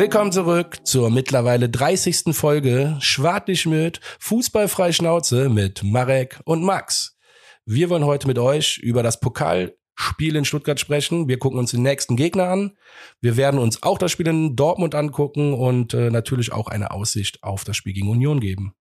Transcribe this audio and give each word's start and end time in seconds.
Willkommen 0.00 0.32
zurück 0.32 0.78
zur 0.84 1.10
mittlerweile 1.10 1.68
30. 1.68 2.34
Folge 2.34 2.96
Schwartlich 3.00 3.66
mit 3.66 4.00
Fußballfrei 4.18 4.92
Schnauze 4.92 5.50
mit 5.50 5.82
Marek 5.82 6.40
und 6.46 6.62
Max. 6.62 7.18
Wir 7.66 7.90
wollen 7.90 8.06
heute 8.06 8.26
mit 8.26 8.38
euch 8.38 8.78
über 8.78 9.02
das 9.02 9.20
Pokalspiel 9.20 10.36
in 10.36 10.46
Stuttgart 10.46 10.80
sprechen. 10.80 11.28
Wir 11.28 11.38
gucken 11.38 11.58
uns 11.58 11.72
den 11.72 11.82
nächsten 11.82 12.16
Gegner 12.16 12.44
an. 12.44 12.78
Wir 13.20 13.36
werden 13.36 13.60
uns 13.60 13.82
auch 13.82 13.98
das 13.98 14.10
Spiel 14.10 14.26
in 14.28 14.56
Dortmund 14.56 14.94
angucken 14.94 15.52
und 15.52 15.92
äh, 15.92 16.08
natürlich 16.08 16.50
auch 16.50 16.68
eine 16.68 16.92
Aussicht 16.92 17.42
auf 17.42 17.64
das 17.64 17.76
Spiel 17.76 17.92
gegen 17.92 18.08
Union 18.08 18.40
geben. 18.40 18.72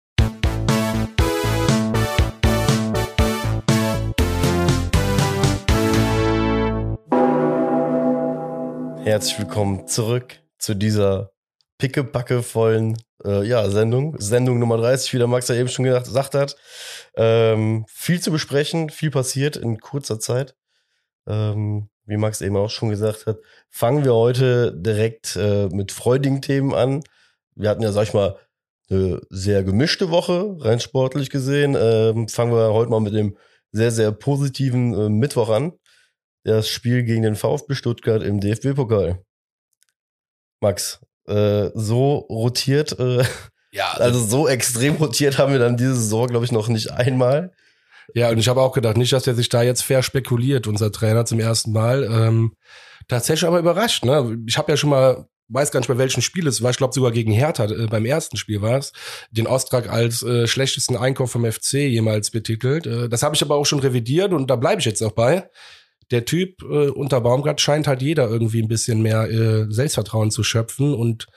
Herzlich 9.03 9.37
willkommen 9.37 9.85
zurück 9.85 10.39
zu 10.59 10.75
dieser 10.75 11.31
pickepackevollen 11.77 12.97
äh, 13.25 13.45
ja, 13.47 13.69
Sendung. 13.69 14.15
Sendung 14.19 14.59
Nummer 14.59 14.77
30, 14.77 15.13
wie 15.13 15.17
der 15.17 15.27
Max 15.27 15.47
ja 15.47 15.55
eben 15.55 15.69
schon 15.69 15.85
gesagt 15.85 16.35
hat. 16.35 16.55
Ähm, 17.15 17.85
viel 17.87 18.19
zu 18.19 18.31
besprechen, 18.31 18.89
viel 18.89 19.11
passiert 19.11 19.57
in 19.57 19.79
kurzer 19.79 20.19
Zeit. 20.19 20.55
Ähm, 21.27 21.89
wie 22.05 22.17
Max 22.17 22.41
eben 22.41 22.57
auch 22.57 22.69
schon 22.69 22.89
gesagt 22.89 23.27
hat, 23.27 23.37
fangen 23.69 24.03
wir 24.03 24.13
heute 24.13 24.73
direkt 24.75 25.35
äh, 25.35 25.67
mit 25.67 25.91
freudigen 25.91 26.41
Themen 26.41 26.73
an. 26.73 27.01
Wir 27.55 27.69
hatten 27.69 27.83
ja, 27.83 27.91
sag 27.91 28.03
ich 28.03 28.13
mal, 28.13 28.37
eine 28.89 29.21
sehr 29.29 29.63
gemischte 29.63 30.09
Woche, 30.09 30.55
rein 30.59 30.79
sportlich 30.79 31.29
gesehen. 31.29 31.77
Ähm, 31.79 32.27
fangen 32.27 32.51
wir 32.51 32.73
heute 32.73 32.89
mal 32.89 32.99
mit 32.99 33.13
dem 33.13 33.37
sehr, 33.71 33.91
sehr 33.91 34.11
positiven 34.11 34.93
äh, 34.93 35.09
Mittwoch 35.09 35.49
an 35.49 35.73
das 36.43 36.69
Spiel 36.69 37.03
gegen 37.03 37.23
den 37.23 37.35
VfB 37.35 37.75
Stuttgart 37.75 38.23
im 38.23 38.39
DFB-Pokal. 38.39 39.23
Max, 40.61 40.99
äh, 41.27 41.69
so 41.73 42.17
rotiert, 42.29 42.97
äh, 42.99 43.23
ja, 43.71 43.91
also, 43.91 44.03
also 44.03 44.19
so 44.25 44.47
extrem 44.47 44.95
rotiert 44.95 45.37
haben 45.37 45.51
wir 45.51 45.59
dann 45.59 45.77
diese 45.77 45.95
Saison, 45.95 46.27
glaube 46.27 46.45
ich, 46.45 46.51
noch 46.51 46.67
nicht 46.67 46.91
einmal. 46.91 47.51
Ja, 48.15 48.29
und 48.29 48.39
ich 48.39 48.47
habe 48.47 48.61
auch 48.61 48.73
gedacht, 48.73 48.97
nicht, 48.97 49.13
dass 49.13 49.23
der 49.23 49.35
sich 49.35 49.49
da 49.49 49.61
jetzt 49.61 49.83
fair 49.83 50.01
spekuliert, 50.01 50.67
unser 50.67 50.91
Trainer 50.91 51.25
zum 51.25 51.39
ersten 51.39 51.71
Mal. 51.71 52.03
Ähm, 52.03 52.53
tatsächlich 53.07 53.47
aber 53.47 53.59
überrascht. 53.59 54.05
Ne? 54.05 54.39
Ich 54.47 54.57
habe 54.57 54.71
ja 54.71 54.77
schon 54.77 54.89
mal, 54.89 55.27
weiß 55.49 55.71
gar 55.71 55.79
nicht 55.79 55.89
bei 55.89 55.97
welchem 55.97 56.21
Spiel 56.21 56.47
es 56.47 56.61
war, 56.61 56.71
ich 56.71 56.77
glaube 56.77 56.93
sogar 56.93 57.11
gegen 57.11 57.31
Hertha, 57.31 57.65
äh, 57.65 57.87
beim 57.87 58.05
ersten 58.05 58.37
Spiel 58.37 58.61
war 58.61 58.77
es, 58.77 58.93
den 59.31 59.47
Austrag 59.47 59.89
als 59.89 60.23
äh, 60.23 60.47
schlechtesten 60.47 60.95
Einkauf 60.95 61.31
vom 61.31 61.49
FC 61.49 61.73
jemals 61.73 62.31
betitelt. 62.31 62.87
Äh, 62.87 63.09
das 63.09 63.23
habe 63.23 63.35
ich 63.35 63.41
aber 63.41 63.55
auch 63.55 63.65
schon 63.65 63.79
revidiert 63.79 64.31
und 64.31 64.47
da 64.49 64.55
bleibe 64.55 64.79
ich 64.79 64.85
jetzt 64.85 65.03
auch 65.03 65.11
bei 65.11 65.49
der 66.11 66.25
Typ 66.25 66.61
äh, 66.63 66.89
unter 66.89 67.21
Baumgart 67.21 67.61
scheint 67.61 67.87
halt 67.87 68.01
jeder 68.01 68.27
irgendwie 68.29 68.61
ein 68.61 68.67
bisschen 68.67 69.01
mehr 69.01 69.29
äh, 69.29 69.65
Selbstvertrauen 69.69 70.31
zu 70.31 70.43
schöpfen 70.43 70.93
und 70.93 71.27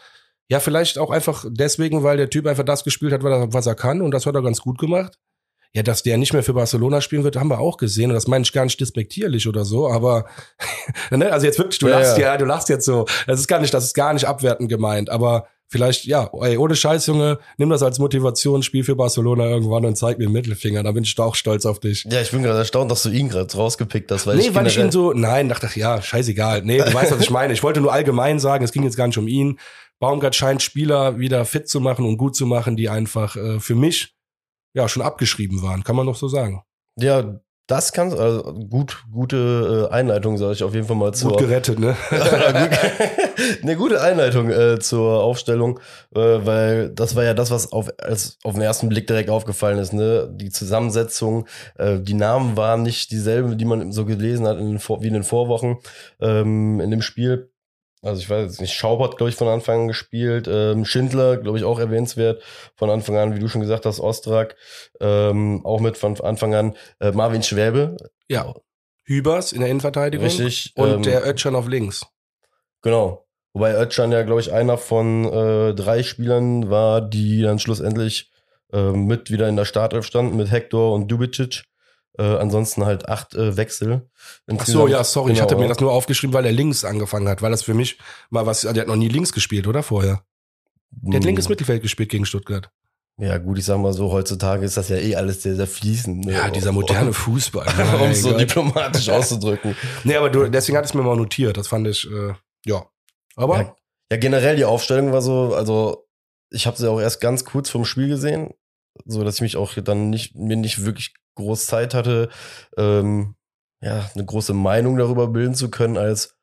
ja, 0.48 0.60
vielleicht 0.60 0.98
auch 0.98 1.10
einfach 1.10 1.46
deswegen, 1.48 2.02
weil 2.02 2.16
der 2.16 2.28
Typ 2.28 2.46
einfach 2.46 2.64
das 2.64 2.84
gespielt 2.84 3.12
hat, 3.12 3.22
was 3.22 3.66
er 3.66 3.74
kann 3.74 4.02
und 4.02 4.10
das 4.10 4.26
hat 4.26 4.34
er 4.34 4.42
ganz 4.42 4.60
gut 4.60 4.78
gemacht. 4.78 5.18
Ja, 5.74 5.82
dass 5.82 6.02
der 6.02 6.18
nicht 6.18 6.34
mehr 6.34 6.42
für 6.42 6.52
Barcelona 6.52 7.00
spielen 7.00 7.24
wird, 7.24 7.36
haben 7.36 7.48
wir 7.48 7.58
auch 7.58 7.78
gesehen 7.78 8.10
und 8.10 8.14
das 8.14 8.26
meine 8.26 8.42
ich 8.42 8.52
gar 8.52 8.64
nicht 8.64 8.78
despektierlich 8.78 9.48
oder 9.48 9.64
so, 9.64 9.88
aber 9.88 10.26
ne, 11.10 11.32
also 11.32 11.46
jetzt 11.46 11.58
wirklich, 11.58 11.78
du 11.78 11.88
ja, 11.88 11.98
lachst 11.98 12.18
ja. 12.18 12.32
ja, 12.32 12.36
du 12.36 12.44
lachst 12.44 12.68
jetzt 12.68 12.84
so. 12.84 13.06
Das 13.26 13.40
ist 13.40 13.48
gar 13.48 13.60
nicht, 13.60 13.72
das 13.72 13.84
ist 13.84 13.94
gar 13.94 14.12
nicht 14.12 14.26
abwertend 14.26 14.68
gemeint, 14.68 15.08
aber 15.08 15.48
Vielleicht, 15.72 16.04
ja, 16.04 16.30
ey, 16.42 16.58
ohne 16.58 16.76
Scheiß, 16.76 17.06
Junge, 17.06 17.38
nimm 17.56 17.70
das 17.70 17.82
als 17.82 17.98
Motivationsspiel 17.98 18.84
für 18.84 18.94
Barcelona 18.94 19.46
irgendwann 19.46 19.86
und 19.86 19.96
zeig 19.96 20.18
mir 20.18 20.26
den 20.26 20.32
Mittelfinger. 20.32 20.82
Da 20.82 20.92
bin 20.92 21.02
ich 21.02 21.18
auch 21.18 21.34
stolz 21.34 21.64
auf 21.64 21.80
dich. 21.80 22.04
Ja, 22.10 22.20
ich 22.20 22.30
bin 22.30 22.42
gerade 22.42 22.58
erstaunt, 22.58 22.90
dass 22.90 23.02
du 23.04 23.08
ihn 23.08 23.30
gerade 23.30 23.50
rausgepickt 23.56 24.10
hast. 24.12 24.26
Weil 24.26 24.36
nee, 24.36 24.48
ich 24.48 24.54
weil 24.54 24.66
ich 24.66 24.76
ihn 24.76 24.90
so, 24.90 25.14
nein, 25.14 25.48
dachte 25.48 25.66
ich, 25.66 25.76
ja, 25.76 26.02
scheißegal. 26.02 26.60
Nee, 26.62 26.76
du 26.78 26.92
weißt, 26.92 27.10
was 27.10 27.20
ich 27.20 27.30
meine. 27.30 27.54
Ich 27.54 27.62
wollte 27.62 27.80
nur 27.80 27.90
allgemein 27.90 28.38
sagen, 28.38 28.64
es 28.64 28.72
ging 28.72 28.82
jetzt 28.82 28.98
gar 28.98 29.06
nicht 29.06 29.16
um 29.16 29.26
ihn. 29.26 29.58
Baumgart 29.98 30.34
scheint 30.34 30.60
Spieler 30.60 31.18
wieder 31.18 31.46
fit 31.46 31.68
zu 31.68 31.80
machen 31.80 32.04
und 32.04 32.18
gut 32.18 32.36
zu 32.36 32.44
machen, 32.44 32.76
die 32.76 32.90
einfach 32.90 33.36
äh, 33.36 33.58
für 33.58 33.74
mich 33.74 34.14
ja 34.74 34.88
schon 34.88 35.02
abgeschrieben 35.02 35.62
waren, 35.62 35.84
kann 35.84 35.96
man 35.96 36.06
doch 36.06 36.16
so 36.16 36.28
sagen. 36.28 36.62
Ja, 36.98 37.40
das 37.72 37.94
kann 37.94 38.12
also 38.12 38.42
gut, 38.68 39.02
gute 39.10 39.88
äh, 39.90 39.94
Einleitung, 39.94 40.36
sage 40.36 40.52
ich 40.52 40.62
auf 40.62 40.74
jeden 40.74 40.86
Fall 40.86 40.96
mal 40.96 41.14
zu. 41.14 41.28
Gut 41.28 41.38
gerettet, 41.38 41.78
ne? 41.78 41.96
Eine 43.62 43.76
gute 43.76 44.02
Einleitung 44.02 44.50
äh, 44.50 44.78
zur 44.78 45.22
Aufstellung, 45.22 45.80
äh, 46.14 46.20
weil 46.20 46.90
das 46.90 47.16
war 47.16 47.24
ja 47.24 47.32
das, 47.32 47.50
was 47.50 47.72
auf, 47.72 47.88
als, 47.96 48.36
auf 48.44 48.52
den 48.52 48.60
ersten 48.60 48.90
Blick 48.90 49.06
direkt 49.06 49.30
aufgefallen 49.30 49.78
ist, 49.78 49.94
ne? 49.94 50.28
Die 50.30 50.50
Zusammensetzung, 50.50 51.46
äh, 51.78 51.98
die 51.98 52.12
Namen 52.12 52.58
waren 52.58 52.82
nicht 52.82 53.10
dieselben, 53.10 53.56
die 53.56 53.64
man 53.64 53.90
so 53.90 54.04
gelesen 54.04 54.46
hat 54.46 54.58
in 54.58 54.66
den 54.66 54.78
Vor 54.78 55.02
wie 55.02 55.08
in 55.08 55.14
den 55.14 55.24
Vorwochen 55.24 55.78
ähm, 56.20 56.78
in 56.78 56.90
dem 56.90 57.00
Spiel. 57.00 57.51
Also 58.02 58.20
ich 58.20 58.28
weiß 58.28 58.44
jetzt 58.44 58.60
nicht, 58.60 58.72
Schaub 58.72 59.00
hat, 59.00 59.16
glaube 59.16 59.30
ich, 59.30 59.36
von 59.36 59.46
Anfang 59.46 59.82
an 59.82 59.88
gespielt. 59.88 60.48
Ähm, 60.50 60.84
Schindler, 60.84 61.36
glaube 61.36 61.56
ich, 61.56 61.64
auch 61.64 61.78
erwähnenswert. 61.78 62.42
Von 62.74 62.90
Anfang 62.90 63.16
an, 63.16 63.34
wie 63.34 63.38
du 63.38 63.48
schon 63.48 63.60
gesagt 63.60 63.86
hast, 63.86 64.00
Ostrak. 64.00 64.56
Ähm, 65.00 65.64
auch 65.64 65.80
mit 65.80 65.96
von 65.96 66.20
Anfang 66.20 66.54
an 66.54 66.76
äh, 66.98 67.12
Marvin 67.12 67.44
Schwäbe. 67.44 67.96
Ja. 68.28 68.52
Hübers 69.04 69.52
in 69.52 69.60
der 69.60 69.70
Innenverteidigung. 69.70 70.26
Richtig. 70.26 70.72
Und 70.74 70.90
ähm, 70.90 71.02
der 71.02 71.26
Ötschan 71.26 71.54
auf 71.54 71.68
links. 71.68 72.04
Genau. 72.82 73.24
Wobei 73.52 73.74
Ötschan 73.80 74.10
ja, 74.10 74.22
glaube 74.22 74.40
ich, 74.40 74.52
einer 74.52 74.78
von 74.78 75.24
äh, 75.24 75.74
drei 75.74 76.02
Spielern 76.02 76.70
war, 76.70 77.00
die 77.00 77.42
dann 77.42 77.60
schlussendlich 77.60 78.32
äh, 78.72 78.90
mit 78.90 79.30
wieder 79.30 79.48
in 79.48 79.56
der 79.56 79.64
Startelf 79.64 80.06
standen, 80.06 80.36
mit 80.36 80.50
Hector 80.50 80.92
und 80.92 81.08
Dubicic. 81.08 81.62
Äh, 82.18 82.22
ansonsten 82.22 82.84
halt 82.84 83.08
acht 83.08 83.34
äh, 83.34 83.56
Wechsel. 83.56 84.08
Ach 84.46 84.66
so, 84.66 84.86
ja, 84.86 85.02
sorry, 85.02 85.28
genau. 85.28 85.36
ich 85.36 85.42
hatte 85.42 85.56
mir 85.56 85.68
das 85.68 85.80
nur 85.80 85.92
aufgeschrieben, 85.92 86.34
weil 86.34 86.44
er 86.44 86.52
links 86.52 86.84
angefangen 86.84 87.28
hat, 87.28 87.40
weil 87.40 87.50
das 87.50 87.62
für 87.62 87.74
mich 87.74 87.98
mal 88.28 88.44
was, 88.44 88.62
der 88.62 88.74
hat 88.74 88.86
noch 88.86 88.96
nie 88.96 89.08
links 89.08 89.32
gespielt, 89.32 89.66
oder 89.66 89.82
vorher? 89.82 90.22
Der 90.90 91.16
hat 91.16 91.22
hm. 91.22 91.28
linkes 91.28 91.48
Mittelfeld 91.48 91.82
gespielt 91.82 92.10
gegen 92.10 92.26
Stuttgart. 92.26 92.70
Ja, 93.18 93.38
gut, 93.38 93.58
ich 93.58 93.64
sag 93.64 93.78
mal 93.78 93.92
so, 93.92 94.10
heutzutage 94.10 94.64
ist 94.64 94.76
das 94.76 94.88
ja 94.88 94.96
eh 94.96 95.14
alles 95.14 95.42
sehr, 95.42 95.54
sehr 95.54 95.66
fließend. 95.66 96.26
Ne? 96.26 96.32
Ja, 96.32 96.50
dieser 96.50 96.72
moderne 96.72 97.12
Fußball. 97.12 97.66
um 98.00 98.10
es 98.10 98.22
so 98.22 98.36
diplomatisch 98.36 99.08
auszudrücken. 99.10 99.76
Nee, 100.04 100.16
aber 100.16 100.30
du, 100.30 100.48
deswegen 100.48 100.76
hat 100.76 100.84
es 100.84 100.94
mir 100.94 101.02
mal 101.02 101.16
notiert. 101.16 101.56
Das 101.56 101.68
fand 101.68 101.86
ich, 101.86 102.10
äh, 102.10 102.34
ja. 102.66 102.86
Aber. 103.36 103.58
Ja, 103.58 103.76
ja, 104.12 104.18
generell 104.18 104.56
die 104.56 104.64
Aufstellung 104.64 105.12
war 105.12 105.22
so, 105.22 105.54
also 105.54 106.06
ich 106.50 106.66
habe 106.66 106.76
sie 106.76 106.90
auch 106.90 107.00
erst 107.00 107.20
ganz 107.20 107.44
kurz 107.44 107.70
vom 107.70 107.84
Spiel 107.84 108.08
gesehen, 108.08 108.50
so 109.06 109.24
dass 109.24 109.36
ich 109.36 109.40
mich 109.40 109.56
auch 109.56 109.74
dann 109.74 110.10
nicht, 110.10 110.34
mir 110.34 110.56
nicht 110.56 110.84
wirklich 110.84 111.14
groß 111.34 111.66
Zeit 111.66 111.94
hatte, 111.94 112.28
ähm, 112.76 113.34
ja, 113.80 114.08
eine 114.14 114.24
große 114.24 114.54
Meinung 114.54 114.96
darüber 114.96 115.28
bilden 115.28 115.54
zu 115.54 115.70
können, 115.70 115.96
als 115.96 116.36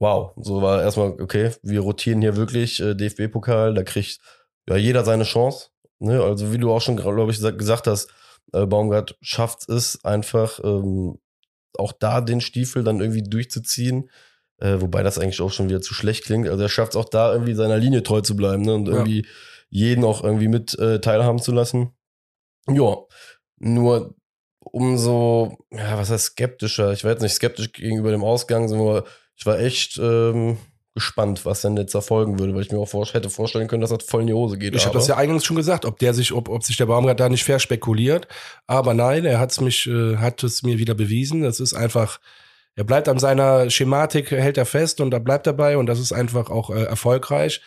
wow, 0.00 0.32
so 0.36 0.62
war 0.62 0.82
erstmal, 0.82 1.20
okay, 1.20 1.50
wir 1.62 1.80
rotieren 1.80 2.20
hier 2.20 2.36
wirklich 2.36 2.80
äh, 2.80 2.94
DFB-Pokal, 2.94 3.74
da 3.74 3.82
kriegt 3.82 4.20
ja 4.68 4.76
jeder 4.76 5.04
seine 5.04 5.24
Chance. 5.24 5.70
Ne? 5.98 6.22
Also 6.22 6.52
wie 6.52 6.58
du 6.58 6.70
auch 6.70 6.80
schon, 6.80 6.96
glaube 6.96 7.32
ich, 7.32 7.40
gesagt 7.40 7.86
hast, 7.86 8.10
äh, 8.52 8.66
Baumgart 8.66 9.16
schafft 9.20 9.68
es 9.68 10.04
einfach, 10.04 10.60
ähm, 10.62 11.18
auch 11.76 11.92
da 11.92 12.20
den 12.20 12.40
Stiefel 12.40 12.84
dann 12.84 13.00
irgendwie 13.00 13.22
durchzuziehen. 13.22 14.10
Äh, 14.60 14.80
wobei 14.80 15.04
das 15.04 15.18
eigentlich 15.18 15.40
auch 15.40 15.52
schon 15.52 15.68
wieder 15.68 15.80
zu 15.80 15.94
schlecht 15.94 16.24
klingt. 16.24 16.48
Also 16.48 16.62
er 16.62 16.68
schafft 16.68 16.92
es 16.92 16.96
auch 16.96 17.08
da 17.08 17.32
irgendwie 17.32 17.54
seiner 17.54 17.76
Linie 17.76 18.02
treu 18.02 18.20
zu 18.22 18.34
bleiben 18.34 18.62
ne? 18.62 18.74
und 18.74 18.88
irgendwie 18.88 19.22
ja. 19.22 19.28
jeden 19.70 20.04
auch 20.04 20.24
irgendwie 20.24 20.48
mit 20.48 20.76
äh, 20.78 21.00
teilhaben 21.00 21.40
zu 21.40 21.52
lassen. 21.52 21.92
Ja, 22.68 22.96
nur 23.58 24.16
umso, 24.72 25.58
ja, 25.70 25.98
was 25.98 26.10
heißt 26.10 26.26
skeptischer? 26.26 26.92
Ich 26.92 27.04
war 27.04 27.12
jetzt 27.12 27.22
nicht 27.22 27.34
skeptisch 27.34 27.72
gegenüber 27.72 28.10
dem 28.10 28.24
Ausgang, 28.24 28.68
sondern 28.68 29.04
ich 29.36 29.46
war 29.46 29.58
echt 29.58 29.98
ähm, 29.98 30.58
gespannt, 30.94 31.44
was 31.44 31.60
denn 31.60 31.76
jetzt 31.76 31.94
erfolgen 31.94 32.38
würde, 32.38 32.54
weil 32.54 32.62
ich 32.62 32.72
mir 32.72 32.78
auch 32.78 32.88
vor, 32.88 33.06
hätte 33.06 33.30
vorstellen 33.30 33.68
können, 33.68 33.80
dass 33.80 33.90
das 33.90 34.04
voll 34.04 34.22
in 34.22 34.26
die 34.26 34.32
Hose 34.32 34.58
geht. 34.58 34.74
Ich 34.74 34.84
habe 34.84 34.94
das 34.98 35.06
ja 35.06 35.16
eingangs 35.16 35.44
schon 35.44 35.56
gesagt, 35.56 35.84
ob 35.84 35.98
der 35.98 36.12
sich, 36.12 36.32
ob, 36.32 36.48
ob 36.48 36.64
sich 36.64 36.76
der 36.76 36.86
Baumgart 36.86 37.20
da 37.20 37.28
nicht 37.28 37.44
fair 37.44 37.58
spekuliert. 37.58 38.26
Aber 38.66 38.94
nein, 38.94 39.24
er 39.24 39.38
hat 39.38 39.52
es 39.52 39.60
mich, 39.60 39.86
äh, 39.86 40.16
hat 40.16 40.42
es 40.42 40.62
mir 40.62 40.78
wieder 40.78 40.94
bewiesen. 40.94 41.42
Das 41.42 41.60
ist 41.60 41.74
einfach, 41.74 42.18
er 42.74 42.84
bleibt 42.84 43.08
an 43.08 43.18
seiner 43.18 43.70
Schematik, 43.70 44.30
hält 44.30 44.58
er 44.58 44.66
fest 44.66 45.00
und 45.00 45.10
da 45.10 45.18
bleibt 45.18 45.46
dabei 45.46 45.76
und 45.76 45.86
das 45.86 46.00
ist 46.00 46.12
einfach 46.12 46.50
auch 46.50 46.70
äh, 46.70 46.82
erfolgreich 46.82 47.60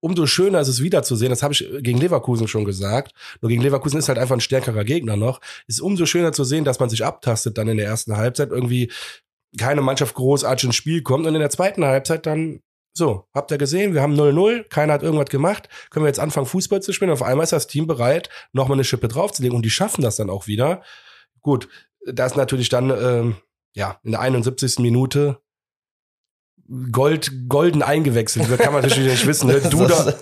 umso 0.00 0.26
schöner 0.26 0.60
ist 0.60 0.68
es 0.68 0.82
wiederzusehen, 0.82 1.30
das 1.30 1.42
habe 1.42 1.52
ich 1.52 1.68
gegen 1.80 1.98
Leverkusen 1.98 2.48
schon 2.48 2.64
gesagt, 2.64 3.12
nur 3.40 3.48
gegen 3.48 3.62
Leverkusen 3.62 3.98
ist 3.98 4.08
halt 4.08 4.18
einfach 4.18 4.34
ein 4.34 4.40
stärkerer 4.40 4.84
Gegner 4.84 5.16
noch, 5.16 5.40
ist 5.66 5.80
umso 5.80 6.06
schöner 6.06 6.32
zu 6.32 6.44
sehen, 6.44 6.64
dass 6.64 6.80
man 6.80 6.90
sich 6.90 7.04
abtastet 7.04 7.58
dann 7.58 7.68
in 7.68 7.76
der 7.76 7.86
ersten 7.86 8.16
Halbzeit, 8.16 8.50
irgendwie 8.50 8.90
keine 9.58 9.80
Mannschaft 9.80 10.14
großartig 10.14 10.64
ins 10.64 10.76
Spiel 10.76 11.02
kommt. 11.02 11.26
Und 11.26 11.34
in 11.34 11.40
der 11.40 11.50
zweiten 11.50 11.84
Halbzeit 11.84 12.26
dann 12.26 12.60
so, 12.92 13.26
habt 13.32 13.50
ihr 13.50 13.58
gesehen, 13.58 13.94
wir 13.94 14.02
haben 14.02 14.14
0-0, 14.14 14.64
keiner 14.68 14.92
hat 14.94 15.02
irgendwas 15.02 15.28
gemacht, 15.28 15.68
können 15.90 16.04
wir 16.04 16.08
jetzt 16.08 16.18
anfangen 16.18 16.46
Fußball 16.46 16.82
zu 16.82 16.92
spielen, 16.92 17.10
auf 17.10 17.22
einmal 17.22 17.44
ist 17.44 17.52
das 17.52 17.68
Team 17.68 17.86
bereit, 17.86 18.28
nochmal 18.52 18.76
eine 18.76 18.84
Schippe 18.84 19.08
draufzulegen. 19.08 19.56
Und 19.56 19.64
die 19.64 19.70
schaffen 19.70 20.02
das 20.02 20.16
dann 20.16 20.30
auch 20.30 20.46
wieder. 20.46 20.82
Gut, 21.40 21.68
da 22.04 22.26
ist 22.26 22.36
natürlich 22.36 22.68
dann, 22.68 22.90
ähm, 22.90 23.36
ja, 23.74 24.00
in 24.02 24.12
der 24.12 24.20
71. 24.20 24.80
Minute 24.80 25.40
Gold, 26.92 27.48
golden 27.48 27.82
eingewechselt 27.82 28.48
wird, 28.48 28.60
kann 28.60 28.72
man 28.72 28.82
natürlich 28.82 29.10
nicht 29.10 29.26
wissen. 29.26 29.48
Ne? 29.48 29.60
Duda, 29.70 30.14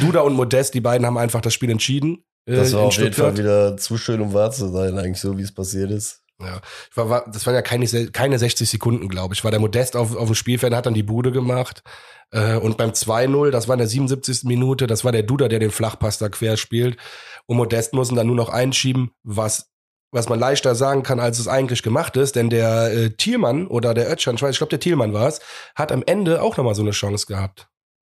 Duda 0.00 0.20
und 0.20 0.34
Modest, 0.34 0.74
die 0.74 0.80
beiden 0.80 1.06
haben 1.06 1.18
einfach 1.18 1.40
das 1.40 1.52
Spiel 1.52 1.70
entschieden. 1.70 2.24
Äh, 2.46 2.56
das 2.56 2.72
war 2.72 2.82
auf 2.82 2.96
jeden 2.96 3.12
Fall 3.12 3.36
wieder 3.36 3.76
zu 3.76 3.98
schön, 3.98 4.20
um 4.20 4.32
wahr 4.32 4.52
zu 4.52 4.68
sein, 4.68 4.96
eigentlich 4.98 5.20
so, 5.20 5.36
wie 5.36 5.42
es 5.42 5.52
passiert 5.52 5.90
ist. 5.90 6.22
Ja, 6.40 6.60
war, 6.94 7.08
war, 7.08 7.30
das 7.30 7.46
waren 7.46 7.54
ja 7.54 7.62
keine, 7.62 7.86
keine 8.10 8.38
60 8.38 8.68
Sekunden, 8.68 9.08
glaube 9.08 9.34
ich. 9.34 9.42
War 9.42 9.50
der 9.50 9.60
Modest 9.60 9.96
auf, 9.96 10.14
auf 10.14 10.26
dem 10.26 10.34
Spielfeld, 10.34 10.74
hat 10.74 10.86
dann 10.86 10.94
die 10.94 11.02
Bude 11.02 11.32
gemacht. 11.32 11.82
Äh, 12.30 12.56
und 12.56 12.76
beim 12.76 12.90
2-0, 12.90 13.50
das 13.50 13.68
war 13.68 13.74
in 13.74 13.78
der 13.78 13.88
77. 13.88 14.44
Minute, 14.44 14.86
das 14.86 15.04
war 15.04 15.12
der 15.12 15.22
Duda, 15.22 15.48
der 15.48 15.58
den 15.58 15.70
Flachpass 15.70 16.18
da 16.18 16.28
quer 16.28 16.56
spielt. 16.56 16.98
Und 17.46 17.56
Modest 17.56 17.94
mussten 17.94 18.16
dann 18.16 18.26
nur 18.26 18.36
noch 18.36 18.50
einschieben, 18.50 19.10
was 19.22 19.70
was 20.12 20.28
man 20.28 20.38
leichter 20.38 20.74
sagen 20.74 21.02
kann, 21.02 21.20
als 21.20 21.38
es 21.38 21.48
eigentlich 21.48 21.82
gemacht 21.82 22.16
ist, 22.16 22.36
denn 22.36 22.50
der 22.50 22.92
äh, 22.92 23.10
Thielmann 23.10 23.66
oder 23.66 23.94
der 23.94 24.10
Ötschan, 24.10 24.36
ich 24.36 24.42
weiß, 24.42 24.52
ich 24.52 24.58
glaube 24.58 24.70
der 24.70 24.80
Thielmann 24.80 25.12
war 25.12 25.28
es, 25.28 25.40
hat 25.74 25.92
am 25.92 26.02
Ende 26.06 26.42
auch 26.42 26.56
nochmal 26.56 26.74
so 26.74 26.82
eine 26.82 26.92
Chance 26.92 27.26
gehabt. 27.26 27.68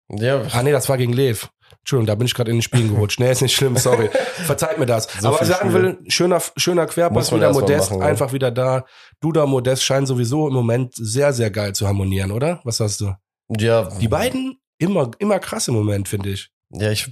Ja. 0.09 0.43
Ah 0.53 0.62
nee, 0.62 0.73
das 0.73 0.88
war 0.88 0.99
gegen 0.99 1.12
Lev. 1.12 1.49
Entschuldigung, 1.81 2.06
da 2.06 2.15
bin 2.15 2.27
ich 2.27 2.35
gerade 2.35 2.50
in 2.50 2.59
den 2.59 2.62
Spielen 2.62 2.93
gerutscht. 2.93 3.21
Nee, 3.21 3.31
ist 3.31 3.43
nicht 3.43 3.55
schlimm, 3.55 3.77
sorry. 3.77 4.09
Verzeiht 4.44 4.79
mir 4.79 4.87
das. 4.87 5.09
So 5.21 5.29
Aber 5.29 5.41
was 5.41 5.49
ich 5.49 5.55
sagen 5.55 5.73
will, 5.73 5.99
schöner, 6.09 6.41
schöner 6.56 6.87
Querpass, 6.87 7.33
wieder 7.33 7.53
Modest, 7.53 7.91
machen, 7.91 8.03
einfach 8.03 8.33
wieder 8.33 8.50
da. 8.50 8.85
Duda 9.21 9.47
Modest 9.47 9.85
scheinen 9.85 10.06
sowieso 10.06 10.49
im 10.49 10.55
Moment 10.55 10.94
sehr, 10.94 11.33
sehr 11.33 11.50
geil 11.50 11.75
zu 11.75 11.87
harmonieren, 11.87 12.33
oder? 12.33 12.61
Was 12.65 12.81
hast 12.81 13.00
du? 13.00 13.15
Ja. 13.59 13.88
Die 14.00 14.09
beiden 14.09 14.59
immer, 14.79 15.11
immer 15.19 15.38
krass 15.38 15.69
im 15.69 15.75
Moment, 15.75 16.09
finde 16.09 16.31
ich. 16.31 16.50
Ja, 16.70 16.90
ich, 16.90 17.10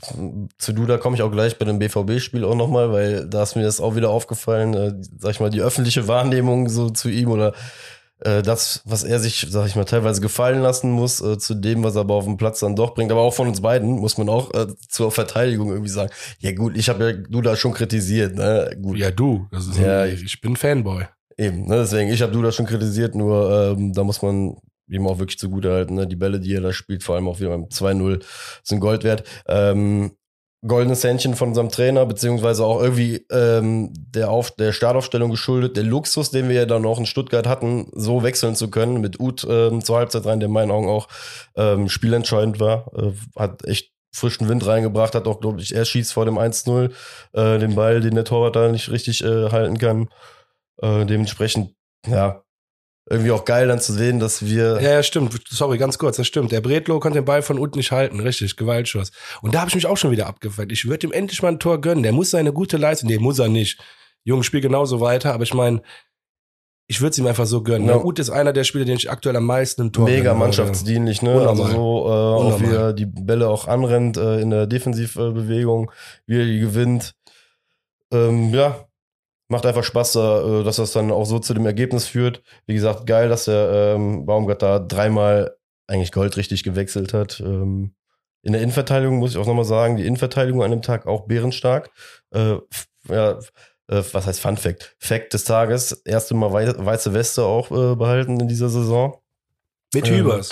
zu 0.59 0.73
Duda 0.73 0.99
komme 0.99 1.17
ich 1.17 1.23
auch 1.23 1.31
gleich 1.31 1.59
bei 1.59 1.65
dem 1.65 1.79
BVB-Spiel 1.79 2.45
auch 2.45 2.57
nochmal, 2.57 2.91
weil 2.93 3.29
da 3.29 3.45
ist 3.45 3.55
mir 3.55 3.63
das 3.63 3.81
auch 3.81 3.95
wieder 3.95 4.11
aufgefallen, 4.11 4.75
äh, 4.75 4.95
sag 5.19 5.31
ich 5.31 5.41
mal, 5.41 5.51
die 5.51 5.61
öffentliche 5.61 6.09
Wahrnehmung 6.09 6.69
so 6.69 6.91
zu 6.91 7.09
ihm 7.09 7.31
oder 7.31 7.55
äh, 8.21 8.43
das, 8.43 8.83
was 8.85 9.05
er 9.05 9.21
sich, 9.21 9.47
sag 9.49 9.67
ich 9.67 9.77
mal, 9.77 9.85
teilweise 9.85 10.21
gefallen 10.21 10.61
lassen 10.61 10.91
muss, 10.91 11.21
äh, 11.21 11.39
zu 11.39 11.55
dem, 11.55 11.85
was 11.85 11.95
er 11.95 12.01
aber 12.01 12.15
auf 12.15 12.25
dem 12.25 12.37
Platz 12.37 12.61
dann 12.61 12.75
doch 12.75 12.95
bringt. 12.95 13.13
Aber 13.13 13.21
auch 13.21 13.35
von 13.35 13.49
uns 13.49 13.61
beiden 13.61 13.93
muss 14.01 14.19
man 14.19 14.29
auch 14.29 14.53
äh, 14.55 14.67
zur 14.89 15.13
Verteidigung 15.13 15.71
irgendwie 15.71 15.91
sagen, 15.91 16.11
ja 16.41 16.53
gut, 16.53 16.77
ich 16.77 16.89
habe 16.89 17.05
ja 17.05 17.13
Duda 17.13 17.55
schon 17.55 17.75
kritisiert, 17.75 18.35
ne? 18.35 18.77
Gut. 18.81 18.99
Ja, 18.99 19.11
du, 19.11 19.47
das 19.53 19.67
ist 19.67 19.79
ja, 19.79 20.03
ein, 20.03 20.19
ich 20.25 20.41
bin 20.41 20.57
Fanboy. 20.57 21.05
Eben, 21.37 21.67
ne? 21.67 21.79
deswegen, 21.79 22.11
ich 22.11 22.23
habe 22.23 22.33
Duda 22.33 22.53
schon 22.53 22.67
kritisiert, 22.67 23.15
nur 23.15 23.77
ähm, 23.77 23.93
da 23.93 24.05
muss 24.05 24.23
man 24.23 24.57
ihm 24.89 25.07
auch 25.07 25.19
wirklich 25.19 25.39
zugute 25.39 25.73
halten. 25.73 25.95
Ne? 25.95 26.07
Die 26.07 26.17
Bälle, 26.17 26.41
die 26.41 26.55
er 26.55 26.61
da 26.61 26.73
spielt, 26.73 27.03
vor 27.03 27.15
allem 27.15 27.29
auch 27.29 27.41
wieder 27.41 27.51
beim 27.51 27.65
2-0, 27.65 28.23
sind 28.63 28.81
Gold 28.81 29.05
wert. 29.05 29.25
Ähm, 29.47 30.13
goldenes 30.67 31.05
Händchen 31.05 31.35
von 31.37 31.49
unserem 31.49 31.69
Trainer, 31.69 32.07
beziehungsweise 32.07 32.65
auch 32.65 32.81
irgendwie 32.81 33.27
ähm, 33.31 33.93
der, 33.95 34.31
Auf 34.31 34.51
der 34.53 34.73
Startaufstellung 34.73 35.31
geschuldet, 35.31 35.77
der 35.77 35.85
Luxus, 35.85 36.31
den 36.31 36.49
wir 36.49 36.57
ja 36.57 36.67
dann 36.67 36.87
auch 36.87 36.99
in 36.99 37.07
Stuttgart 37.07 37.47
hatten, 37.47 37.91
so 37.93 38.23
wechseln 38.23 38.55
zu 38.55 38.71
können, 38.71 39.01
mit 39.01 39.21
Uth 39.21 39.47
ähm, 39.49 39.85
zur 39.85 39.99
Halbzeit 39.99 40.25
rein, 40.25 40.41
der 40.41 40.47
in 40.47 40.53
meinen 40.53 40.71
Augen 40.71 40.89
auch 40.89 41.09
ähm, 41.57 41.89
spielentscheidend 41.89 42.61
war, 42.61 42.91
äh, 42.97 43.13
hat 43.39 43.65
echt 43.67 43.93
frischen 44.13 44.49
Wind 44.49 44.65
reingebracht, 44.67 45.15
hat 45.15 45.27
auch, 45.27 45.41
glaube 45.41 45.61
ich, 45.61 45.75
er 45.75 45.85
schießt 45.85 46.13
vor 46.13 46.25
dem 46.25 46.39
1-0 46.39 46.91
äh, 47.33 47.59
den 47.59 47.75
Ball, 47.75 48.01
den 48.01 48.15
der 48.15 48.25
Torwart 48.25 48.57
da 48.57 48.71
nicht 48.71 48.91
richtig 48.91 49.23
äh, 49.25 49.51
halten 49.51 49.79
kann. 49.79 50.09
Äh, 50.81 51.05
dementsprechend, 51.05 51.75
ja, 52.07 52.44
irgendwie 53.09 53.33
auch 53.33 53.45
geil 53.45 53.69
dann 53.69 53.81
zu 53.81 53.93
sehen, 53.93 54.19
dass 54.19 54.47
wir. 54.47 54.81
Ja, 54.81 54.93
ja, 54.93 55.03
stimmt. 55.03 55.39
Sorry, 55.49 55.77
ganz 55.77 55.99
kurz, 55.99 56.17
das 56.17 56.27
stimmt. 56.27 56.53
Der 56.53 56.61
Bredlo 56.61 57.01
konnte 57.01 57.19
den 57.19 57.25
Ball 57.25 57.43
von 57.43 57.59
unten 57.59 57.79
nicht 57.79 57.93
halten. 57.93 58.21
Richtig, 58.21 58.57
Gewaltschuss. 58.57 59.13
Und 59.43 59.55
da 59.55 59.61
habe 59.61 59.69
ich 59.69 59.75
mich 59.75 59.87
auch 59.87 59.97
schon 59.97 60.11
wieder 60.11 60.27
abgefällt. 60.27 60.73
Ich 60.73 60.87
würde 60.89 61.07
ihm 61.07 61.13
endlich 61.13 61.43
mal 61.43 61.49
ein 61.49 61.59
Tor 61.59 61.81
gönnen. 61.81 62.03
Der 62.03 62.13
muss 62.13 62.31
seine 62.31 62.53
gute 62.53 62.79
Leistung. 62.79 63.11
Nee, 63.11 63.19
muss 63.19 63.39
er 63.39 63.49
nicht. 63.49 63.79
Junge, 64.25 64.43
spiel 64.43 64.63
genauso 64.63 65.01
weiter. 65.01 65.35
Aber 65.35 65.43
ich 65.43 65.53
meine, 65.53 65.83
ich 66.87 67.01
würde 67.01 67.11
es 67.11 67.19
ihm 67.19 67.27
einfach 67.27 67.47
so 67.47 67.63
gönnen. 67.63 67.89
Ja. 67.89 68.03
Ut 68.03 68.19
ist 68.19 68.31
einer 68.31 68.53
der 68.53 68.65
Spieler, 68.65 68.87
den 68.87 68.97
ich 68.97 69.11
aktuell 69.11 69.37
am 69.37 69.45
meisten 69.45 69.83
im 69.83 69.93
Tor 69.93 70.05
Mega 70.07 70.33
mannschaftsdienlich, 70.35 71.23
ne? 71.23 71.35
Unnormal. 71.35 71.67
Also 71.67 71.73
so, 71.73 72.07
äh, 72.07 72.11
auch 72.11 72.61
wie 72.61 72.75
er 72.75 72.93
die 72.93 73.07
Bälle 73.07 73.49
auch 73.49 73.69
anrennt 73.69 74.17
äh, 74.17 74.41
in 74.41 74.51
der 74.51 74.67
Defensivbewegung, 74.67 75.91
wie 76.27 76.41
er 76.41 76.47
die 76.47 76.61
gewinnt. 76.61 77.15
Ähm, 78.13 78.53
ja, 78.53 78.87
macht 79.55 79.67
einfach 79.67 79.85
Spaß, 79.85 80.17
äh, 80.17 80.65
dass 80.65 80.77
das 80.77 80.93
dann 80.93 81.11
auch 81.11 81.25
so 81.25 81.39
zu 81.39 81.55
dem 81.55 81.65
Ergebnis 81.65 82.07
führt. 82.07 82.43
Wie 82.67 82.75
gesagt, 82.75 83.07
geil, 83.07 83.29
dass 83.29 83.47
der 83.47 83.95
ähm, 83.95 84.27
Baumgart 84.27 84.63
da 84.63 84.79
dreimal 84.81 85.57
eigentlich 85.87 86.13
goldrichtig 86.13 86.65
gewechselt 86.65 87.15
hat. 87.15 87.41
Ähm, 87.41 87.95
in 88.43 88.53
der 88.53 88.61
Innenverteidigung 88.61 89.19
muss 89.19 89.31
ich 89.31 89.39
auch 89.39 89.47
nochmal 89.47 89.65
sagen, 89.65 89.97
die 89.97 90.07
Innenverteidigung 90.07 90.63
an 90.63 90.71
dem 90.71 90.83
Tag 90.83 91.07
auch 91.07 91.27
bärenstark. 91.27 91.91
Äh, 92.31 92.57
ja, 93.09 93.39
äh, 93.89 94.03
was 94.13 94.27
heißt 94.27 94.41
Fun 94.41 94.57
Fact? 94.57 94.97
Fact 94.99 95.33
des 95.33 95.45
Tages, 95.45 95.93
erste 96.05 96.35
Mal 96.35 96.53
weiße 96.53 97.15
Weste 97.15 97.45
auch 97.45 97.71
äh, 97.71 97.97
behalten 97.97 98.41
in 98.41 98.49
dieser 98.49 98.69
Saison. 98.69 99.19
Mit 99.95 100.09
Hübers. 100.09 100.51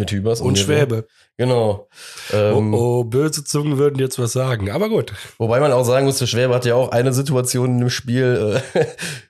Mit 0.00 0.10
Hübers 0.10 0.40
und, 0.40 0.48
und 0.48 0.58
Schwäbe. 0.58 1.06
Genau. 1.36 1.88
Ähm, 2.32 2.74
oh, 2.74 3.00
oh, 3.00 3.04
böse 3.04 3.44
Zungen 3.44 3.78
würden 3.78 3.98
jetzt 3.98 4.18
was 4.18 4.32
sagen, 4.32 4.70
aber 4.70 4.88
gut. 4.88 5.12
Wobei 5.38 5.60
man 5.60 5.72
auch 5.72 5.84
sagen 5.84 6.06
muss, 6.06 6.18
der 6.18 6.26
Schwäbe 6.26 6.54
hat 6.54 6.64
ja 6.64 6.74
auch 6.74 6.90
eine 6.90 7.12
Situation 7.12 7.72
in 7.72 7.78
dem 7.78 7.90
Spiel, 7.90 8.60
äh, 8.74 8.84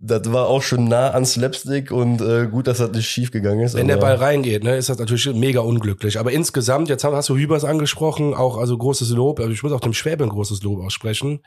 das 0.00 0.32
war 0.32 0.46
auch 0.46 0.62
schon 0.62 0.88
nah 0.88 1.10
an 1.10 1.26
Slapstick 1.26 1.90
und 1.90 2.22
äh, 2.22 2.46
gut, 2.46 2.66
dass 2.66 2.78
das 2.78 2.90
nicht 2.92 3.08
schief 3.08 3.30
gegangen 3.30 3.60
ist. 3.60 3.74
Wenn 3.74 3.88
der 3.88 3.98
Ball 3.98 4.14
reingeht, 4.14 4.64
ne, 4.64 4.76
ist 4.76 4.88
das 4.88 4.98
natürlich 4.98 5.32
mega 5.34 5.60
unglücklich. 5.60 6.18
Aber 6.18 6.32
insgesamt, 6.32 6.88
jetzt 6.88 7.04
hast 7.04 7.28
du 7.28 7.36
Hübers 7.36 7.64
angesprochen, 7.64 8.32
auch 8.32 8.56
also 8.56 8.78
großes 8.78 9.10
Lob. 9.10 9.40
Also 9.40 9.52
ich 9.52 9.62
muss 9.62 9.72
auch 9.72 9.80
dem 9.80 9.92
Schwäbe 9.92 10.24
ein 10.24 10.30
großes 10.30 10.62
Lob 10.62 10.80
aussprechen. 10.80 11.40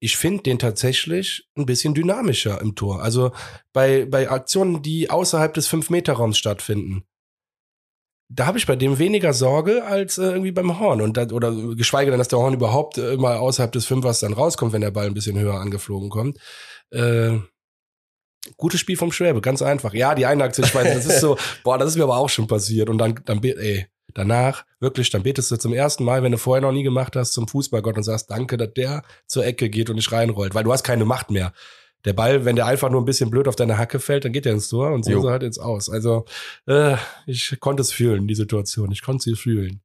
Ich 0.00 0.16
finde 0.16 0.44
den 0.44 0.60
tatsächlich 0.60 1.48
ein 1.56 1.66
bisschen 1.66 1.92
dynamischer 1.92 2.60
im 2.60 2.76
Tor. 2.76 3.02
Also 3.02 3.32
bei, 3.72 4.06
bei 4.06 4.30
Aktionen, 4.30 4.80
die 4.80 5.10
außerhalb 5.10 5.52
des 5.52 5.68
5-Meter-Raums 5.68 6.38
stattfinden, 6.38 7.02
da 8.30 8.46
habe 8.46 8.58
ich 8.58 8.66
bei 8.66 8.76
dem 8.76 8.98
weniger 8.98 9.32
Sorge 9.32 9.84
als 9.84 10.18
äh, 10.18 10.24
irgendwie 10.24 10.52
beim 10.52 10.78
Horn. 10.78 11.00
Und 11.00 11.16
da, 11.16 11.26
oder 11.28 11.52
geschweige 11.74 12.10
denn, 12.10 12.18
dass 12.18 12.28
der 12.28 12.38
Horn 12.38 12.54
überhaupt 12.54 12.98
äh, 12.98 13.16
mal 13.16 13.38
außerhalb 13.38 13.72
des 13.72 13.86
Fünfers 13.86 14.20
dann 14.20 14.34
rauskommt, 14.34 14.72
wenn 14.72 14.82
der 14.82 14.90
Ball 14.90 15.06
ein 15.06 15.14
bisschen 15.14 15.38
höher 15.38 15.54
angeflogen 15.54 16.10
kommt. 16.10 16.38
Äh, 16.90 17.38
gutes 18.56 18.80
Spiel 18.80 18.96
vom 18.96 19.12
Schwäbe, 19.12 19.40
ganz 19.40 19.62
einfach. 19.62 19.94
Ja, 19.94 20.14
die 20.14 20.26
eine 20.26 20.44
Aktion, 20.44 20.66
ich 20.66 20.74
weiß, 20.74 20.94
das 20.94 21.06
ist 21.06 21.20
so, 21.20 21.38
boah, 21.64 21.78
das 21.78 21.90
ist 21.90 21.96
mir 21.96 22.04
aber 22.04 22.18
auch 22.18 22.28
schon 22.28 22.46
passiert. 22.46 22.90
Und 22.90 22.98
dann, 22.98 23.18
dann, 23.24 23.42
ey, 23.42 23.86
danach, 24.12 24.66
wirklich, 24.78 25.08
dann 25.08 25.22
betest 25.22 25.50
du 25.50 25.56
zum 25.56 25.72
ersten 25.72 26.04
Mal, 26.04 26.22
wenn 26.22 26.32
du 26.32 26.38
vorher 26.38 26.62
noch 26.62 26.72
nie 26.72 26.82
gemacht 26.82 27.16
hast, 27.16 27.32
zum 27.32 27.48
Fußballgott 27.48 27.96
und 27.96 28.02
sagst, 28.02 28.30
danke, 28.30 28.58
dass 28.58 28.74
der 28.74 29.04
zur 29.26 29.46
Ecke 29.46 29.70
geht 29.70 29.88
und 29.88 29.96
nicht 29.96 30.12
reinrollt, 30.12 30.54
weil 30.54 30.64
du 30.64 30.72
hast 30.72 30.82
keine 30.82 31.06
Macht 31.06 31.30
mehr 31.30 31.54
der 32.04 32.12
Ball, 32.12 32.44
wenn 32.44 32.56
der 32.56 32.66
einfach 32.66 32.90
nur 32.90 33.00
ein 33.00 33.06
bisschen 33.06 33.30
blöd 33.30 33.48
auf 33.48 33.56
deine 33.56 33.78
Hacke 33.78 33.98
fällt, 33.98 34.24
dann 34.24 34.32
geht 34.32 34.46
er 34.46 34.52
ins 34.52 34.68
Tor 34.68 34.92
und 34.92 35.04
so 35.04 35.26
er 35.26 35.32
halt 35.32 35.42
ins 35.42 35.58
Aus. 35.58 35.90
Also 35.90 36.24
äh, 36.66 36.96
ich 37.26 37.56
konnte 37.60 37.82
es 37.82 37.92
fühlen, 37.92 38.28
die 38.28 38.34
Situation. 38.34 38.92
Ich 38.92 39.02
konnte 39.02 39.24
sie 39.24 39.36
fühlen. 39.36 39.80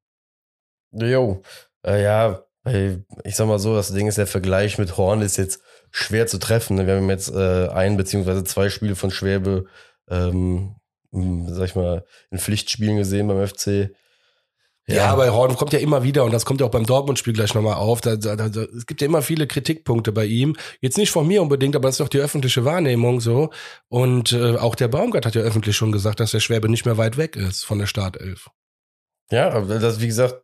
Jo, 0.91 1.41
äh, 1.85 2.03
ja, 2.03 2.45
ich 2.65 3.35
sag 3.35 3.47
mal 3.47 3.59
so, 3.59 3.75
das 3.75 3.93
Ding 3.93 4.07
ist, 4.07 4.17
der 4.17 4.27
Vergleich 4.27 4.77
mit 4.77 4.95
Horn 4.95 5.21
ist 5.21 5.37
jetzt 5.37 5.61
schwer 5.91 6.27
zu 6.27 6.37
treffen. 6.37 6.77
Ne? 6.77 6.87
Wir 6.87 6.95
haben 6.95 7.09
jetzt 7.09 7.29
äh, 7.33 7.67
ein 7.67 7.97
beziehungsweise 7.97 8.43
zwei 8.43 8.69
Spiele 8.69 8.95
von 8.95 9.11
Schwäbe, 9.11 9.65
ähm, 10.09 10.75
sag 11.11 11.65
ich 11.65 11.75
mal, 11.75 12.05
in 12.31 12.37
Pflichtspielen 12.37 12.97
gesehen 12.97 13.27
beim 13.27 13.45
FC. 13.45 13.91
Ja, 14.87 14.95
ja, 14.95 15.05
aber 15.11 15.31
Horn 15.33 15.55
kommt 15.55 15.71
ja 15.71 15.79
immer 15.79 16.03
wieder 16.03 16.25
und 16.25 16.33
das 16.33 16.43
kommt 16.43 16.59
ja 16.59 16.67
auch 16.67 16.71
beim 16.71 16.85
Dortmund-Spiel 16.85 17.31
gleich 17.31 17.53
nochmal 17.53 17.75
auf. 17.75 18.01
Da, 18.01 18.17
da, 18.17 18.35
da, 18.35 18.47
es 18.47 18.85
gibt 18.85 18.99
ja 18.99 19.07
immer 19.07 19.21
viele 19.21 19.47
Kritikpunkte 19.47 20.11
bei 20.11 20.25
ihm. 20.25 20.57
Jetzt 20.81 20.97
nicht 20.97 21.11
von 21.11 21.25
mir 21.25 21.41
unbedingt, 21.41 21.77
aber 21.77 21.87
das 21.87 21.95
ist 21.95 22.01
doch 22.01 22.09
die 22.09 22.19
öffentliche 22.19 22.65
Wahrnehmung 22.65 23.21
so. 23.21 23.49
Und 23.87 24.33
äh, 24.33 24.57
auch 24.57 24.75
der 24.75 24.89
Baumgart 24.89 25.25
hat 25.25 25.35
ja 25.35 25.41
öffentlich 25.41 25.77
schon 25.77 25.93
gesagt, 25.93 26.19
dass 26.19 26.31
der 26.31 26.41
Schwäbe 26.41 26.67
nicht 26.67 26.85
mehr 26.85 26.97
weit 26.97 27.15
weg 27.15 27.37
ist 27.37 27.63
von 27.63 27.79
der 27.79 27.87
Startelf. 27.87 28.49
Ja, 29.31 29.51
aber 29.51 29.79
das, 29.79 30.01
wie 30.01 30.07
gesagt. 30.07 30.41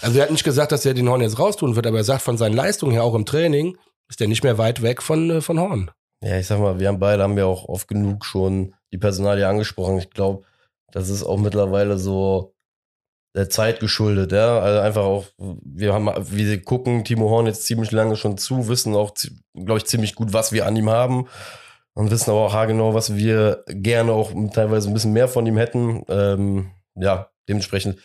Also 0.00 0.18
er 0.18 0.24
hat 0.24 0.30
nicht 0.30 0.44
gesagt, 0.44 0.72
dass 0.72 0.86
er 0.86 0.94
den 0.94 1.08
Horn 1.08 1.20
jetzt 1.20 1.38
raustun 1.38 1.76
wird, 1.76 1.86
aber 1.86 1.98
er 1.98 2.04
sagt 2.04 2.22
von 2.22 2.38
seinen 2.38 2.54
Leistungen 2.54 2.92
her 2.92 3.04
auch 3.04 3.14
im 3.14 3.26
Training, 3.26 3.76
ist 4.08 4.20
er 4.20 4.28
nicht 4.28 4.44
mehr 4.44 4.56
weit 4.56 4.80
weg 4.80 5.02
von, 5.02 5.28
äh, 5.28 5.40
von 5.42 5.60
Horn. 5.60 5.90
Ja, 6.22 6.38
ich 6.38 6.46
sag 6.46 6.60
mal, 6.60 6.80
wir 6.80 6.88
haben 6.88 6.98
beide 6.98 7.22
haben 7.22 7.36
ja 7.36 7.44
auch 7.44 7.68
oft 7.68 7.88
genug 7.88 8.24
schon 8.24 8.74
die 8.92 8.98
Personalie 8.98 9.46
angesprochen. 9.46 9.98
Ich 9.98 10.08
glaube, 10.08 10.44
das 10.92 11.10
ist 11.10 11.24
auch 11.24 11.36
mittlerweile 11.36 11.98
so 11.98 12.55
der 13.36 13.50
Zeit 13.50 13.80
geschuldet, 13.80 14.32
ja. 14.32 14.58
Also 14.58 14.80
einfach 14.80 15.02
auch, 15.02 15.26
wir 15.38 15.92
haben, 15.92 16.08
wir 16.30 16.62
gucken 16.62 17.04
Timo 17.04 17.28
Horn 17.28 17.46
jetzt 17.46 17.66
ziemlich 17.66 17.92
lange 17.92 18.16
schon 18.16 18.38
zu, 18.38 18.68
wissen 18.68 18.94
auch, 18.94 19.12
glaube 19.54 19.78
ich, 19.78 19.84
ziemlich 19.84 20.14
gut, 20.14 20.32
was 20.32 20.52
wir 20.52 20.66
an 20.66 20.74
ihm 20.74 20.90
haben. 20.90 21.28
Und 21.92 22.10
wissen 22.10 22.30
aber 22.30 22.40
auch 22.40 22.52
haargenau, 22.52 22.92
was 22.92 23.16
wir 23.16 23.64
gerne 23.68 24.12
auch 24.12 24.30
teilweise 24.52 24.88
ein 24.88 24.94
bisschen 24.94 25.12
mehr 25.12 25.28
von 25.28 25.46
ihm 25.46 25.56
hätten. 25.56 26.02
Ähm, 26.08 26.70
ja, 26.94 27.30
dementsprechend 27.48 27.98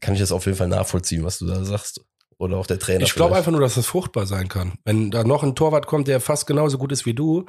kann 0.00 0.14
ich 0.14 0.20
das 0.20 0.30
auf 0.30 0.46
jeden 0.46 0.58
Fall 0.58 0.68
nachvollziehen, 0.68 1.24
was 1.24 1.38
du 1.38 1.46
da 1.46 1.64
sagst. 1.64 2.04
Oder 2.38 2.56
auch 2.56 2.66
der 2.66 2.78
Trainer. 2.78 3.02
Ich 3.02 3.14
glaube 3.14 3.34
einfach 3.34 3.50
nur, 3.50 3.60
dass 3.60 3.76
das 3.76 3.86
fruchtbar 3.86 4.26
sein 4.26 4.48
kann. 4.48 4.74
Wenn 4.84 5.10
da 5.10 5.24
noch 5.24 5.42
ein 5.42 5.54
Torwart 5.54 5.86
kommt, 5.86 6.06
der 6.06 6.20
fast 6.20 6.46
genauso 6.46 6.76
gut 6.76 6.92
ist 6.92 7.06
wie 7.06 7.14
du, 7.14 7.46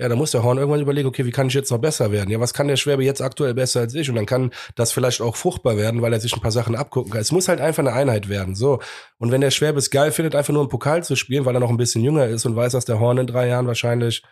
ja, 0.00 0.08
dann 0.08 0.16
muss 0.16 0.30
der 0.30 0.42
Horn 0.42 0.56
irgendwann 0.56 0.80
überlegen, 0.80 1.06
okay, 1.06 1.26
wie 1.26 1.30
kann 1.30 1.48
ich 1.48 1.52
jetzt 1.52 1.70
noch 1.70 1.78
besser 1.78 2.10
werden? 2.10 2.30
Ja, 2.30 2.40
was 2.40 2.54
kann 2.54 2.68
der 2.68 2.76
Schwäbe 2.76 3.04
jetzt 3.04 3.20
aktuell 3.20 3.52
besser 3.52 3.80
als 3.80 3.94
ich? 3.94 4.08
Und 4.08 4.14
dann 4.14 4.24
kann 4.24 4.50
das 4.74 4.92
vielleicht 4.92 5.20
auch 5.20 5.36
fruchtbar 5.36 5.76
werden, 5.76 6.00
weil 6.00 6.10
er 6.14 6.20
sich 6.20 6.32
ein 6.32 6.40
paar 6.40 6.52
Sachen 6.52 6.74
abgucken 6.74 7.12
kann. 7.12 7.20
Es 7.20 7.32
muss 7.32 7.48
halt 7.48 7.60
einfach 7.60 7.82
eine 7.82 7.92
Einheit 7.92 8.30
werden, 8.30 8.54
so. 8.54 8.80
Und 9.18 9.30
wenn 9.30 9.42
der 9.42 9.50
Schwäbe 9.50 9.78
es 9.78 9.90
geil 9.90 10.10
findet, 10.10 10.34
einfach 10.34 10.54
nur 10.54 10.62
im 10.62 10.70
Pokal 10.70 11.04
zu 11.04 11.16
spielen, 11.16 11.44
weil 11.44 11.54
er 11.54 11.60
noch 11.60 11.68
ein 11.68 11.76
bisschen 11.76 12.02
jünger 12.02 12.26
ist 12.26 12.46
und 12.46 12.56
weiß, 12.56 12.72
dass 12.72 12.86
der 12.86 12.98
Horn 12.98 13.18
in 13.18 13.26
drei 13.26 13.48
Jahren 13.48 13.66
wahrscheinlich 13.66 14.22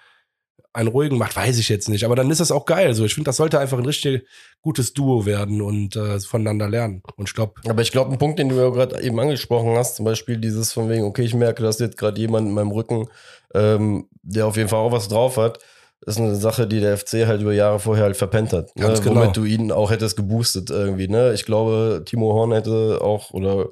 einen 0.73 0.89
ruhigen 0.89 1.19
macht, 1.19 1.37
weiß 1.37 1.59
ich 1.59 1.69
jetzt 1.69 1.89
nicht. 1.89 2.05
Aber 2.05 2.17
dann 2.17 2.31
ist 2.31 2.41
das 2.41 2.51
auch 2.51 2.65
geil. 2.65 2.95
So, 2.95 3.05
ich 3.05 3.15
finde, 3.15 3.29
das 3.29 3.37
sollte 3.37 3.59
einfach 3.59 3.77
ein 3.77 3.85
richtig 3.85 4.27
gutes 4.63 4.95
Duo 4.95 5.27
werden 5.27 5.61
und 5.61 5.97
äh, 5.97 6.21
voneinander 6.21 6.69
lernen. 6.69 7.03
Und 7.17 7.29
stopp. 7.29 7.59
Aber 7.69 7.83
ich 7.83 7.91
glaube, 7.93 8.13
ein 8.13 8.19
Punkt, 8.19 8.39
den 8.39 8.49
du 8.49 8.57
ja 8.57 8.71
gerade 8.71 9.03
eben 9.03 9.19
angesprochen 9.19 9.77
hast, 9.77 9.97
zum 9.97 10.05
Beispiel 10.05 10.39
dieses 10.39 10.73
von 10.73 10.89
wegen, 10.89 11.05
okay, 11.05 11.23
ich 11.23 11.35
merke, 11.35 11.63
dass 11.63 11.79
jetzt 11.79 11.99
gerade 11.99 12.19
jemand 12.21 12.49
in 12.49 12.55
meinem 12.55 12.71
Rücken, 12.71 13.09
ähm, 13.55 14.09
der 14.23 14.47
auf 14.47 14.57
jeden 14.57 14.69
Fall 14.69 14.81
auch 14.81 14.93
was 14.93 15.09
drauf 15.09 15.37
hat. 15.37 15.59
ist 16.07 16.19
eine 16.19 16.37
Sache, 16.37 16.67
die 16.67 16.81
der 16.81 16.97
FC 16.97 17.27
halt 17.27 17.43
über 17.43 17.53
Jahre 17.53 17.81
vorher 17.81 18.05
halt 18.05 18.17
verpennt 18.17 18.53
hat. 18.53 18.75
Ne? 18.77 18.87
Ganz 18.87 19.03
genau. 19.03 19.21
Womit 19.21 19.37
du 19.37 19.45
ihn 19.45 19.73
auch 19.73 19.91
hättest 19.91 20.17
geboostet 20.17 20.71
irgendwie. 20.71 21.09
Ne? 21.09 21.33
Ich 21.33 21.45
glaube, 21.45 22.03
Timo 22.05 22.33
Horn 22.33 22.53
hätte 22.53 23.01
auch 23.01 23.31
oder 23.31 23.67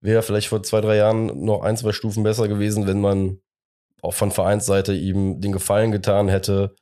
wäre 0.00 0.22
vielleicht 0.22 0.48
vor 0.48 0.62
zwei, 0.62 0.80
drei 0.80 0.96
Jahren 0.96 1.44
noch 1.44 1.62
ein, 1.62 1.76
zwei 1.76 1.92
Stufen 1.92 2.22
besser 2.22 2.46
gewesen, 2.46 2.86
wenn 2.86 3.00
man 3.00 3.40
auch 4.02 4.14
von 4.14 4.30
Vereinsseite 4.30 4.92
ihm 4.92 5.40
den 5.40 5.52
Gefallen 5.52 5.90
getan 5.90 6.28
hätte 6.28 6.74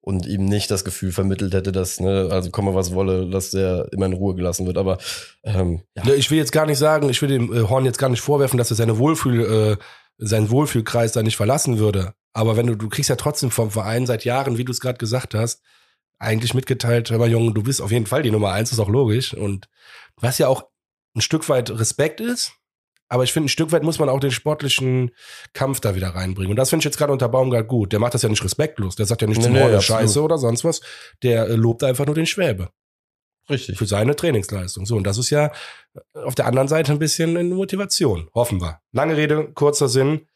und 0.00 0.26
ihm 0.26 0.46
nicht 0.46 0.70
das 0.70 0.84
Gefühl 0.84 1.12
vermittelt 1.12 1.52
hätte, 1.52 1.72
dass, 1.72 2.00
ne, 2.00 2.28
also 2.30 2.50
komme 2.50 2.74
was 2.74 2.94
wolle, 2.94 3.28
dass 3.28 3.50
der 3.50 3.88
immer 3.92 4.06
in 4.06 4.14
Ruhe 4.14 4.34
gelassen 4.34 4.66
wird. 4.66 4.78
Aber 4.78 4.96
ähm, 5.44 5.82
ja. 5.94 6.04
Ja, 6.06 6.14
Ich 6.14 6.30
will 6.30 6.38
jetzt 6.38 6.52
gar 6.52 6.64
nicht 6.64 6.78
sagen, 6.78 7.10
ich 7.10 7.20
will 7.20 7.28
dem 7.28 7.52
äh, 7.52 7.68
Horn 7.68 7.84
jetzt 7.84 7.98
gar 7.98 8.08
nicht 8.08 8.22
vorwerfen, 8.22 8.56
dass 8.56 8.70
er 8.70 8.76
seine 8.76 8.96
Wohlfühl, 8.96 9.76
äh, 9.78 9.84
seinen 10.20 10.50
Wohlfühlkreis 10.50 11.12
da 11.12 11.22
nicht 11.22 11.36
verlassen 11.36 11.78
würde. 11.78 12.14
Aber 12.32 12.56
wenn 12.56 12.66
du, 12.66 12.76
du 12.76 12.88
kriegst 12.88 13.10
ja 13.10 13.16
trotzdem 13.16 13.50
vom 13.50 13.70
Verein 13.70 14.06
seit 14.06 14.24
Jahren, 14.24 14.58
wie 14.58 14.64
du 14.64 14.72
es 14.72 14.80
gerade 14.80 14.98
gesagt 14.98 15.34
hast, 15.34 15.62
eigentlich 16.18 16.54
mitgeteilt, 16.54 17.10
hör 17.10 17.18
mal 17.18 17.30
Junge, 17.30 17.52
du 17.54 17.62
bist 17.62 17.80
auf 17.80 17.90
jeden 17.90 18.06
Fall 18.06 18.22
die 18.22 18.30
Nummer 18.30 18.52
eins, 18.52 18.72
ist 18.72 18.78
auch 18.78 18.88
logisch. 18.88 19.34
Und 19.34 19.68
was 20.16 20.38
ja 20.38 20.48
auch 20.48 20.64
ein 21.16 21.22
Stück 21.22 21.48
weit 21.48 21.70
Respekt 21.70 22.20
ist, 22.20 22.52
aber 23.08 23.24
ich 23.24 23.32
finde, 23.32 23.46
ein 23.46 23.48
Stück 23.48 23.72
weit 23.72 23.82
muss 23.82 23.98
man 23.98 24.08
auch 24.08 24.20
den 24.20 24.30
sportlichen 24.30 25.10
Kampf 25.52 25.80
da 25.80 25.96
wieder 25.96 26.10
reinbringen. 26.10 26.50
Und 26.50 26.56
das 26.56 26.70
finde 26.70 26.82
ich 26.82 26.84
jetzt 26.84 26.98
gerade 26.98 27.12
unter 27.12 27.28
Baumgart 27.28 27.66
gut. 27.66 27.92
Der 27.92 27.98
macht 27.98 28.14
das 28.14 28.22
ja 28.22 28.28
nicht 28.28 28.44
respektlos. 28.44 28.94
Der 28.94 29.06
sagt 29.06 29.22
ja 29.22 29.26
nicht 29.26 29.38
Nee, 29.38 29.44
zum 29.44 29.52
nee. 29.52 29.80
Scheiße 29.80 30.22
oder 30.22 30.38
sonst 30.38 30.62
was. 30.62 30.80
Der 31.24 31.48
äh, 31.48 31.54
lobt 31.54 31.82
einfach 31.82 32.06
nur 32.06 32.14
den 32.14 32.26
Schwäbe 32.26 32.70
richtig. 33.50 33.78
für 33.78 33.86
seine 33.86 34.16
Trainingsleistung. 34.16 34.86
So, 34.86 34.96
und 34.96 35.04
das 35.04 35.18
ist 35.18 35.30
ja 35.30 35.52
auf 36.14 36.34
der 36.34 36.46
anderen 36.46 36.68
Seite 36.68 36.92
ein 36.92 36.98
bisschen 36.98 37.36
eine 37.36 37.54
Motivation. 37.54 38.28
Hoffen 38.34 38.60
wir. 38.60 38.80
Lange 38.92 39.16
Rede, 39.16 39.52
kurzer 39.52 39.88
Sinn. 39.88 40.26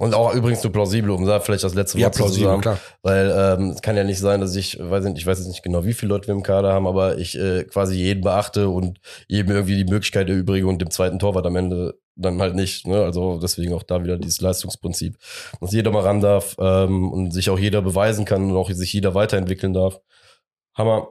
Und 0.00 0.14
auch 0.14 0.34
übrigens 0.34 0.62
nur 0.62 0.72
plausibel, 0.72 1.10
um 1.10 1.26
da 1.26 1.40
vielleicht 1.40 1.62
das 1.62 1.74
letzte 1.74 2.00
Wort 2.00 2.14
zu 2.14 2.28
sagen. 2.28 2.62
klar. 2.62 2.78
Weil 3.02 3.30
ähm, 3.36 3.70
es 3.72 3.82
kann 3.82 3.98
ja 3.98 4.04
nicht 4.04 4.18
sein, 4.18 4.40
dass 4.40 4.56
ich, 4.56 4.78
weiß 4.80 5.04
nicht, 5.04 5.18
ich 5.18 5.26
weiß 5.26 5.38
jetzt 5.40 5.48
nicht 5.48 5.62
genau, 5.62 5.84
wie 5.84 5.92
viele 5.92 6.08
Leute 6.08 6.26
wir 6.28 6.34
im 6.34 6.42
Kader 6.42 6.72
haben, 6.72 6.86
aber 6.86 7.18
ich 7.18 7.38
äh, 7.38 7.64
quasi 7.64 7.96
jeden 7.96 8.22
beachte 8.22 8.70
und 8.70 8.98
jedem 9.28 9.52
irgendwie 9.52 9.76
die 9.76 9.84
Möglichkeit 9.84 10.30
erübrige 10.30 10.66
und 10.66 10.80
dem 10.80 10.90
zweiten 10.90 11.18
Torwart 11.18 11.44
am 11.44 11.54
Ende 11.56 11.98
dann 12.16 12.40
halt 12.40 12.54
nicht. 12.54 12.86
Ne? 12.86 13.02
Also 13.02 13.38
deswegen 13.42 13.74
auch 13.74 13.82
da 13.82 14.02
wieder 14.02 14.16
dieses 14.16 14.40
Leistungsprinzip, 14.40 15.18
dass 15.60 15.72
jeder 15.72 15.90
mal 15.90 16.02
ran 16.02 16.22
darf 16.22 16.56
ähm, 16.58 17.12
und 17.12 17.32
sich 17.32 17.50
auch 17.50 17.58
jeder 17.58 17.82
beweisen 17.82 18.24
kann 18.24 18.50
und 18.50 18.56
auch 18.56 18.70
sich 18.70 18.94
jeder 18.94 19.14
weiterentwickeln 19.14 19.74
darf. 19.74 20.00
Hammer. 20.74 21.08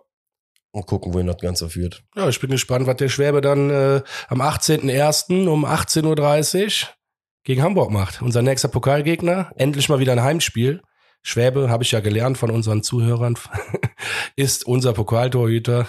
Und 0.71 0.85
gucken, 0.85 1.13
wohin 1.13 1.27
das 1.27 1.37
Ganze 1.37 1.69
führt. 1.69 2.03
Ja, 2.15 2.29
ich 2.29 2.39
bin 2.39 2.51
gespannt, 2.51 2.85
was 2.85 2.97
der 2.97 3.09
Schwäbe 3.09 3.41
dann 3.41 3.71
äh, 3.71 4.01
am 4.27 4.41
18.01. 4.41 5.47
um 5.47 5.65
18.30 5.65 6.83
Uhr 6.83 6.89
gegen 7.43 7.63
Hamburg 7.63 7.89
macht. 7.89 8.21
Unser 8.21 8.43
nächster 8.43 8.67
Pokalgegner. 8.67 9.51
Endlich 9.55 9.89
mal 9.89 9.99
wieder 9.99 10.11
ein 10.11 10.21
Heimspiel. 10.21 10.81
Schwäbe, 11.21 11.69
habe 11.69 11.83
ich 11.83 11.91
ja 11.91 11.99
gelernt 11.99 12.37
von 12.37 12.51
unseren 12.51 12.83
Zuhörern, 12.83 13.37
ist 14.35 14.65
unser 14.65 14.93
Pokaltorhüter. 14.93 15.87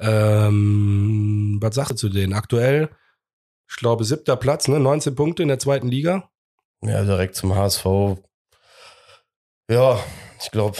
Ähm, 0.00 1.58
was 1.60 1.74
sagst 1.74 1.92
du 1.92 1.96
zu 1.96 2.08
denen? 2.08 2.34
Aktuell, 2.34 2.90
ich 3.68 3.76
glaube, 3.76 4.04
siebter 4.04 4.36
Platz, 4.36 4.68
ne? 4.68 4.78
19 4.78 5.14
Punkte 5.14 5.42
in 5.42 5.48
der 5.48 5.58
zweiten 5.58 5.88
Liga. 5.88 6.30
Ja, 6.82 7.02
direkt 7.02 7.34
zum 7.34 7.54
HSV. 7.54 7.86
Ja, 9.70 9.98
ich 10.40 10.50
glaube, 10.50 10.76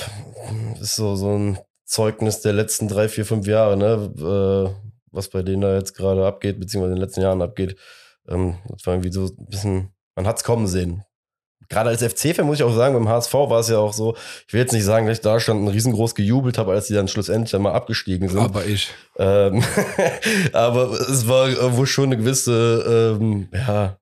ist 0.81 0.97
so, 0.97 1.17
so 1.17 1.37
ein 1.37 1.59
Zeugnis 1.85 2.41
der 2.41 2.53
letzten 2.53 2.89
drei, 2.89 3.09
vier, 3.09 3.25
fünf 3.25 3.47
Jahre, 3.47 3.77
ne? 3.77 4.13
Äh, 4.19 4.95
was 5.11 5.29
bei 5.29 5.43
denen 5.43 5.63
da 5.63 5.75
jetzt 5.75 5.95
gerade 5.95 6.27
abgeht, 6.27 6.59
beziehungsweise 6.59 6.93
in 6.93 6.97
den 6.97 7.05
letzten 7.05 7.21
Jahren 7.21 7.43
abgeht. 7.43 7.77
Ähm, 8.29 8.57
das 8.69 8.85
war 8.87 8.95
irgendwie 8.95 9.13
so 9.13 9.27
ein 9.27 9.47
bisschen, 9.47 9.95
man 10.17 10.27
hat's 10.27 10.45
kommen 10.45 10.67
sehen. 10.67 11.05
Gerade 11.69 11.91
als 11.91 12.03
FC-Fan 12.03 12.45
muss 12.45 12.59
ich 12.59 12.63
auch 12.63 12.75
sagen, 12.75 12.95
beim 12.95 13.09
HSV 13.09 13.33
war 13.33 13.61
es 13.61 13.69
ja 13.69 13.79
auch 13.79 13.95
so, 13.95 14.17
ich 14.47 14.53
will 14.53 14.61
jetzt 14.61 14.73
nicht 14.73 14.85
sagen, 14.85 15.07
dass 15.07 15.19
ich 15.19 15.23
da 15.23 15.41
stand 15.41 15.61
und 15.61 15.69
riesengroß 15.69 16.15
gejubelt 16.15 16.59
habe, 16.59 16.73
als 16.73 16.89
die 16.89 16.95
dann 16.95 17.09
schlussendlich 17.09 17.53
dann 17.53 17.63
mal 17.63 17.73
abgestiegen 17.73 18.29
sind. 18.29 18.41
Aber 18.41 18.67
ich. 18.67 18.91
Ähm, 19.17 19.63
aber 20.53 20.91
es 20.93 21.27
war 21.27 21.77
wohl 21.77 21.87
schon 21.87 22.07
eine 22.07 22.19
gewisse, 22.19 23.17
ähm, 23.19 23.49
ja, 23.53 23.99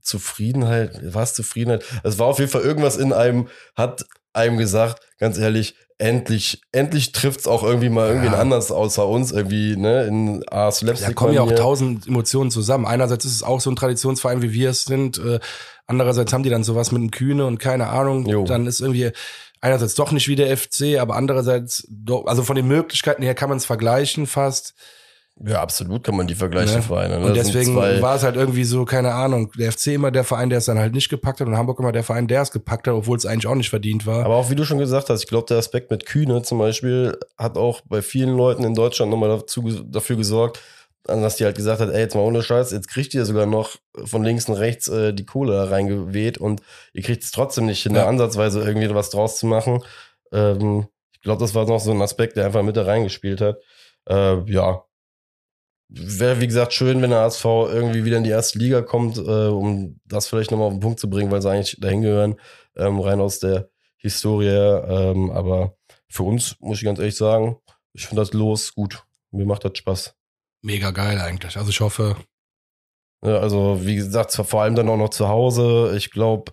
Zufriedenheit, 0.00 1.14
war 1.14 1.22
es 1.22 1.34
Zufriedenheit? 1.34 1.84
Es 2.02 2.18
war 2.18 2.26
auf 2.26 2.38
jeden 2.38 2.50
Fall 2.50 2.62
irgendwas 2.62 2.96
in 2.96 3.12
einem, 3.12 3.48
hat 3.74 4.04
einem 4.34 4.56
gesagt, 4.58 5.00
ganz 5.18 5.38
ehrlich, 5.38 5.74
endlich, 5.98 6.60
endlich 6.72 7.12
trifft's 7.12 7.46
auch 7.46 7.62
irgendwie 7.62 7.88
mal 7.88 8.08
irgendwen 8.08 8.32
Ja. 8.32 8.38
anders 8.40 8.70
außer 8.72 9.06
uns, 9.06 9.30
irgendwie, 9.32 9.76
ne, 9.76 10.04
in 10.06 10.42
A, 10.50 10.66
Da 10.66 10.72
Slapstick. 10.72 11.14
kommen 11.14 11.32
ja 11.34 11.42
auch 11.42 11.52
tausend 11.54 12.06
Emotionen 12.08 12.50
zusammen. 12.50 12.84
Einerseits 12.84 13.24
ist 13.24 13.34
es 13.36 13.42
auch 13.44 13.60
so 13.60 13.70
ein 13.70 13.76
Traditionsverein, 13.76 14.42
wie 14.42 14.52
wir 14.52 14.70
es 14.70 14.84
sind. 14.84 15.18
Äh, 15.18 15.38
andererseits 15.86 16.32
haben 16.32 16.42
die 16.42 16.50
dann 16.50 16.64
sowas 16.64 16.90
mit 16.92 17.00
dem 17.00 17.10
Kühne 17.12 17.46
und 17.46 17.58
keine 17.58 17.88
Ahnung. 17.90 18.26
Jo. 18.26 18.44
Dann 18.44 18.66
ist 18.66 18.80
irgendwie 18.80 19.12
einerseits 19.60 19.94
doch 19.94 20.10
nicht 20.12 20.26
wie 20.28 20.36
der 20.36 20.54
FC, 20.56 20.98
aber 20.98 21.14
andererseits 21.16 21.86
doch, 21.88 22.26
also 22.26 22.42
von 22.42 22.56
den 22.56 22.66
Möglichkeiten 22.66 23.22
her 23.22 23.34
kann 23.34 23.48
man 23.48 23.58
es 23.58 23.64
vergleichen 23.64 24.26
fast. 24.26 24.74
Ja, 25.44 25.60
absolut 25.62 26.04
kann 26.04 26.16
man 26.16 26.28
die 26.28 26.34
vergleichen, 26.36 26.76
Ne? 26.76 26.82
Vereine. 26.82 27.18
Ne? 27.18 27.26
Und 27.26 27.34
deswegen 27.36 27.74
war 27.74 28.14
es 28.14 28.22
halt 28.22 28.36
irgendwie 28.36 28.62
so, 28.62 28.84
keine 28.84 29.12
Ahnung, 29.14 29.50
der 29.58 29.72
FC 29.72 29.88
immer 29.88 30.12
der 30.12 30.22
Verein, 30.22 30.48
der 30.48 30.58
es 30.58 30.66
dann 30.66 30.78
halt 30.78 30.94
nicht 30.94 31.08
gepackt 31.08 31.40
hat 31.40 31.48
und 31.48 31.56
Hamburg 31.56 31.80
immer 31.80 31.90
der 31.90 32.04
Verein, 32.04 32.28
der 32.28 32.42
es 32.42 32.52
gepackt 32.52 32.86
hat, 32.86 32.94
obwohl 32.94 33.16
es 33.16 33.26
eigentlich 33.26 33.48
auch 33.48 33.56
nicht 33.56 33.68
verdient 33.70 34.06
war. 34.06 34.24
Aber 34.24 34.36
auch 34.36 34.48
wie 34.50 34.54
du 34.54 34.64
schon 34.64 34.78
gesagt 34.78 35.10
hast, 35.10 35.22
ich 35.22 35.26
glaube, 35.28 35.46
der 35.48 35.58
Aspekt 35.58 35.90
mit 35.90 36.06
Kühne 36.06 36.42
zum 36.42 36.58
Beispiel 36.58 37.18
hat 37.36 37.56
auch 37.58 37.80
bei 37.84 38.00
vielen 38.00 38.36
Leuten 38.36 38.62
in 38.62 38.74
Deutschland 38.74 39.10
nochmal 39.10 39.28
dazu, 39.30 39.62
dafür 39.84 40.16
gesorgt, 40.16 40.60
dass 41.02 41.36
die 41.36 41.44
halt 41.44 41.56
gesagt 41.56 41.80
hat, 41.80 41.90
ey, 41.90 41.98
jetzt 42.00 42.14
mal 42.14 42.22
ohne 42.22 42.42
Scheiß, 42.42 42.70
jetzt 42.70 42.88
kriegt 42.88 43.12
ihr 43.12 43.24
sogar 43.26 43.44
noch 43.46 43.76
von 44.04 44.22
links 44.24 44.48
und 44.48 44.54
rechts 44.54 44.86
äh, 44.88 45.12
die 45.12 45.26
Kohle 45.26 45.52
da 45.52 45.64
reingeweht 45.64 46.38
und 46.38 46.62
ihr 46.92 47.02
kriegt 47.02 47.24
es 47.24 47.32
trotzdem 47.32 47.66
nicht 47.66 47.82
hin, 47.82 47.94
Ja. 47.96 48.06
ansatzweise 48.06 48.60
irgendwie 48.64 48.94
was 48.94 49.10
draus 49.10 49.36
zu 49.38 49.46
machen. 49.46 49.82
Ähm, 50.32 50.86
ich 51.12 51.20
glaube, 51.22 51.40
das 51.40 51.54
war 51.56 51.66
noch 51.66 51.80
so 51.80 51.90
ein 51.90 52.00
Aspekt, 52.00 52.36
der 52.36 52.46
einfach 52.46 52.62
mit 52.62 52.76
da 52.76 52.84
reingespielt 52.84 53.40
hat. 53.40 53.56
Äh, 54.08 54.50
ja. 54.50 54.84
Wäre, 55.88 56.40
wie 56.40 56.46
gesagt, 56.46 56.72
schön, 56.72 57.02
wenn 57.02 57.10
der 57.10 57.20
ASV 57.20 57.44
irgendwie 57.44 58.04
wieder 58.04 58.16
in 58.16 58.24
die 58.24 58.30
erste 58.30 58.58
Liga 58.58 58.82
kommt, 58.82 59.18
äh, 59.18 59.20
um 59.20 60.00
das 60.06 60.26
vielleicht 60.26 60.50
nochmal 60.50 60.68
auf 60.68 60.74
den 60.74 60.80
Punkt 60.80 60.98
zu 60.98 61.08
bringen, 61.10 61.30
weil 61.30 61.42
sie 61.42 61.50
eigentlich 61.50 61.76
dahin 61.78 62.02
gehören, 62.02 62.40
ähm, 62.76 62.98
rein 63.00 63.20
aus 63.20 63.38
der 63.38 63.68
Historie. 63.96 64.48
Ähm, 64.48 65.30
aber 65.30 65.76
für 66.08 66.22
uns, 66.22 66.56
muss 66.60 66.78
ich 66.78 66.84
ganz 66.84 66.98
ehrlich 66.98 67.16
sagen, 67.16 67.56
ich 67.92 68.06
finde 68.06 68.22
das 68.22 68.32
los 68.32 68.74
gut. 68.74 69.04
Mir 69.30 69.46
macht 69.46 69.64
das 69.64 69.76
Spaß. 69.76 70.14
Mega 70.62 70.90
geil 70.90 71.20
eigentlich. 71.20 71.56
Also 71.56 71.70
ich 71.70 71.80
hoffe, 71.80 72.16
Ja, 73.24 73.38
also, 73.38 73.84
wie 73.86 73.96
gesagt, 73.96 74.32
vor 74.32 74.62
allem 74.62 74.74
dann 74.74 74.88
auch 74.88 74.96
noch 74.96 75.10
zu 75.10 75.28
Hause. 75.28 75.94
Ich 75.96 76.10
glaube, 76.10 76.52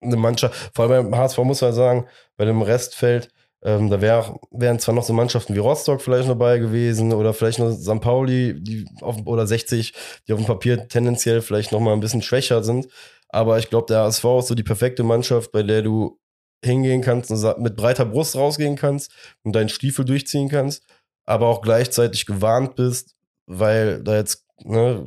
eine 0.00 0.16
Mannschaft, 0.16 0.70
vor 0.74 0.84
allem 0.88 1.10
beim 1.10 1.20
HSV 1.20 1.38
muss 1.38 1.60
man 1.60 1.72
sagen, 1.72 2.06
bei 2.36 2.44
dem 2.44 2.62
Restfeld, 2.62 3.30
ähm, 3.62 3.90
da 3.90 4.00
wär, 4.00 4.38
wären 4.50 4.78
zwar 4.78 4.94
noch 4.94 5.02
so 5.02 5.12
Mannschaften 5.12 5.54
wie 5.54 5.58
Rostock 5.58 6.00
vielleicht 6.00 6.28
dabei 6.28 6.58
gewesen 6.58 7.12
oder 7.12 7.34
vielleicht 7.34 7.58
noch 7.58 7.72
St. 7.72 8.00
Pauli 8.00 8.54
die 8.60 8.86
auf, 9.00 9.16
oder 9.26 9.46
60, 9.46 9.94
die 10.26 10.32
auf 10.32 10.38
dem 10.38 10.46
Papier 10.46 10.86
tendenziell 10.88 11.42
vielleicht 11.42 11.72
noch 11.72 11.80
mal 11.80 11.92
ein 11.92 12.00
bisschen 12.00 12.22
schwächer 12.22 12.62
sind. 12.62 12.88
Aber 13.28 13.58
ich 13.58 13.68
glaube, 13.68 13.86
der 13.88 14.00
HSV 14.04 14.24
ist 14.38 14.46
so 14.48 14.54
die 14.54 14.62
perfekte 14.62 15.02
Mannschaft, 15.02 15.52
bei 15.52 15.62
der 15.62 15.82
du 15.82 16.18
hingehen 16.64 17.02
kannst 17.02 17.30
und 17.30 17.58
mit 17.60 17.76
breiter 17.76 18.04
Brust 18.04 18.36
rausgehen 18.36 18.76
kannst 18.76 19.12
und 19.42 19.54
deinen 19.54 19.68
Stiefel 19.68 20.04
durchziehen 20.04 20.48
kannst, 20.48 20.84
aber 21.26 21.46
auch 21.48 21.60
gleichzeitig 21.60 22.26
gewarnt 22.26 22.74
bist, 22.76 23.16
weil 23.46 24.02
da 24.02 24.16
jetzt, 24.16 24.46
ne, 24.64 25.06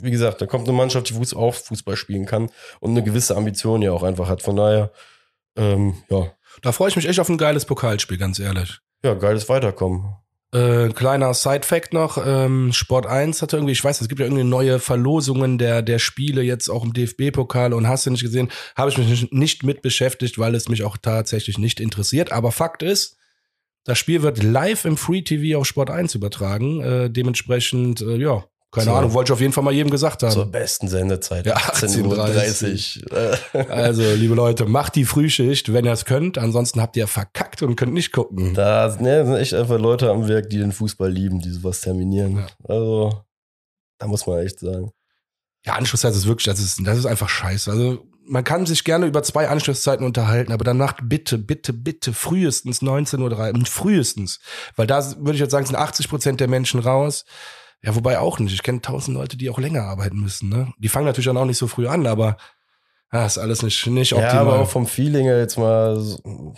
wie 0.00 0.10
gesagt, 0.10 0.40
da 0.40 0.46
kommt 0.46 0.68
eine 0.68 0.76
Mannschaft, 0.76 1.10
die 1.10 1.36
auch 1.36 1.54
Fußball 1.54 1.96
spielen 1.96 2.26
kann 2.26 2.50
und 2.80 2.92
eine 2.92 3.02
gewisse 3.02 3.36
Ambition 3.36 3.82
ja 3.82 3.92
auch 3.92 4.02
einfach 4.02 4.28
hat. 4.28 4.42
Von 4.42 4.56
daher, 4.56 4.92
ähm, 5.56 6.02
ja, 6.08 6.32
da 6.62 6.72
freue 6.72 6.88
ich 6.88 6.96
mich 6.96 7.08
echt 7.08 7.20
auf 7.20 7.28
ein 7.28 7.38
geiles 7.38 7.64
Pokalspiel, 7.64 8.18
ganz 8.18 8.38
ehrlich. 8.38 8.78
ja, 9.04 9.14
geiles 9.14 9.48
Weiterkommen. 9.48 10.16
Äh, 10.54 10.90
kleiner 10.90 11.34
Side-Fact 11.34 11.92
noch, 11.92 12.16
ähm, 12.24 12.72
Sport 12.72 13.06
1 13.06 13.42
hatte 13.42 13.56
irgendwie, 13.56 13.72
ich 13.72 13.82
weiß, 13.82 14.00
es 14.00 14.08
gibt 14.08 14.20
ja 14.20 14.26
irgendwie 14.26 14.44
neue 14.44 14.78
Verlosungen 14.78 15.58
der, 15.58 15.82
der 15.82 15.98
Spiele 15.98 16.42
jetzt 16.42 16.68
auch 16.68 16.84
im 16.84 16.92
DFB-Pokal 16.92 17.72
und 17.72 17.88
hast 17.88 18.06
du 18.06 18.10
nicht 18.10 18.22
gesehen, 18.22 18.52
habe 18.76 18.88
ich 18.88 18.96
mich 18.96 19.08
nicht, 19.08 19.32
nicht 19.32 19.62
mit 19.64 19.82
beschäftigt, 19.82 20.38
weil 20.38 20.54
es 20.54 20.68
mich 20.68 20.84
auch 20.84 20.96
tatsächlich 20.96 21.58
nicht 21.58 21.80
interessiert. 21.80 22.30
Aber 22.30 22.52
Fakt 22.52 22.84
ist, 22.84 23.16
das 23.82 23.98
Spiel 23.98 24.22
wird 24.22 24.44
live 24.44 24.84
im 24.84 24.96
Free 24.96 25.22
TV 25.22 25.58
auf 25.58 25.66
Sport 25.66 25.90
1 25.90 26.14
übertragen. 26.14 26.80
Äh, 26.80 27.10
dementsprechend, 27.10 28.00
äh, 28.02 28.16
ja, 28.16 28.44
keine 28.74 28.86
So. 28.86 28.92
Ahnung, 28.92 29.12
wollte 29.12 29.28
ich 29.28 29.32
auf 29.32 29.40
jeden 29.40 29.52
Fall 29.52 29.64
mal 29.64 29.72
jedem 29.72 29.90
gesagt 29.90 30.22
haben. 30.22 30.32
Zur 30.32 30.46
besten 30.46 30.88
Sendezeit. 30.88 31.46
Ja, 31.46 31.56
18.30 31.56 33.12
Uhr. 33.12 33.70
Also, 33.70 34.02
liebe 34.14 34.34
Leute, 34.34 34.66
macht 34.66 34.96
die 34.96 35.04
Frühschicht, 35.04 35.72
wenn 35.72 35.84
ihr 35.84 35.92
es 35.92 36.04
könnt. 36.04 36.38
Ansonsten 36.38 36.80
habt 36.80 36.96
ihr 36.96 37.06
verkackt 37.06 37.62
und 37.62 37.76
könnt 37.76 37.94
nicht 37.94 38.12
gucken. 38.12 38.54
Da 38.54 38.94
ne, 39.00 39.24
sind 39.24 39.36
echt 39.36 39.54
einfach 39.54 39.78
Leute 39.78 40.10
am 40.10 40.28
Werk, 40.28 40.50
die 40.50 40.58
den 40.58 40.72
Fußball 40.72 41.10
lieben, 41.10 41.40
die 41.40 41.50
sowas 41.50 41.80
terminieren. 41.80 42.36
Ja. 42.36 42.46
Also, 42.68 43.24
da 43.98 44.06
muss 44.06 44.26
man 44.26 44.40
echt 44.40 44.58
sagen. 44.58 44.90
Ja, 45.64 45.74
Anschlusszeit 45.74 46.12
ist 46.12 46.26
wirklich, 46.26 46.46
das 46.46 46.60
ist, 46.60 46.80
das 46.84 46.98
ist 46.98 47.06
einfach 47.06 47.28
scheiße. 47.28 47.70
Also, 47.70 48.04
man 48.26 48.44
kann 48.44 48.66
sich 48.66 48.84
gerne 48.84 49.06
über 49.06 49.22
zwei 49.22 49.48
Anschlusszeiten 49.48 50.04
unterhalten, 50.04 50.52
aber 50.52 50.64
danach 50.64 50.94
bitte, 51.02 51.38
bitte, 51.38 51.72
bitte 51.72 52.12
frühestens 52.12 52.82
19.03 52.82 53.58
Uhr, 53.58 53.66
frühestens. 53.66 54.40
Weil 54.76 54.86
da 54.86 55.04
würde 55.18 55.34
ich 55.34 55.40
jetzt 55.40 55.50
sagen, 55.50 55.66
sind 55.66 55.76
80 55.76 56.08
Prozent 56.08 56.40
der 56.40 56.48
Menschen 56.48 56.80
raus. 56.80 57.24
Ja, 57.84 57.94
wobei 57.94 58.18
auch 58.18 58.38
nicht. 58.38 58.54
Ich 58.54 58.62
kenne 58.62 58.80
tausend 58.80 59.14
Leute, 59.16 59.36
die 59.36 59.50
auch 59.50 59.58
länger 59.58 59.82
arbeiten 59.82 60.18
müssen. 60.18 60.48
Ne? 60.48 60.72
Die 60.78 60.88
fangen 60.88 61.06
natürlich 61.06 61.26
dann 61.26 61.36
auch 61.36 61.44
nicht 61.44 61.58
so 61.58 61.66
früh 61.66 61.86
an, 61.86 62.06
aber 62.06 62.36
Ah, 63.10 63.26
ist 63.26 63.38
alles 63.38 63.62
nicht, 63.62 63.86
nicht 63.86 64.10
Ja, 64.10 64.18
optimal. 64.18 64.40
aber 64.40 64.58
auch 64.60 64.68
vom 64.68 64.86
Feeling 64.88 65.26
her 65.26 65.38
jetzt 65.38 65.56
mal, 65.56 66.00
so, 66.00 66.54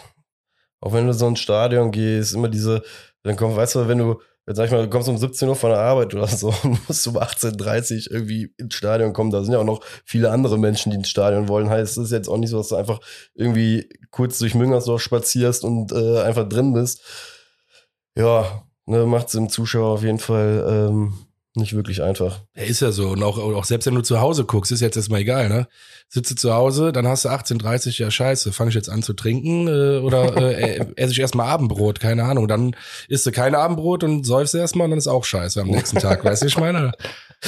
auch 0.80 0.92
wenn 0.94 1.06
du 1.06 1.12
so 1.12 1.26
ins 1.28 1.40
Stadion 1.40 1.90
gehst, 1.90 2.32
immer 2.32 2.48
diese, 2.48 2.82
dann 3.24 3.36
kommt, 3.36 3.56
weißt 3.56 3.74
du, 3.74 3.88
wenn 3.88 3.98
du, 3.98 4.20
jetzt 4.46 4.56
sag 4.56 4.64
ich 4.66 4.70
mal, 4.70 4.82
du 4.84 4.88
kommst 4.88 5.08
um 5.10 5.18
17 5.18 5.48
Uhr 5.50 5.56
von 5.56 5.68
der 5.70 5.80
Arbeit 5.80 6.14
oder 6.14 6.26
so, 6.28 6.54
und 6.62 6.78
musst 6.88 7.06
um 7.08 7.18
18.30 7.18 8.06
Uhr 8.08 8.12
irgendwie 8.14 8.54
ins 8.56 8.74
Stadion 8.74 9.12
kommen, 9.12 9.30
da 9.30 9.42
sind 9.42 9.52
ja 9.52 9.58
auch 9.58 9.64
noch 9.64 9.80
viele 10.06 10.30
andere 10.30 10.58
Menschen, 10.58 10.90
die 10.92 10.96
ins 10.96 11.10
Stadion 11.10 11.48
wollen. 11.48 11.68
Heißt, 11.68 11.98
es 11.98 12.04
ist 12.06 12.12
jetzt 12.12 12.28
auch 12.28 12.38
nicht 12.38 12.50
so, 12.50 12.56
dass 12.58 12.68
du 12.68 12.76
einfach 12.76 13.00
irgendwie 13.34 13.88
kurz 14.10 14.38
durch 14.38 14.54
Müngersdorf 14.54 15.02
spazierst 15.02 15.62
und 15.62 15.92
äh, 15.92 16.20
einfach 16.22 16.48
drin 16.48 16.72
bist. 16.72 17.02
Ja, 18.16 18.62
ne, 18.86 19.06
macht 19.06 19.26
es 19.26 19.32
dem 19.32 19.48
Zuschauer 19.48 19.94
auf 19.94 20.02
jeden 20.02 20.18
Fall 20.18 20.64
ähm, 20.68 21.14
nicht 21.56 21.74
wirklich 21.74 22.02
einfach. 22.02 22.40
Ja, 22.54 22.64
ist 22.64 22.80
ja 22.80 22.92
so. 22.92 23.08
Und 23.08 23.22
auch, 23.22 23.38
auch 23.38 23.64
selbst 23.64 23.86
wenn 23.86 23.94
du 23.94 24.02
zu 24.02 24.20
Hause 24.20 24.44
guckst, 24.44 24.70
ist 24.72 24.80
jetzt 24.80 24.96
erstmal 24.96 25.20
egal, 25.20 25.48
ne? 25.48 25.66
Sitze 26.08 26.36
zu 26.36 26.52
Hause, 26.52 26.92
dann 26.92 27.08
hast 27.08 27.24
du 27.24 27.30
18.30 27.30 28.00
ja 28.00 28.10
scheiße, 28.10 28.52
fange 28.52 28.68
ich 28.68 28.74
jetzt 28.74 28.88
an 28.90 29.02
zu 29.02 29.14
trinken 29.14 29.66
äh, 29.66 29.98
oder 29.98 30.36
äh, 30.58 30.76
äh, 30.76 30.86
esse 30.96 31.12
ich 31.12 31.18
erstmal 31.18 31.48
Abendbrot, 31.48 31.98
keine 31.98 32.24
Ahnung. 32.24 32.46
Dann 32.46 32.76
isst 33.08 33.26
du 33.26 33.32
kein 33.32 33.54
Abendbrot 33.54 34.04
und 34.04 34.24
säufst 34.24 34.54
erstmal 34.54 34.84
und 34.84 34.90
dann 34.90 34.98
ist 34.98 35.08
auch 35.08 35.24
scheiße 35.24 35.60
am 35.60 35.68
nächsten 35.68 35.98
Tag, 35.98 36.24
weißt 36.24 36.42
du, 36.42 36.46
ich 36.46 36.58
meine? 36.58 36.92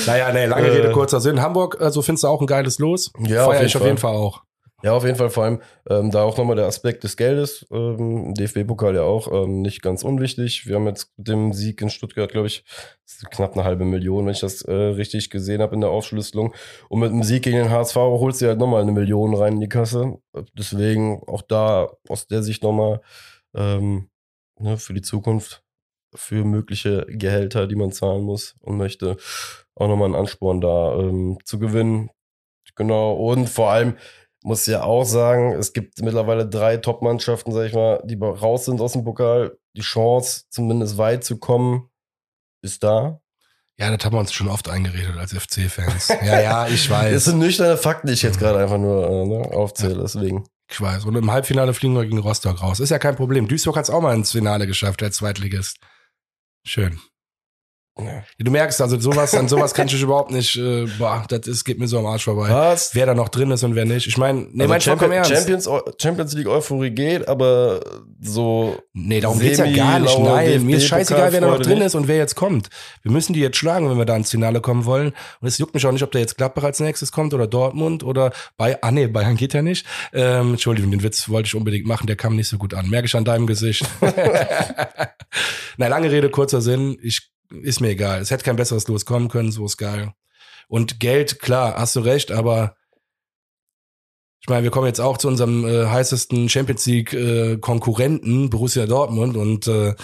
Naja, 0.06 0.30
nee, 0.34 0.44
lange 0.44 0.68
Äh. 0.68 0.70
Rede, 0.70 0.92
kurzer 0.92 1.18
Sinn. 1.18 1.40
Hamburg, 1.40 1.80
also 1.80 2.02
findest 2.02 2.22
du 2.22 2.28
auch 2.28 2.42
ein 2.42 2.46
geiles 2.46 2.78
Los? 2.78 3.10
Ja, 3.20 3.46
auf 3.46 3.52
Feier 3.52 3.60
jeden 3.60 3.66
ich 3.68 3.76
auf 3.76 3.84
jeden 3.84 3.96
Fall 3.96 4.14
auch. 4.14 4.42
Ja, 4.84 4.92
auf 4.92 5.04
jeden 5.04 5.16
Fall 5.16 5.30
vor 5.30 5.42
allem 5.42 5.60
ähm, 5.90 6.12
da 6.12 6.22
auch 6.22 6.38
nochmal 6.38 6.54
der 6.54 6.66
Aspekt 6.66 7.02
des 7.02 7.16
Geldes. 7.16 7.66
Ähm, 7.72 8.32
DFB-Pokal 8.34 8.94
ja 8.94 9.02
auch 9.02 9.26
ähm, 9.32 9.60
nicht 9.60 9.82
ganz 9.82 10.04
unwichtig. 10.04 10.68
Wir 10.68 10.76
haben 10.76 10.86
jetzt 10.86 11.10
mit 11.18 11.26
dem 11.26 11.52
Sieg 11.52 11.82
in 11.82 11.90
Stuttgart, 11.90 12.30
glaube 12.30 12.46
ich, 12.46 12.64
knapp 13.30 13.54
eine 13.54 13.64
halbe 13.64 13.84
Million, 13.84 14.24
wenn 14.24 14.32
ich 14.32 14.40
das 14.40 14.62
äh, 14.62 14.72
richtig 14.72 15.30
gesehen 15.30 15.62
habe 15.62 15.74
in 15.74 15.80
der 15.80 15.90
Aufschlüsselung. 15.90 16.54
Und 16.88 17.00
mit 17.00 17.10
dem 17.10 17.24
Sieg 17.24 17.42
gegen 17.42 17.56
den 17.56 17.70
HSV 17.70 17.96
holst 17.96 18.40
du 18.40 18.46
halt 18.46 18.60
nochmal 18.60 18.82
eine 18.82 18.92
Million 18.92 19.34
rein 19.34 19.54
in 19.54 19.60
die 19.60 19.68
Kasse. 19.68 20.18
Deswegen 20.56 21.24
auch 21.26 21.42
da 21.42 21.90
aus 22.08 22.28
der 22.28 22.44
Sicht 22.44 22.62
nochmal 22.62 23.00
ähm, 23.56 24.10
ne, 24.60 24.76
für 24.78 24.94
die 24.94 25.02
Zukunft, 25.02 25.64
für 26.14 26.44
mögliche 26.44 27.04
Gehälter, 27.08 27.66
die 27.66 27.74
man 27.74 27.90
zahlen 27.90 28.22
muss 28.22 28.54
und 28.60 28.76
möchte, 28.76 29.16
auch 29.74 29.88
nochmal 29.88 30.06
einen 30.06 30.14
Ansporn 30.14 30.60
da 30.60 30.94
ähm, 31.00 31.38
zu 31.44 31.58
gewinnen. 31.58 32.10
Genau. 32.76 33.14
Und 33.14 33.48
vor 33.48 33.70
allem 33.70 33.96
muss 34.42 34.66
ja 34.66 34.82
auch 34.82 35.04
sagen, 35.04 35.52
es 35.54 35.72
gibt 35.72 36.00
mittlerweile 36.00 36.48
drei 36.48 36.76
Top-Mannschaften, 36.76 37.52
sag 37.52 37.66
ich 37.66 37.74
mal, 37.74 38.00
die 38.04 38.16
raus 38.20 38.64
sind 38.64 38.80
aus 38.80 38.92
dem 38.92 39.04
Pokal. 39.04 39.58
Die 39.76 39.82
Chance, 39.82 40.44
zumindest 40.50 40.98
weit 40.98 41.24
zu 41.24 41.38
kommen, 41.38 41.90
ist 42.62 42.82
da. 42.82 43.20
Ja, 43.78 43.94
das 43.94 44.04
haben 44.04 44.14
wir 44.14 44.20
uns 44.20 44.32
schon 44.32 44.48
oft 44.48 44.68
eingeredet 44.68 45.16
als 45.16 45.32
FC-Fans. 45.32 46.08
Ja, 46.08 46.40
ja, 46.40 46.68
ich 46.68 46.90
weiß. 46.90 47.12
Das 47.14 47.24
sind 47.26 47.38
nüchterne 47.38 47.76
Fakten, 47.76 48.08
die 48.08 48.14
ich 48.14 48.22
jetzt 48.22 48.38
gerade 48.38 48.58
einfach 48.58 48.78
nur 48.78 49.08
äh, 49.08 49.26
ne, 49.26 49.50
aufzähle, 49.52 50.02
deswegen. 50.02 50.44
Ich 50.70 50.80
weiß. 50.80 51.04
Und 51.04 51.16
im 51.16 51.30
Halbfinale 51.30 51.72
fliegen 51.72 51.94
wir 51.94 52.04
gegen 52.04 52.18
Rostock 52.18 52.60
raus. 52.60 52.80
Ist 52.80 52.90
ja 52.90 52.98
kein 52.98 53.16
Problem. 53.16 53.48
Duisburg 53.48 53.76
hat 53.76 53.84
es 53.84 53.90
auch 53.90 54.00
mal 54.00 54.14
ins 54.14 54.32
Finale 54.32 54.66
geschafft, 54.66 55.00
der 55.00 55.12
Zweitligist. 55.12 55.78
Schön. 56.64 57.00
Ja. 58.00 58.22
Du 58.38 58.50
merkst, 58.50 58.80
also 58.80 58.98
sowas, 59.00 59.34
an 59.34 59.48
sowas 59.48 59.74
kann 59.74 59.88
ich 59.88 60.00
überhaupt 60.00 60.30
nicht, 60.30 60.56
äh, 60.56 60.86
boah, 60.98 61.24
das 61.28 61.46
ist, 61.46 61.64
geht 61.64 61.78
mir 61.78 61.88
so 61.88 61.98
am 61.98 62.06
Arsch 62.06 62.24
vorbei. 62.24 62.48
Was? 62.48 62.94
Wer 62.94 63.06
da 63.06 63.14
noch 63.14 63.28
drin 63.28 63.50
ist 63.50 63.64
und 63.64 63.74
wer 63.74 63.84
nicht. 63.84 64.06
Ich 64.06 64.16
meine, 64.16 64.46
nee, 64.52 64.62
Also 64.62 64.68
mein 64.68 64.80
Champions, 64.80 65.14
ernst. 65.14 65.30
Champions, 65.32 65.68
Champions 66.00 66.32
League 66.34 66.46
Euphorie 66.46 66.90
geht, 66.90 67.26
aber 67.26 67.80
so 68.20 68.76
Nee, 68.92 69.20
darum 69.20 69.38
geht's 69.38 69.58
ja 69.58 69.64
Semi, 69.64 69.76
gar 69.76 69.98
nicht. 69.98 70.18
Nein, 70.18 70.64
mir 70.66 70.76
ist 70.76 70.86
scheißegal, 70.86 71.32
wer 71.32 71.40
da 71.40 71.46
noch 71.48 71.60
drin 71.60 71.80
ist 71.80 71.94
und 71.94 72.08
wer 72.08 72.16
jetzt 72.16 72.34
kommt. 72.34 72.68
Wir 73.02 73.12
müssen 73.12 73.32
die 73.32 73.40
jetzt 73.40 73.56
schlagen, 73.56 73.88
wenn 73.90 73.98
wir 73.98 74.04
da 74.04 74.16
ins 74.16 74.30
Finale 74.30 74.60
kommen 74.60 74.84
wollen. 74.84 75.12
Und 75.40 75.48
es 75.48 75.58
juckt 75.58 75.74
mich 75.74 75.86
auch 75.86 75.92
nicht, 75.92 76.02
ob 76.02 76.12
da 76.12 76.18
jetzt 76.18 76.36
Gladbach 76.36 76.64
als 76.64 76.80
nächstes 76.80 77.12
kommt 77.12 77.34
oder 77.34 77.46
Dortmund 77.46 78.02
oder 78.02 78.32
bei, 78.56 78.82
ah 78.82 78.90
nee, 78.90 79.06
Bayern 79.06 79.36
geht 79.36 79.54
ja 79.54 79.62
nicht. 79.62 79.86
Ähm, 80.12 80.50
Entschuldigung, 80.50 80.90
den 80.90 81.02
Witz 81.02 81.28
wollte 81.28 81.46
ich 81.46 81.54
unbedingt 81.54 81.86
machen, 81.86 82.06
der 82.06 82.16
kam 82.16 82.36
nicht 82.36 82.48
so 82.48 82.58
gut 82.58 82.74
an. 82.74 82.88
Merke 82.88 83.06
ich 83.06 83.14
an 83.14 83.24
deinem 83.24 83.46
Gesicht. 83.46 83.84
Na, 85.76 85.86
lange 85.86 86.10
Rede, 86.10 86.30
kurzer 86.30 86.60
Sinn. 86.60 86.98
Ich, 87.02 87.30
ist 87.50 87.80
mir 87.80 87.88
egal. 87.88 88.20
Es 88.20 88.30
hätte 88.30 88.44
kein 88.44 88.56
besseres 88.56 88.88
Los 88.88 89.04
kommen 89.04 89.28
können, 89.28 89.52
so 89.52 89.64
ist 89.64 89.76
geil. 89.76 90.12
Und 90.68 91.00
Geld, 91.00 91.40
klar, 91.40 91.74
hast 91.76 91.96
du 91.96 92.00
recht, 92.00 92.30
aber 92.30 92.76
ich 94.40 94.48
meine, 94.48 94.62
wir 94.62 94.70
kommen 94.70 94.86
jetzt 94.86 95.00
auch 95.00 95.18
zu 95.18 95.28
unserem 95.28 95.66
äh, 95.66 95.86
heißesten 95.86 96.48
Champions 96.48 96.86
League 96.86 97.12
äh, 97.12 97.58
Konkurrenten, 97.58 98.50
Borussia 98.50 98.86
Dortmund, 98.86 99.36
und 99.36 99.66
äh, 99.66 99.94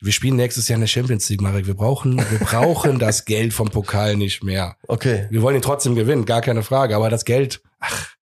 wir 0.00 0.12
spielen 0.12 0.36
nächstes 0.36 0.68
Jahr 0.68 0.76
in 0.76 0.82
der 0.82 0.88
Champions 0.88 1.28
League, 1.28 1.40
Marek. 1.40 1.66
Wir 1.66 1.74
brauchen, 1.74 2.18
wir 2.18 2.38
brauchen 2.38 2.98
das 3.00 3.24
Geld 3.24 3.52
vom 3.52 3.68
Pokal 3.68 4.16
nicht 4.16 4.44
mehr. 4.44 4.76
Okay. 4.86 5.26
Wir 5.30 5.42
wollen 5.42 5.56
ihn 5.56 5.62
trotzdem 5.62 5.94
gewinnen, 5.94 6.24
gar 6.24 6.40
keine 6.40 6.62
Frage. 6.62 6.94
Aber 6.94 7.10
das 7.10 7.24
Geld, 7.24 7.62
ach, 7.80 8.14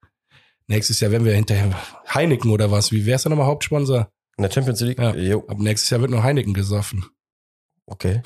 nächstes 0.68 1.00
Jahr, 1.00 1.10
wenn 1.10 1.24
wir 1.24 1.34
hinterher 1.34 1.70
Heineken 2.12 2.50
oder 2.50 2.70
was, 2.70 2.92
wie 2.92 3.04
wär's 3.04 3.24
denn 3.24 3.30
nochmal 3.30 3.46
Hauptsponsor? 3.46 4.10
In 4.38 4.42
der 4.42 4.50
Champions 4.50 4.80
League? 4.80 4.98
Ja. 4.98 5.14
Jo, 5.14 5.44
Ab 5.48 5.58
nächstes 5.58 5.90
Jahr 5.90 6.00
wird 6.00 6.10
nur 6.10 6.22
Heineken 6.22 6.54
gesoffen. 6.54 7.04
Okay. 7.86 8.22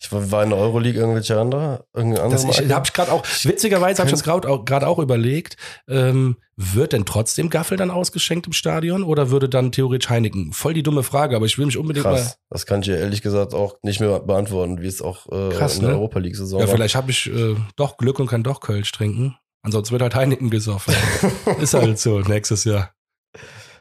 ich 0.00 0.10
war 0.10 0.42
in 0.42 0.50
der 0.50 0.58
Euroleague 0.58 0.98
irgendwelche 0.98 1.38
andere? 1.38 1.86
Irgendeine 1.94 2.24
andere 2.24 2.42
Das 2.42 2.44
ich, 2.44 2.60
Marke? 2.60 2.74
hab 2.74 2.86
ich 2.86 2.92
gerade 2.92 3.12
auch, 3.12 3.24
witzigerweise 3.42 3.98
habe 3.98 4.08
ich 4.08 4.12
das 4.12 4.22
gerade 4.22 4.48
auch, 4.48 4.64
auch 4.88 4.98
überlegt, 4.98 5.56
ähm, 5.88 6.36
wird 6.56 6.92
denn 6.92 7.04
trotzdem 7.06 7.50
Gaffel 7.50 7.76
dann 7.76 7.90
ausgeschenkt 7.90 8.46
im 8.46 8.52
Stadion 8.52 9.02
oder 9.02 9.30
würde 9.30 9.48
dann 9.48 9.72
theoretisch 9.72 10.10
Heineken? 10.10 10.52
Voll 10.52 10.74
die 10.74 10.82
dumme 10.82 11.02
Frage, 11.02 11.36
aber 11.36 11.46
ich 11.46 11.58
will 11.58 11.66
mich 11.66 11.76
unbedingt 11.76 12.04
Krass. 12.04 12.38
Das 12.50 12.66
kann 12.66 12.82
ich 12.82 12.88
ehrlich 12.88 13.22
gesagt 13.22 13.54
auch 13.54 13.76
nicht 13.82 14.00
mehr 14.00 14.20
beantworten, 14.20 14.80
wie 14.80 14.86
es 14.86 15.00
auch 15.00 15.26
äh, 15.26 15.54
Krass, 15.54 15.76
in 15.76 15.82
der 15.82 15.90
ne? 15.90 15.96
Europa 15.96 16.18
League-Saison 16.18 16.58
mal. 16.58 16.64
Ja, 16.64 16.68
war. 16.68 16.76
vielleicht 16.76 16.96
habe 16.96 17.10
ich 17.10 17.26
äh, 17.26 17.56
doch 17.76 17.96
Glück 17.96 18.18
und 18.18 18.26
kann 18.26 18.42
doch 18.42 18.60
Kölsch 18.60 18.90
trinken. 18.92 19.36
Ansonsten 19.62 19.92
wird 19.92 20.02
halt 20.02 20.14
Heineken 20.14 20.50
gesoffen. 20.50 20.94
Ist 21.60 21.74
halt 21.74 21.98
so, 21.98 22.20
nächstes 22.20 22.64
Jahr. 22.64 22.94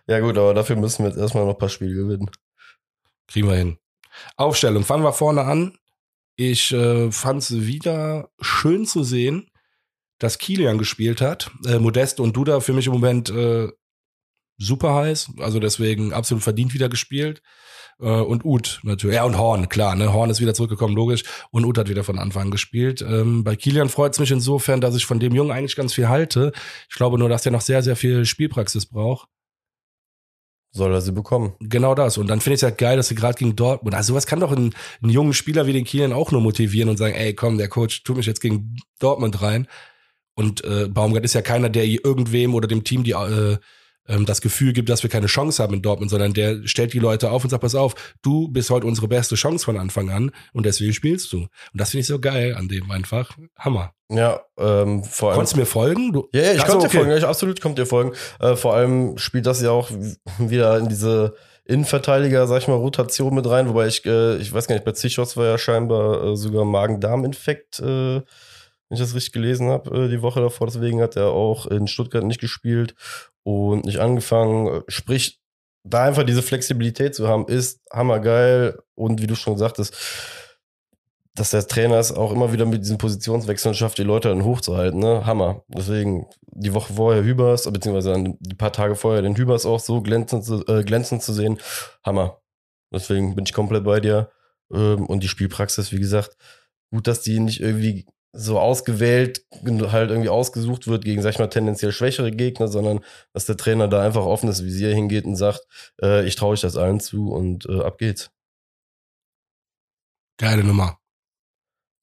Ja, 0.08 0.20
gut, 0.20 0.38
aber 0.38 0.54
dafür 0.54 0.76
müssen 0.76 1.04
wir 1.04 1.10
jetzt 1.10 1.20
erstmal 1.20 1.46
noch 1.46 1.54
ein 1.54 1.58
paar 1.58 1.70
Spiele 1.70 1.94
gewinnen. 1.94 2.30
Kriegen 3.28 3.48
wir 3.48 3.56
hin. 3.56 3.78
Aufstellung, 4.36 4.84
fangen 4.84 5.04
wir 5.04 5.14
vorne 5.14 5.44
an. 5.44 5.78
Ich 6.36 6.72
äh, 6.72 7.12
fand 7.12 7.42
es 7.42 7.66
wieder 7.66 8.30
schön 8.40 8.86
zu 8.86 9.04
sehen, 9.04 9.50
dass 10.20 10.38
Kilian 10.38 10.78
gespielt 10.78 11.22
hat. 11.22 11.52
Äh, 11.66 11.80
Modest 11.80 12.20
und 12.20 12.36
Duda 12.36 12.60
für 12.60 12.74
mich 12.74 12.88
im 12.88 12.94
Moment 12.94 13.30
äh, 13.30 13.70
super 14.58 14.96
heiß. 14.96 15.32
Also 15.40 15.60
deswegen 15.60 16.14
absolut 16.14 16.44
verdient 16.44 16.74
wieder 16.74 16.90
gespielt. 16.90 17.42
Äh, 18.00 18.06
und 18.06 18.46
Uth 18.46 18.80
natürlich. 18.84 19.16
Ja, 19.16 19.24
und 19.24 19.38
Horn, 19.38 19.70
klar. 19.70 19.96
Ne? 19.96 20.14
Horn 20.14 20.30
ist 20.30 20.40
wieder 20.40 20.54
zurückgekommen, 20.54 20.96
logisch. 20.96 21.24
Und 21.52 21.66
Uth 21.66 21.78
hat 21.78 21.90
wieder 21.90 22.04
von 22.04 22.20
Anfang 22.20 22.44
an 22.44 22.52
gespielt. 22.52 23.02
Ähm, 23.02 23.44
bei 23.44 23.56
Kilian 23.56 23.90
freut 23.90 24.14
es 24.14 24.20
mich 24.20 24.32
insofern, 24.32 24.82
dass 24.82 24.96
ich 24.96 25.06
von 25.06 25.20
dem 25.20 25.34
Jungen 25.34 25.52
eigentlich 25.52 25.76
ganz 25.76 25.94
viel 25.94 26.10
halte. 26.10 26.52
Ich 26.90 26.96
glaube 26.96 27.18
nur, 27.18 27.30
dass 27.30 27.44
der 27.44 27.52
noch 27.52 27.62
sehr, 27.62 27.82
sehr 27.82 27.96
viel 27.96 28.26
Spielpraxis 28.26 28.86
braucht. 28.86 29.28
Soll 30.78 30.94
er 30.94 31.02
sie 31.02 31.12
bekommen? 31.12 31.54
Genau 31.60 31.96
das. 31.96 32.20
Und 32.20 32.28
dann 32.28 32.40
finde 32.40 32.54
ich 32.54 32.60
es 32.60 32.64
halt 32.64 32.78
geil, 32.78 32.98
dass 32.98 33.08
sie 33.08 33.16
gerade 33.16 33.38
gegen 33.38 33.56
Dortmund, 33.56 33.96
also 33.96 34.14
sowas 34.14 34.28
kann 34.28 34.40
doch 34.40 34.52
einen, 34.52 34.76
einen 35.02 35.12
jungen 35.12 35.34
Spieler 35.34 35.66
wie 35.66 35.74
den 35.74 35.86
Kilian 35.86 36.14
auch 36.14 36.32
nur 36.32 36.40
motivieren 36.40 36.90
und 36.90 36.98
sagen, 36.98 37.16
ey, 37.16 37.34
komm, 37.34 37.58
der 37.58 37.68
Coach 37.68 38.04
tut 38.04 38.18
mich 38.18 38.28
jetzt 38.28 38.42
gegen 38.42 38.76
Dortmund 39.00 39.42
rein. 39.42 39.68
Und 40.36 40.64
äh, 40.64 40.88
Baumgart 40.88 41.26
ist 41.26 41.34
ja 41.34 41.42
keiner, 41.42 41.70
der 41.70 41.86
irgendwem 41.86 42.54
oder 42.54 42.68
dem 42.68 42.84
Team 42.84 43.04
die 43.04 43.14
äh, 43.14 43.58
ähm, 44.08 44.26
das 44.26 44.42
Gefühl 44.42 44.74
gibt, 44.74 44.90
dass 44.90 45.04
wir 45.04 45.10
keine 45.10 45.28
Chance 45.28 45.62
haben 45.62 45.74
in 45.74 45.82
Dortmund, 45.82 46.10
sondern 46.12 46.34
der 46.34 46.68
stellt 46.68 46.94
die 46.94 47.00
Leute 47.00 47.32
auf 47.32 47.44
und 47.44 47.50
sagt, 47.50 47.62
pass 47.62 47.76
auf, 47.76 47.96
du 48.22 48.48
bist 48.48 48.70
heute 48.70 48.88
unsere 48.88 49.08
beste 49.08 49.36
Chance 49.36 49.66
von 49.66 49.78
Anfang 49.78 50.10
an 50.10 50.32
und 50.54 50.66
deswegen 50.66 50.94
spielst 50.94 51.32
du. 51.34 51.38
Und 51.38 51.50
das 51.74 51.92
finde 51.92 52.02
ich 52.02 52.08
so 52.08 52.20
geil 52.20 52.56
an 52.56 52.68
dem 52.68 52.92
einfach. 52.92 53.38
Hammer. 53.58 53.94
Ja, 54.10 54.42
ähm, 54.58 55.04
vor 55.04 55.30
allem. 55.30 55.36
Konntest 55.36 55.56
du 55.56 55.60
mir 55.60 55.66
folgen? 55.66 56.14
Du, 56.14 56.30
Ja, 56.34 56.42
ja, 56.42 56.54
ich 56.54 56.60
konnte 56.60 56.80
dir 56.80 56.86
okay. 56.86 56.98
folgen, 56.98 57.12
ja, 57.12 57.18
ich, 57.18 57.26
absolut 57.26 57.62
konnte 57.62 57.82
dir 57.82 57.86
folgen. 57.86 58.14
Äh, 58.40 58.56
vor 58.56 58.74
allem 58.74 59.18
spielt 59.18 59.46
das 59.46 59.62
ja 59.62 59.72
auch 59.72 59.90
wieder 60.38 60.78
in 60.78 60.88
diese 60.88 61.36
Innenverteidiger, 61.66 62.48
sag 62.48 62.62
ich 62.62 62.68
mal, 62.70 62.76
Rotation 62.76 63.36
mit 63.36 63.48
rein, 63.50 63.68
wobei 63.68 63.88
ich, 63.88 64.06
äh, 64.06 64.38
ich 64.38 64.54
weiß 64.54 64.68
gar 64.68 64.76
nicht, 64.76 64.86
bei 64.86 64.94
Zichos 64.94 65.36
war 65.36 65.46
ja 65.46 65.58
scheinbar 65.58 66.24
äh, 66.24 66.36
sogar 66.38 66.64
Magen-Darm-Infekt, 66.64 67.80
äh, 67.80 68.22
wenn 68.90 68.96
ich 68.96 69.00
das 69.00 69.14
richtig 69.14 69.34
gelesen 69.34 69.70
habe, 69.70 70.06
äh, 70.06 70.10
die 70.10 70.22
Woche 70.22 70.40
davor. 70.40 70.68
Deswegen 70.68 71.02
hat 71.02 71.18
er 71.18 71.28
auch 71.28 71.66
in 71.66 71.88
Stuttgart 71.88 72.24
nicht 72.24 72.40
gespielt 72.40 72.96
und 73.48 73.86
nicht 73.86 74.00
angefangen. 74.00 74.84
Sprich, 74.90 75.40
da 75.86 76.04
einfach 76.04 76.24
diese 76.24 76.42
Flexibilität 76.42 77.16
zu 77.16 77.30
haben, 77.30 77.48
ist 77.48 77.80
hammergeil. 77.90 78.78
Und 78.94 79.22
wie 79.22 79.28
du 79.28 79.36
schon 79.36 79.58
sagtest, 79.58 79.96
dass 81.34 81.52
der 81.52 81.66
Trainer 81.66 81.96
es 81.96 82.12
auch 82.12 82.34
immer 82.34 82.52
wieder 82.52 82.66
mit 82.66 82.82
diesen 82.82 82.98
Positionswechseln 82.98 83.74
schafft, 83.74 84.00
die 84.00 84.04
Leute 84.04 84.28
dann 84.28 84.44
hochzuhalten, 84.44 85.00
ne? 85.00 85.26
Hammer. 85.26 85.64
Deswegen 85.70 86.28
die 86.42 86.74
Woche 86.74 86.92
vorher 86.92 87.24
Hübers, 87.24 87.72
beziehungsweise 87.72 88.36
die 88.38 88.56
paar 88.56 88.74
Tage 88.74 88.98
vorher 88.98 89.22
den 89.22 89.38
Hübers 89.38 89.66
auch 89.66 89.80
so 89.80 90.02
glänzend 90.02 90.44
zu, 90.44 90.66
äh, 90.68 90.84
glänzend 90.84 91.24
zu 91.24 91.32
sehen, 91.32 91.58
Hammer. 92.04 92.42
Deswegen 92.92 93.34
bin 93.34 93.46
ich 93.46 93.54
komplett 93.54 93.86
bei 93.86 94.02
dir. 94.02 94.30
Ähm, 94.74 95.06
und 95.06 95.24
die 95.24 95.30
Spielpraxis, 95.30 95.94
wie 95.94 96.00
gesagt, 96.00 96.36
gut, 96.92 97.08
dass 97.08 97.22
die 97.22 97.40
nicht 97.40 97.62
irgendwie 97.62 98.08
so 98.34 98.60
ausgewählt, 98.60 99.46
halt 99.92 100.12
irgendwie 100.12 100.30
ausgesucht 100.30 100.88
wird 100.88 101.04
gegen, 101.06 101.22
sag 101.22 101.32
ich 101.32 101.40
mal, 101.40 101.48
tendenziell 101.48 101.92
schwächere 101.92 102.32
Gegner, 102.32 102.68
sondern 102.68 103.04
dass 103.34 103.46
der 103.46 103.58
Trainer 103.58 103.88
da 103.88 104.02
einfach 104.02 104.26
offenes 104.26 104.64
Visier 104.64 104.94
hingeht 104.94 105.26
und 105.26 105.36
sagt, 105.36 105.62
äh, 106.02 106.26
ich 106.26 106.36
traue 106.36 106.54
euch 106.54 106.62
das 106.62 106.78
allen 106.78 107.00
zu 107.00 107.32
und 107.32 107.66
äh, 107.68 107.82
ab 107.82 107.98
geht's. 107.98 108.30
Geile 110.38 110.64
Nummer. 110.64 111.00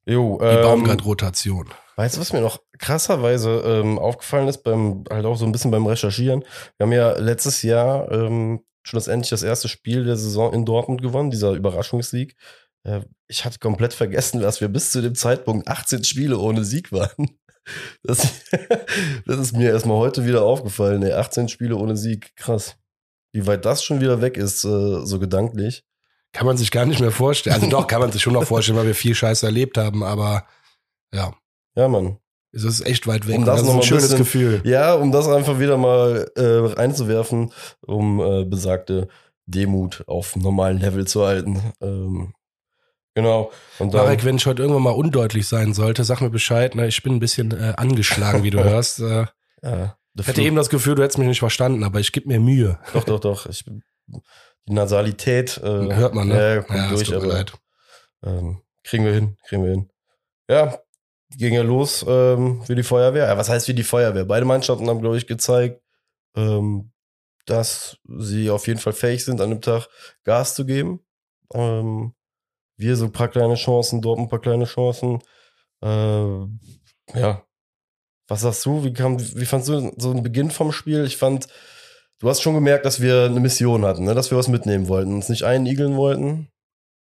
Jo, 0.07 0.39
Die 0.41 0.47
ähm, 0.47 0.63
Baumgart-Rotation. 0.63 1.71
Weißt 1.97 2.17
du, 2.17 2.21
was 2.21 2.33
mir 2.33 2.41
noch 2.41 2.61
krasserweise 2.79 3.63
ähm, 3.65 3.99
aufgefallen 3.99 4.49
ist, 4.49 4.65
beim, 4.65 5.05
halt 5.09 5.25
auch 5.25 5.37
so 5.37 5.47
ein 5.47 5.53
bisschen 5.53 5.71
beim 5.71 5.87
Recherchieren? 5.87 6.45
Wir 6.77 6.85
haben 6.87 6.93
ja 6.93 7.13
letztes 7.13 7.63
Jahr 7.63 8.11
ähm, 8.11 8.65
schlussendlich 8.83 9.31
das 9.31 9.43
erste 9.43 9.69
Spiel 9.69 10.05
der 10.05 10.17
Saison 10.17 10.53
in 10.53 10.65
Dortmund 10.65 11.01
gewonnen, 11.01 11.31
dieser 11.31 11.53
Überraschungssieg. 11.53 12.37
Äh, 12.85 13.01
ich 13.27 13.44
hatte 13.44 13.59
komplett 13.59 13.92
vergessen, 13.94 14.40
dass 14.40 14.61
wir 14.61 14.68
bis 14.68 14.90
zu 14.92 15.03
dem 15.03 15.14
Zeitpunkt 15.14 15.66
18 15.68 16.05
Spiele 16.05 16.38
ohne 16.38 16.64
Sieg 16.64 16.92
waren. 16.92 17.31
Das, 18.03 18.42
das 19.27 19.38
ist 19.38 19.57
mir 19.57 19.70
erstmal 19.70 19.97
heute 19.97 20.27
wieder 20.27 20.42
aufgefallen. 20.42 21.03
Ey, 21.03 21.12
18 21.14 21.49
Spiele 21.49 21.77
ohne 21.77 21.97
Sieg, 21.97 22.37
krass. 22.37 22.77
Wie 23.33 23.47
weit 23.47 23.64
das 23.64 23.83
schon 23.83 24.03
wieder 24.03 24.20
weg 24.20 24.37
ist, 24.37 24.64
äh, 24.64 25.07
so 25.07 25.18
gedanklich. 25.18 25.83
Kann 26.35 26.44
man 26.47 26.59
sich 26.59 26.70
gar 26.70 26.85
nicht 26.85 27.01
mehr 27.01 27.11
vorstellen. 27.11 27.55
Also 27.55 27.68
doch, 27.70 27.87
kann 27.87 28.03
man 28.03 28.12
sich 28.12 28.20
schon 28.20 28.35
noch 28.35 28.44
vorstellen, 28.47 28.77
weil 28.77 28.88
wir 28.88 28.94
viel 28.94 29.14
Scheiße 29.14 29.47
erlebt 29.47 29.79
haben, 29.79 30.03
aber 30.03 30.47
ja. 31.14 31.33
Ja, 31.75 31.88
Mann. 31.88 32.18
Es 32.53 32.64
ist 32.64 32.85
echt 32.85 33.07
weit 33.07 33.27
weg. 33.27 33.38
Um 33.38 33.47
das, 33.47 33.61
das 33.61 33.62
ist 33.62 33.66
noch 33.68 33.77
ein 33.81 33.83
schönes 33.83 34.03
bisschen- 34.05 34.18
Gefühl. 34.18 34.61
Ja, 34.64 34.92
um 34.92 35.11
das 35.11 35.27
einfach 35.27 35.59
wieder 35.59 35.79
mal 35.79 36.31
äh, 36.37 36.75
einzuwerfen, 36.79 37.51
um 37.81 38.20
äh, 38.20 38.44
besagte 38.44 39.09
Demut 39.47 40.05
auf 40.07 40.37
normalen 40.37 40.81
Level 40.81 41.07
zu 41.07 41.25
halten. 41.25 41.73
Ähm, 41.81 42.35
genau. 43.14 43.50
Und 43.79 43.94
dann, 43.94 44.05
Marek, 44.05 44.24
wenn 44.24 44.37
ich 44.37 44.46
heute 44.46 44.62
irgendwann 44.62 44.83
mal 44.83 44.90
undeutlich 44.90 45.48
sein 45.48 45.74
sollte, 45.74 46.05
sag 46.05 46.20
mir 46.20 46.31
Bescheid. 46.31 46.74
Ne? 46.74 46.87
Ich 46.87 47.03
bin 47.03 47.14
ein 47.14 47.20
bisschen 47.20 47.50
äh, 47.53 47.74
angeschlagen, 47.77 48.42
wie 48.42 48.50
du 48.50 48.62
hörst. 48.64 49.00
Äh, 49.00 49.27
ja, 49.62 49.96
ich 50.16 50.29
hatte 50.29 50.42
eben 50.42 50.57
das 50.57 50.68
Gefühl, 50.68 50.94
du 50.94 51.03
hättest 51.03 51.18
mich 51.18 51.29
nicht 51.29 51.38
verstanden, 51.40 51.83
aber 51.85 52.00
ich 52.00 52.12
gebe 52.12 52.29
mir 52.29 52.38
Mühe. 52.40 52.79
Doch, 52.92 53.05
doch, 53.05 53.20
doch. 53.20 53.46
Ich, 53.46 53.64
die 53.64 54.72
Nasalität 54.72 55.59
äh, 55.59 55.94
Hört 55.94 56.14
man, 56.14 56.29
ne? 56.29 56.55
Ja, 56.57 56.62
kommt 56.62 56.79
es 56.79 56.88
durch, 56.90 57.03
tut 57.05 57.11
mir 57.11 57.22
aber 57.22 57.33
leid. 57.35 57.53
ähm, 58.24 58.61
kriegen 58.83 59.05
wir 59.05 59.12
hin, 59.12 59.37
kriegen 59.48 59.64
wir 59.64 59.70
hin. 59.70 59.90
Ja, 60.48 60.79
ging 61.37 61.55
ja 61.55 61.62
los 61.62 62.05
ähm, 62.07 62.62
wie 62.66 62.74
die 62.74 62.83
Feuerwehr. 62.83 63.27
Ja, 63.27 63.37
was 63.37 63.48
heißt 63.48 63.66
wie 63.68 63.74
die 63.74 63.83
Feuerwehr? 63.83 64.24
Beide 64.24 64.46
Mannschaften 64.46 64.88
haben, 64.88 65.00
glaube 65.00 65.16
ich, 65.16 65.27
gezeigt, 65.27 65.81
ähm, 66.37 66.92
dass 67.46 67.98
sie 68.18 68.50
auf 68.50 68.66
jeden 68.66 68.81
Fall 68.81 68.92
fähig 68.92 69.24
sind, 69.24 69.40
an 69.40 69.50
dem 69.50 69.61
Tag 69.61 69.88
Gas 70.24 70.55
zu 70.55 70.64
geben. 70.64 71.00
Ähm, 71.53 72.14
wir 72.77 72.97
so 72.97 73.05
ein 73.07 73.13
paar 73.13 73.29
kleine 73.29 73.55
Chancen, 73.55 74.03
Dortmund 74.03 74.29
ein 74.29 74.31
paar 74.31 74.41
kleine 74.41 74.65
Chancen. 74.65 75.21
Äh, 75.83 75.89
ja. 77.15 77.45
Was 78.27 78.41
sagst 78.41 78.65
du? 78.65 78.85
Wie, 78.85 78.93
kam, 78.93 79.21
wie 79.21 79.45
fandst 79.45 79.69
du 79.69 79.93
so 79.97 80.11
einen 80.11 80.23
Beginn 80.23 80.51
vom 80.51 80.73
Spiel? 80.73 81.05
Ich 81.05 81.17
fand, 81.17 81.47
du 82.19 82.29
hast 82.29 82.41
schon 82.41 82.55
gemerkt, 82.55 82.87
dass 82.87 83.01
wir 83.01 83.25
eine 83.25 83.41
Mission 83.41 83.85
hatten, 83.85 84.05
ne? 84.05 84.15
dass 84.15 84.31
wir 84.31 84.39
was 84.39 84.49
mitnehmen 84.49 84.89
wollten, 84.89 85.15
uns 85.15 85.29
nicht 85.29 85.45
einigeln 85.45 85.97
wollten. 85.97 86.49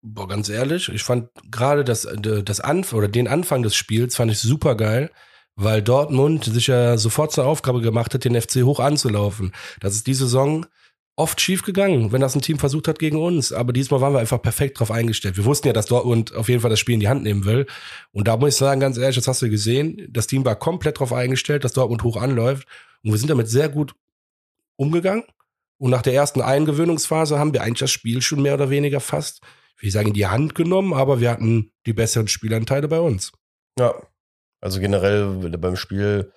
Boah, 0.04 0.28
ganz 0.28 0.50
ehrlich, 0.50 0.90
ich 0.90 1.04
fand 1.04 1.30
gerade 1.52 1.84
das, 1.84 2.06
äh, 2.06 2.44
das 2.44 2.60
Anf 2.60 2.94
oder 2.94 3.08
den 3.08 3.28
Anfang 3.28 3.62
des 3.62 3.76
Spiels 3.76 4.16
fand 4.16 4.32
ich 4.32 4.40
super 4.40 4.76
geil, 4.76 5.12
weil 5.56 5.84
Dortmund 5.84 6.46
sich 6.46 6.68
ja 6.68 6.98
sofort 6.98 7.32
zur 7.32 7.46
Aufgabe 7.46 7.82
gemacht 7.82 8.14
hat, 8.14 8.24
den 8.24 8.40
FC 8.40 8.64
hoch 8.64 8.80
anzulaufen. 8.80 9.52
Das 9.80 9.94
ist 9.94 10.08
die 10.08 10.16
Saison 10.16 10.66
oft 11.16 11.40
schief 11.42 11.62
gegangen, 11.64 12.12
wenn 12.12 12.22
das 12.22 12.36
ein 12.36 12.42
Team 12.42 12.58
versucht 12.58 12.88
hat 12.88 13.00
gegen 13.00 13.18
uns. 13.18 13.52
Aber 13.54 13.74
diesmal 13.74 14.02
waren 14.02 14.14
wir 14.14 14.20
einfach 14.20 14.42
perfekt 14.42 14.80
drauf 14.80 14.92
eingestellt. 14.92 15.38
Wir 15.38 15.46
wussten 15.46 15.68
ja, 15.68 15.74
dass 15.74 15.86
Dortmund 15.86 16.34
auf 16.34 16.50
jeden 16.50 16.62
Fall 16.62 16.70
das 16.70 16.80
Spiel 16.80 16.94
in 16.94 17.00
die 17.00 17.10
Hand 17.10 17.24
nehmen 17.24 17.46
will. 17.46 17.68
Und 18.12 18.28
da 18.28 18.38
muss 18.38 18.50
ich 18.50 18.56
sagen, 18.56 18.80
ganz 18.80 18.98
ehrlich, 18.98 19.16
das 19.16 19.28
hast 19.28 19.42
du 19.42 19.50
gesehen. 19.50 20.08
Das 20.10 20.28
Team 20.28 20.46
war 20.46 20.56
komplett 20.56 20.98
darauf 20.98 21.14
eingestellt, 21.14 21.64
dass 21.64 21.74
Dortmund 21.74 22.04
hoch 22.04 22.18
anläuft. 22.18 22.68
Und 23.04 23.12
wir 23.12 23.18
sind 23.18 23.30
damit 23.30 23.50
sehr 23.50 23.70
gut 23.70 23.94
umgegangen. 24.76 25.24
Und 25.78 25.90
nach 25.90 26.04
der 26.04 26.14
ersten 26.14 26.42
Eingewöhnungsphase 26.42 27.40
haben 27.40 27.54
wir 27.54 27.64
eigentlich 27.64 27.80
das 27.80 27.92
Spiel 27.92 28.22
schon 28.22 28.42
mehr 28.42 28.54
oder 28.54 28.70
weniger 28.70 29.00
fast, 29.00 29.42
wie 29.80 29.88
ich 29.88 29.94
sagen, 29.94 30.10
in 30.10 30.14
die 30.14 30.28
Hand 30.28 30.54
genommen, 30.54 30.94
aber 30.94 31.20
wir 31.20 31.32
hatten 31.32 31.72
die 31.88 31.94
besseren 31.94 32.28
Spielanteile 32.28 32.88
bei 32.88 33.00
uns. 33.00 33.32
Ja, 33.80 33.96
also 34.60 34.80
generell 34.80 35.50
beim 35.58 35.76
Spiel, 35.76 36.32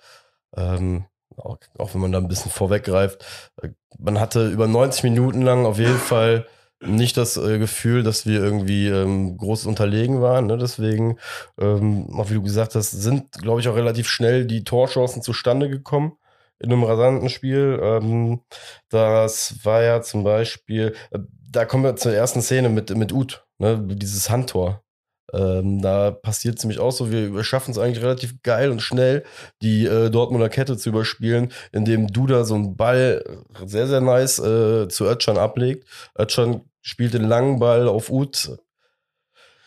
ähm, 0.55 1.05
auch, 1.37 1.57
auch 1.77 1.93
wenn 1.93 2.01
man 2.01 2.11
da 2.11 2.19
ein 2.19 2.27
bisschen 2.27 2.51
vorweggreift, 2.51 3.23
äh, 3.61 3.69
man 3.97 4.19
hatte 4.19 4.49
über 4.49 4.67
90 4.67 5.03
Minuten 5.03 5.41
lang 5.41 5.65
auf 5.65 5.79
jeden 5.79 5.97
Fall 5.97 6.45
nicht 6.81 7.17
das 7.17 7.37
äh, 7.37 7.57
Gefühl, 7.57 8.03
dass 8.03 8.25
wir 8.25 8.43
irgendwie 8.43 8.87
ähm, 8.87 9.37
groß 9.37 9.65
unterlegen 9.65 10.21
waren. 10.21 10.47
Ne? 10.47 10.57
Deswegen, 10.57 11.17
ähm, 11.59 12.09
auch 12.13 12.29
wie 12.29 12.35
du 12.35 12.43
gesagt 12.43 12.75
hast, 12.75 12.91
sind, 12.91 13.31
glaube 13.31 13.61
ich, 13.61 13.67
auch 13.67 13.75
relativ 13.75 14.07
schnell 14.07 14.45
die 14.45 14.63
Torchancen 14.63 15.21
zustande 15.21 15.69
gekommen 15.69 16.17
in 16.59 16.71
einem 16.71 16.83
rasanten 16.83 17.29
Spiel. 17.29 17.79
Ähm, 17.81 18.41
das 18.89 19.63
war 19.63 19.83
ja 19.83 20.01
zum 20.01 20.23
Beispiel, 20.23 20.95
äh, 21.11 21.19
da 21.49 21.65
kommen 21.65 21.83
wir 21.83 21.95
zur 21.95 22.13
ersten 22.13 22.41
Szene 22.41 22.69
mit, 22.69 22.95
mit 22.95 23.13
Uth, 23.13 23.45
ne? 23.57 23.81
dieses 23.81 24.29
Handtor. 24.29 24.84
Ähm, 25.33 25.81
da 25.81 26.11
passiert 26.11 26.59
ziemlich 26.59 26.79
auch 26.79 26.91
so, 26.91 27.11
wir, 27.11 27.43
schaffen 27.43 27.71
es 27.71 27.77
eigentlich 27.77 28.03
relativ 28.03 28.41
geil 28.43 28.69
und 28.69 28.81
schnell, 28.81 29.23
die 29.61 29.85
äh, 29.85 30.09
Dortmunder 30.09 30.49
Kette 30.49 30.77
zu 30.77 30.89
überspielen, 30.89 31.51
indem 31.71 32.07
Duda 32.07 32.43
so 32.43 32.55
einen 32.55 32.77
Ball 32.77 33.23
sehr, 33.65 33.87
sehr 33.87 34.01
nice 34.01 34.39
äh, 34.39 34.87
zu 34.87 35.05
Özcan 35.05 35.37
ablegt. 35.37 35.87
Özcan 36.17 36.61
spielt 36.81 37.13
den 37.15 37.23
langen 37.23 37.59
Ball 37.59 37.87
auf 37.87 38.09
Uth, 38.09 38.57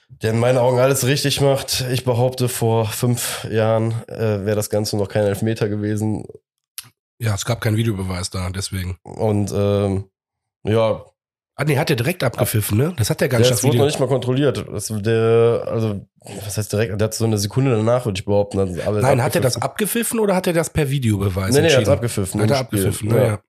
der 0.09 0.31
in 0.33 0.39
meinen 0.39 0.59
Augen 0.59 0.79
alles 0.79 1.05
richtig 1.07 1.41
macht. 1.41 1.85
Ich 1.91 2.05
behaupte, 2.05 2.49
vor 2.49 2.87
fünf 2.87 3.45
Jahren 3.51 3.93
äh, 4.09 4.45
wäre 4.45 4.57
das 4.57 4.71
Ganze 4.71 4.97
noch 4.97 5.09
kein 5.09 5.25
Elfmeter 5.25 5.69
gewesen. 5.69 6.25
Ja, 7.21 7.35
es 7.35 7.45
gab 7.45 7.61
keinen 7.61 7.77
Videobeweis 7.77 8.31
da, 8.31 8.49
deswegen. 8.51 8.97
Und 9.03 9.53
ähm, 9.53 10.09
ja, 10.63 11.05
Ah, 11.61 11.65
nee, 11.65 11.77
hat 11.77 11.91
er 11.91 11.97
direkt 11.97 12.23
abgepfiffen, 12.23 12.79
ne? 12.79 12.93
Das 12.97 13.11
hat 13.11 13.21
er 13.21 13.29
gar 13.29 13.39
nicht 13.41 13.51
das 13.51 13.65
wurde 13.65 13.79
noch 13.79 13.87
nicht 13.87 13.99
mal 13.99 14.07
kontrolliert. 14.07 14.65
Das, 14.73 14.93
der, 14.95 15.65
also, 15.67 16.07
was 16.45 16.57
heißt 16.57 16.73
direkt? 16.73 17.01
Der 17.01 17.07
hat 17.07 17.15
so 17.15 17.25
eine 17.25 17.37
Sekunde 17.37 17.73
danach, 17.73 18.07
würde 18.07 18.17
ich 18.17 18.25
behaupten. 18.25 18.79
Nein, 19.01 19.21
hat 19.25 19.35
er 19.35 19.41
das 19.41 19.61
abgepfiffen. 19.61 20.21
oder 20.21 20.37
hat 20.37 20.47
er 20.47 20.53
das 20.53 20.71
per 20.71 20.89
Videobeweis 20.89 21.53
Nee, 21.53 21.63
nee, 21.63 21.67
er 21.67 21.71
hat 21.71 21.79
entschieden? 21.79 21.93
abgepfiffen. 21.95 22.41
Hat 22.43 22.51
er 22.53 22.59
abgepfiffen, 22.59 23.09
ne? 23.09 23.41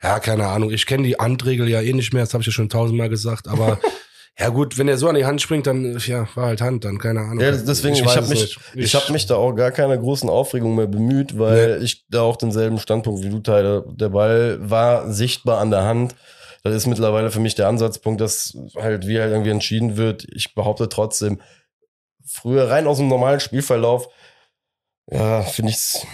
Ja. 0.00 0.20
keine 0.20 0.46
Ahnung. 0.46 0.70
Ich 0.70 0.86
kenne 0.86 1.02
die 1.02 1.16
Handregel 1.16 1.68
ja 1.68 1.80
eh 1.80 1.92
nicht 1.92 2.12
mehr, 2.12 2.22
das 2.22 2.34
habe 2.34 2.42
ich 2.42 2.46
ja 2.46 2.52
schon 2.52 2.68
tausendmal 2.68 3.08
gesagt, 3.08 3.48
aber 3.48 3.80
ja 4.38 4.50
gut, 4.50 4.78
wenn 4.78 4.86
er 4.86 4.96
so 4.96 5.08
an 5.08 5.16
die 5.16 5.24
Hand 5.24 5.42
springt, 5.42 5.66
dann 5.66 5.98
ja, 6.06 6.28
war 6.36 6.46
halt 6.46 6.60
Hand, 6.60 6.84
dann 6.84 6.98
keine 6.98 7.18
Ahnung. 7.18 7.40
Ja, 7.40 7.50
deswegen, 7.50 7.96
ich, 7.96 8.06
weiß 8.06 8.14
habe 8.14 8.28
mich, 8.28 8.42
nicht. 8.42 8.60
ich, 8.76 8.94
habe 8.94 9.12
mich 9.12 9.26
da 9.26 9.34
auch 9.34 9.54
gar 9.54 9.72
keiner 9.72 9.98
großen 9.98 10.30
Aufregung 10.30 10.76
mehr 10.76 10.86
bemüht, 10.86 11.36
weil 11.36 11.80
ich 11.82 12.04
da 12.10 12.22
auch 12.22 12.36
denselben 12.36 12.78
Standpunkt 12.78 13.24
wie 13.24 13.30
du 13.30 13.40
teile. 13.40 13.84
Der 13.90 14.10
Ball 14.10 14.58
war 14.60 15.12
sichtbar 15.12 15.58
an 15.58 15.72
der 15.72 15.82
Hand. 15.82 16.14
Das 16.62 16.74
ist 16.74 16.86
mittlerweile 16.86 17.30
für 17.30 17.40
mich 17.40 17.54
der 17.54 17.68
Ansatzpunkt, 17.68 18.20
dass 18.20 18.56
halt 18.76 19.06
wie 19.06 19.18
halt 19.18 19.32
irgendwie 19.32 19.50
entschieden 19.50 19.96
wird. 19.96 20.24
Ich 20.32 20.54
behaupte 20.54 20.88
trotzdem, 20.88 21.40
früher 22.24 22.70
rein 22.70 22.86
aus 22.86 22.98
dem 22.98 23.08
normalen 23.08 23.40
Spielverlauf, 23.40 24.08
ja, 25.10 25.42
finde 25.42 25.72
ich's, 25.72 26.06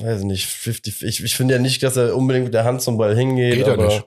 weiß 0.00 0.24
nicht, 0.24 0.46
50, 0.46 1.02
ich, 1.02 1.24
ich 1.24 1.36
finde 1.36 1.54
ja 1.54 1.60
nicht, 1.60 1.82
dass 1.82 1.96
er 1.96 2.14
unbedingt 2.14 2.46
mit 2.46 2.54
der 2.54 2.64
Hand 2.64 2.82
zum 2.82 2.98
Ball 2.98 3.16
hingeht. 3.16 3.54
Geht 3.54 3.66
er 3.66 3.76
nicht. 3.76 4.04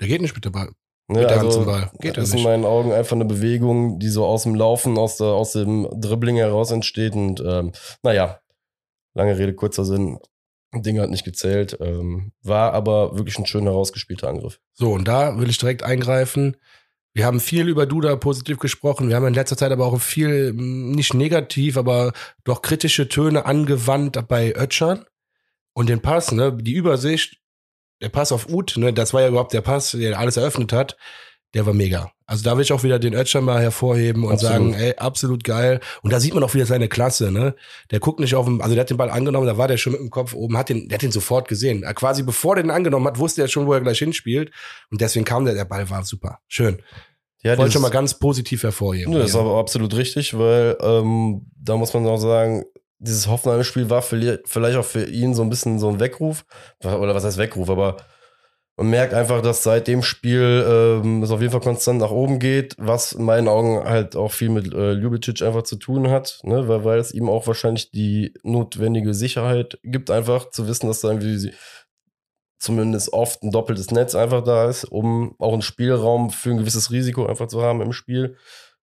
Der 0.00 0.08
geht 0.08 0.22
nicht 0.22 0.34
mit 0.34 0.44
der 0.44 0.50
Ball. 0.50 0.70
Ne, 1.08 1.20
Mit 1.20 1.30
der 1.30 1.36
Hand 1.36 1.46
also, 1.46 1.58
zum 1.58 1.66
Ball. 1.66 1.90
Geht 2.00 2.16
das 2.16 2.24
ist 2.24 2.30
in 2.30 2.36
nicht. 2.36 2.44
meinen 2.44 2.64
Augen 2.64 2.92
einfach 2.92 3.14
eine 3.14 3.26
Bewegung, 3.26 3.98
die 3.98 4.08
so 4.08 4.24
aus 4.24 4.42
dem 4.42 4.54
Laufen, 4.54 4.98
aus, 4.98 5.18
der, 5.18 5.28
aus 5.28 5.52
dem 5.52 5.88
Dribbling 6.00 6.36
heraus 6.36 6.70
entsteht. 6.70 7.14
Und 7.14 7.40
ähm, 7.46 7.72
naja, 8.02 8.40
lange 9.14 9.38
Rede, 9.38 9.54
kurzer 9.54 9.84
Sinn. 9.84 10.18
Ding 10.74 11.00
hat 11.00 11.10
nicht 11.10 11.24
gezählt. 11.24 11.76
Ähm, 11.80 12.32
war 12.42 12.72
aber 12.72 13.16
wirklich 13.16 13.38
ein 13.38 13.46
schön 13.46 13.64
herausgespielter 13.64 14.28
Angriff. 14.28 14.60
So, 14.74 14.92
und 14.92 15.06
da 15.08 15.38
will 15.38 15.48
ich 15.48 15.58
direkt 15.58 15.82
eingreifen. 15.82 16.56
Wir 17.14 17.24
haben 17.24 17.40
viel 17.40 17.68
über 17.68 17.86
Duda 17.86 18.14
positiv 18.16 18.58
gesprochen. 18.58 19.08
Wir 19.08 19.16
haben 19.16 19.26
in 19.26 19.34
letzter 19.34 19.56
Zeit 19.56 19.72
aber 19.72 19.86
auch 19.86 20.00
viel, 20.00 20.52
mh, 20.52 20.94
nicht 20.94 21.14
negativ, 21.14 21.78
aber 21.78 22.12
doch 22.44 22.60
kritische 22.60 23.08
Töne 23.08 23.46
angewandt 23.46 24.22
bei 24.28 24.54
Ötschern. 24.54 25.06
Und 25.72 25.88
den 25.88 26.02
Pass, 26.02 26.32
ne, 26.32 26.52
die 26.52 26.74
Übersicht, 26.74 27.38
der 28.02 28.10
Pass 28.10 28.32
auf 28.32 28.48
Uth, 28.48 28.76
ne, 28.76 28.92
das 28.92 29.14
war 29.14 29.22
ja 29.22 29.28
überhaupt 29.28 29.54
der 29.54 29.62
Pass, 29.62 29.92
der 29.92 30.18
alles 30.18 30.36
eröffnet 30.36 30.72
hat, 30.72 30.96
der 31.54 31.66
war 31.66 31.74
mega. 31.74 32.10
Also 32.26 32.42
da 32.42 32.56
will 32.56 32.64
ich 32.64 32.72
auch 32.72 32.82
wieder 32.82 32.98
den 32.98 33.14
Ötschern 33.14 33.44
mal 33.44 33.60
hervorheben 33.60 34.24
und 34.24 34.32
Absolut. 34.32 34.52
sagen, 34.52 34.74
ey, 34.74 34.94
absolut 34.96 35.44
geil. 35.44 35.80
Und 36.02 36.12
da 36.12 36.18
sieht 36.18 36.34
man 36.34 36.42
auch 36.42 36.52
wieder 36.54 36.66
seine 36.66 36.88
Klasse, 36.88 37.30
ne? 37.30 37.54
Der 37.92 38.00
guckt 38.00 38.18
nicht 38.18 38.34
auf 38.34 38.46
den, 38.46 38.60
also 38.60 38.74
der 38.74 38.82
hat 38.82 38.90
den 38.90 38.96
Ball 38.96 39.10
angenommen, 39.10 39.46
da 39.46 39.56
war 39.56 39.68
der 39.68 39.76
schon 39.76 39.92
mit 39.92 40.00
dem 40.00 40.10
Kopf 40.10 40.34
oben, 40.34 40.58
hat 40.58 40.68
den, 40.68 40.88
der 40.88 40.96
hat 40.96 41.02
den 41.02 41.12
sofort 41.12 41.46
gesehen. 41.46 41.82
Quasi 41.94 42.24
bevor 42.24 42.56
der 42.56 42.64
den 42.64 42.70
angenommen 42.70 43.06
hat, 43.06 43.18
wusste 43.18 43.42
er 43.42 43.48
schon, 43.48 43.66
wo 43.66 43.72
er 43.72 43.80
gleich 43.80 44.00
hinspielt. 44.00 44.50
Und 44.90 45.00
deswegen 45.00 45.24
kam 45.24 45.44
der, 45.44 45.54
der 45.54 45.64
Ball 45.64 45.88
war 45.88 46.04
super. 46.04 46.40
Schön. 46.48 46.82
Ja, 47.42 47.56
Wollte 47.56 47.72
schon 47.72 47.82
mal 47.82 47.90
ganz 47.90 48.18
positiv 48.18 48.64
hervorheben. 48.64 49.12
Nö, 49.12 49.20
das 49.20 49.30
ist 49.30 49.36
aber 49.36 49.56
absolut 49.58 49.94
richtig, 49.94 50.36
weil 50.36 50.76
ähm, 50.80 51.46
da 51.56 51.76
muss 51.76 51.94
man 51.94 52.04
auch 52.06 52.18
sagen, 52.18 52.64
dieses 52.98 53.28
Hoffenheim-Spiel 53.28 53.88
war 53.88 54.02
vielleicht 54.02 54.76
auch 54.76 54.84
für 54.84 55.04
ihn 55.04 55.32
so 55.34 55.42
ein 55.42 55.50
bisschen 55.50 55.78
so 55.78 55.88
ein 55.88 56.00
Weckruf. 56.00 56.44
Oder 56.82 57.14
was 57.14 57.24
heißt 57.24 57.38
Weckruf, 57.38 57.70
aber 57.70 57.98
man 58.76 58.90
merkt 58.90 59.14
einfach, 59.14 59.40
dass 59.40 59.62
seit 59.62 59.88
dem 59.88 60.02
Spiel 60.02 60.64
ähm, 60.68 61.22
es 61.22 61.30
auf 61.30 61.40
jeden 61.40 61.52
Fall 61.52 61.62
konstant 61.62 61.98
nach 61.98 62.10
oben 62.10 62.38
geht, 62.38 62.74
was 62.78 63.12
in 63.12 63.24
meinen 63.24 63.48
Augen 63.48 63.82
halt 63.82 64.16
auch 64.16 64.32
viel 64.32 64.50
mit 64.50 64.72
äh, 64.74 64.92
Ljubicic 64.92 65.40
einfach 65.42 65.62
zu 65.62 65.76
tun 65.76 66.10
hat, 66.10 66.40
ne? 66.42 66.68
weil, 66.68 66.84
weil 66.84 66.98
es 66.98 67.12
ihm 67.12 67.30
auch 67.30 67.46
wahrscheinlich 67.46 67.90
die 67.90 68.34
notwendige 68.42 69.14
Sicherheit 69.14 69.78
gibt, 69.82 70.10
einfach 70.10 70.50
zu 70.50 70.68
wissen, 70.68 70.88
dass 70.88 71.00
da 71.00 71.08
irgendwie 71.08 71.52
zumindest 72.58 73.12
oft 73.14 73.42
ein 73.42 73.50
doppeltes 73.50 73.90
Netz 73.92 74.14
einfach 74.14 74.44
da 74.44 74.68
ist, 74.68 74.84
um 74.84 75.34
auch 75.38 75.54
einen 75.54 75.62
Spielraum 75.62 76.30
für 76.30 76.50
ein 76.50 76.58
gewisses 76.58 76.90
Risiko 76.90 77.26
einfach 77.26 77.48
zu 77.48 77.62
haben 77.62 77.80
im 77.80 77.92
Spiel. 77.92 78.36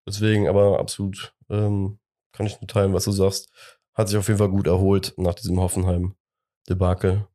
Deswegen 0.08 0.48
aber 0.48 0.80
absolut 0.80 1.36
ähm, 1.50 2.00
kann 2.32 2.48
ich 2.48 2.60
nur 2.60 2.68
teilen, 2.68 2.94
was 2.94 3.06
du 3.06 3.12
sagst. 3.12 3.52
hat 3.94 4.10
sich 4.10 4.18
auf 4.18 4.28
jeden 4.28 4.40
Fall 4.40 4.50
gut 4.50 4.66
erholt 4.66 5.14
nach 5.18 5.36
diesem 5.36 5.60
Hoffenheim-Debakel. 5.60 7.28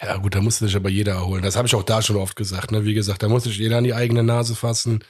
Ja, 0.00 0.16
gut, 0.16 0.34
da 0.34 0.40
musste 0.40 0.66
sich 0.66 0.76
aber 0.76 0.90
jeder 0.90 1.12
erholen. 1.12 1.42
Das 1.42 1.56
habe 1.56 1.66
ich 1.66 1.74
auch 1.74 1.82
da 1.82 2.02
schon 2.02 2.16
oft 2.16 2.36
gesagt. 2.36 2.70
Ne? 2.70 2.84
Wie 2.84 2.94
gesagt, 2.94 3.22
da 3.22 3.28
muss 3.28 3.44
sich 3.44 3.58
jeder 3.58 3.78
an 3.78 3.84
die 3.84 3.94
eigene 3.94 4.22
Nase 4.22 4.54
fassen. 4.54 5.02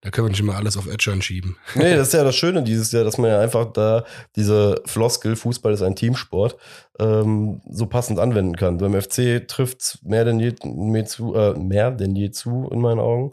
Da 0.00 0.10
können 0.10 0.26
wir 0.26 0.30
nicht 0.30 0.40
immer 0.40 0.56
alles 0.56 0.76
auf 0.76 0.88
Edgern 0.88 1.22
schieben. 1.22 1.56
Nee, 1.76 1.94
das 1.94 2.08
ist 2.08 2.14
ja 2.14 2.24
das 2.24 2.34
Schöne 2.34 2.64
dieses 2.64 2.90
Jahr, 2.90 3.04
dass 3.04 3.18
man 3.18 3.30
ja 3.30 3.40
einfach 3.40 3.72
da 3.72 4.04
diese 4.34 4.82
Floskel, 4.84 5.36
Fußball 5.36 5.72
ist 5.72 5.82
ein 5.82 5.94
Teamsport, 5.94 6.56
ähm, 6.98 7.60
so 7.70 7.86
passend 7.86 8.18
anwenden 8.18 8.56
kann. 8.56 8.78
Beim 8.78 9.00
FC 9.00 9.46
trifft 9.46 10.00
mehr 10.02 10.24
mehr 10.24 11.04
äh, 11.04 11.54
mehr 11.54 11.90
denn 11.92 12.16
je 12.16 12.30
zu 12.32 12.68
in 12.72 12.80
meinen 12.80 12.98
Augen. 12.98 13.32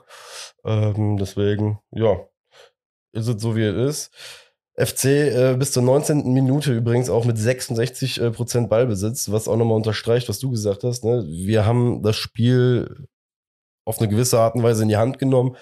Ähm, 0.63 1.17
deswegen, 1.17 1.79
ja, 1.91 2.19
ist 3.13 3.27
es 3.27 3.41
so, 3.41 3.55
wie 3.55 3.63
es 3.63 3.75
ist. 3.75 4.11
FC 4.79 5.05
äh, 5.05 5.55
bis 5.57 5.71
zur 5.71 5.83
19. 5.83 6.31
Minute 6.31 6.73
übrigens 6.73 7.09
auch 7.09 7.25
mit 7.25 7.37
66 7.37 8.21
äh, 8.21 8.31
Prozent 8.31 8.69
Ballbesitz, 8.69 9.29
was 9.31 9.47
auch 9.47 9.57
nochmal 9.57 9.77
unterstreicht, 9.77 10.29
was 10.29 10.39
du 10.39 10.51
gesagt 10.51 10.83
hast. 10.83 11.03
Ne? 11.03 11.25
Wir 11.27 11.65
haben 11.65 12.01
das 12.01 12.15
Spiel 12.15 13.07
auf 13.85 13.99
eine 13.99 14.07
gewisse 14.07 14.39
Art 14.39 14.55
und 14.55 14.63
Weise 14.63 14.83
in 14.83 14.89
die 14.89 14.97
Hand 14.97 15.19
genommen 15.19 15.55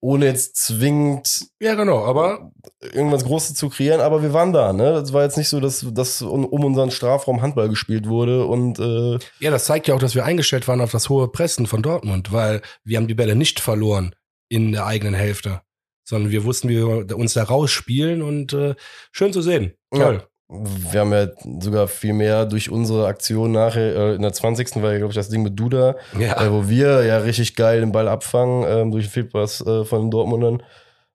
ohne 0.00 0.26
jetzt 0.26 0.56
zwingend 0.56 1.48
ja 1.60 1.74
genau, 1.74 2.04
aber 2.04 2.50
irgendwas 2.80 3.24
Großes 3.24 3.54
zu 3.54 3.68
kreieren, 3.68 4.00
aber 4.00 4.22
wir 4.22 4.32
waren 4.32 4.52
da, 4.52 4.72
ne? 4.72 4.92
Das 4.92 5.12
war 5.12 5.22
jetzt 5.22 5.36
nicht 5.36 5.50
so, 5.50 5.60
dass, 5.60 5.84
dass 5.92 6.22
um 6.22 6.46
unseren 6.46 6.90
Strafraum 6.90 7.42
Handball 7.42 7.68
gespielt 7.68 8.08
wurde 8.08 8.46
und 8.46 8.78
äh 8.78 9.18
ja, 9.40 9.50
das 9.50 9.66
zeigt 9.66 9.88
ja 9.88 9.94
auch, 9.94 10.00
dass 10.00 10.14
wir 10.14 10.24
eingestellt 10.24 10.66
waren 10.68 10.80
auf 10.80 10.90
das 10.90 11.08
hohe 11.10 11.28
Pressen 11.28 11.66
von 11.66 11.82
Dortmund, 11.82 12.32
weil 12.32 12.62
wir 12.82 12.96
haben 12.96 13.08
die 13.08 13.14
Bälle 13.14 13.36
nicht 13.36 13.60
verloren 13.60 14.14
in 14.48 14.72
der 14.72 14.86
eigenen 14.86 15.14
Hälfte, 15.14 15.60
sondern 16.10 16.30
wir 16.30 16.44
wussten, 16.44 16.68
wie 16.68 16.76
wir 16.76 17.16
uns 17.16 17.32
da 17.32 17.44
rausspielen 17.44 18.20
und 18.20 18.52
äh, 18.52 18.74
schön 19.12 19.32
zu 19.32 19.40
sehen. 19.40 19.72
Toll. 19.90 20.18
Ja 20.20 20.26
wir 20.50 21.00
haben 21.00 21.12
ja 21.12 21.28
sogar 21.60 21.86
viel 21.86 22.12
mehr 22.12 22.44
durch 22.44 22.70
unsere 22.70 23.06
Aktion 23.06 23.52
nachher, 23.52 23.94
äh, 23.94 24.14
in 24.16 24.22
der 24.22 24.32
20. 24.32 24.82
war 24.82 24.92
ja, 24.92 24.98
glaube 24.98 25.12
ich, 25.12 25.16
das 25.16 25.28
Ding 25.28 25.42
mit 25.42 25.58
Duda, 25.58 25.94
ja. 26.18 26.42
äh, 26.42 26.50
wo 26.50 26.68
wir 26.68 27.04
ja 27.04 27.18
richtig 27.18 27.54
geil 27.54 27.80
den 27.80 27.92
Ball 27.92 28.08
abfangen 28.08 28.64
ähm, 28.68 28.90
durch 28.90 29.08
Fehlpass 29.08 29.60
äh, 29.60 29.84
von 29.84 30.02
den 30.02 30.10
Dortmundern. 30.10 30.62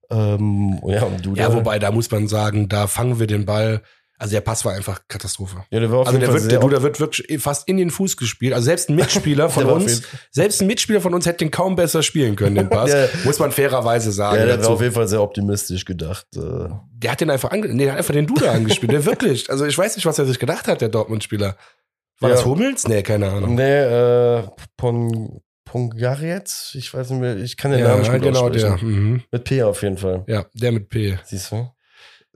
Ähm, 0.10 0.80
ja, 0.88 1.06
Duda. 1.22 1.42
ja, 1.42 1.54
wobei, 1.54 1.80
da 1.80 1.92
muss 1.92 2.10
man 2.12 2.28
sagen, 2.28 2.70
da 2.70 2.88
fangen 2.88 3.20
wir 3.20 3.28
den 3.28 3.46
Ball 3.46 3.82
also 4.18 4.32
der 4.32 4.42
Pass 4.42 4.64
war 4.64 4.74
einfach 4.74 5.02
Katastrophe. 5.08 5.66
Ja, 5.70 5.80
der 5.80 5.92
war 5.92 6.00
auf 6.00 6.08
also 6.08 6.20
der, 6.20 6.32
wird, 6.32 6.50
der, 6.50 6.60
der 6.60 6.82
wird 6.82 7.00
wirklich 7.00 7.42
fast 7.42 7.68
in 7.68 7.78
den 7.78 7.90
Fuß 7.90 8.16
gespielt. 8.16 8.54
Also 8.54 8.66
selbst 8.66 8.90
ein 8.90 8.96
Mitspieler 8.96 9.50
von 9.50 9.66
uns, 9.66 10.04
selbst 10.32 10.62
ein 10.62 10.68
Mitspieler 10.68 11.02
von 11.02 11.14
uns 11.14 11.26
hätte 11.26 11.40
den 11.40 11.52
kaum 11.52 11.76
besser 11.76 12.02
spielen 12.02 12.36
können, 12.36 12.56
den 12.56 12.70
Pass. 12.70 12.92
ja. 12.94 13.08
Muss 13.26 13.40
man 13.40 13.52
fairerweise 13.52 14.12
sagen. 14.12 14.40
Ja, 14.40 14.46
der 14.46 14.64
war 14.64 14.70
auf 14.70 14.82
jeden 14.82 14.94
Fall 14.94 15.08
sehr 15.08 15.22
optimistisch 15.22 15.84
gedacht. 15.84 16.28
Äh. 16.36 16.70
Der 16.94 17.12
hat 17.12 17.22
den 17.22 17.30
einfach 17.30 17.52
ange 17.52 17.68
nee, 17.68 17.84
der 17.84 17.94
hat 17.94 18.00
einfach 18.00 18.14
den 18.14 18.28
Duda 18.28 18.52
angespielt. 18.52 18.92
Der 18.92 19.06
wirklich. 19.06 19.50
Also 19.50 19.66
ich 19.66 19.78
weiß 19.78 19.96
nicht, 19.98 20.06
was 20.06 20.18
er 20.18 20.26
sich 20.26 20.40
gedacht 20.40 20.68
hat, 20.68 20.82
der 20.82 20.90
Dortmund-Spieler. 20.90 21.58
War 22.22 22.30
ja. 22.30 22.36
das 22.36 22.46
Hummels? 22.46 22.88
Nee, 22.88 23.04
keine 23.04 23.30
Ahnung. 23.30 23.56
Nee, 23.56 23.80
äh, 23.82 24.44
Pon 24.78 25.42
Pongarets? 25.66 26.74
Ich 26.76 26.94
weiß 26.94 27.10
nicht 27.10 27.20
mehr, 27.20 27.36
ich 27.38 27.58
kann 27.58 27.72
den 27.72 27.82
ja, 27.82 27.90
Namen 27.90 28.02
nicht 28.02 28.24
genau 28.24 28.50
der. 28.50 28.78
Mhm. 28.78 29.24
Mit 29.30 29.44
P 29.44 29.64
auf 29.64 29.82
jeden 29.82 29.98
Fall. 29.98 30.24
Ja, 30.28 30.46
der 30.54 30.72
mit 30.72 30.88
P. 30.88 31.18
Siehst 31.26 31.52
du? 31.52 31.68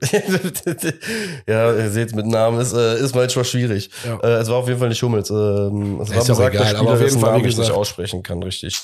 ja, 1.46 1.74
ihr 1.74 1.90
seht, 1.90 2.14
mit 2.14 2.26
Namen 2.26 2.60
ist, 2.60 2.72
äh, 2.72 2.98
ist 2.98 3.14
manchmal 3.14 3.44
schwierig. 3.44 3.90
Ja. 4.04 4.18
Äh, 4.20 4.40
es 4.40 4.48
war 4.48 4.56
auf 4.56 4.68
jeden 4.68 4.80
Fall 4.80 4.88
nicht 4.88 5.02
Hummels. 5.02 5.30
Ähm, 5.30 6.00
es 6.00 6.10
war 6.10 6.18
besagter 6.18 6.48
egal, 6.48 6.66
Spieler, 6.66 6.80
aber 6.80 6.92
auf 6.92 7.00
jeden 7.00 7.20
Fall, 7.20 7.32
Namen 7.32 7.44
ich 7.44 7.58
nicht 7.58 7.70
aussprechen 7.70 8.22
kann, 8.22 8.42
richtig. 8.42 8.80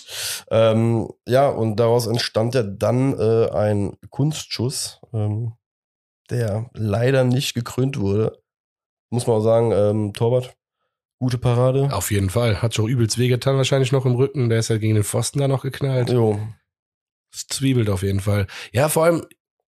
Ähm, 0.50 1.09
ja, 1.26 1.48
und 1.48 1.76
daraus 1.76 2.07
entstand 2.07 2.55
ja 2.55 2.62
dann 2.62 3.18
äh, 3.18 3.50
ein 3.50 3.96
Kunstschuss, 4.11 5.00
ähm, 5.12 5.52
der 6.31 6.70
leider 6.74 7.24
nicht 7.24 7.55
gekrönt 7.55 7.98
wurde. 7.98 8.38
Muss 9.11 9.26
man 9.26 9.37
auch 9.37 9.42
sagen, 9.42 9.72
ähm, 9.72 10.12
Torwart, 10.12 10.55
gute 11.18 11.38
Parade. 11.38 11.88
Auf 11.92 12.11
jeden 12.11 12.31
Fall. 12.31 12.61
Hat 12.62 12.74
schon 12.74 12.88
übelst 12.88 13.18
wehgetan, 13.18 13.57
wahrscheinlich 13.57 13.92
noch 13.92 14.05
im 14.05 14.16
Rücken. 14.16 14.48
Der 14.48 14.59
ist 14.59 14.68
ja 14.68 14.79
gegen 14.79 14.94
den 14.94 15.05
Pfosten 15.05 15.38
da 15.38 15.48
noch 15.48 15.62
geknallt. 15.62 16.11
Jo. 16.11 16.38
Es 17.33 17.46
zwiebelt 17.46 17.90
auf 17.90 18.02
jeden 18.02 18.20
Fall. 18.20 18.46
Ja, 18.72 18.88
vor 18.88 19.05
allem, 19.05 19.24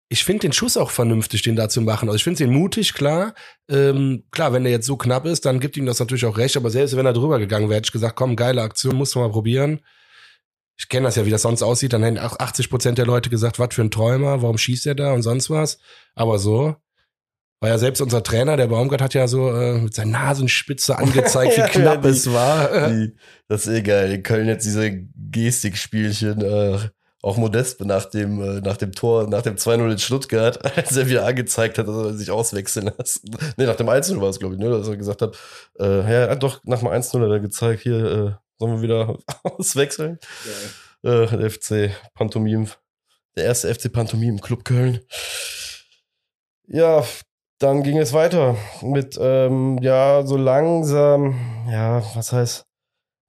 ich 0.08 0.24
finde 0.24 0.42
den 0.42 0.52
Schuss 0.52 0.76
auch 0.76 0.90
vernünftig, 0.90 1.42
den 1.42 1.56
da 1.56 1.68
zu 1.68 1.80
machen. 1.80 2.08
Also 2.08 2.16
ich 2.16 2.24
finde 2.24 2.38
den 2.38 2.52
mutig, 2.52 2.94
klar. 2.94 3.34
Ähm, 3.68 4.24
klar, 4.30 4.52
wenn 4.52 4.62
der 4.62 4.72
jetzt 4.72 4.86
so 4.86 4.96
knapp 4.96 5.26
ist, 5.26 5.44
dann 5.44 5.58
gibt 5.58 5.76
ihm 5.76 5.86
das 5.86 5.98
natürlich 5.98 6.26
auch 6.26 6.38
recht. 6.38 6.56
Aber 6.56 6.70
selbst 6.70 6.96
wenn 6.96 7.06
er 7.06 7.12
drüber 7.12 7.38
gegangen 7.38 7.68
wäre, 7.68 7.78
hätte 7.78 7.88
ich 7.88 7.92
gesagt, 7.92 8.14
komm, 8.14 8.36
geile 8.36 8.62
Aktion, 8.62 8.94
musst 8.94 9.14
du 9.14 9.18
mal 9.18 9.30
probieren. 9.30 9.80
Ich 10.78 10.88
kenne 10.88 11.06
das 11.06 11.16
ja, 11.16 11.26
wie 11.26 11.30
das 11.30 11.42
sonst 11.42 11.62
aussieht. 11.62 11.92
Dann 11.92 12.04
hätten 12.04 12.18
auch 12.18 12.38
80 12.38 12.70
Prozent 12.70 12.98
der 12.98 13.06
Leute 13.06 13.30
gesagt, 13.30 13.58
was 13.58 13.74
für 13.74 13.82
ein 13.82 13.90
Träumer, 13.90 14.42
warum 14.42 14.58
schießt 14.58 14.86
er 14.86 14.94
da 14.94 15.12
und 15.12 15.22
sonst 15.22 15.50
was. 15.50 15.78
Aber 16.14 16.38
so, 16.38 16.76
war 17.60 17.70
ja 17.70 17.78
selbst 17.78 18.00
unser 18.00 18.22
Trainer, 18.22 18.56
der 18.56 18.68
Baumgart, 18.68 19.00
hat 19.00 19.14
ja 19.14 19.26
so 19.26 19.50
äh, 19.50 19.78
mit 19.78 19.94
seiner 19.94 20.12
Nasenspitze 20.12 20.96
angezeigt, 20.98 21.56
wie 21.56 21.80
knapp 21.80 22.02
die, 22.02 22.08
es 22.08 22.32
war. 22.32 22.90
Die, 22.90 23.16
das 23.48 23.66
ist 23.66 23.74
eh 23.74 23.82
geil. 23.82 24.12
In 24.12 24.22
Köln 24.22 24.46
jetzt 24.46 24.66
diese 24.66 25.08
Gestikspielchen. 25.32 26.42
Äh, 26.42 26.78
auch 27.22 27.36
Modest 27.36 27.80
nach 27.84 28.04
dem, 28.06 28.40
äh, 28.40 28.60
nach 28.60 28.76
dem 28.76 28.92
Tor, 28.92 29.28
nach 29.28 29.42
dem 29.42 29.56
2-0 29.56 29.90
in 29.92 29.98
Stuttgart, 29.98 30.64
als 30.76 30.96
er 30.96 31.08
wieder 31.08 31.26
angezeigt 31.26 31.78
hat, 31.78 31.88
dass 31.88 31.96
er 31.96 32.14
sich 32.14 32.30
auswechseln 32.30 32.90
lässt. 32.98 33.24
nee, 33.56 33.66
nach 33.66 33.76
dem 33.76 33.88
1-0 33.88 34.20
war 34.20 34.28
es, 34.28 34.38
glaube 34.38 34.54
ich, 34.54 34.60
ne, 34.60 34.70
dass 34.70 34.88
er 34.88 34.96
gesagt 34.96 35.22
hat, 35.22 35.36
äh, 35.78 36.10
ja, 36.10 36.34
doch, 36.36 36.62
nach 36.64 36.80
dem 36.80 36.88
1-0 36.88 37.22
hat 37.22 37.30
er 37.30 37.40
gezeigt, 37.40 37.82
hier, 37.82 38.04
äh, 38.04 38.32
sollen 38.58 38.76
wir 38.76 38.82
wieder 38.82 39.18
auswechseln? 39.42 40.18
Ja. 41.02 41.22
Äh, 41.22 41.36
der 41.36 41.50
FC 41.50 41.90
Pantomim, 42.14 42.68
der 43.36 43.44
erste 43.44 43.74
FC 43.74 43.92
Pantomim 43.92 44.40
Club 44.40 44.64
Köln. 44.64 45.00
Ja, 46.68 47.04
dann 47.58 47.82
ging 47.82 47.98
es 47.98 48.12
weiter 48.12 48.56
mit, 48.82 49.16
ähm, 49.20 49.78
ja, 49.80 50.26
so 50.26 50.36
langsam, 50.36 51.38
ja, 51.70 52.02
was 52.14 52.32
heißt, 52.32 52.66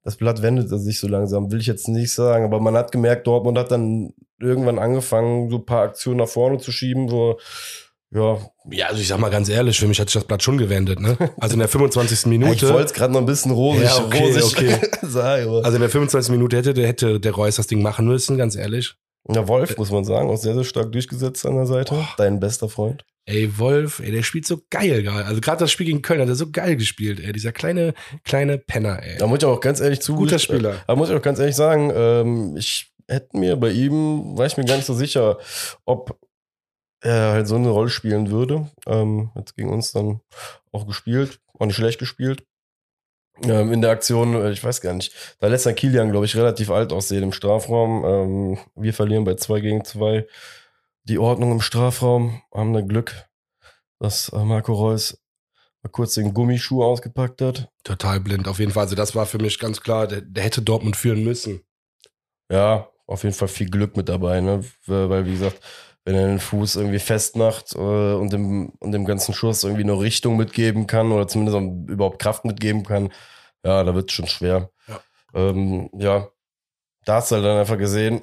das 0.08 0.16
Blatt 0.16 0.40
wendet 0.40 0.70
sich 0.70 1.00
so 1.00 1.06
langsam, 1.06 1.52
will 1.52 1.60
ich 1.60 1.66
jetzt 1.66 1.86
nicht 1.86 2.14
sagen, 2.14 2.46
aber 2.46 2.60
man 2.60 2.74
hat 2.74 2.92
gemerkt, 2.92 3.26
Dortmund 3.26 3.58
hat 3.58 3.70
dann 3.70 4.14
irgendwann 4.40 4.78
angefangen, 4.78 5.50
so 5.50 5.56
ein 5.56 5.66
paar 5.66 5.82
Aktionen 5.82 6.16
nach 6.16 6.28
vorne 6.28 6.56
zu 6.56 6.72
schieben, 6.72 7.10
wo 7.10 7.38
ja. 8.10 8.38
Ja, 8.70 8.86
also 8.86 9.02
ich 9.02 9.08
sag 9.08 9.18
mal 9.18 9.28
ganz 9.28 9.50
ehrlich, 9.50 9.78
für 9.78 9.86
mich 9.86 10.00
hat 10.00 10.08
sich 10.08 10.14
das 10.14 10.24
Blatt 10.24 10.42
schon 10.42 10.56
gewendet, 10.56 10.98
ne? 10.98 11.18
Also 11.38 11.52
in 11.52 11.58
der 11.58 11.68
25. 11.68 12.24
Minute. 12.26 12.54
ich 12.54 12.72
wollte 12.72 12.86
es 12.86 12.94
gerade 12.94 13.12
noch 13.12 13.20
ein 13.20 13.26
bisschen 13.26 13.50
rosig, 13.50 13.84
ja, 13.84 14.02
okay, 14.02 14.18
rosig 14.18 14.44
okay. 14.46 14.78
sagen. 15.02 15.62
Also 15.62 15.74
in 15.74 15.80
der 15.82 15.90
25. 15.90 16.32
Minute 16.32 16.56
hätte, 16.56 16.86
hätte 16.86 17.20
der 17.20 17.32
Reus 17.32 17.56
das 17.56 17.66
Ding 17.66 17.82
machen 17.82 18.06
müssen, 18.06 18.38
ganz 18.38 18.56
ehrlich. 18.56 18.94
Ja, 19.28 19.46
Wolf, 19.46 19.76
muss 19.76 19.90
man 19.90 20.04
sagen, 20.04 20.30
auch 20.30 20.38
sehr, 20.38 20.54
sehr 20.54 20.64
stark 20.64 20.90
durchgesetzt 20.90 21.44
an 21.44 21.56
der 21.56 21.66
Seite. 21.66 21.96
Oh. 21.96 22.04
Dein 22.16 22.40
bester 22.40 22.70
Freund. 22.70 23.04
Ey, 23.28 23.58
Wolf, 23.58 24.00
ey, 24.00 24.10
der 24.10 24.22
spielt 24.22 24.46
so 24.46 24.62
geil 24.70 25.02
gerade. 25.02 25.26
Also 25.26 25.42
gerade 25.42 25.58
das 25.58 25.70
Spiel 25.70 25.84
gegen 25.84 26.00
Köln 26.00 26.22
hat 26.22 26.28
er 26.28 26.34
so 26.34 26.50
geil 26.50 26.76
gespielt, 26.76 27.20
ey. 27.20 27.30
Dieser 27.30 27.52
kleine, 27.52 27.92
kleine 28.24 28.56
Penner, 28.56 29.02
ey. 29.02 29.18
Da 29.18 29.26
muss 29.26 29.40
ich 29.40 29.44
auch 29.44 29.60
ganz 29.60 29.80
ehrlich 29.80 30.00
zu. 30.00 30.16
Guter 30.16 30.38
Spieler. 30.38 30.82
Da 30.86 30.96
muss 30.96 31.10
ich 31.10 31.14
auch 31.14 31.20
ganz 31.20 31.38
ehrlich 31.38 31.54
sagen, 31.54 31.92
ähm, 31.94 32.56
ich 32.56 32.90
hätte 33.06 33.36
mir 33.36 33.56
bei 33.56 33.70
ihm, 33.70 34.38
war 34.38 34.46
ich 34.46 34.56
mir 34.56 34.64
gar 34.64 34.76
nicht 34.76 34.86
so 34.86 34.94
sicher, 34.94 35.36
ob 35.84 36.18
er 37.02 37.32
halt 37.32 37.48
so 37.48 37.56
eine 37.56 37.68
Rolle 37.68 37.90
spielen 37.90 38.30
würde. 38.30 38.70
Ähm, 38.86 39.30
hat 39.34 39.54
gegen 39.54 39.68
uns 39.68 39.92
dann 39.92 40.20
auch 40.72 40.86
gespielt, 40.86 41.38
auch 41.58 41.66
nicht 41.66 41.76
schlecht 41.76 41.98
gespielt. 41.98 42.44
Ähm, 43.42 43.74
in 43.74 43.82
der 43.82 43.90
Aktion, 43.90 44.36
äh, 44.36 44.52
ich 44.52 44.64
weiß 44.64 44.80
gar 44.80 44.94
nicht, 44.94 45.12
da 45.38 45.48
lässt 45.48 45.66
dann 45.66 45.74
Kilian, 45.74 46.10
glaube 46.12 46.24
ich, 46.24 46.34
relativ 46.34 46.70
alt 46.70 46.94
aussehen 46.94 47.24
im 47.24 47.32
Strafraum. 47.32 48.04
Ähm, 48.06 48.58
wir 48.74 48.94
verlieren 48.94 49.24
bei 49.24 49.34
2 49.34 49.60
gegen 49.60 49.84
2 49.84 50.26
die 51.08 51.18
Ordnung 51.18 51.52
im 51.52 51.60
Strafraum, 51.60 52.42
haben 52.52 52.72
da 52.72 52.80
Glück, 52.80 53.28
dass 53.98 54.28
äh, 54.30 54.44
Marco 54.44 54.72
Reus 54.72 55.18
mal 55.82 55.90
kurz 55.90 56.14
den 56.14 56.34
Gummischuh 56.34 56.82
ausgepackt 56.82 57.40
hat. 57.40 57.70
Total 57.84 58.20
blind, 58.20 58.48
auf 58.48 58.58
jeden 58.58 58.72
Fall. 58.72 58.84
Also 58.84 58.96
das 58.96 59.14
war 59.14 59.26
für 59.26 59.38
mich 59.38 59.58
ganz 59.58 59.80
klar, 59.80 60.06
der, 60.06 60.20
der 60.20 60.44
hätte 60.44 60.62
Dortmund 60.62 60.96
führen 60.96 61.24
müssen. 61.24 61.62
Ja, 62.50 62.88
auf 63.06 63.22
jeden 63.22 63.34
Fall 63.34 63.48
viel 63.48 63.70
Glück 63.70 63.96
mit 63.96 64.08
dabei, 64.08 64.40
ne? 64.40 64.64
Weil, 64.86 65.26
wie 65.26 65.32
gesagt, 65.32 65.60
wenn 66.04 66.14
er 66.14 66.26
den 66.26 66.40
Fuß 66.40 66.76
irgendwie 66.76 66.98
festmacht 66.98 67.74
äh, 67.74 67.78
und, 67.78 68.32
dem, 68.32 68.70
und 68.80 68.92
dem 68.92 69.04
ganzen 69.04 69.34
Schuss 69.34 69.64
irgendwie 69.64 69.82
eine 69.82 69.98
Richtung 69.98 70.36
mitgeben 70.36 70.86
kann 70.86 71.12
oder 71.12 71.28
zumindest 71.28 71.90
überhaupt 71.90 72.18
Kraft 72.18 72.44
mitgeben 72.44 72.82
kann, 72.82 73.12
ja, 73.64 73.82
da 73.84 73.94
wird 73.94 74.10
es 74.10 74.14
schon 74.14 74.26
schwer. 74.26 74.70
Ja. 74.86 75.00
Ähm, 75.34 75.90
ja, 75.92 76.28
da 77.04 77.16
hast 77.16 77.30
du 77.30 77.36
halt 77.36 77.44
dann 77.44 77.58
einfach 77.58 77.78
gesehen, 77.78 78.22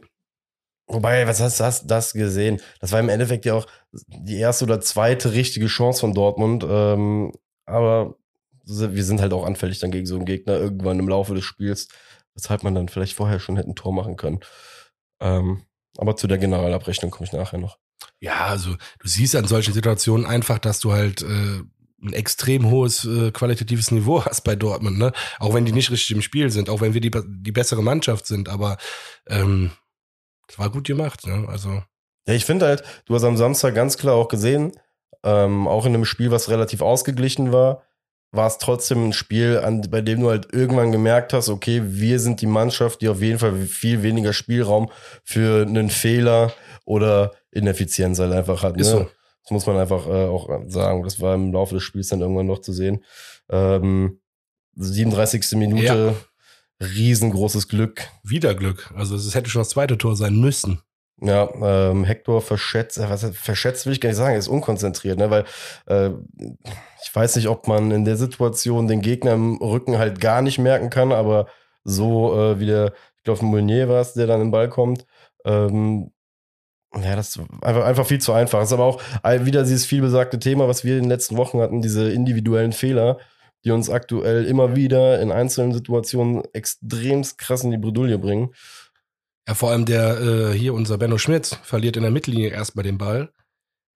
Wobei, 0.87 1.27
was 1.27 1.39
hast 1.39 1.83
du 1.83 1.87
das 1.87 2.13
gesehen? 2.13 2.61
Das 2.79 2.91
war 2.91 2.99
im 2.99 3.09
Endeffekt 3.09 3.45
ja 3.45 3.55
auch 3.55 3.65
die 4.07 4.37
erste 4.37 4.65
oder 4.65 4.81
zweite 4.81 5.33
richtige 5.33 5.67
Chance 5.67 6.01
von 6.01 6.13
Dortmund. 6.13 6.65
Ähm, 6.67 7.33
aber 7.65 8.15
wir 8.65 9.03
sind 9.03 9.21
halt 9.21 9.33
auch 9.33 9.45
anfällig 9.45 9.79
dann 9.79 9.91
gegen 9.91 10.05
so 10.05 10.15
einen 10.15 10.25
Gegner 10.25 10.53
irgendwann 10.53 10.99
im 10.99 11.09
Laufe 11.09 11.33
des 11.33 11.43
Spiels, 11.43 11.87
weshalb 12.35 12.63
man 12.63 12.75
dann 12.75 12.89
vielleicht 12.89 13.13
vorher 13.15 13.39
schon 13.39 13.57
hätte 13.57 13.69
ein 13.69 13.75
Tor 13.75 13.93
machen 13.93 14.15
können. 14.15 14.39
Ähm, 15.19 15.63
aber 15.97 16.15
zu 16.15 16.27
der 16.27 16.37
Generalabrechnung 16.37 17.11
komme 17.11 17.25
ich 17.25 17.33
nachher 17.33 17.59
noch. 17.59 17.77
Ja, 18.19 18.45
also 18.45 18.71
du 18.99 19.07
siehst 19.07 19.35
an 19.35 19.47
solchen 19.47 19.73
Situationen 19.73 20.25
einfach, 20.25 20.59
dass 20.59 20.79
du 20.79 20.93
halt 20.93 21.21
äh, 21.21 21.61
ein 22.01 22.13
extrem 22.13 22.69
hohes 22.69 23.05
äh, 23.05 23.31
qualitatives 23.31 23.91
Niveau 23.91 24.23
hast 24.25 24.41
bei 24.43 24.55
Dortmund, 24.55 24.97
ne? 24.97 25.13
Auch 25.39 25.53
wenn 25.53 25.65
die 25.65 25.71
nicht 25.71 25.91
richtig 25.91 26.11
im 26.15 26.21
Spiel 26.21 26.49
sind, 26.51 26.69
auch 26.69 26.81
wenn 26.81 26.93
wir 26.93 27.01
die, 27.01 27.11
die 27.11 27.51
bessere 27.51 27.81
Mannschaft 27.81 28.27
sind, 28.27 28.49
aber 28.49 28.77
ähm, 29.27 29.71
das 30.47 30.59
war 30.59 30.69
gut 30.69 30.85
gemacht, 30.85 31.25
ne? 31.25 31.45
Also. 31.47 31.83
Ja, 32.27 32.33
ich 32.33 32.45
finde 32.45 32.65
halt, 32.65 32.83
du 33.05 33.15
hast 33.15 33.23
am 33.23 33.37
Samstag 33.37 33.75
ganz 33.75 33.97
klar 33.97 34.15
auch 34.15 34.27
gesehen, 34.27 34.71
ähm, 35.23 35.67
auch 35.67 35.85
in 35.85 35.93
einem 35.93 36.05
Spiel, 36.05 36.31
was 36.31 36.49
relativ 36.49 36.81
ausgeglichen 36.81 37.51
war, 37.51 37.83
war 38.31 38.47
es 38.47 38.57
trotzdem 38.57 39.09
ein 39.09 39.13
Spiel, 39.13 39.59
an, 39.59 39.81
bei 39.89 40.01
dem 40.01 40.21
du 40.21 40.29
halt 40.29 40.53
irgendwann 40.53 40.91
gemerkt 40.91 41.33
hast, 41.33 41.49
okay, 41.49 41.81
wir 41.83 42.19
sind 42.19 42.41
die 42.41 42.47
Mannschaft, 42.47 43.01
die 43.01 43.09
auf 43.09 43.21
jeden 43.21 43.39
Fall 43.39 43.55
viel 43.65 44.03
weniger 44.03 44.33
Spielraum 44.33 44.91
für 45.23 45.65
einen 45.65 45.89
Fehler 45.89 46.51
oder 46.85 47.31
Ineffizienz 47.51 48.19
halt 48.19 48.33
einfach 48.33 48.63
hat. 48.63 48.75
Ne? 48.75 48.83
So. 48.83 49.07
Das 49.43 49.51
muss 49.51 49.65
man 49.67 49.77
einfach 49.77 50.07
äh, 50.07 50.25
auch 50.25 50.49
sagen. 50.67 51.03
Das 51.03 51.21
war 51.21 51.35
im 51.35 51.53
Laufe 51.53 51.75
des 51.75 51.83
Spiels 51.83 52.09
dann 52.09 52.21
irgendwann 52.21 52.47
noch 52.47 52.59
zu 52.59 52.73
sehen. 52.73 53.03
Ähm, 53.49 54.19
37. 54.75 55.53
Minute, 55.53 56.15
riesengroßes 56.81 57.67
Glück. 57.67 58.07
Wieder 58.23 58.55
Glück. 58.55 58.93
Also 58.95 59.15
es 59.15 59.33
hätte 59.35 59.49
schon 59.49 59.61
das 59.61 59.69
zweite 59.69 59.97
Tor 59.97 60.15
sein 60.15 60.35
müssen. 60.35 60.81
Ja, 61.21 61.49
ähm, 61.61 62.03
Hector 62.03 62.41
verschätzt, 62.41 62.97
äh, 62.97 63.09
was 63.09 63.23
verschätzt 63.37 63.85
will 63.85 63.93
ich 63.93 64.01
gar 64.01 64.09
nicht 64.09 64.17
sagen, 64.17 64.33
er 64.33 64.39
ist 64.39 64.49
unkonzentriert, 64.49 65.17
ne, 65.17 65.29
weil 65.29 65.45
äh, 65.85 66.09
ich 67.03 67.15
weiß 67.15 67.37
nicht, 67.37 67.47
ob 67.47 67.69
man 67.69 67.91
in 67.91 68.03
der 68.03 68.17
Situation 68.17 68.87
den 68.87 68.99
Gegner 68.99 69.33
im 69.33 69.55
Rücken 69.57 69.97
halt 69.97 70.19
gar 70.19 70.41
nicht 70.41 70.59
merken 70.59 70.89
kann, 70.89 71.13
aber 71.13 71.47
so 71.85 72.37
äh, 72.37 72.59
wie 72.59 72.65
der, 72.65 72.93
ich 73.15 73.23
glaube, 73.23 73.45
Meunier 73.45 73.87
war 73.87 74.01
es, 74.01 74.13
der 74.13 74.27
dann 74.27 74.41
im 74.41 74.51
Ball 74.51 74.67
kommt, 74.67 75.05
ähm, 75.45 76.11
ja, 77.01 77.15
das 77.15 77.35
ist 77.35 77.39
einfach, 77.61 77.85
einfach 77.85 78.05
viel 78.05 78.21
zu 78.21 78.31
einfach. 78.33 78.59
Das 78.59 78.69
ist 78.69 78.73
aber 78.73 78.85
auch 78.85 79.01
wieder 79.23 79.63
dieses 79.63 79.85
vielbesagte 79.85 80.39
Thema, 80.39 80.67
was 80.67 80.83
wir 80.83 80.95
in 80.95 81.03
den 81.03 81.09
letzten 81.09 81.37
Wochen 81.37 81.59
hatten, 81.59 81.81
diese 81.81 82.11
individuellen 82.11 82.71
Fehler, 82.71 83.19
die 83.65 83.71
uns 83.71 83.89
aktuell 83.89 84.45
immer 84.45 84.75
wieder 84.75 85.19
in 85.19 85.31
einzelnen 85.31 85.73
Situationen 85.73 86.43
extremst 86.53 87.37
krass 87.37 87.63
in 87.63 87.71
die 87.71 87.77
Bredouille 87.77 88.19
bringen. 88.19 88.53
Ja, 89.47 89.55
vor 89.55 89.71
allem 89.71 89.85
der 89.85 90.21
äh, 90.21 90.53
hier 90.53 90.73
unser 90.73 90.97
Benno 90.97 91.17
Schmitz 91.17 91.55
verliert 91.63 91.97
in 91.97 92.03
der 92.03 92.11
Mittellinie 92.11 92.49
erstmal 92.49 92.83
den 92.83 92.97
Ball. 92.97 93.31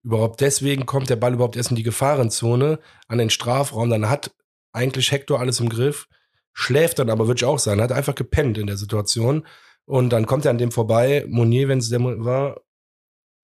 Überhaupt 0.03 0.41
deswegen 0.41 0.85
kommt 0.85 1.09
der 1.09 1.15
Ball 1.15 1.33
überhaupt 1.33 1.55
erst 1.55 1.71
in 1.71 1.75
die 1.75 1.83
Gefahrenzone 1.83 2.79
an 3.07 3.17
den 3.17 3.29
Strafraum. 3.29 3.89
Dann 3.89 4.09
hat 4.09 4.31
eigentlich 4.73 5.11
Hector 5.11 5.39
alles 5.39 5.59
im 5.59 5.69
Griff, 5.69 6.07
schläft 6.53 6.99
dann 6.99 7.09
aber, 7.09 7.27
würde 7.27 7.39
ich 7.39 7.45
auch 7.45 7.59
sagen, 7.59 7.81
hat 7.81 7.91
einfach 7.91 8.15
gepennt 8.15 8.57
in 8.57 8.67
der 8.67 8.77
Situation. 8.77 9.45
Und 9.85 10.09
dann 10.09 10.25
kommt 10.25 10.45
er 10.45 10.51
an 10.51 10.57
dem 10.57 10.71
vorbei, 10.71 11.25
Monier, 11.27 11.67
wenn 11.67 11.79
es 11.79 11.89
der 11.89 11.99
war, 12.01 12.61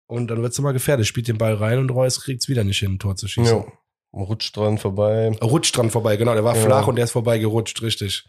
und 0.07 0.27
dann 0.27 0.41
wird 0.41 0.51
es 0.51 0.59
immer 0.59 0.73
gefährlich, 0.73 1.07
spielt 1.07 1.27
den 1.27 1.37
Ball 1.37 1.55
rein 1.55 1.79
und 1.79 1.89
Reus 1.89 2.21
kriegt 2.21 2.41
es 2.41 2.49
wieder 2.49 2.63
nicht 2.63 2.79
hin, 2.79 2.93
ein 2.93 2.99
Tor 2.99 3.15
zu 3.15 3.27
schießen. 3.27 3.57
Ja, 3.57 3.65
rutscht 4.13 4.55
dran 4.55 4.77
vorbei. 4.77 5.31
Rutscht 5.43 5.75
dran 5.75 5.89
vorbei, 5.89 6.17
genau. 6.17 6.33
Der 6.33 6.43
war 6.43 6.55
Ja. 6.55 6.61
flach 6.61 6.87
und 6.87 6.95
der 6.95 7.05
ist 7.05 7.11
vorbei 7.11 7.37
gerutscht, 7.39 7.81
richtig. 7.81 8.25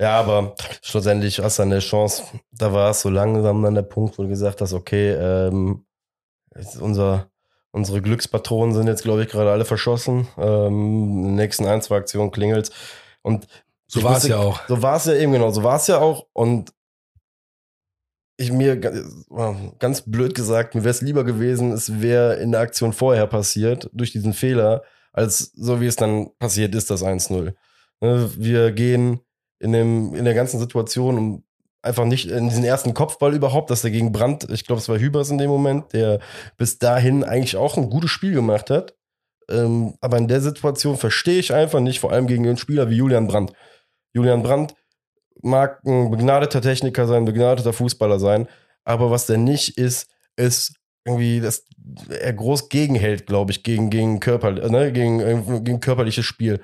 Ja, 0.00 0.20
aber 0.20 0.54
schlussendlich 0.82 1.40
hast 1.40 1.58
du 1.58 1.62
eine 1.64 1.80
Chance. 1.80 2.22
Da 2.52 2.72
war 2.72 2.90
es 2.90 3.00
so 3.00 3.10
langsam 3.10 3.62
dann 3.62 3.74
der 3.74 3.82
Punkt, 3.82 4.16
wo 4.18 4.22
du 4.22 4.28
gesagt 4.28 4.60
hast, 4.60 4.72
okay, 4.72 5.10
ähm, 5.10 5.84
unser, 6.80 7.30
unsere 7.72 8.00
Glückspatronen 8.00 8.74
sind 8.74 8.86
jetzt, 8.86 9.02
glaube 9.02 9.22
ich, 9.24 9.28
gerade 9.28 9.50
alle 9.50 9.64
verschossen. 9.64 10.28
Ähm, 10.38 11.18
in 11.18 11.22
den 11.24 11.34
nächsten 11.34 11.66
ein, 11.66 11.82
zwei 11.82 11.96
Aktionen 11.96 12.30
klingelt's. 12.30 12.70
Und 13.22 13.48
So 13.88 14.02
war 14.04 14.16
es 14.16 14.26
ja 14.28 14.38
auch. 14.38 14.60
so 14.68 14.82
war 14.82 14.96
es 14.96 15.06
ja 15.06 15.14
eben 15.14 15.32
genau, 15.32 15.50
so 15.50 15.64
war 15.64 15.76
es 15.76 15.86
ja 15.88 15.98
auch. 15.98 16.26
Und 16.32 16.72
ich 18.36 18.52
mir 18.52 18.76
ga- 18.76 18.92
ganz 19.80 20.02
blöd 20.02 20.34
gesagt, 20.34 20.74
mir 20.76 20.82
wäre 20.84 20.90
es 20.92 21.00
lieber 21.02 21.24
gewesen, 21.24 21.72
es 21.72 22.00
wäre 22.00 22.36
in 22.36 22.52
der 22.52 22.60
Aktion 22.60 22.92
vorher 22.92 23.26
passiert, 23.26 23.90
durch 23.92 24.12
diesen 24.12 24.32
Fehler, 24.32 24.82
als 25.12 25.52
so 25.54 25.80
wie 25.80 25.86
es 25.86 25.96
dann 25.96 26.30
passiert 26.38 26.74
ist, 26.74 26.90
das 26.90 27.02
1-0. 27.02 27.54
Ne, 28.00 28.30
Wir 28.36 28.72
gehen 28.72 29.20
in, 29.58 29.72
dem, 29.72 30.14
in 30.14 30.24
der 30.24 30.34
ganzen 30.34 30.58
Situation 30.60 31.18
um 31.18 31.44
einfach 31.82 32.04
nicht 32.04 32.30
in 32.30 32.48
diesen 32.48 32.64
ersten 32.64 32.94
Kopfball 32.94 33.34
überhaupt, 33.34 33.70
dass 33.70 33.84
er 33.84 33.90
gegen 33.90 34.12
Brandt, 34.12 34.48
ich 34.50 34.66
glaube, 34.66 34.80
es 34.80 34.88
war 34.88 34.98
Hübers 34.98 35.30
in 35.30 35.38
dem 35.38 35.50
Moment, 35.50 35.92
der 35.92 36.20
bis 36.56 36.78
dahin 36.78 37.24
eigentlich 37.24 37.56
auch 37.56 37.76
ein 37.76 37.88
gutes 37.88 38.10
Spiel 38.10 38.34
gemacht 38.34 38.70
hat. 38.70 38.94
Ähm, 39.50 39.94
aber 40.00 40.18
in 40.18 40.28
der 40.28 40.40
Situation 40.40 40.96
verstehe 40.96 41.38
ich 41.38 41.54
einfach 41.54 41.80
nicht, 41.80 42.00
vor 42.00 42.12
allem 42.12 42.26
gegen 42.26 42.46
einen 42.46 42.58
Spieler 42.58 42.90
wie 42.90 42.96
Julian 42.96 43.28
Brandt. 43.28 43.52
Julian 44.12 44.42
Brandt 44.42 44.74
mag 45.40 45.80
ein 45.86 46.10
begnadeter 46.10 46.60
Techniker 46.60 47.06
sein, 47.06 47.22
ein 47.22 47.26
begnadeter 47.26 47.72
Fußballer 47.72 48.18
sein, 48.18 48.48
aber 48.84 49.10
was 49.10 49.26
der 49.26 49.38
nicht 49.38 49.78
ist, 49.78 50.10
ist 50.36 50.74
irgendwie, 51.08 51.40
dass 51.40 51.64
er 52.08 52.32
groß 52.32 52.68
gegenhält, 52.68 53.26
glaube 53.26 53.50
ich, 53.50 53.62
gegen, 53.62 53.90
gegen, 53.90 54.20
Körper, 54.20 54.52
ne, 54.52 54.92
gegen, 54.92 55.20
äh, 55.20 55.60
gegen 55.62 55.80
körperliches 55.80 56.24
Spiel. 56.24 56.60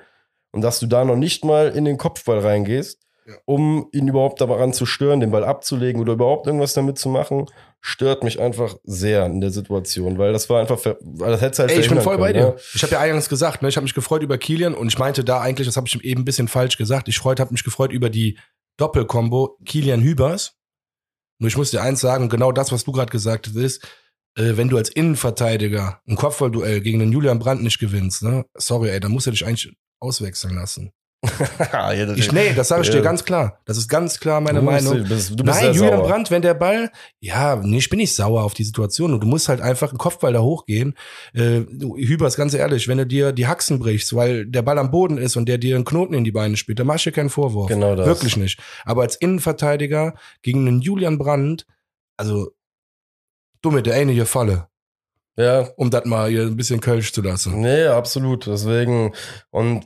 Und 0.51 0.61
dass 0.61 0.79
du 0.79 0.87
da 0.87 1.03
noch 1.03 1.17
nicht 1.17 1.43
mal 1.43 1.69
in 1.69 1.83
den 1.85 1.97
Kopfball 1.97 2.39
reingehst, 2.39 3.01
Ja. 3.27 3.33
um 3.45 3.89
ihn 3.91 4.07
überhaupt 4.07 4.39
daran 4.39 4.71
zu 4.71 4.85
stören, 4.85 5.19
den 5.19 5.31
Ball 5.31 5.43
abzulegen 5.43 5.99
oder 5.99 6.13
überhaupt 6.13 6.45
irgendwas 6.47 6.73
damit 6.75 6.97
zu 6.99 7.09
machen, 7.09 7.47
stört 7.81 8.23
mich 8.23 8.39
einfach 8.39 8.75
sehr 8.83 9.25
in 9.25 9.41
der 9.41 9.49
Situation, 9.51 10.17
weil 10.17 10.31
das 10.31 10.49
war 10.49 10.61
einfach, 10.61 10.79
das 10.79 11.41
hätte 11.41 11.63
halt 11.63 11.71
Ey, 11.71 11.79
ich 11.79 11.89
bin 11.89 12.01
voll 12.01 12.17
bei 12.17 12.31
können, 12.33 12.45
dir. 12.45 12.53
ne? 12.53 12.59
Ich 12.73 12.83
habe 12.83 12.93
ja 12.93 12.99
eingangs 12.99 13.27
gesagt, 13.27 13.61
ne, 13.63 13.67
ich 13.69 13.75
habe 13.77 13.83
mich 13.83 13.93
gefreut 13.95 14.21
über 14.23 14.37
Kilian 14.37 14.73
und 14.75 14.87
ich 14.87 14.97
meinte 14.99 15.23
da 15.23 15.41
eigentlich, 15.41 15.67
das 15.67 15.75
habe 15.75 15.87
ich 15.87 16.03
eben 16.03 16.21
ein 16.21 16.25
bisschen 16.25 16.47
falsch 16.47 16.77
gesagt. 16.77 17.07
Ich 17.07 17.17
freut, 17.17 17.39
habe 17.39 17.51
mich 17.51 17.63
gefreut 17.63 17.91
über 17.91 18.09
die 18.09 18.37
Doppelkombo 18.77 19.57
Kilian 19.65 20.01
Hübers. 20.01 20.53
Nur 21.39 21.47
ich 21.49 21.57
muss 21.57 21.71
dir 21.71 21.81
eins 21.81 21.99
sagen, 22.01 22.29
genau 22.29 22.51
das, 22.51 22.71
was 22.71 22.83
du 22.85 22.91
gerade 22.91 23.11
gesagt 23.11 23.47
hast, 23.47 23.55
ist, 23.55 23.85
äh, 24.35 24.57
wenn 24.57 24.69
du 24.69 24.77
als 24.77 24.89
Innenverteidiger 24.89 26.01
ein 26.07 26.15
Kopfballduell 26.15 26.81
gegen 26.81 26.99
den 26.99 27.11
Julian 27.11 27.39
Brandt 27.39 27.63
nicht 27.63 27.79
gewinnst, 27.79 28.23
ne, 28.23 28.45
sorry, 28.55 28.89
ey, 28.89 28.99
dann 28.99 29.11
musst 29.11 29.27
du 29.27 29.31
dich 29.31 29.45
eigentlich 29.45 29.75
auswechseln 29.99 30.55
lassen. 30.55 30.91
Ich, 32.15 32.31
nee, 32.31 32.53
das 32.53 32.67
sage 32.67 32.83
ich 32.83 32.89
dir 32.89 33.01
ganz 33.01 33.23
klar. 33.23 33.59
Das 33.65 33.77
ist 33.77 33.87
ganz 33.87 34.19
klar 34.19 34.41
meine 34.41 34.59
Du 34.59 34.65
Meinung. 34.65 34.97
Du 34.97 35.03
bist, 35.03 35.31
du 35.31 35.43
bist 35.43 35.61
Nein, 35.61 35.73
Julian 35.73 35.97
sauer. 35.97 36.07
Brandt, 36.07 36.31
wenn 36.31 36.41
der 36.41 36.53
Ball, 36.53 36.91
ja, 37.19 37.55
nee, 37.55 37.77
ich 37.77 37.89
bin 37.89 37.97
nicht 37.97 38.13
sauer 38.13 38.43
auf 38.43 38.53
die 38.53 38.63
Situation. 38.63 39.13
Und 39.13 39.21
du 39.21 39.27
musst 39.27 39.49
halt 39.49 39.61
einfach 39.61 39.89
einen 39.89 39.97
Kopfball 39.97 40.33
da 40.33 40.41
hochgehen. 40.41 40.95
Äh, 41.33 41.61
Hübers, 41.79 42.35
ganz 42.35 42.53
ehrlich, 42.53 42.87
wenn 42.87 42.97
du 42.97 43.05
dir 43.05 43.31
die 43.31 43.47
Haxen 43.47 43.79
brichst, 43.79 44.15
weil 44.15 44.45
der 44.45 44.61
Ball 44.61 44.77
am 44.77 44.91
Boden 44.91 45.17
ist 45.17 45.35
und 45.35 45.47
der 45.47 45.57
dir 45.57 45.75
einen 45.75 45.85
Knoten 45.85 46.13
in 46.13 46.23
die 46.23 46.31
Beine 46.31 46.57
spielt, 46.57 46.79
dann 46.79 46.87
machst 46.87 47.05
du 47.05 47.09
dir 47.09 47.15
keinen 47.15 47.29
Vorwurf. 47.29 47.67
Genau 47.67 47.95
das. 47.95 48.05
Wirklich 48.05 48.37
nicht. 48.37 48.59
Aber 48.83 49.01
als 49.01 49.15
Innenverteidiger 49.15 50.15
gegen 50.41 50.67
einen 50.67 50.81
Julian 50.81 51.17
Brandt, 51.17 51.65
also 52.17 52.51
dumme 53.65 53.81
der 53.83 53.95
eine 53.95 54.11
hier 54.11 54.25
Falle, 54.25 54.67
Ja, 55.37 55.67
um 55.75 55.89
das 55.89 56.05
mal 56.05 56.29
hier 56.29 56.43
ein 56.43 56.55
bisschen 56.55 56.79
Kölsch 56.79 57.11
zu 57.11 57.21
lassen. 57.21 57.59
nee, 57.59 57.85
absolut. 57.87 58.47
Deswegen, 58.47 59.13
und 59.51 59.85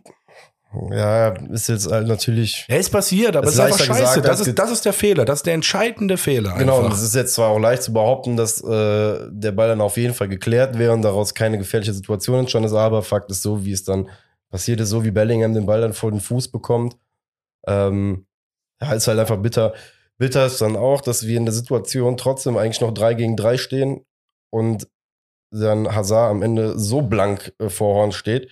ja, 0.91 1.29
ist 1.51 1.67
jetzt 1.67 1.89
halt 1.91 2.07
natürlich. 2.07 2.65
Ja, 2.69 2.75
ist 2.75 2.91
passiert, 2.91 3.35
aber 3.35 3.47
es 3.47 3.55
ist 3.55 3.59
einfach 3.59 3.79
scheiße. 3.79 4.21
gesagt, 4.21 4.25
das, 4.27 4.39
ist, 4.41 4.59
das 4.59 4.69
ist 4.71 4.85
der 4.85 4.93
Fehler. 4.93 5.25
Das 5.25 5.39
ist 5.39 5.47
der 5.47 5.55
entscheidende 5.55 6.15
Fehler. 6.15 6.53
Genau, 6.59 6.81
und 6.81 6.93
es 6.93 7.01
ist 7.01 7.15
jetzt 7.15 7.33
zwar 7.33 7.49
auch 7.49 7.57
leicht 7.57 7.81
zu 7.81 7.91
behaupten, 7.91 8.37
dass 8.37 8.61
äh, 8.63 9.17
der 9.31 9.51
Ball 9.51 9.69
dann 9.69 9.81
auf 9.81 9.97
jeden 9.97 10.13
Fall 10.13 10.27
geklärt 10.27 10.77
wäre 10.77 10.93
und 10.93 11.01
daraus 11.01 11.33
keine 11.33 11.57
gefährliche 11.57 11.93
Situation 11.93 12.41
entstanden 12.41 12.67
ist, 12.67 12.73
aber 12.75 13.01
Fakt 13.01 13.31
ist 13.31 13.41
so, 13.41 13.65
wie 13.65 13.71
es 13.71 13.83
dann 13.83 14.09
passiert 14.51 14.79
ist, 14.79 14.89
so 14.89 15.03
wie 15.03 15.09
Bellingham 15.09 15.55
den 15.55 15.65
Ball 15.65 15.81
dann 15.81 15.93
vor 15.93 16.11
den 16.11 16.19
Fuß 16.19 16.49
bekommt. 16.51 16.95
Ähm, 17.65 18.27
ja, 18.79 18.93
ist 18.93 19.07
halt 19.07 19.17
einfach 19.17 19.37
bitter. 19.37 19.73
Bitter 20.19 20.45
ist 20.45 20.62
dann 20.62 20.75
auch, 20.75 21.01
dass 21.01 21.25
wir 21.25 21.38
in 21.38 21.45
der 21.45 21.53
Situation 21.53 22.15
trotzdem 22.17 22.58
eigentlich 22.58 22.82
noch 22.82 22.93
drei 22.93 23.15
gegen 23.15 23.36
drei 23.36 23.58
stehen 23.58 24.05
und 24.51 24.88
dann 25.51 25.95
Hazard 25.95 26.29
am 26.29 26.43
Ende 26.43 26.77
so 26.77 27.01
blank 27.01 27.53
äh, 27.60 27.69
vor 27.69 27.95
Horn 27.95 28.12
steht. 28.12 28.49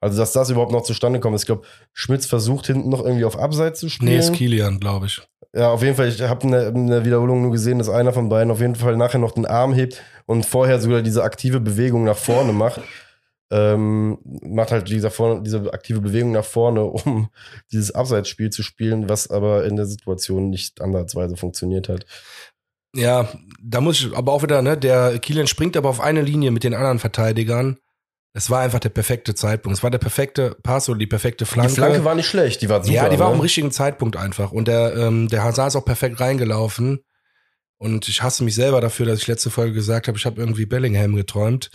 Also, 0.00 0.16
dass 0.18 0.32
das 0.32 0.48
überhaupt 0.48 0.72
noch 0.72 0.82
zustande 0.84 1.18
kommt. 1.20 1.38
Ich 1.38 1.44
glaube, 1.44 1.66
Schmitz 1.92 2.24
versucht 2.24 2.66
hinten 2.68 2.88
noch 2.88 3.04
irgendwie 3.04 3.24
auf 3.24 3.36
Abseits 3.38 3.80
zu 3.80 3.88
spielen. 3.90 4.12
Nee, 4.12 4.18
ist 4.18 4.32
Kilian, 4.32 4.78
glaube 4.80 5.06
ich. 5.06 5.20
Ja, 5.54 5.72
auf 5.72 5.82
jeden 5.82 5.96
Fall. 5.96 6.08
Ich 6.08 6.22
habe 6.22 6.44
in, 6.46 6.52
der- 6.52 6.68
in 6.68 6.86
der 6.86 7.04
Wiederholung 7.04 7.42
nur 7.42 7.50
gesehen, 7.50 7.78
dass 7.78 7.88
einer 7.88 8.12
von 8.12 8.28
beiden 8.28 8.50
auf 8.52 8.60
jeden 8.60 8.76
Fall 8.76 8.96
nachher 8.96 9.18
noch 9.18 9.32
den 9.32 9.44
Arm 9.44 9.72
hebt 9.74 10.00
und 10.26 10.46
vorher 10.46 10.80
sogar 10.80 11.02
diese 11.02 11.24
aktive 11.24 11.58
Bewegung 11.58 12.04
nach 12.04 12.16
vorne 12.16 12.52
macht. 12.52 12.80
Ähm, 13.50 14.18
macht 14.42 14.72
halt 14.72 14.90
dieser 14.90 15.10
vorne, 15.10 15.42
diese 15.42 15.72
aktive 15.72 16.00
Bewegung 16.00 16.32
nach 16.32 16.44
vorne, 16.44 16.84
um 16.84 17.30
dieses 17.72 17.94
Abseitsspiel 17.94 18.50
zu 18.50 18.62
spielen, 18.62 19.08
was 19.08 19.30
aber 19.30 19.64
in 19.64 19.76
der 19.76 19.86
Situation 19.86 20.50
nicht 20.50 20.80
ansatzweise 20.80 21.36
funktioniert 21.36 21.88
hat. 21.88 22.04
Ja, 22.94 23.28
da 23.62 23.80
muss 23.80 24.00
ich 24.00 24.16
aber 24.16 24.32
auch 24.32 24.42
wieder, 24.42 24.62
ne, 24.62 24.76
der 24.76 25.18
Kilian 25.18 25.46
springt 25.46 25.76
aber 25.76 25.88
auf 25.88 26.00
eine 26.00 26.22
Linie 26.22 26.50
mit 26.50 26.64
den 26.64 26.74
anderen 26.74 26.98
Verteidigern. 26.98 27.78
Es 28.34 28.50
war 28.50 28.60
einfach 28.60 28.78
der 28.78 28.90
perfekte 28.90 29.34
Zeitpunkt. 29.34 29.78
Es 29.78 29.82
war 29.82 29.90
der 29.90 29.98
perfekte 29.98 30.56
Pass 30.62 30.88
oder 30.88 30.98
die 30.98 31.06
perfekte 31.06 31.46
Flanke. 31.46 31.72
Die 31.72 31.76
Flanke 31.76 32.04
war 32.04 32.14
nicht 32.14 32.26
schlecht, 32.26 32.62
die 32.62 32.68
war 32.68 32.82
super. 32.82 32.94
ja, 32.94 33.08
die 33.08 33.18
war 33.18 33.30
ne? 33.30 33.34
am 33.34 33.40
richtigen 33.40 33.72
Zeitpunkt 33.72 34.16
einfach. 34.16 34.52
Und 34.52 34.68
der, 34.68 34.94
ähm, 34.96 35.28
der 35.28 35.44
Hazard 35.44 35.68
ist 35.68 35.76
auch 35.76 35.84
perfekt 35.84 36.20
reingelaufen. 36.20 37.00
Und 37.78 38.08
ich 38.08 38.22
hasse 38.22 38.42
mich 38.44 38.54
selber 38.56 38.80
dafür, 38.80 39.06
dass 39.06 39.20
ich 39.20 39.26
letzte 39.28 39.50
Folge 39.50 39.72
gesagt 39.72 40.08
habe, 40.08 40.18
ich 40.18 40.26
habe 40.26 40.40
irgendwie 40.40 40.66
Bellingham 40.66 41.14
geträumt. 41.14 41.70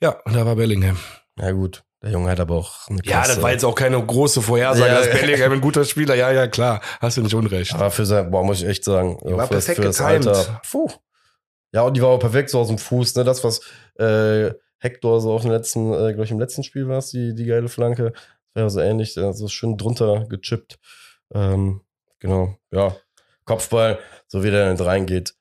Ja, 0.00 0.18
und 0.24 0.34
da 0.34 0.46
war 0.46 0.56
Bellingham. 0.56 0.96
Ja, 1.38 1.50
gut. 1.52 1.84
Der 2.02 2.10
Junge 2.10 2.30
hat 2.30 2.40
aber 2.40 2.56
auch 2.56 2.88
eine 2.88 2.98
Ja, 3.04 3.24
das 3.26 3.40
war 3.42 3.52
jetzt 3.52 3.64
auch 3.64 3.74
keine 3.76 4.04
große 4.04 4.42
Vorhersage, 4.42 4.90
Ja, 4.90 4.98
dass 4.98 5.06
ja. 5.08 5.14
Bellingham 5.14 5.52
ein 5.52 5.60
guter 5.60 5.84
Spieler. 5.84 6.14
Ja, 6.14 6.32
ja, 6.32 6.48
klar. 6.48 6.80
Hast 7.00 7.16
du 7.16 7.22
nicht 7.22 7.34
unrecht. 7.34 7.74
Aber 7.74 7.90
für 7.90 8.04
sein, 8.06 8.30
boah, 8.30 8.42
muss 8.42 8.60
ich 8.62 8.66
echt 8.68 8.82
sagen. 8.84 9.18
Die 9.24 9.32
war 9.36 9.46
für 9.46 9.54
das- 9.54 9.66
perfekt 9.66 9.76
für 9.76 9.84
das 9.84 9.98
getimed. 9.98 10.26
Alter. 10.26 10.60
Puh. 10.68 10.90
Ja, 11.72 11.82
und 11.82 11.96
die 11.96 12.02
war 12.02 12.08
auch 12.08 12.18
perfekt 12.18 12.50
so 12.50 12.58
aus 12.58 12.68
dem 12.68 12.78
Fuß, 12.78 13.14
ne? 13.14 13.24
Das, 13.24 13.44
was 13.44 13.60
äh, 13.98 14.52
Hector 14.78 15.20
so 15.20 15.32
auf 15.32 15.42
dem 15.42 15.52
letzten, 15.52 15.92
äh, 15.92 16.12
glaube 16.12 16.24
ich, 16.24 16.30
im 16.32 16.40
letzten 16.40 16.64
Spiel 16.64 16.88
war 16.88 16.98
es, 16.98 17.10
die, 17.10 17.34
die 17.34 17.44
geile 17.46 17.68
Flanke. 17.68 18.12
Das 18.14 18.54
wäre 18.54 18.70
so 18.70 18.80
ähnlich, 18.80 19.16
äh, 19.16 19.32
so 19.32 19.46
schön 19.48 19.76
drunter 19.78 20.26
gechippt. 20.28 20.78
Ähm, 21.32 21.82
genau, 22.18 22.56
ja. 22.72 22.96
Kopfball, 23.44 23.98
so 24.26 24.42
wie 24.42 24.50
der 24.50 24.72
nicht 24.72 24.84
reingeht. 24.84 25.34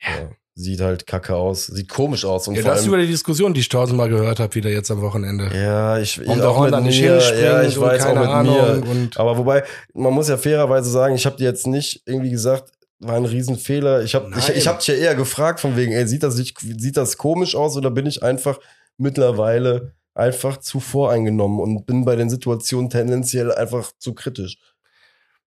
Ja. 0.00 0.30
sieht 0.54 0.80
halt 0.80 1.06
kacke 1.06 1.34
aus, 1.36 1.66
sieht 1.66 1.88
komisch 1.88 2.24
aus. 2.24 2.48
Und 2.48 2.54
Ja, 2.56 2.62
vor 2.62 2.70
das 2.72 2.80
ist 2.80 2.86
über 2.86 2.98
die 2.98 3.06
Diskussion, 3.06 3.54
die 3.54 3.60
ich 3.60 3.68
tausendmal 3.68 4.08
gehört 4.08 4.40
habe, 4.40 4.54
wieder 4.54 4.70
jetzt 4.70 4.90
am 4.90 5.00
Wochenende. 5.00 5.50
ja, 5.54 5.98
ich, 5.98 6.18
ich 6.20 6.26
der 6.26 6.48
auch 6.48 6.62
mit 6.62 6.82
nicht 6.82 7.00
mir, 7.00 7.18
ja, 7.40 7.62
ich 7.62 7.78
weiß 7.78 8.06
auch 8.06 8.14
mit 8.14 8.28
Ahnung. 8.28 8.54
mir. 8.54 8.90
Und 8.90 9.18
Aber 9.18 9.36
wobei, 9.38 9.64
man 9.94 10.12
muss 10.12 10.28
ja 10.28 10.36
fairerweise 10.36 10.90
sagen, 10.90 11.14
ich 11.14 11.26
habe 11.26 11.36
dir 11.36 11.44
jetzt 11.44 11.66
nicht 11.66 12.02
irgendwie 12.06 12.30
gesagt, 12.30 12.72
war 13.00 13.14
ein 13.14 13.24
Riesenfehler. 13.24 14.02
Ich 14.02 14.14
habe 14.14 14.30
ich, 14.36 14.48
ich 14.48 14.66
hab 14.66 14.80
dich 14.80 14.88
ja 14.88 14.94
eher 14.94 15.14
gefragt 15.14 15.60
von 15.60 15.76
wegen, 15.76 15.92
ey, 15.92 16.06
sieht 16.06 16.22
das, 16.22 16.36
nicht, 16.36 16.58
sieht 16.60 16.96
das 16.96 17.16
komisch 17.16 17.54
aus 17.54 17.76
oder 17.76 17.90
bin 17.90 18.06
ich 18.06 18.22
einfach 18.22 18.58
mittlerweile 18.96 19.92
einfach 20.14 20.56
zu 20.56 20.80
voreingenommen 20.80 21.60
und 21.60 21.86
bin 21.86 22.04
bei 22.04 22.16
den 22.16 22.28
Situationen 22.28 22.90
tendenziell 22.90 23.52
einfach 23.52 23.92
zu 23.98 24.14
kritisch. 24.14 24.58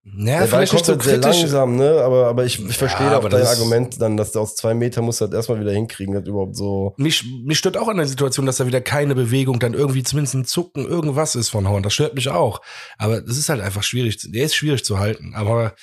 Ja, 0.05 0.41
Der 0.41 0.47
Ball 0.47 0.67
kommt 0.67 0.85
so 0.87 0.99
sehr 0.99 1.19
kritisch. 1.21 1.41
langsam, 1.43 1.77
ne? 1.77 2.01
Aber, 2.03 2.27
aber 2.29 2.45
ich, 2.47 2.59
ich 2.59 2.67
Ja, 2.67 2.73
verstehe 2.73 3.07
aber 3.09 3.27
auch 3.27 3.29
dein 3.31 3.41
das- 3.41 3.59
Argument 3.59 4.01
dann, 4.01 4.17
dass 4.17 4.33
der 4.33 4.43
aus 4.43 4.57
zwei 4.57 4.73
Meter 4.75 5.03
muss 5.03 5.21
halt 5.21 5.35
erstmal 5.35 5.61
wieder 5.61 5.73
hinkriegen, 5.73 6.15
das 6.15 6.27
überhaupt 6.27 6.57
so. 6.57 6.95
Mich, 6.97 7.25
mich 7.45 7.59
stört 7.59 7.77
auch 7.77 7.89
an 7.89 7.99
der 7.99 8.07
Situation, 8.07 8.47
dass 8.47 8.57
da 8.57 8.67
wieder 8.67 8.81
keine 8.81 9.15
Bewegung, 9.15 9.59
dann 9.59 9.75
irgendwie 9.75 10.03
zumindest 10.03 10.35
ein 10.35 10.45
Zucken, 10.47 10.87
irgendwas 10.87 11.35
ist 11.35 11.51
von 11.51 11.69
Horn. 11.69 11.83
Das 11.83 11.93
stört 11.95 12.15
mich 12.15 12.29
auch. 12.31 12.61
Aber 12.97 13.21
das 13.21 13.37
ist 13.37 13.49
halt 13.51 13.61
einfach 13.61 13.83
schwierig. 13.83 14.19
Der 14.33 14.45
ist 14.45 14.55
schwierig 14.55 14.85
zu 14.85 14.99
halten. 14.99 15.35
Aber 15.35 15.75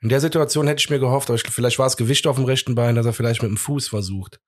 in 0.00 0.08
der 0.08 0.20
Situation 0.20 0.66
hätte 0.68 0.80
ich 0.80 0.90
mir 0.90 0.98
gehofft, 1.00 1.28
aber 1.30 1.36
ich, 1.36 1.42
vielleicht 1.42 1.78
war 1.78 1.86
es 1.86 1.96
Gewicht 1.96 2.26
auf 2.26 2.36
dem 2.36 2.44
rechten 2.44 2.74
Bein, 2.74 2.94
dass 2.94 3.06
er 3.06 3.12
vielleicht 3.14 3.42
mit 3.42 3.50
dem 3.50 3.56
Fuß 3.56 3.88
versucht. 3.88 4.38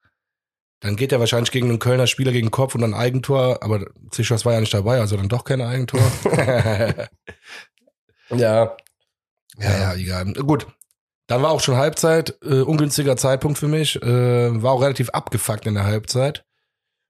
Dann 0.81 0.95
geht 0.97 1.11
er 1.11 1.19
wahrscheinlich 1.21 1.51
gegen 1.51 1.71
einen 1.71 1.79
Kölner 1.79 2.07
Spieler 2.07 2.31
gegen 2.33 2.49
den 2.49 2.53
Kopf 2.53 2.75
und 2.75 2.83
dann 2.83 2.93
Eigentor, 2.93 3.63
aber 3.63 3.87
Zischers 4.11 4.45
war 4.45 4.53
ja 4.53 4.61
nicht 4.61 4.75
dabei, 4.75 5.01
also 5.01 5.17
dann 5.17 5.31
doch 5.31 5.45
kein 5.45 5.63
Eigentor. 5.63 6.03
ja, 8.37 8.77
Ja. 9.59 9.79
ja, 9.79 9.95
egal. 9.95 10.33
Gut. 10.35 10.67
Dann 11.29 11.43
war 11.43 11.51
auch 11.51 11.61
schon 11.61 11.77
Halbzeit, 11.77 12.39
äh, 12.45 12.61
ungünstiger 12.61 13.17
Zeitpunkt 13.17 13.59
für 13.59 13.67
mich, 13.67 14.01
äh, 14.01 14.63
war 14.63 14.73
auch 14.73 14.83
relativ 14.83 15.11
abgefuckt 15.11 15.67
in 15.67 15.75
der 15.75 15.85
Halbzeit. 15.85 16.45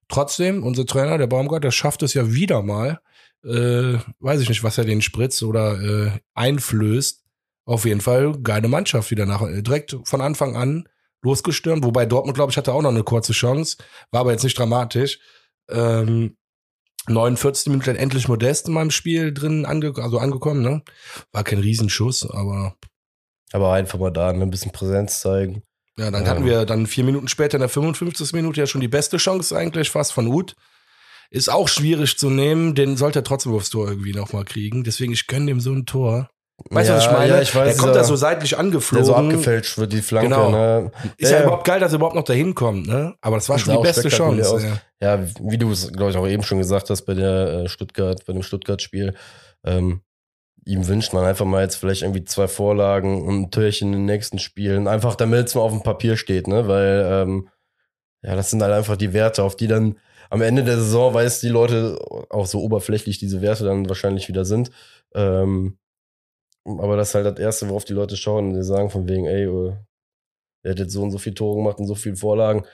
Trotzdem, 0.09 0.63
unser 0.63 0.87
Trainer, 0.87 1.19
der 1.19 1.27
Baumgart, 1.27 1.65
der 1.65 1.71
schafft 1.71 2.03
es 2.03 2.15
ja 2.15 2.33
wieder 2.33 2.63
mal, 2.63 3.01
äh, 3.45 3.99
weiß 4.21 4.41
ich 4.41 4.49
nicht, 4.49 4.65
was 4.65 4.79
er 4.79 4.85
den 4.85 5.03
spritzt 5.03 5.43
oder 5.43 5.81
äh, 5.81 6.11
einflößt. 6.35 7.25
Auf 7.67 7.85
jeden 7.85 8.01
Fall 8.01 8.39
geile 8.43 8.69
Mannschaft 8.69 9.11
wieder 9.11 9.27
nach, 9.27 9.43
äh, 9.43 9.63
direkt 9.63 9.97
von 10.05 10.21
Anfang 10.21 10.57
an 10.57 10.89
losgestürmt. 11.23 11.85
Wobei 11.85 12.07
Dortmund, 12.07 12.37
glaube 12.37 12.53
ich, 12.53 12.57
hatte 12.57 12.73
auch 12.73 12.83
noch 12.83 12.91
eine 12.91 13.03
kurze 13.03 13.33
Chance, 13.33 13.77
war 14.13 14.21
aber 14.21 14.33
jetzt 14.33 14.45
nicht 14.45 14.59
dramatisch. 14.59 15.19
Ähm, 15.69 16.37
49 17.09 17.67
Minuten 17.69 17.87
dann 17.87 17.97
endlich 17.97 18.29
Modest 18.29 18.69
in 18.69 18.75
meinem 18.75 18.91
Spiel 18.91 19.33
drin 19.33 19.65
ange 19.67 19.93
also 19.97 20.19
angekommen, 20.19 20.63
ne? 20.63 20.83
War 21.33 21.45
kein 21.45 21.59
Riesenschuss, 21.61 22.29
aber 22.29 22.77
Aber 23.53 23.73
einfach 23.73 23.99
mal 23.99 24.11
da, 24.11 24.33
ne, 24.33 24.43
ein 24.43 24.51
bisschen 24.51 24.73
Präsenz 24.73 25.21
zeigen. 25.21 25.63
ja, 25.99 26.11
dann 26.11 26.25
Ja. 26.25 26.31
hatten 26.31 26.45
wir 26.45 26.65
dann 26.67 26.87
vier 26.87 27.05
Minuten 27.05 27.29
später 27.29 27.57
in 27.57 27.61
der 27.61 27.69
55. 27.69 28.33
Minute 28.33 28.61
ja 28.61 28.67
schon 28.67 28.81
die 28.81 28.89
beste 28.89 29.17
Chance 29.19 29.57
eigentlich 29.57 29.91
fast 29.91 30.13
von 30.13 30.27
Uth. 30.27 30.55
Ist 31.31 31.49
auch 31.51 31.69
schwierig 31.69 32.19
zu 32.19 32.31
nehmen, 32.31 32.75
den 32.75 32.97
sollte 32.97 33.21
er 33.21 33.25
trotzdem 33.25 33.53
aufs 33.53 33.71
Tor 33.71 33.89
irgendwie 33.89 34.13
nochmal 34.13 34.45
kriegen. 34.45 34.85
Deswegen, 34.85 35.13
ich 35.13 35.27
gönne 35.27 35.47
dem 35.47 35.61
so 35.61 35.73
ein 35.73 35.85
Tor. 35.87 36.31
Weißt 36.71 36.89
du, 36.89 36.93
ja, 36.93 36.99
was 36.99 37.05
ich 37.07 37.13
meine? 37.13 37.29
Ja, 37.35 37.41
ich 37.43 37.55
weiß, 37.55 37.77
der 37.77 37.83
kommt 37.85 37.95
da 37.97 38.03
so 38.05 38.17
seitlich 38.17 38.51
der 38.51 38.59
angeflogen. 38.61 39.05
so 39.05 39.15
abgefälscht 39.15 39.77
wird, 39.79 39.93
die 39.93 40.01
Flanke, 40.03 40.29
Genau. 40.31 40.51
ne? 40.51 40.91
Ist 41.19 41.31
ja, 41.31 41.39
Ja, 41.39 41.43
überhaupt 41.45 41.67
geil, 41.67 41.81
dass 41.81 41.93
er 41.93 41.97
überhaupt 41.97 42.17
noch 42.17 42.25
dahin 42.25 42.55
kommt, 42.55 42.87
ne? 42.87 43.15
Aber 43.21 43.37
das 43.37 43.49
war 43.49 43.59
schon 43.59 43.75
Sah 43.75 43.81
die 43.81 43.87
beste 43.87 44.09
Chance. 44.09 44.81
Ja, 45.01 45.21
wie 45.41 45.59
du 45.59 45.71
es, 45.71 45.93
glaube 45.93 46.11
ich, 46.11 46.17
auch 46.17 46.27
eben 46.27 46.43
schon 46.43 46.59
gesagt 46.59 46.89
hast 46.89 47.03
bei 47.03 47.15
der 47.15 47.49
äh, 47.65 47.69
Stuttgart, 47.69 48.25
bei 48.27 48.33
dem 48.33 48.43
Stuttgart-Spiel, 48.43 49.15
ähm, 49.65 50.01
ihm 50.65 50.89
wünscht 50.89 51.13
man 51.13 51.25
einfach 51.25 51.45
mal 51.45 51.63
jetzt 51.63 51.77
vielleicht 51.77 52.03
irgendwie 52.03 52.25
zwei 52.25 52.49
Vorlagen 52.49 53.23
und 53.27 53.43
ein 53.43 53.51
Türchen 53.51 53.89
in 53.93 54.01
den 54.01 54.07
nächsten 54.07 54.39
Spielen, 54.39 54.89
einfach 54.89 55.15
damit 55.15 55.47
es 55.49 55.55
mal 55.55 55.61
auf 55.61 55.73
dem 55.73 55.83
Papier 55.83 56.17
steht, 56.17 56.49
ne? 56.49 56.67
Weil, 56.67 57.07
ähm, 57.09 57.49
ja, 58.23 58.35
das 58.35 58.51
sind 58.51 58.63
halt 58.63 58.73
einfach 58.73 58.97
die 58.97 59.13
Werte, 59.13 59.43
auf 59.45 59.57
die 59.57 59.69
dann 59.69 59.97
am 60.31 60.41
Ende 60.43 60.65
der 60.65 60.77
Saison 60.79 61.15
weiß 61.15 61.39
die 61.41 61.49
Leute 61.51 61.99
auch 62.31 62.47
so 62.47 62.61
oberflächlich 62.63 63.19
diese 63.19 63.43
Werte 63.43 63.65
dann 63.65 63.89
wahrscheinlich 63.89 64.27
wieder 64.29 64.45
sind. 64.45 64.71
Ähm, 65.15 65.77
aber 66.67 66.97
das 66.97 67.09
ist 67.09 67.15
halt 67.15 67.27
das 67.27 67.39
Erste, 67.39 67.69
worauf 67.69 67.85
die 67.85 67.93
Leute 67.93 68.17
schauen 68.17 68.49
und 68.49 68.55
die 68.55 68.63
sagen 68.63 68.91
von 68.91 69.09
wegen, 69.09 69.27
ey, 69.27 69.45
äh, 69.45 69.73
der 70.65 70.73
hat 70.73 70.79
jetzt 70.81 70.93
so 70.93 71.03
und 71.03 71.13
so 71.13 71.19
viele 71.19 71.35
Tore 71.35 71.57
gemacht 71.57 71.79
und 71.79 71.87
so 71.87 71.95
viele 71.95 72.17
Vorlagen. 72.17 72.65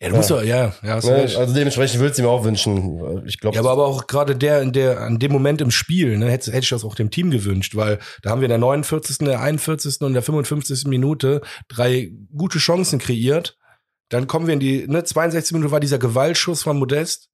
Ja, 0.00 0.10
du 0.10 0.16
musst 0.16 0.30
doch, 0.30 0.42
ja, 0.42 0.74
ja, 0.82 0.94
hast 0.94 1.06
Ne? 1.06 1.28
Also 1.36 1.54
dementsprechend 1.54 2.00
würde 2.00 2.12
ich 2.12 2.18
ihm 2.18 2.26
auch 2.26 2.44
wünschen. 2.44 3.26
Ich 3.26 3.40
glaube, 3.40 3.54
Ja, 3.54 3.60
aber, 3.60 3.70
aber 3.70 3.86
auch 3.86 4.06
gerade 4.06 4.36
der, 4.36 4.60
in 4.60 4.72
der, 4.72 5.00
an 5.00 5.18
dem 5.18 5.32
Moment 5.32 5.60
im 5.60 5.70
Spiel, 5.70 6.18
ne, 6.18 6.30
hätte, 6.30 6.52
hätte 6.52 6.64
ich 6.64 6.68
das 6.68 6.84
auch 6.84 6.94
dem 6.94 7.10
Team 7.10 7.30
gewünscht, 7.30 7.74
weil 7.74 7.98
da 8.22 8.30
haben 8.30 8.40
wir 8.40 8.46
in 8.46 8.50
der 8.50 8.58
49., 8.58 9.18
der 9.18 9.40
41. 9.40 10.00
und 10.02 10.12
der 10.12 10.22
55. 10.22 10.84
Minute 10.86 11.40
drei 11.68 12.12
gute 12.36 12.58
Chancen 12.58 12.98
kreiert. 12.98 13.56
Dann 14.10 14.26
kommen 14.26 14.46
wir 14.46 14.54
in 14.54 14.60
die, 14.60 14.86
ne, 14.86 15.04
62 15.04 15.52
Minuten 15.54 15.72
war 15.72 15.80
dieser 15.80 15.98
Gewaltschuss 15.98 16.62
von 16.64 16.78
Modest, 16.78 17.30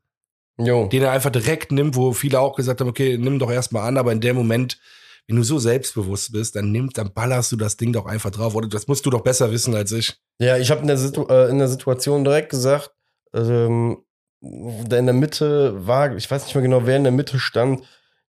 jo. 0.58 0.86
den 0.86 1.02
er 1.02 1.10
einfach 1.10 1.30
direkt 1.30 1.72
nimmt, 1.72 1.96
wo 1.96 2.12
viele 2.12 2.40
auch 2.40 2.54
gesagt 2.54 2.80
haben, 2.80 2.88
okay, 2.88 3.18
nimm 3.18 3.38
doch 3.38 3.50
erstmal 3.50 3.88
an, 3.88 3.96
aber 3.96 4.12
in 4.12 4.20
dem 4.20 4.36
Moment, 4.36 4.78
wenn 5.26 5.36
du 5.36 5.42
so 5.42 5.58
selbstbewusst 5.58 6.32
bist, 6.32 6.56
dann 6.56 6.72
nimmst, 6.72 6.98
dann 6.98 7.12
ballerst 7.12 7.52
du 7.52 7.56
das 7.56 7.76
Ding 7.76 7.92
doch 7.92 8.06
einfach 8.06 8.30
drauf. 8.30 8.54
Oder 8.54 8.68
das 8.68 8.88
musst 8.88 9.06
du 9.06 9.10
doch 9.10 9.22
besser 9.22 9.52
wissen 9.52 9.74
als 9.74 9.92
ich. 9.92 10.16
Ja, 10.38 10.56
ich 10.56 10.70
habe 10.70 10.80
in, 10.80 10.86
der 10.86 10.96
Situ 10.96 11.26
äh, 11.28 11.48
in 11.50 11.58
der 11.58 11.68
Situation 11.68 12.24
direkt 12.24 12.50
gesagt, 12.50 12.90
ähm, 13.34 13.98
der 14.42 14.98
in 14.98 15.06
der 15.06 15.14
Mitte 15.14 15.86
war, 15.86 16.16
ich 16.16 16.30
weiß 16.30 16.44
nicht 16.44 16.54
mehr 16.54 16.62
genau, 16.62 16.86
wer 16.86 16.96
in 16.96 17.04
der 17.04 17.12
Mitte 17.12 17.38
stand, 17.38 17.82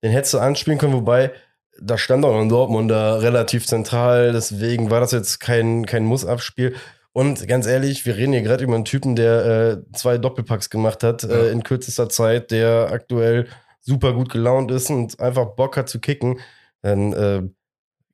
den 0.03 0.11
hättest 0.11 0.35
du 0.35 0.39
anspielen 0.39 0.79
können, 0.79 0.93
wobei 0.93 1.33
da 1.81 1.97
stand 1.97 2.25
auch 2.25 2.33
noch 2.33 2.41
ein 2.41 2.49
Dortmunder 2.49 3.23
relativ 3.23 3.67
zentral, 3.67 4.33
deswegen 4.33 4.91
war 4.91 5.01
das 5.01 5.13
jetzt 5.13 5.41
kein, 5.41 5.87
kein 5.87 6.05
Muss-Abspiel. 6.05 6.75
Und 7.13 7.47
ganz 7.49 7.67
ehrlich, 7.67 8.07
wir 8.07 8.17
reden 8.17 8.33
hier 8.33 8.43
gerade 8.43 8.63
über 8.63 8.75
einen 8.75 8.85
Typen, 8.85 9.17
der 9.17 9.47
äh, 9.47 9.93
zwei 9.97 10.19
Doppelpacks 10.19 10.71
gemacht 10.71 11.03
hat 11.03 11.23
Ja. 11.23 11.31
äh, 11.31 11.51
in 11.51 11.63
kürzester 11.63 12.09
Zeit, 12.09 12.51
der 12.51 12.91
aktuell 12.93 13.49
super 13.81 14.13
gut 14.13 14.31
gelaunt 14.31 14.71
ist 14.71 14.91
und 14.91 15.19
einfach 15.21 15.47
Bock 15.57 15.77
hat 15.77 15.89
zu 15.89 16.01
kicken. 16.01 16.39
Dann, 16.83 17.13
äh, 17.13 17.43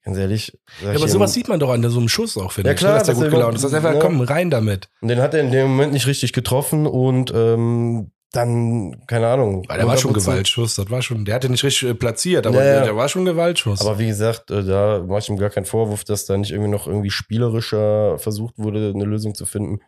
ganz 0.02 0.18
ehrlich. 0.18 0.58
Ja, 0.82 0.90
aber 0.90 1.08
sowas 1.08 1.32
sieht 1.34 1.48
man 1.48 1.60
doch 1.60 1.70
an 1.70 1.88
so 1.88 1.98
einem 1.98 2.08
Schuss 2.08 2.36
auch, 2.36 2.52
finde 2.52 2.70
Ja, 2.70 2.74
ich. 2.74 2.78
klar, 2.78 2.92
ne, 2.92 2.98
dass 2.98 3.06
der 3.06 3.14
gut 3.16 3.30
gelaunt 3.30 3.54
ist. 3.56 3.62
Das 3.64 3.70
ist 3.72 3.76
einfach, 3.76 3.92
ne? 3.94 3.98
komm, 4.00 4.20
rein 4.20 4.50
damit. 4.50 4.88
Und 5.00 5.08
den 5.08 5.20
hat 5.20 5.34
er 5.34 5.40
in 5.40 5.50
dem 5.52 5.68
Moment 5.68 5.92
nicht 5.92 6.06
richtig 6.06 6.32
getroffen 6.32 6.86
und 6.86 7.32
ähm, 7.34 8.10
dann, 8.32 9.06
keine 9.06 9.28
Ahnung. 9.28 9.64
Weil 9.68 9.78
der 9.78 9.86
war 9.86 9.96
schon. 9.96 10.12
Gewaltschuss, 10.12 10.74
das 10.74 10.90
war 10.90 11.00
schon, 11.00 11.24
der 11.24 11.34
hatte 11.36 11.48
nicht 11.48 11.64
richtig 11.64 11.90
äh, 11.90 11.94
platziert, 11.94 12.46
aber 12.46 12.62
Ja. 12.64 12.84
Der, 12.84 12.96
war 12.96 13.08
schon 13.08 13.24
Gewaltschuss. 13.24 13.80
Aber 13.80 13.98
wie 13.98 14.06
gesagt, 14.08 14.50
äh, 14.50 14.64
da 14.64 15.02
mache 15.06 15.20
ich 15.20 15.28
ihm 15.28 15.38
gar 15.38 15.50
keinen 15.50 15.64
Vorwurf, 15.64 16.04
dass 16.04 16.26
da 16.26 16.36
nicht 16.36 16.50
irgendwie 16.50 16.70
noch 16.70 16.86
irgendwie 16.86 17.10
spielerischer 17.10 18.18
versucht 18.18 18.58
wurde, 18.58 18.92
eine 18.94 19.04
Lösung 19.04 19.34
zu 19.34 19.46
finden. 19.46 19.80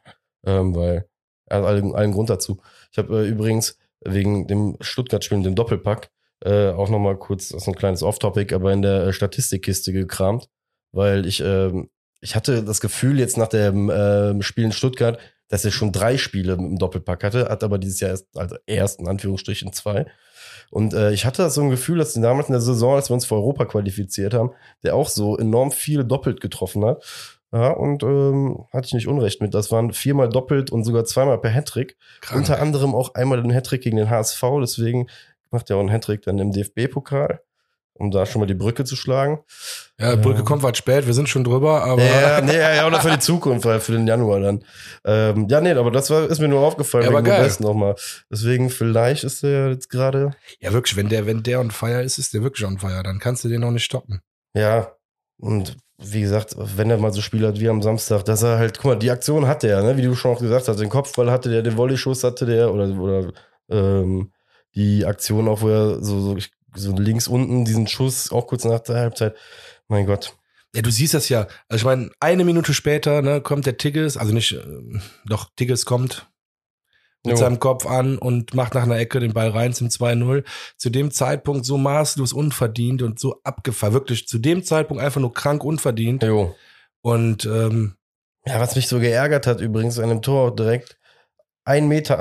Ähm, 0.47 0.75
weil 0.75 1.07
er 1.47 1.59
hat 1.59 1.65
allen, 1.65 1.95
allen 1.95 2.13
Grund 2.13 2.31
dazu. 2.31 2.61
Ich 2.93 2.99
habe 2.99 3.25
äh, 3.25 3.29
übrigens 3.29 3.77
wegen 4.05 4.47
dem 4.47 4.77
Stuttgart-Spiel, 4.81 5.43
dem 5.43 5.55
Doppelpack, 5.57 6.11
äh, 6.45 6.71
auch 6.71 6.89
nochmal 6.89 7.17
kurz, 7.17 7.49
das 7.49 7.63
ist 7.63 7.69
ein 7.69 7.75
kleines 7.75 8.03
Off-Topic, 8.03 8.55
aber 8.55 8.73
in 8.73 8.83
der 8.83 9.09
äh, 9.09 9.13
Statistikkiste 9.13 9.93
gekramt, 9.93 10.49
weil 10.93 11.27
ich, 11.27 11.41
ähm, 11.41 11.91
ich 12.21 12.37
hatte 12.37 12.63
das 12.63 12.81
Gefühl 12.81 13.19
jetzt 13.19 13.37
nach 13.37 13.49
dem 13.49 13.91
ähm, 13.93 14.43
Spiel 14.43 14.65
in 14.65 14.73
Stuttgart, 14.73 15.19
dass 15.49 15.65
er 15.65 15.71
schon 15.71 15.93
drei 15.93 16.19
Spiele 16.19 16.55
im 16.55 16.79
Doppelpack 16.79 17.25
hatte, 17.25 17.49
hat 17.49 17.65
aber 17.65 17.79
dieses 17.79 18.01
Jahr 18.01 18.11
erst, 18.11 18.27
also 18.37 18.57
erst 18.67 19.01
in 19.01 19.09
Anführungsstrichen 19.09 19.73
zwei. 19.73 20.07
Und 20.71 20.93
äh, 20.93 21.13
ich 21.13 21.25
hatte 21.25 21.49
so 21.51 21.63
ein 21.63 21.71
Gefühl, 21.71 21.99
dass 21.99 22.13
damals 22.13 22.49
in 22.49 22.53
der 22.53 22.61
Saison, 22.61 22.95
als 22.95 23.11
wir 23.11 23.15
uns 23.15 23.25
für 23.25 23.37
Europa 23.37 23.65
qualifiziert 23.65 24.35
haben, 24.35 24.51
der 24.83 24.95
auch 24.95 25.09
so 25.09 25.39
enorm 25.39 25.71
viele 25.73 26.05
doppelt 26.05 26.41
getroffen 26.41 26.85
hat. 26.85 27.03
Ja, 27.51 27.71
und 27.71 28.03
ähm, 28.03 28.67
hatte 28.75 28.89
ich 28.89 28.93
nicht 28.93 29.09
Unrecht 29.09 29.41
mit. 29.41 29.55
Das 29.55 29.73
waren 29.73 29.95
viermal 29.95 30.29
doppelt 30.29 30.71
und 30.71 30.85
sogar 30.85 31.07
zweimal 31.07 31.41
per 31.41 31.51
Hattrick. 31.51 31.97
Krank. 32.21 32.41
Unter 32.41 32.61
anderem 32.61 32.95
auch 32.95 33.15
einmal 33.15 33.41
den 33.41 33.51
Hattrick 33.51 33.81
gegen 33.81 33.97
den 33.97 34.11
HSV. 34.11 34.43
Deswegen 34.61 35.09
macht 35.51 35.71
er 35.71 35.77
auch 35.77 35.81
einen 35.81 35.91
Hattrick 35.91 36.23
dann 36.23 36.39
im 36.39 36.53
DFB-Pokal, 36.53 37.41
um 37.95 38.11
da 38.11 38.27
schon 38.27 38.41
mal 38.41 38.47
die 38.47 38.55
Brücke 38.55 38.85
zu 38.85 38.95
schlagen. 38.97 39.41
Ja, 39.99 40.15
Brücke 40.17 40.41
Ähm. 40.41 40.45
kommt 40.45 40.63
was 40.63 40.79
spät, 40.79 41.07
wir 41.07 41.15
sind 41.15 41.29
schon 41.29 41.43
drüber, 41.45 41.83
aber 41.83 42.03
Ja, 42.05 42.41
nee, 42.41 42.57
ja, 42.57 42.75
ja, 42.75 42.87
oder 42.87 43.01
für 43.01 43.11
die 43.11 43.19
Zukunft, 43.19 43.67
für 43.67 43.93
den 43.93 44.07
Januar 44.07 44.41
dann. 44.41 44.65
Ähm, 45.05 45.49
ja, 45.49 45.61
nee, 45.61 45.73
aber 45.73 45.91
das 45.91 46.09
war, 46.11 46.29
ist 46.31 46.39
mir 46.41 46.49
nur 46.49 46.61
aufgefallen, 46.61 47.05
Ja, 47.05 47.11
aber 47.11 47.19
wegen 47.19 47.27
geil. 47.27 47.41
Modest 47.41 47.61
nochmal. 47.61 47.97
Deswegen, 48.31 48.71
vielleicht 48.71 49.25
ist 49.25 49.43
er 49.43 49.71
jetzt 49.71 49.91
gerade, 49.91 50.31
ja 50.61 50.73
wirklich, 50.73 50.97
wenn 50.97 51.09
der, 51.09 51.27
wenn 51.27 51.43
der 51.43 51.61
on 51.61 51.71
fire 51.73 52.03
ist, 52.03 52.19
ist 52.19 52.35
der 52.35 52.43
wirklich 52.43 52.65
on 52.67 52.79
fire, 52.79 53.03
dann 53.03 53.19
kannst 53.19 53.43
du 53.45 53.49
den 53.49 53.65
auch 53.65 53.71
nicht 53.73 53.85
stoppen. 53.85 54.21
ja, 54.55 54.93
und 55.41 55.77
wie 56.01 56.21
gesagt, 56.21 56.55
wenn 56.57 56.91
er 56.91 56.99
mal 56.99 57.13
so 57.13 57.21
Spiel 57.21 57.45
hat 57.47 57.59
wie 57.59 57.69
am 57.69 57.83
Samstag, 57.83 58.25
dass 58.25 58.43
er 58.45 58.59
halt, 58.59 58.77
guck 58.79 58.85
mal, 58.87 58.97
die 58.97 59.11
Aktion 59.11 59.47
hatte 59.49 59.69
er, 59.69 59.83
ne? 59.83 59.97
wie 59.97 60.03
du 60.03 60.15
schon 60.15 60.33
auch 60.33 60.41
gesagt 60.41 60.69
hast, 60.69 60.79
den 60.79 60.89
Kopfball 60.89 61.29
hatte 61.31 61.49
der, 61.51 61.63
den 61.63 61.77
Volleyschuss 61.77 62.23
hatte 62.23 62.47
der 62.47 62.73
oder, 62.73 62.89
oder 63.01 63.33
ähm, 63.69 64.33
die 64.79 65.05
Aktion 65.05 65.49
auch, 65.49 65.61
wo 65.61 65.69
er 65.69 66.03
so, 66.03 66.21
so, 66.21 66.39
so 66.75 66.97
links 66.97 67.27
unten 67.27 67.65
diesen 67.65 67.89
Schuss, 67.89 68.31
auch 68.31 68.47
kurz 68.47 68.65
nach 68.65 68.81
der 68.81 68.97
Halbzeit, 68.97 69.35
mein 69.89 70.07
Gott. 70.07 70.37
Ja, 70.75 70.83
du 70.83 70.91
siehst 70.91 71.15
das 71.15 71.29
ja. 71.29 71.49
Also 71.69 71.83
ich 71.83 71.85
meine, 71.85 72.11
eine 72.21 72.45
Minute 72.45 72.73
später 72.73 73.21
ne, 73.21 73.41
kommt 73.41 73.67
der 73.67 73.77
Tigges, 73.77 74.17
also 74.17 74.33
nicht, 74.33 74.53
äh, 74.53 74.65
doch 75.27 75.51
Tigges 75.57 75.85
kommt 75.85 76.31
mit 77.25 77.33
Jo. 77.33 77.41
seinem 77.41 77.59
Kopf 77.59 77.85
an 77.87 78.17
und 78.17 78.55
macht 78.55 78.75
nach 78.75 78.85
einer 78.85 78.99
Ecke 78.99 79.19
den 79.19 79.33
Ball 79.33 79.49
rein 79.49 79.73
zum 79.73 79.89
2-0. 79.89 80.45
Zu 80.77 80.91
dem 80.91 81.11
Zeitpunkt 81.11 81.67
so 81.67 81.77
maßlos 81.77 82.33
unverdient 82.33 83.03
und 83.03 83.19
so 83.19 83.41
abgefahren. 83.43 83.93
Wirklich 83.93 84.29
zu 84.29 84.39
dem 84.39 84.63
Zeitpunkt 84.63 85.03
einfach 85.03 85.21
nur 85.21 85.35
krank 85.35 85.65
unverdient. 85.65 86.23
Jo. 86.23 86.55
Und 87.01 87.45
ähm, 87.45 87.97
Ja, 88.47 88.61
was 88.61 88.77
mich 88.77 88.87
so 88.87 89.01
geärgert 89.01 89.49
hat 89.49 89.61
übrigens 89.61 89.99
an 89.99 90.11
dem 90.11 90.23
Tor 90.23 90.55
direkt, 90.55 90.97
1,78 91.67 91.83
Meter, 91.83 92.21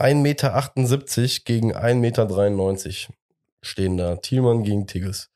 1,78 0.00 0.14
Meter 0.14 1.44
gegen 1.44 1.74
1,93 1.74 1.96
Meter 1.96 3.14
stehen 3.60 3.96
da. 3.96 4.16
Thielmann 4.16 4.62
gegen 4.62 4.86
Tigges. 4.86 5.30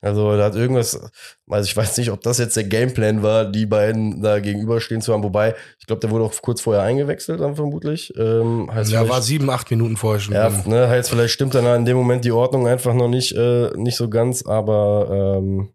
Also 0.00 0.36
da 0.36 0.44
hat 0.44 0.54
irgendwas, 0.54 1.00
also 1.48 1.66
ich 1.66 1.74
weiß 1.74 1.96
nicht, 1.96 2.10
ob 2.10 2.20
das 2.20 2.36
jetzt 2.36 2.56
der 2.56 2.64
Gameplan 2.64 3.22
war, 3.22 3.46
die 3.46 3.64
beiden 3.64 4.20
da 4.20 4.38
gegenüberstehen 4.38 5.00
zu 5.00 5.14
haben. 5.14 5.22
Wobei, 5.22 5.54
ich 5.78 5.86
glaube, 5.86 6.00
der 6.00 6.10
wurde 6.10 6.24
auch 6.24 6.42
kurz 6.42 6.60
vorher 6.60 6.82
eingewechselt 6.82 7.40
dann 7.40 7.56
vermutlich. 7.56 8.12
Ähm, 8.18 8.70
heißt 8.70 8.92
ja, 8.92 9.08
war 9.08 9.22
sieben, 9.22 9.48
acht 9.48 9.70
Minuten 9.70 9.96
vorher 9.96 10.20
schon. 10.20 10.34
Ja, 10.34 10.50
ne, 10.66 10.88
heißt 10.90 11.08
vielleicht 11.08 11.32
stimmt 11.32 11.54
dann 11.54 11.64
in 11.74 11.86
dem 11.86 11.96
Moment 11.96 12.22
die 12.26 12.32
Ordnung 12.32 12.68
einfach 12.68 12.92
noch 12.92 13.08
nicht, 13.08 13.32
äh, 13.32 13.70
nicht 13.76 13.96
so 13.96 14.10
ganz, 14.10 14.44
aber 14.44 15.38
ähm, 15.38 15.72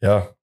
ja, 0.00 0.34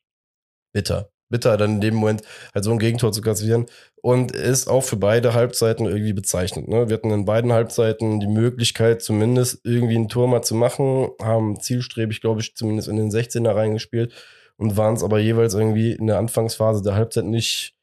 bitter 0.71 1.09
bitter, 1.29 1.57
dann 1.57 1.75
in 1.75 1.81
dem 1.81 1.95
Moment 1.95 2.23
halt 2.53 2.63
so 2.63 2.71
ein 2.71 2.79
Gegentor 2.79 3.11
zu 3.11 3.21
kassieren. 3.21 3.65
Und 4.01 4.31
ist 4.31 4.67
auch 4.67 4.81
für 4.81 4.95
beide 4.95 5.33
Halbzeiten 5.33 5.85
irgendwie 5.85 6.13
bezeichnend. 6.13 6.69
Ne? 6.69 6.89
Wir 6.89 6.95
hatten 6.95 7.11
in 7.11 7.25
beiden 7.25 7.51
Halbzeiten 7.51 8.19
die 8.19 8.27
Möglichkeit, 8.27 9.01
zumindest 9.01 9.59
irgendwie 9.65 9.97
ein 9.97 10.07
Tor 10.07 10.27
mal 10.27 10.41
zu 10.41 10.55
machen, 10.55 11.09
haben 11.21 11.59
zielstrebig, 11.59 12.21
glaube 12.21 12.41
ich, 12.41 12.55
zumindest 12.55 12.87
in 12.87 12.95
den 12.95 13.11
16er 13.11 13.53
reingespielt 13.53 14.13
und 14.55 14.77
waren 14.77 14.95
es 14.95 15.03
aber 15.03 15.19
jeweils 15.19 15.53
irgendwie 15.53 15.91
in 15.91 16.07
der 16.07 16.17
Anfangsphase 16.17 16.81
der 16.81 16.95
Halbzeit 16.95 17.25
nicht, 17.25 17.75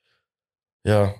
ja, 0.84 1.14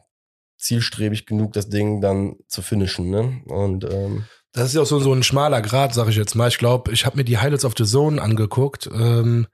zielstrebig 0.59 1.27
genug, 1.27 1.53
das 1.53 1.69
Ding 1.69 2.01
dann 2.01 2.37
zu 2.47 2.63
finishen. 2.63 3.11
Ne? 3.11 3.43
Und 3.47 3.85
ähm, 3.85 4.25
das 4.53 4.69
ist 4.69 4.75
ja 4.75 4.83
auch 4.83 4.87
so, 4.87 4.99
so 4.99 5.13
ein 5.13 5.23
schmaler 5.23 5.61
Grad, 5.61 5.93
sag 5.93 6.09
ich 6.09 6.17
jetzt 6.17 6.35
mal. 6.35 6.49
Ich 6.49 6.59
glaube, 6.59 6.91
ich 6.93 7.05
habe 7.05 7.19
mir 7.19 7.25
die 7.25 7.37
Highlights 7.37 7.67
of 7.67 7.75
the 7.77 7.85
Zone 7.85 8.21
angeguckt. 8.21 8.89
Ähm, 8.91 9.47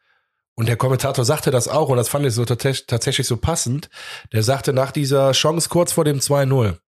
und 0.55 0.69
der 0.69 0.77
Kommentator 0.77 1.25
sagte 1.25 1.51
das 1.51 1.69
auch, 1.69 1.89
und 1.89 1.97
das 1.97 2.09
fand 2.09 2.27
ich 2.27 2.35
so 2.35 2.45
tatsächlich 2.45 3.27
so 3.27 3.37
passend. 3.37 3.89
Der 4.33 4.43
sagte 4.43 4.73
nach 4.73 4.93
dieser 4.93 5.33
Chance 5.33 5.69
kurz 5.69 5.93
vor 5.93 6.05
dem 6.05 6.19
2-0, 6.19 6.79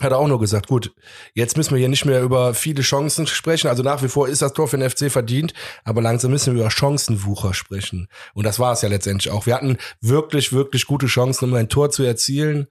hat 0.00 0.12
er 0.12 0.18
auch 0.18 0.28
nur 0.28 0.40
gesagt, 0.40 0.68
gut, 0.68 0.94
jetzt 1.34 1.56
müssen 1.58 1.72
wir 1.72 1.78
hier 1.78 1.88
nicht 1.88 2.06
mehr 2.06 2.22
über 2.22 2.54
viele 2.54 2.80
Chancen 2.80 3.26
sprechen. 3.26 3.68
Also 3.68 3.82
nach 3.82 4.02
wie 4.02 4.08
vor 4.08 4.28
ist 4.28 4.40
das 4.40 4.54
Tor 4.54 4.66
für 4.66 4.78
den 4.78 4.88
FC 4.88 5.12
verdient, 5.12 5.52
aber 5.84 6.00
langsam 6.00 6.30
müssen 6.30 6.54
wir 6.54 6.62
über 6.62 6.70
Chancenwucher 6.70 7.52
sprechen. 7.52 8.08
Und 8.32 8.46
das 8.46 8.58
war 8.58 8.72
es 8.72 8.80
ja 8.80 8.88
letztendlich 8.88 9.30
auch. 9.30 9.44
Wir 9.44 9.54
hatten 9.54 9.76
wirklich, 10.00 10.52
wirklich 10.52 10.86
gute 10.86 11.06
Chancen, 11.06 11.50
um 11.50 11.54
ein 11.54 11.68
Tor 11.68 11.90
zu 11.90 12.02
erzielen. 12.02 12.68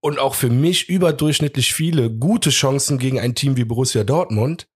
Und 0.00 0.18
auch 0.20 0.34
für 0.34 0.50
mich 0.50 0.88
überdurchschnittlich 0.88 1.72
viele 1.72 2.10
gute 2.10 2.50
Chancen 2.50 2.98
gegen 2.98 3.18
ein 3.18 3.34
Team 3.34 3.56
wie 3.56 3.64
Borussia 3.64 4.04
Dortmund. 4.04 4.68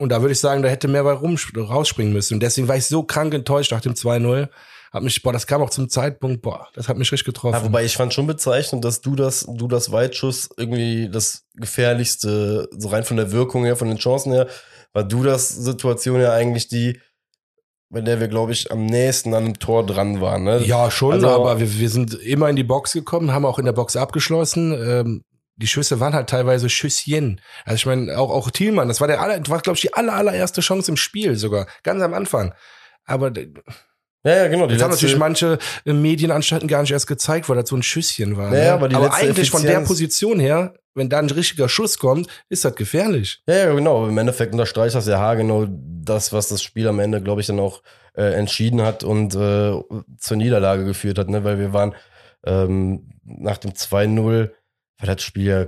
Und 0.00 0.08
da 0.08 0.22
würde 0.22 0.32
ich 0.32 0.40
sagen, 0.40 0.62
da 0.62 0.70
hätte 0.70 0.88
mehr 0.88 1.04
bei 1.04 1.12
rum, 1.12 1.36
rausspringen 1.54 2.14
müssen. 2.14 2.32
Und 2.34 2.40
deswegen 2.40 2.68
war 2.68 2.76
ich 2.76 2.86
so 2.86 3.02
krank 3.02 3.34
enttäuscht 3.34 3.70
nach 3.70 3.82
dem 3.82 3.92
2-0. 3.92 4.48
Hat 4.92 5.02
mich, 5.02 5.22
boah, 5.22 5.30
das 5.30 5.46
kam 5.46 5.60
auch 5.60 5.68
zum 5.68 5.90
Zeitpunkt, 5.90 6.40
boah, 6.40 6.68
das 6.72 6.88
hat 6.88 6.96
mich 6.96 7.12
richtig 7.12 7.26
getroffen. 7.26 7.58
Ja, 7.58 7.64
wobei 7.64 7.84
ich 7.84 7.98
fand 7.98 8.14
schon 8.14 8.26
bezeichnend, 8.26 8.82
dass 8.82 9.02
du 9.02 9.14
das, 9.14 9.46
du 9.46 9.68
das 9.68 9.92
Weitschuss 9.92 10.48
irgendwie 10.56 11.10
das 11.10 11.44
gefährlichste, 11.54 12.70
so 12.72 12.88
rein 12.88 13.04
von 13.04 13.18
der 13.18 13.30
Wirkung 13.30 13.66
her, 13.66 13.76
von 13.76 13.88
den 13.88 13.98
Chancen 13.98 14.32
her, 14.32 14.48
war 14.94 15.04
du 15.04 15.22
das 15.22 15.50
Situation 15.50 16.18
ja 16.18 16.32
eigentlich 16.32 16.68
die, 16.68 16.98
bei 17.90 18.00
der 18.00 18.20
wir, 18.20 18.28
glaube 18.28 18.52
ich, 18.52 18.72
am 18.72 18.86
nächsten 18.86 19.34
an 19.34 19.44
dem 19.44 19.58
Tor 19.58 19.84
dran 19.84 20.22
waren. 20.22 20.44
Ne? 20.44 20.62
Ja, 20.64 20.90
schon, 20.90 21.12
also, 21.12 21.28
aber 21.28 21.60
wir, 21.60 21.78
wir 21.78 21.90
sind 21.90 22.14
immer 22.14 22.48
in 22.48 22.56
die 22.56 22.64
Box 22.64 22.94
gekommen, 22.94 23.34
haben 23.34 23.44
auch 23.44 23.58
in 23.58 23.66
der 23.66 23.72
Box 23.72 23.96
abgeschlossen. 23.96 24.72
Ähm, 24.72 25.24
die 25.60 25.66
Schüsse 25.66 26.00
waren 26.00 26.14
halt 26.14 26.28
teilweise 26.28 26.68
Schüsschen. 26.68 27.40
Also 27.64 27.76
ich 27.76 27.86
meine, 27.86 28.18
auch, 28.18 28.30
auch 28.30 28.50
Thielmann, 28.50 28.88
das 28.88 29.00
war 29.00 29.08
der 29.08 29.20
aller, 29.20 29.40
war, 29.48 29.60
glaube 29.60 29.76
ich, 29.76 29.82
die 29.82 29.94
aller, 29.94 30.14
allererste 30.14 30.60
Chance 30.60 30.90
im 30.90 30.96
Spiel 30.96 31.36
sogar. 31.36 31.66
Ganz 31.82 32.02
am 32.02 32.14
Anfang. 32.14 32.54
Aber 33.04 33.32
ja, 34.22 34.36
ja, 34.36 34.48
genau. 34.48 34.66
Die 34.66 34.74
das 34.74 34.82
haben 34.82 34.90
natürlich 34.90 35.16
manche 35.16 35.58
äh, 35.86 35.92
Medienanstalten 35.92 36.68
gar 36.68 36.82
nicht 36.82 36.90
erst 36.90 37.06
gezeigt, 37.06 37.48
weil 37.48 37.56
das 37.56 37.68
so 37.68 37.76
ein 37.76 37.82
Schüsschen 37.82 38.36
war. 38.36 38.54
Ja, 38.54 38.64
ne? 38.64 38.72
aber, 38.72 38.86
aber 38.94 39.14
eigentlich 39.14 39.30
Effizienz 39.30 39.48
von 39.48 39.62
der 39.62 39.80
Position 39.80 40.40
her, 40.40 40.74
wenn 40.94 41.08
da 41.08 41.18
ein 41.18 41.30
richtiger 41.30 41.68
Schuss 41.68 41.98
kommt, 41.98 42.26
ist 42.48 42.64
das 42.64 42.74
gefährlich. 42.74 43.42
Ja, 43.46 43.54
ja, 43.54 43.74
genau. 43.74 44.06
Im 44.08 44.18
Endeffekt 44.18 44.52
unterstreicht 44.52 44.94
das 44.94 45.06
ja 45.06 45.34
genau 45.34 45.66
das, 45.68 46.32
was 46.32 46.48
das 46.48 46.62
Spiel 46.62 46.88
am 46.88 47.00
Ende, 47.00 47.22
glaube 47.22 47.40
ich, 47.40 47.46
dann 47.46 47.60
auch 47.60 47.82
äh, 48.14 48.34
entschieden 48.34 48.82
hat 48.82 49.04
und 49.04 49.34
äh, 49.34 49.72
zur 50.18 50.36
Niederlage 50.36 50.84
geführt 50.84 51.18
hat, 51.18 51.28
ne? 51.30 51.44
Weil 51.44 51.58
wir 51.58 51.72
waren 51.72 51.94
ähm, 52.44 53.10
nach 53.24 53.58
dem 53.58 53.72
2-0 53.72 54.50
war 55.00 55.14
das 55.14 55.22
Spiel 55.22 55.46
ja 55.46 55.66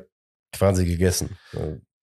quasi 0.53 0.85
gegessen. 0.85 1.37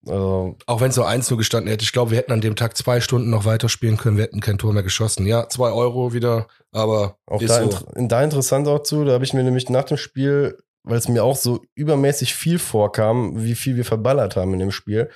Also, 0.06 0.56
auch 0.66 0.82
wenn 0.82 0.90
es 0.90 0.96
so 0.96 1.04
eins 1.04 1.30
nur 1.30 1.38
gestanden 1.38 1.70
hätte, 1.70 1.84
ich 1.84 1.92
glaube, 1.92 2.12
wir 2.12 2.18
hätten 2.18 2.32
an 2.32 2.42
dem 2.42 2.56
Tag 2.56 2.78
zwei 2.78 3.02
Stunden 3.02 3.30
noch 3.30 3.46
weiterspielen 3.46 3.98
können, 3.98 4.18
wir 4.18 4.24
hätten 4.24 4.40
kein 4.40 4.58
Tor 4.58 4.74
mehr 4.74 4.84
geschossen. 4.84 5.26
Ja, 5.26 5.50
zwei 5.50 5.72
Euro 5.72 6.14
wieder, 6.14 6.48
aber 6.72 7.18
auch 7.26 7.44
da, 7.44 7.70
so. 7.70 7.86
in, 7.96 8.08
da 8.08 8.24
interessant 8.24 8.68
auch 8.68 8.84
zu, 8.84 9.04
da 9.04 9.14
habe 9.14 9.26
ich 9.26 9.34
mir 9.34 9.44
nämlich 9.44 9.70
nach 9.70 9.84
dem 9.84 9.98
Spiel, 9.98 10.58
weil 10.84 10.98
es 10.98 11.10
mir 11.10 11.24
auch 11.24 11.36
so 11.36 11.62
übermäßig 11.76 12.34
viel 12.34 12.60
vorkam, 12.60 13.44
wie 13.44 13.56
viel 13.56 13.76
wir 13.76 13.86
verballert 13.86 14.38
haben 14.38 14.54
in 14.54 14.60
dem 14.60 14.72
Spiel, 14.72 15.10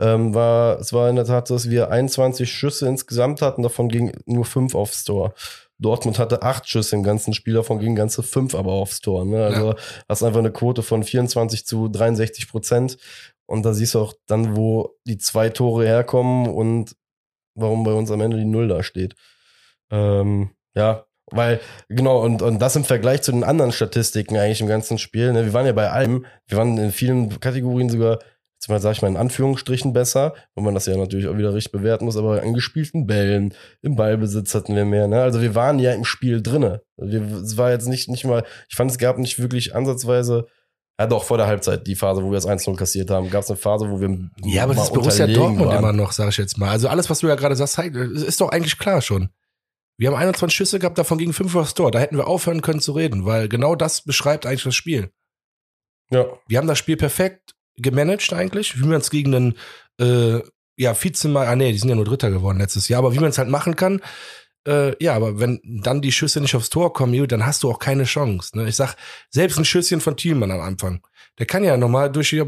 ähm, 0.00 0.34
war 0.34 0.80
es 0.80 0.92
war 0.94 1.10
in 1.10 1.16
der 1.16 1.26
Tat 1.26 1.46
so, 1.46 1.54
dass 1.54 1.68
wir 1.68 1.90
21 1.90 2.50
Schüsse 2.50 2.88
insgesamt 2.88 3.42
hatten, 3.42 3.62
davon 3.62 3.88
ging 3.88 4.12
nur 4.24 4.46
fünf 4.46 4.74
aufs 4.74 5.04
Tor. 5.04 5.34
Dortmund 5.80 6.18
hatte 6.18 6.42
acht 6.42 6.68
Schüsse 6.68 6.94
im 6.94 7.02
ganzen 7.02 7.32
Spiel, 7.32 7.54
davon 7.54 7.78
gingen 7.78 7.96
ganze 7.96 8.22
fünf 8.22 8.54
aber 8.54 8.72
aufs 8.72 9.00
Tor. 9.00 9.24
Ne? 9.24 9.44
Also 9.44 9.68
ja. 9.70 9.76
hast 10.08 10.22
einfach 10.22 10.38
eine 10.38 10.52
Quote 10.52 10.82
von 10.82 11.02
24 11.02 11.66
zu 11.66 11.88
63 11.88 12.48
Prozent. 12.48 12.98
Und 13.46 13.64
da 13.64 13.72
siehst 13.72 13.94
du 13.94 14.00
auch 14.00 14.14
dann, 14.26 14.56
wo 14.56 14.90
die 15.04 15.18
zwei 15.18 15.48
Tore 15.48 15.84
herkommen 15.84 16.46
und 16.48 16.94
warum 17.54 17.82
bei 17.82 17.92
uns 17.92 18.10
am 18.10 18.20
Ende 18.20 18.36
die 18.36 18.44
Null 18.44 18.68
da 18.68 18.82
steht. 18.82 19.16
Ähm, 19.90 20.50
ja, 20.74 21.06
weil, 21.32 21.60
genau, 21.88 22.22
und, 22.22 22.42
und 22.42 22.58
das 22.60 22.76
im 22.76 22.84
Vergleich 22.84 23.22
zu 23.22 23.32
den 23.32 23.44
anderen 23.44 23.72
Statistiken 23.72 24.36
eigentlich 24.36 24.60
im 24.60 24.66
ganzen 24.66 24.98
Spiel. 24.98 25.32
Ne? 25.32 25.44
Wir 25.44 25.52
waren 25.52 25.66
ja 25.66 25.72
bei 25.72 25.90
allem, 25.90 26.26
wir 26.46 26.58
waren 26.58 26.76
in 26.78 26.92
vielen 26.92 27.40
Kategorien 27.40 27.88
sogar 27.88 28.18
jetzt 28.60 28.68
mal, 28.68 28.80
sag 28.80 28.92
ich 28.92 29.02
mal, 29.02 29.08
in 29.08 29.16
Anführungsstrichen 29.16 29.94
besser, 29.94 30.34
wo 30.54 30.60
man 30.62 30.74
das 30.74 30.84
ja 30.84 30.94
natürlich 30.96 31.28
auch 31.28 31.38
wieder 31.38 31.54
richtig 31.54 31.72
bewerten 31.72 32.04
muss, 32.04 32.18
aber 32.18 32.42
an 32.42 32.52
gespielten 32.52 33.06
Bällen, 33.06 33.54
im 33.80 33.96
Ballbesitz 33.96 34.54
hatten 34.54 34.76
wir 34.76 34.84
mehr, 34.84 35.08
ne? 35.08 35.22
Also 35.22 35.40
wir 35.40 35.54
waren 35.54 35.78
ja 35.78 35.94
im 35.94 36.04
Spiel 36.04 36.42
drinne. 36.42 36.82
Wir, 36.98 37.22
es 37.22 37.56
war 37.56 37.70
jetzt 37.70 37.88
nicht, 37.88 38.10
nicht 38.10 38.26
mal, 38.26 38.44
ich 38.68 38.76
fand, 38.76 38.90
es 38.90 38.98
gab 38.98 39.16
nicht 39.16 39.38
wirklich 39.38 39.74
ansatzweise, 39.74 40.46
ja 40.98 41.06
doch, 41.06 41.24
vor 41.24 41.38
der 41.38 41.46
Halbzeit, 41.46 41.86
die 41.86 41.96
Phase, 41.96 42.22
wo 42.22 42.26
wir 42.30 42.34
das 42.34 42.46
1-0 42.46 42.76
kassiert 42.76 43.10
haben, 43.10 43.30
gab 43.30 43.44
es 43.44 43.48
eine 43.48 43.56
Phase, 43.56 43.90
wo 43.90 43.98
wir 43.98 44.30
Ja, 44.44 44.64
aber 44.64 44.74
das 44.74 44.84
ist 44.84 44.92
Borussia 44.92 45.26
Dortmund 45.26 45.68
waren. 45.68 45.78
immer 45.78 45.92
noch, 45.94 46.12
sag 46.12 46.28
ich 46.28 46.36
jetzt 46.36 46.58
mal. 46.58 46.68
Also 46.68 46.88
alles, 46.88 47.08
was 47.08 47.20
du 47.20 47.28
ja 47.28 47.36
gerade 47.36 47.56
sagst, 47.56 47.78
ist 47.78 48.42
doch 48.42 48.50
eigentlich 48.50 48.78
klar 48.78 49.00
schon. 49.00 49.30
Wir 49.96 50.08
haben 50.08 50.16
21 50.16 50.54
Schüsse 50.54 50.78
gehabt, 50.78 50.98
davon 50.98 51.16
gegen 51.16 51.32
5 51.32 51.56
aufs 51.56 51.72
Tor. 51.72 51.90
Da 51.90 51.98
hätten 51.98 52.18
wir 52.18 52.26
aufhören 52.26 52.60
können 52.60 52.80
zu 52.80 52.92
reden, 52.92 53.24
weil 53.24 53.48
genau 53.48 53.74
das 53.74 54.02
beschreibt 54.02 54.44
eigentlich 54.44 54.64
das 54.64 54.74
Spiel. 54.74 55.10
Ja. 56.10 56.26
Wir 56.46 56.58
haben 56.58 56.68
das 56.68 56.78
Spiel 56.78 56.98
perfekt 56.98 57.54
gemanagt 57.80 58.32
eigentlich, 58.32 58.80
wie 58.80 58.86
man 58.86 59.00
es 59.00 59.10
gegen 59.10 59.34
einen 59.34 59.54
äh, 60.00 60.40
ja, 60.76 60.94
Vizemal, 60.94 61.46
ah 61.46 61.56
nee, 61.56 61.72
die 61.72 61.78
sind 61.78 61.90
ja 61.90 61.94
nur 61.94 62.04
Dritter 62.04 62.30
geworden 62.30 62.58
letztes 62.58 62.88
Jahr, 62.88 63.00
aber 63.00 63.12
wie 63.12 63.18
man 63.18 63.30
es 63.30 63.38
halt 63.38 63.48
machen 63.48 63.76
kann, 63.76 64.00
äh, 64.66 64.94
ja, 65.02 65.14
aber 65.14 65.40
wenn 65.40 65.60
dann 65.64 66.02
die 66.02 66.12
Schüsse 66.12 66.40
nicht 66.40 66.54
aufs 66.54 66.70
Tor 66.70 66.92
kommen, 66.92 67.28
dann 67.28 67.46
hast 67.46 67.62
du 67.62 67.70
auch 67.70 67.78
keine 67.78 68.04
Chance. 68.04 68.56
Ne? 68.56 68.68
Ich 68.68 68.76
sag, 68.76 68.94
selbst 69.30 69.58
ein 69.58 69.64
Schüsschen 69.64 70.00
von 70.00 70.16
Thielmann 70.16 70.50
am 70.50 70.60
Anfang, 70.60 71.06
der 71.38 71.46
kann 71.46 71.64
ja 71.64 71.76
nochmal 71.76 72.10
durch 72.12 72.30
die, 72.30 72.44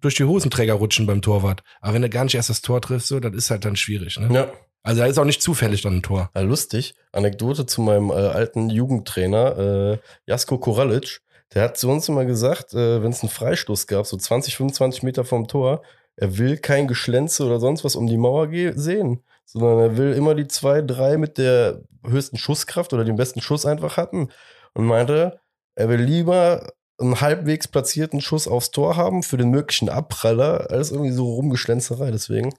durch 0.00 0.14
die 0.14 0.24
Hosenträger 0.24 0.74
rutschen 0.74 1.06
beim 1.06 1.22
Torwart. 1.22 1.62
Aber 1.80 1.94
wenn 1.94 2.02
er 2.02 2.08
gar 2.08 2.24
nicht 2.24 2.34
erst 2.34 2.50
das 2.50 2.60
Tor 2.60 2.80
trifft, 2.80 3.06
so, 3.06 3.20
das 3.20 3.34
ist 3.34 3.50
halt 3.50 3.64
dann 3.64 3.76
schwierig. 3.76 4.18
Ne? 4.18 4.28
Ja. 4.32 4.52
Also 4.82 5.00
da 5.02 5.06
ist 5.06 5.18
auch 5.18 5.24
nicht 5.24 5.42
zufällig 5.42 5.82
dann 5.82 5.96
ein 5.96 6.02
Tor. 6.02 6.30
Ja, 6.34 6.40
lustig. 6.40 6.94
Anekdote 7.12 7.66
zu 7.66 7.82
meinem 7.82 8.10
äh, 8.10 8.14
alten 8.14 8.70
Jugendtrainer, 8.70 9.58
äh, 9.58 9.98
Jasko 10.26 10.58
Koralic. 10.58 11.20
Der 11.54 11.62
hat 11.62 11.76
zu 11.76 11.88
uns 11.88 12.08
immer 12.08 12.24
gesagt, 12.24 12.74
äh, 12.74 13.02
wenn 13.02 13.10
es 13.10 13.22
einen 13.22 13.30
Freistoß 13.30 13.86
gab, 13.86 14.06
so 14.06 14.16
20, 14.16 14.56
25 14.56 15.02
Meter 15.02 15.24
vom 15.24 15.48
Tor, 15.48 15.82
er 16.16 16.38
will 16.38 16.58
kein 16.58 16.86
Geschlänze 16.86 17.44
oder 17.44 17.58
sonst 17.58 17.84
was 17.84 17.96
um 17.96 18.06
die 18.06 18.18
Mauer 18.18 18.48
sehen, 18.74 19.22
sondern 19.44 19.78
er 19.78 19.96
will 19.96 20.12
immer 20.12 20.34
die 20.34 20.46
zwei, 20.46 20.82
drei 20.82 21.16
mit 21.16 21.38
der 21.38 21.80
höchsten 22.06 22.36
Schusskraft 22.36 22.92
oder 22.92 23.04
den 23.04 23.16
besten 23.16 23.40
Schuss 23.40 23.66
einfach 23.66 23.96
hatten. 23.96 24.28
Und 24.74 24.86
meinte, 24.86 25.40
er 25.74 25.88
will 25.88 26.00
lieber 26.00 26.72
einen 27.00 27.20
halbwegs 27.20 27.66
platzierten 27.66 28.20
Schuss 28.20 28.46
aufs 28.46 28.70
Tor 28.70 28.96
haben 28.96 29.22
für 29.22 29.36
den 29.36 29.50
möglichen 29.50 29.88
Abpraller, 29.88 30.70
als 30.70 30.90
irgendwie 30.90 31.12
so 31.12 31.24
rumgeschlänzerei. 31.34 32.10
Deswegen 32.10 32.54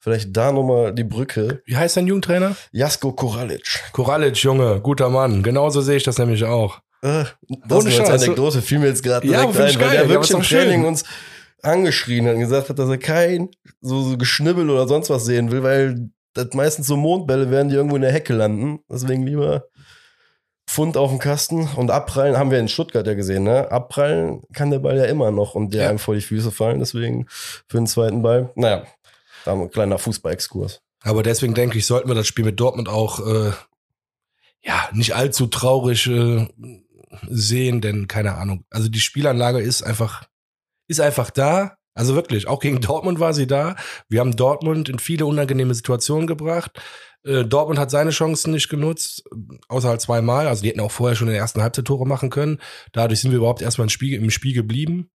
vielleicht 0.00 0.36
da 0.36 0.52
nochmal 0.52 0.92
die 0.92 1.04
Brücke. 1.04 1.62
Wie 1.64 1.76
heißt 1.76 1.96
dein 1.96 2.08
Jugendtrainer? 2.08 2.56
Jasko 2.72 3.12
Koralic. 3.12 3.62
Koralic, 3.92 4.36
Junge, 4.38 4.80
guter 4.80 5.08
Mann. 5.08 5.42
Genauso 5.42 5.80
sehe 5.80 5.96
ich 5.96 6.02
das 6.02 6.18
nämlich 6.18 6.44
auch. 6.44 6.80
Äh, 7.04 7.24
das 7.68 7.84
ist 7.84 8.00
als 8.00 8.22
Anekdote 8.22 8.62
fiel 8.62 8.78
mir 8.78 8.86
jetzt 8.86 9.02
gerade 9.02 9.26
ja, 9.26 9.44
direkt 9.44 9.60
ein, 9.60 9.80
weil 9.80 9.90
der 9.90 10.08
wirklich 10.08 10.30
im 10.30 10.42
Training 10.42 10.80
schön. 10.80 10.84
uns 10.86 11.04
angeschrien 11.62 12.26
hat 12.26 12.34
und 12.34 12.40
gesagt 12.40 12.70
hat, 12.70 12.78
dass 12.78 12.88
er 12.88 12.96
kein 12.96 13.50
so, 13.82 14.02
so 14.02 14.16
Geschnibbel 14.16 14.70
oder 14.70 14.88
sonst 14.88 15.10
was 15.10 15.26
sehen 15.26 15.50
will, 15.50 15.62
weil 15.62 16.08
das 16.32 16.54
meistens 16.54 16.86
so 16.86 16.96
Mondbälle 16.96 17.50
werden, 17.50 17.68
die 17.68 17.74
irgendwo 17.74 17.96
in 17.96 18.02
der 18.02 18.12
Hecke 18.12 18.32
landen. 18.32 18.80
Deswegen 18.90 19.26
lieber 19.26 19.66
Pfund 20.66 20.96
auf 20.96 21.10
dem 21.10 21.18
Kasten 21.18 21.68
und 21.76 21.90
abprallen 21.90 22.38
haben 22.38 22.50
wir 22.50 22.58
in 22.58 22.68
Stuttgart 22.68 23.06
ja 23.06 23.12
gesehen, 23.12 23.44
ne? 23.44 23.70
Abprallen 23.70 24.42
kann 24.54 24.70
der 24.70 24.78
Ball 24.78 24.96
ja 24.96 25.04
immer 25.04 25.30
noch 25.30 25.54
und 25.54 25.74
der 25.74 25.82
ja. 25.82 25.88
einem 25.90 25.98
vor 25.98 26.14
die 26.14 26.22
Füße 26.22 26.50
fallen, 26.50 26.78
deswegen 26.78 27.26
für 27.28 27.76
den 27.76 27.86
zweiten 27.86 28.22
Ball. 28.22 28.50
Naja, 28.54 28.84
da 29.44 29.52
ein 29.52 29.70
kleiner 29.70 29.98
Fußball-Exkurs. 29.98 30.80
Aber 31.02 31.22
deswegen 31.22 31.52
denke 31.52 31.76
ich, 31.76 31.86
sollten 31.86 32.08
wir 32.08 32.14
das 32.14 32.26
Spiel 32.26 32.46
mit 32.46 32.58
Dortmund 32.58 32.88
auch 32.88 33.20
äh, 33.26 33.52
ja, 34.62 34.88
nicht 34.92 35.14
allzu 35.14 35.46
traurig 35.46 36.06
äh, 36.06 36.48
sehen, 37.28 37.80
denn 37.80 38.08
keine 38.08 38.34
Ahnung. 38.36 38.64
Also 38.70 38.88
die 38.88 39.00
Spielanlage 39.00 39.60
ist 39.60 39.82
einfach, 39.82 40.24
ist 40.88 41.00
einfach 41.00 41.30
da. 41.30 41.76
Also 41.94 42.14
wirklich, 42.16 42.48
auch 42.48 42.60
gegen 42.60 42.80
Dortmund 42.80 43.20
war 43.20 43.34
sie 43.34 43.46
da. 43.46 43.76
Wir 44.08 44.20
haben 44.20 44.34
Dortmund 44.36 44.88
in 44.88 44.98
viele 44.98 45.26
unangenehme 45.26 45.74
Situationen 45.74 46.26
gebracht. 46.26 46.72
Äh, 47.24 47.44
Dortmund 47.44 47.78
hat 47.78 47.90
seine 47.90 48.10
Chancen 48.10 48.52
nicht 48.52 48.68
genutzt, 48.68 49.22
außer 49.68 49.88
halt 49.88 50.00
zweimal. 50.00 50.48
Also 50.48 50.62
die 50.62 50.68
hätten 50.70 50.80
auch 50.80 50.90
vorher 50.90 51.14
schon 51.16 51.28
in 51.28 51.32
der 51.34 51.40
ersten 51.40 51.62
Halbzeit 51.62 51.84
Tore 51.84 52.06
machen 52.06 52.30
können. 52.30 52.58
Dadurch 52.92 53.20
sind 53.20 53.30
wir 53.30 53.38
überhaupt 53.38 53.62
erstmal 53.62 53.86
im 53.86 53.90
Spiel, 53.90 54.14
im 54.20 54.30
Spiel 54.30 54.54
geblieben. 54.54 55.08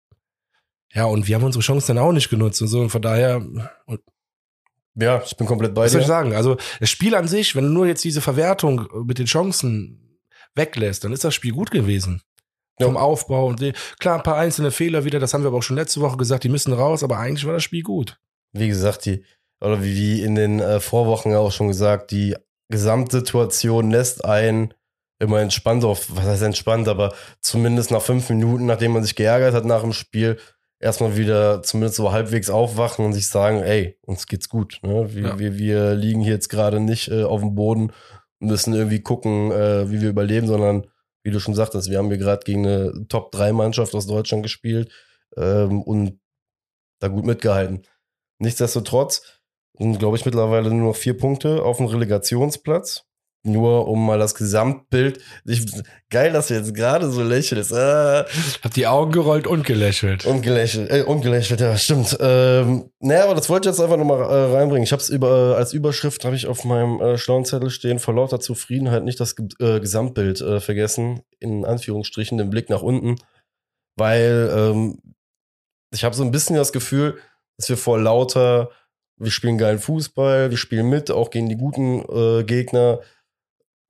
Ja, 0.94 1.06
und 1.06 1.28
wir 1.28 1.36
haben 1.36 1.44
unsere 1.44 1.62
Chancen 1.64 1.96
dann 1.96 2.04
auch 2.04 2.14
nicht 2.14 2.30
genutzt 2.30 2.62
und 2.62 2.68
so. 2.70 2.80
Und 2.80 2.90
von 2.90 3.02
daher, 3.02 3.46
Ja, 4.96 5.22
ich 5.24 5.38
bin 5.38 5.48
komplett 5.48 5.76
bei 5.76 5.84
was 5.84 5.92
soll 5.92 6.02
ich 6.02 6.08
dir. 6.08 6.14
sagen? 6.14 6.34
Also 6.34 6.58
das 6.80 6.90
Spiel 6.90 7.14
an 7.16 7.28
sich, 7.28 7.56
wenn 7.56 7.66
du 7.66 7.70
nur 7.70 7.86
jetzt 7.88 8.04
diese 8.04 8.22
Verwertung 8.22 8.88
mit 9.06 9.20
den 9.20 9.28
Chancen 9.28 10.09
weglässt, 10.56 11.04
dann 11.04 11.14
ist 11.14 11.24
das 11.24 11.34
Spiel 11.34 11.54
gut 11.54 11.72
gewesen. 11.72 12.22
Ja. 12.80 12.86
Vom 12.86 12.98
Aufbau 12.98 13.48
und 13.48 13.62
klar, 14.00 14.18
ein 14.18 14.24
paar 14.24 14.38
einzelne 14.38 14.72
Fehler 14.72 15.04
wieder, 15.04 15.20
das 15.20 15.34
haben 15.34 15.44
wir 15.44 15.50
aber 15.50 15.58
auch 15.58 15.64
schon 15.64 15.76
letzte 15.76 16.00
Woche 16.00 16.18
gesagt, 16.18 16.46
die 16.46 16.50
müssen 16.50 16.72
raus, 16.72 17.04
aber 17.04 17.18
eigentlich 17.18 17.46
war 17.46 17.54
das 17.54 17.64
Spiel 17.64 17.84
gut. 17.84 18.18
Wie 18.54 18.70
gesagt, 18.70 19.06
die, 19.06 19.24
oder 19.62 19.84
wie, 19.84 19.96
wie 19.96 20.24
in 20.24 20.36
den 20.36 20.60
äh, 20.60 20.80
Vorwochen 20.80 21.34
auch 21.36 21.52
schon 21.52 21.68
gesagt, 21.68 22.12
die 22.12 22.36
Gesamtsituation 22.70 23.92
lässt 23.92 24.26
einen 24.26 24.74
immer 25.22 25.42
entspannt 25.42 25.84
auf, 25.84 26.08
was 26.16 26.26
heißt 26.26 26.44
entspannt, 26.44 26.88
aber 26.88 27.14
zumindest 27.42 27.92
nach 27.92 28.02
fünf 28.02 28.30
Minuten, 28.30 28.66
nachdem 28.66 28.94
man 28.94 29.04
sich 29.04 29.16
geärgert 29.16 29.54
hat 29.54 29.66
nach 29.66 29.82
dem 29.82 29.92
Spiel, 29.94 30.40
erstmal 30.80 31.18
wieder 31.18 31.62
zumindest 31.62 31.98
so 31.98 32.12
halbwegs 32.14 32.50
aufwachen 32.50 33.06
und 33.06 33.12
sich 33.14 33.28
sagen, 33.28 33.62
ey, 33.62 33.98
uns 34.06 34.28
geht's 34.28 34.48
gut. 34.48 34.80
Ne? 34.82 35.14
Wir, 35.14 35.24
Ja. 35.24 35.40
wir, 35.40 35.58
wir 35.58 35.96
liegen 35.96 36.22
hier 36.22 36.34
jetzt 36.34 36.48
gerade 36.48 36.80
nicht 36.80 37.10
äh, 37.10 37.24
auf 37.24 37.42
dem 37.42 37.54
Boden 37.56 37.92
müssen 38.40 38.74
irgendwie 38.74 39.02
gucken, 39.02 39.52
äh, 39.52 39.90
wie 39.92 40.02
wir 40.02 40.10
überleben, 40.10 40.48
sondern 40.48 40.88
wie 41.24 41.32
du 41.32 41.40
schon 41.40 41.56
sagtest, 41.56 41.90
wir 41.90 41.98
haben 41.98 42.08
hier 42.08 42.18
gerade 42.18 42.44
gegen 42.44 42.66
eine 42.66 43.08
Top-3-Mannschaft 43.08 43.94
aus 43.94 44.08
Deutschland 44.08 44.44
gespielt 44.44 44.92
ähm, 45.36 45.82
und 45.82 46.20
da 47.00 47.08
gut 47.08 47.26
mitgehalten. 47.26 47.84
Nichtsdestotrotz 48.40 49.42
sind, 49.78 50.00
glaube 50.00 50.18
ich, 50.18 50.26
mittlerweile 50.26 50.70
nur 50.70 50.90
noch 50.90 50.96
vier 50.96 51.18
Punkte 51.18 51.64
auf 51.64 51.78
dem 51.78 51.88
Relegationsplatz. 51.88 53.06
Nur 53.44 53.88
um 53.88 54.06
mal 54.06 54.20
das 54.20 54.36
Gesamtbild. 54.36 55.20
Ich, 55.46 55.66
geil, 56.10 56.34
dass 56.34 56.48
du 56.48 56.56
jetzt 56.56 56.76
gerade 56.76 57.10
so 57.10 57.24
lächelst. 57.24 57.74
Ah, 57.74 58.26
Hab 58.62 58.74
die 58.74 58.86
Augen 58.86 59.14
gerollt 59.14 59.48
und 59.48 59.66
gelächelt. 59.66 60.26
und 60.26 60.42
gelächelt, 60.42 60.92
äh, 60.92 61.04
und 61.04 61.22
gelächelt, 61.22 61.62
ja, 61.62 61.78
stimmt. 61.78 62.18
Ähm, 62.20 62.92
naja, 63.00 63.24
aber 63.24 63.36
das 63.36 63.50
wollte 63.50 63.70
ich 63.70 63.74
jetzt 63.74 63.82
einfach 63.82 63.96
nochmal 63.96 64.22
äh, 64.24 64.58
reinbringen. 64.58 64.84
Ich 64.84 64.92
habe 64.92 65.02
es 65.02 65.08
über, 65.08 65.56
als 65.56 65.72
Überschrift, 65.72 66.26
habe 66.26 66.36
ich 66.36 66.48
auf 66.48 66.66
meinem 66.66 67.00
äh, 67.00 67.18
schlauen 67.18 67.46
Zettel 67.46 67.70
stehen, 67.70 68.00
vor 68.00 68.14
lauter 68.14 68.42
Zufriedenheit 68.42 69.06
nicht 69.06 69.22
das 69.22 69.36
äh, 69.60 69.80
Gesamtbild 69.80 70.42
äh, 70.42 70.60
vergessen, 70.60 71.22
in 71.40 71.64
Anführungsstrichen, 71.64 72.38
den 72.38 72.50
Blick 72.50 72.70
nach 72.70 72.82
unten. 72.82 73.16
Weil 73.96 74.52
ähm, 74.54 75.00
ich 75.94 76.04
habe 76.04 76.14
so 76.14 76.24
ein 76.24 76.32
bisschen 76.32 76.58
das 76.58 76.74
Gefühl, 76.74 77.20
dass 77.58 77.70
wir 77.70 77.78
vor 77.78 78.00
lauter, 78.00 78.70
wir 79.18 79.32
spielen 79.32 79.58
geilen 79.58 79.80
Fußball, 79.80 80.50
wir 80.50 80.58
spielen 80.58 80.90
mit, 80.90 81.10
auch 81.10 81.30
gegen 81.30 81.48
die 81.48 81.58
guten 81.58 82.04
äh, 82.10 82.44
Gegner, 82.44 83.00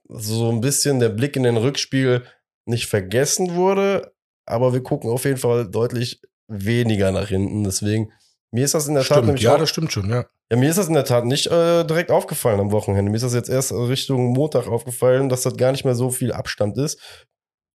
so 0.10 0.49
ein 0.51 0.62
bisschen 0.62 0.99
der 0.99 1.10
Blick 1.10 1.36
in 1.36 1.43
den 1.43 1.57
Rückspiel 1.57 2.24
nicht 2.66 2.88
vergessen 2.88 3.55
wurde, 3.55 4.14
aber 4.45 4.74
wir 4.74 4.84
gucken 4.84 5.10
auf 5.10 5.26
jeden 5.26 5.38
Fall 5.38 5.70
deutlich 5.70 6.22
weniger 6.47 7.12
nach 7.12 7.28
hinten. 7.28 7.64
Deswegen, 7.64 8.12
mir 8.51 8.66
ist 8.66 8.74
das 8.74 8.88
in 8.88 8.95
der 8.95 9.03
Tat 9.03 9.18
Stimmt, 9.18 9.28
nämlich 9.28 9.43
ja, 9.43 9.55
auch, 9.55 9.60
das 9.60 9.70
stimmt 9.70 9.91
schon, 9.91 10.10
ja. 10.10 10.26
ja, 10.51 10.57
mir 10.57 10.70
ist 10.70 10.78
das 10.78 10.88
in 10.88 10.95
der 10.95 11.05
Tat 11.05 11.26
nicht 11.26 11.47
äh, 11.47 11.84
direkt 11.86 12.12
aufgefallen 12.12 12.60
am 12.60 12.72
Wochenende. 12.72 13.12
Mir 13.12 13.18
ist 13.18 13.24
das 13.24 13.34
jetzt 13.34 13.49
erst 13.49 13.72
Richtung 13.72 14.34
Montag 14.34 14.68
aufgefallen, 14.68 15.30
dass 15.30 15.43
das 15.43 15.57
gar 15.57 15.72
nicht 15.72 15.86
mehr 15.86 15.95
so 15.95 16.10
viel 16.10 16.34
Abstand 16.34 16.78
ist. 16.78 16.99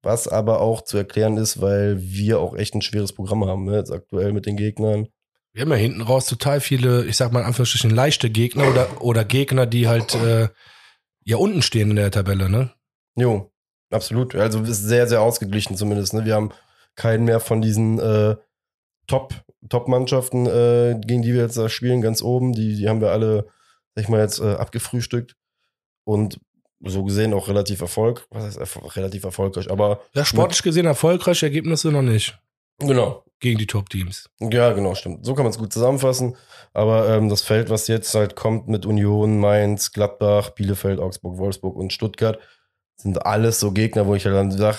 Was 0.02 0.28
aber 0.28 0.60
auch 0.60 0.82
zu 0.82 0.98
erklären 0.98 1.38
ist, 1.38 1.62
weil 1.62 1.96
wir 1.98 2.38
auch 2.38 2.54
echt 2.54 2.74
ein 2.74 2.82
schweres 2.82 3.14
Programm 3.14 3.46
haben, 3.46 3.64
ne, 3.64 3.76
jetzt 3.76 3.90
aktuell 3.90 4.34
mit 4.34 4.44
den 4.44 4.56
Gegnern. 4.56 5.08
Wir 5.54 5.62
haben 5.62 5.70
ja 5.70 5.76
hinten 5.76 6.02
raus 6.02 6.26
total 6.26 6.60
viele, 6.60 7.06
ich 7.06 7.16
sag 7.16 7.32
mal 7.32 7.40
in 7.40 7.46
Anführungsstrichen, 7.46 7.90
leichte 7.90 8.28
Gegner 8.28 8.68
oder, 8.68 9.00
oder 9.00 9.24
Gegner, 9.24 9.66
die 9.66 9.88
halt 9.88 10.14
äh, 10.16 10.48
ja 11.24 11.36
unten 11.36 11.62
stehen 11.62 11.90
in 11.90 11.96
der 11.96 12.10
Tabelle, 12.10 12.48
ne? 12.48 12.70
Jo, 13.16 13.50
absolut. 13.90 14.34
Also 14.34 14.60
ist 14.62 14.82
sehr, 14.82 15.06
sehr 15.06 15.20
ausgeglichen 15.20 15.76
zumindest. 15.76 16.14
Ne? 16.14 16.24
Wir 16.24 16.34
haben 16.34 16.50
keinen 16.94 17.24
mehr 17.24 17.40
von 17.40 17.62
diesen 17.62 17.98
äh, 17.98 18.36
Top, 19.06 19.34
Top-Mannschaften, 19.68 20.46
äh, 20.46 20.98
gegen 21.04 21.22
die 21.22 21.34
wir 21.34 21.42
jetzt 21.42 21.58
da 21.58 21.68
spielen, 21.68 22.00
ganz 22.00 22.22
oben. 22.22 22.52
Die, 22.52 22.76
die 22.76 22.88
haben 22.88 23.00
wir 23.00 23.10
alle, 23.10 23.46
sag 23.94 24.04
ich 24.04 24.08
mal, 24.08 24.20
jetzt 24.20 24.40
äh, 24.40 24.54
abgefrühstückt. 24.54 25.36
Und 26.04 26.40
so 26.80 27.04
gesehen 27.04 27.32
auch 27.34 27.48
relativ 27.48 27.80
Erfolg. 27.80 28.26
Was 28.30 28.44
heißt 28.44 28.58
erf 28.58 28.96
relativ 28.96 29.24
erfolgreich? 29.24 29.70
Aber 29.70 30.00
Ja, 30.14 30.24
sportlich 30.24 30.62
gesehen 30.62 30.86
erfolgreiche 30.86 31.46
Ergebnisse 31.46 31.90
noch 31.90 32.02
nicht 32.02 32.38
genau. 32.78 33.24
gegen 33.40 33.58
die 33.58 33.66
Top-Teams. 33.66 34.30
Ja, 34.40 34.72
genau, 34.72 34.94
stimmt. 34.94 35.24
So 35.24 35.34
kann 35.34 35.44
man 35.44 35.52
es 35.52 35.58
gut 35.58 35.72
zusammenfassen. 35.72 36.36
Aber 36.72 37.08
ähm, 37.08 37.28
das 37.28 37.42
Feld, 37.42 37.70
was 37.70 37.88
jetzt 37.88 38.14
halt 38.14 38.36
kommt 38.36 38.68
mit 38.68 38.86
Union, 38.86 39.38
Mainz, 39.38 39.92
Gladbach, 39.92 40.50
Bielefeld, 40.50 41.00
Augsburg, 41.00 41.38
Wolfsburg 41.38 41.76
und 41.76 41.92
Stuttgart, 41.92 42.38
sind 42.96 43.24
alles 43.24 43.60
so 43.60 43.72
Gegner, 43.72 44.06
wo 44.06 44.14
ich 44.14 44.24
halt 44.24 44.34
dann 44.34 44.50
sage, 44.50 44.78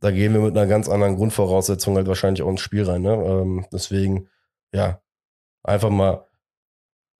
da 0.00 0.10
gehen 0.10 0.34
wir 0.34 0.40
mit 0.40 0.56
einer 0.56 0.66
ganz 0.66 0.88
anderen 0.88 1.16
Grundvoraussetzung 1.16 1.96
halt 1.96 2.06
wahrscheinlich 2.06 2.42
auch 2.42 2.50
ins 2.50 2.60
Spiel 2.60 2.84
rein. 2.84 3.02
Ne? 3.02 3.14
Ähm, 3.14 3.66
deswegen, 3.72 4.28
ja, 4.72 5.00
einfach 5.62 5.90
mal 5.90 6.26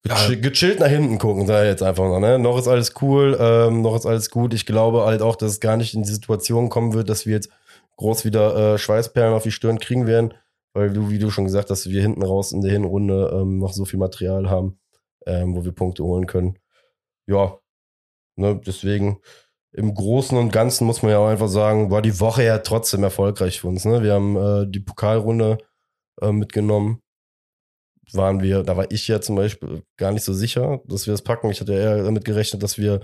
gechill, 0.02 0.40
gechillt 0.40 0.80
nach 0.80 0.88
hinten 0.88 1.18
gucken, 1.18 1.42
ich 1.42 1.48
jetzt 1.48 1.82
einfach 1.82 2.04
noch. 2.04 2.20
Ne? 2.20 2.38
Noch 2.38 2.58
ist 2.58 2.68
alles 2.68 2.94
cool, 3.00 3.36
ähm, 3.40 3.82
noch 3.82 3.96
ist 3.96 4.06
alles 4.06 4.30
gut. 4.30 4.54
Ich 4.54 4.66
glaube 4.66 5.04
halt 5.04 5.22
auch, 5.22 5.36
dass 5.36 5.52
es 5.52 5.60
gar 5.60 5.76
nicht 5.76 5.94
in 5.94 6.02
die 6.02 6.12
Situation 6.12 6.68
kommen 6.68 6.92
wird, 6.92 7.08
dass 7.08 7.26
wir 7.26 7.34
jetzt 7.34 7.50
groß 7.96 8.24
wieder 8.24 8.74
äh, 8.74 8.78
Schweißperlen 8.78 9.34
auf 9.34 9.42
die 9.42 9.52
Stirn 9.52 9.78
kriegen 9.78 10.06
werden, 10.06 10.34
weil 10.74 10.92
du, 10.92 11.10
wie 11.10 11.18
du 11.18 11.30
schon 11.30 11.44
gesagt 11.44 11.70
hast, 11.70 11.88
wir 11.88 12.02
hinten 12.02 12.22
raus 12.22 12.52
in 12.52 12.60
der 12.60 12.72
Hinrunde 12.72 13.30
ähm, 13.32 13.58
noch 13.58 13.72
so 13.72 13.84
viel 13.84 13.98
Material 13.98 14.50
haben, 14.50 14.78
ähm, 15.26 15.54
wo 15.56 15.64
wir 15.64 15.72
Punkte 15.72 16.04
holen 16.04 16.26
können. 16.26 16.58
Ja, 17.26 17.58
ne, 18.36 18.60
deswegen 18.64 19.20
im 19.72 19.92
Großen 19.94 20.36
und 20.38 20.52
Ganzen 20.52 20.86
muss 20.86 21.02
man 21.02 21.12
ja 21.12 21.18
auch 21.18 21.28
einfach 21.28 21.48
sagen, 21.48 21.90
war 21.90 22.00
die 22.00 22.18
Woche 22.18 22.44
ja 22.44 22.58
trotzdem 22.58 23.02
erfolgreich 23.02 23.60
für 23.60 23.68
uns. 23.68 23.84
Ne? 23.84 24.02
Wir 24.02 24.14
haben 24.14 24.36
äh, 24.36 24.66
die 24.66 24.80
Pokalrunde 24.80 25.58
äh, 26.20 26.32
mitgenommen. 26.32 27.02
Waren 28.12 28.40
wir, 28.40 28.62
da 28.62 28.76
war 28.76 28.90
ich 28.90 29.08
ja 29.08 29.20
zum 29.20 29.36
Beispiel 29.36 29.82
gar 29.96 30.12
nicht 30.12 30.22
so 30.22 30.32
sicher, 30.32 30.80
dass 30.86 31.06
wir 31.06 31.12
das 31.12 31.22
packen. 31.22 31.50
Ich 31.50 31.60
hatte 31.60 31.74
eher 31.74 32.04
damit 32.04 32.24
gerechnet, 32.24 32.62
dass 32.62 32.78
wir 32.78 33.00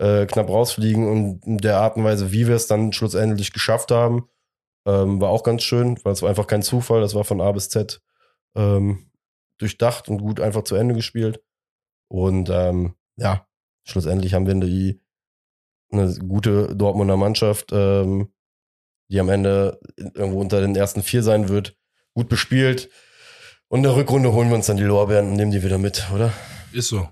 äh, 0.00 0.24
knapp 0.24 0.48
rausfliegen 0.48 1.06
und 1.06 1.46
in 1.46 1.58
der 1.58 1.78
Art 1.78 1.96
und 1.96 2.04
Weise, 2.04 2.32
wie 2.32 2.48
wir 2.48 2.54
es 2.56 2.66
dann 2.66 2.92
schlussendlich 2.92 3.52
geschafft 3.52 3.90
haben, 3.90 4.28
ähm, 4.86 5.20
war 5.20 5.28
auch 5.28 5.42
ganz 5.42 5.62
schön, 5.62 5.98
weil 6.04 6.14
es 6.14 6.22
war 6.22 6.30
einfach 6.30 6.46
kein 6.46 6.62
Zufall, 6.62 7.02
das 7.02 7.14
war 7.14 7.24
von 7.24 7.40
A 7.42 7.52
bis 7.52 7.68
Z 7.68 8.00
ähm, 8.56 9.10
durchdacht 9.58 10.08
und 10.08 10.18
gut 10.18 10.40
einfach 10.40 10.64
zu 10.64 10.74
Ende 10.74 10.94
gespielt. 10.94 11.42
Und 12.08 12.48
ähm, 12.48 12.94
ja, 13.16 13.46
schlussendlich 13.84 14.32
haben 14.32 14.46
wir 14.46 14.54
die, 14.54 15.02
eine 15.92 16.14
gute 16.14 16.74
Dortmunder 16.74 17.18
Mannschaft, 17.18 17.70
ähm, 17.72 18.32
die 19.10 19.20
am 19.20 19.28
Ende 19.28 19.80
irgendwo 19.96 20.40
unter 20.40 20.62
den 20.62 20.74
ersten 20.76 21.02
vier 21.02 21.22
sein 21.22 21.50
wird, 21.50 21.76
gut 22.14 22.30
bespielt. 22.30 22.88
Und 23.68 23.80
in 23.80 23.82
der 23.82 23.96
Rückrunde 23.96 24.32
holen 24.32 24.48
wir 24.48 24.56
uns 24.56 24.66
dann 24.66 24.78
die 24.78 24.82
Lorbeeren 24.82 25.28
und 25.28 25.34
nehmen 25.34 25.50
die 25.50 25.62
wieder 25.62 25.78
mit, 25.78 26.10
oder? 26.14 26.32
Ist 26.72 26.88
so. 26.88 27.06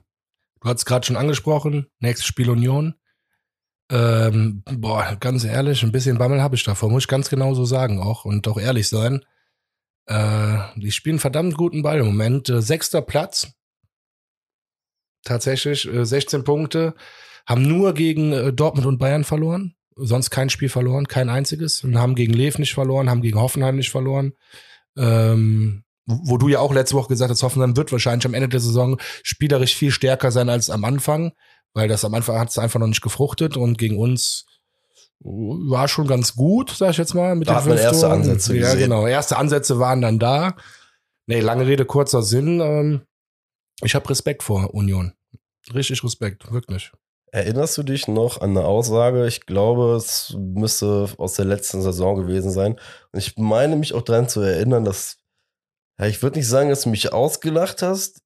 Du 0.60 0.68
hast 0.68 0.78
es 0.78 0.84
gerade 0.84 1.06
schon 1.06 1.16
angesprochen, 1.16 1.86
nächstes 2.00 2.26
Spiel 2.26 2.50
Union. 2.50 2.94
Ähm, 3.90 4.62
boah, 4.64 5.16
ganz 5.18 5.44
ehrlich, 5.44 5.82
ein 5.82 5.92
bisschen 5.92 6.18
Bammel 6.18 6.42
habe 6.42 6.56
ich 6.56 6.64
davor, 6.64 6.90
muss 6.90 7.04
ich 7.04 7.08
ganz 7.08 7.30
genau 7.30 7.54
so 7.54 7.64
sagen 7.64 8.00
auch 8.00 8.24
und 8.24 8.46
auch 8.48 8.58
ehrlich 8.58 8.88
sein. 8.88 9.24
Äh, 10.06 10.58
die 10.76 10.90
spielen 10.90 11.18
verdammt 11.18 11.56
guten 11.56 11.82
Ball 11.82 11.98
im 11.98 12.06
Moment. 12.06 12.48
Äh, 12.48 12.62
sechster 12.62 13.02
Platz. 13.02 13.52
Tatsächlich, 15.22 15.86
äh, 15.86 16.04
16 16.04 16.44
Punkte. 16.44 16.94
Haben 17.46 17.62
nur 17.62 17.94
gegen 17.94 18.32
äh, 18.32 18.52
Dortmund 18.52 18.86
und 18.86 18.98
Bayern 18.98 19.24
verloren. 19.24 19.74
Sonst 19.96 20.30
kein 20.30 20.48
Spiel 20.48 20.68
verloren, 20.68 21.08
kein 21.08 21.28
einziges. 21.28 21.84
Und 21.84 21.98
haben 21.98 22.14
gegen 22.14 22.32
Lev 22.32 22.58
nicht 22.58 22.72
verloren, 22.72 23.10
haben 23.10 23.22
gegen 23.22 23.40
Hoffenheim 23.40 23.76
nicht 23.76 23.90
verloren. 23.90 24.32
Ähm, 24.96 25.84
wo 26.08 26.38
du 26.38 26.48
ja 26.48 26.58
auch 26.60 26.72
letzte 26.72 26.96
Woche 26.96 27.08
gesagt 27.08 27.30
hast, 27.30 27.42
Hoffenheim 27.42 27.76
wird 27.76 27.92
wahrscheinlich 27.92 28.24
am 28.26 28.34
Ende 28.34 28.48
der 28.48 28.60
Saison 28.60 28.98
spielerisch 29.22 29.76
viel 29.76 29.90
stärker 29.90 30.30
sein 30.30 30.48
als 30.48 30.70
am 30.70 30.84
Anfang, 30.84 31.32
weil 31.74 31.86
das 31.86 32.04
am 32.04 32.14
Anfang 32.14 32.38
hat 32.38 32.48
es 32.48 32.58
einfach 32.58 32.80
noch 32.80 32.86
nicht 32.86 33.02
gefruchtet 33.02 33.56
und 33.56 33.76
gegen 33.78 33.98
uns 33.98 34.46
war 35.20 35.88
schon 35.88 36.06
ganz 36.06 36.34
gut, 36.34 36.70
sag 36.70 36.90
ich 36.92 36.96
jetzt 36.96 37.14
mal. 37.14 37.34
Mit 37.34 37.48
Da 37.48 37.54
den 37.54 37.58
hat 37.60 37.66
man 37.66 37.78
erste. 37.78 38.08
Ansätze 38.08 38.56
Ja, 38.56 38.62
gesehen. 38.72 38.78
genau. 38.80 39.06
Erste 39.06 39.36
Ansätze 39.36 39.78
waren 39.78 40.00
dann 40.00 40.18
da. 40.18 40.54
Nee, 41.26 41.40
lange 41.40 41.66
Rede, 41.66 41.84
kurzer 41.84 42.22
Sinn. 42.22 42.60
Ähm, 42.60 43.02
ich 43.82 43.94
habe 43.94 44.08
Respekt 44.08 44.42
vor 44.42 44.72
Union. 44.74 45.12
Richtig 45.74 46.02
Respekt, 46.04 46.50
wirklich. 46.52 46.92
Erinnerst 47.30 47.76
du 47.76 47.82
dich 47.82 48.08
noch 48.08 48.40
an 48.40 48.50
eine 48.56 48.64
Aussage? 48.64 49.26
Ich 49.26 49.44
glaube, 49.44 49.96
es 49.96 50.34
müsste 50.38 51.08
aus 51.18 51.34
der 51.34 51.44
letzten 51.44 51.82
Saison 51.82 52.16
gewesen 52.16 52.50
sein. 52.50 52.80
Und 53.12 53.18
ich 53.18 53.36
meine 53.36 53.76
mich 53.76 53.92
auch 53.92 54.02
daran 54.02 54.28
zu 54.28 54.40
erinnern, 54.40 54.84
dass, 54.84 55.17
ja, 55.98 56.06
ich 56.06 56.22
würde 56.22 56.38
nicht 56.38 56.48
sagen, 56.48 56.70
dass 56.70 56.82
du 56.82 56.90
mich 56.90 57.12
ausgelacht 57.12 57.82
hast, 57.82 58.22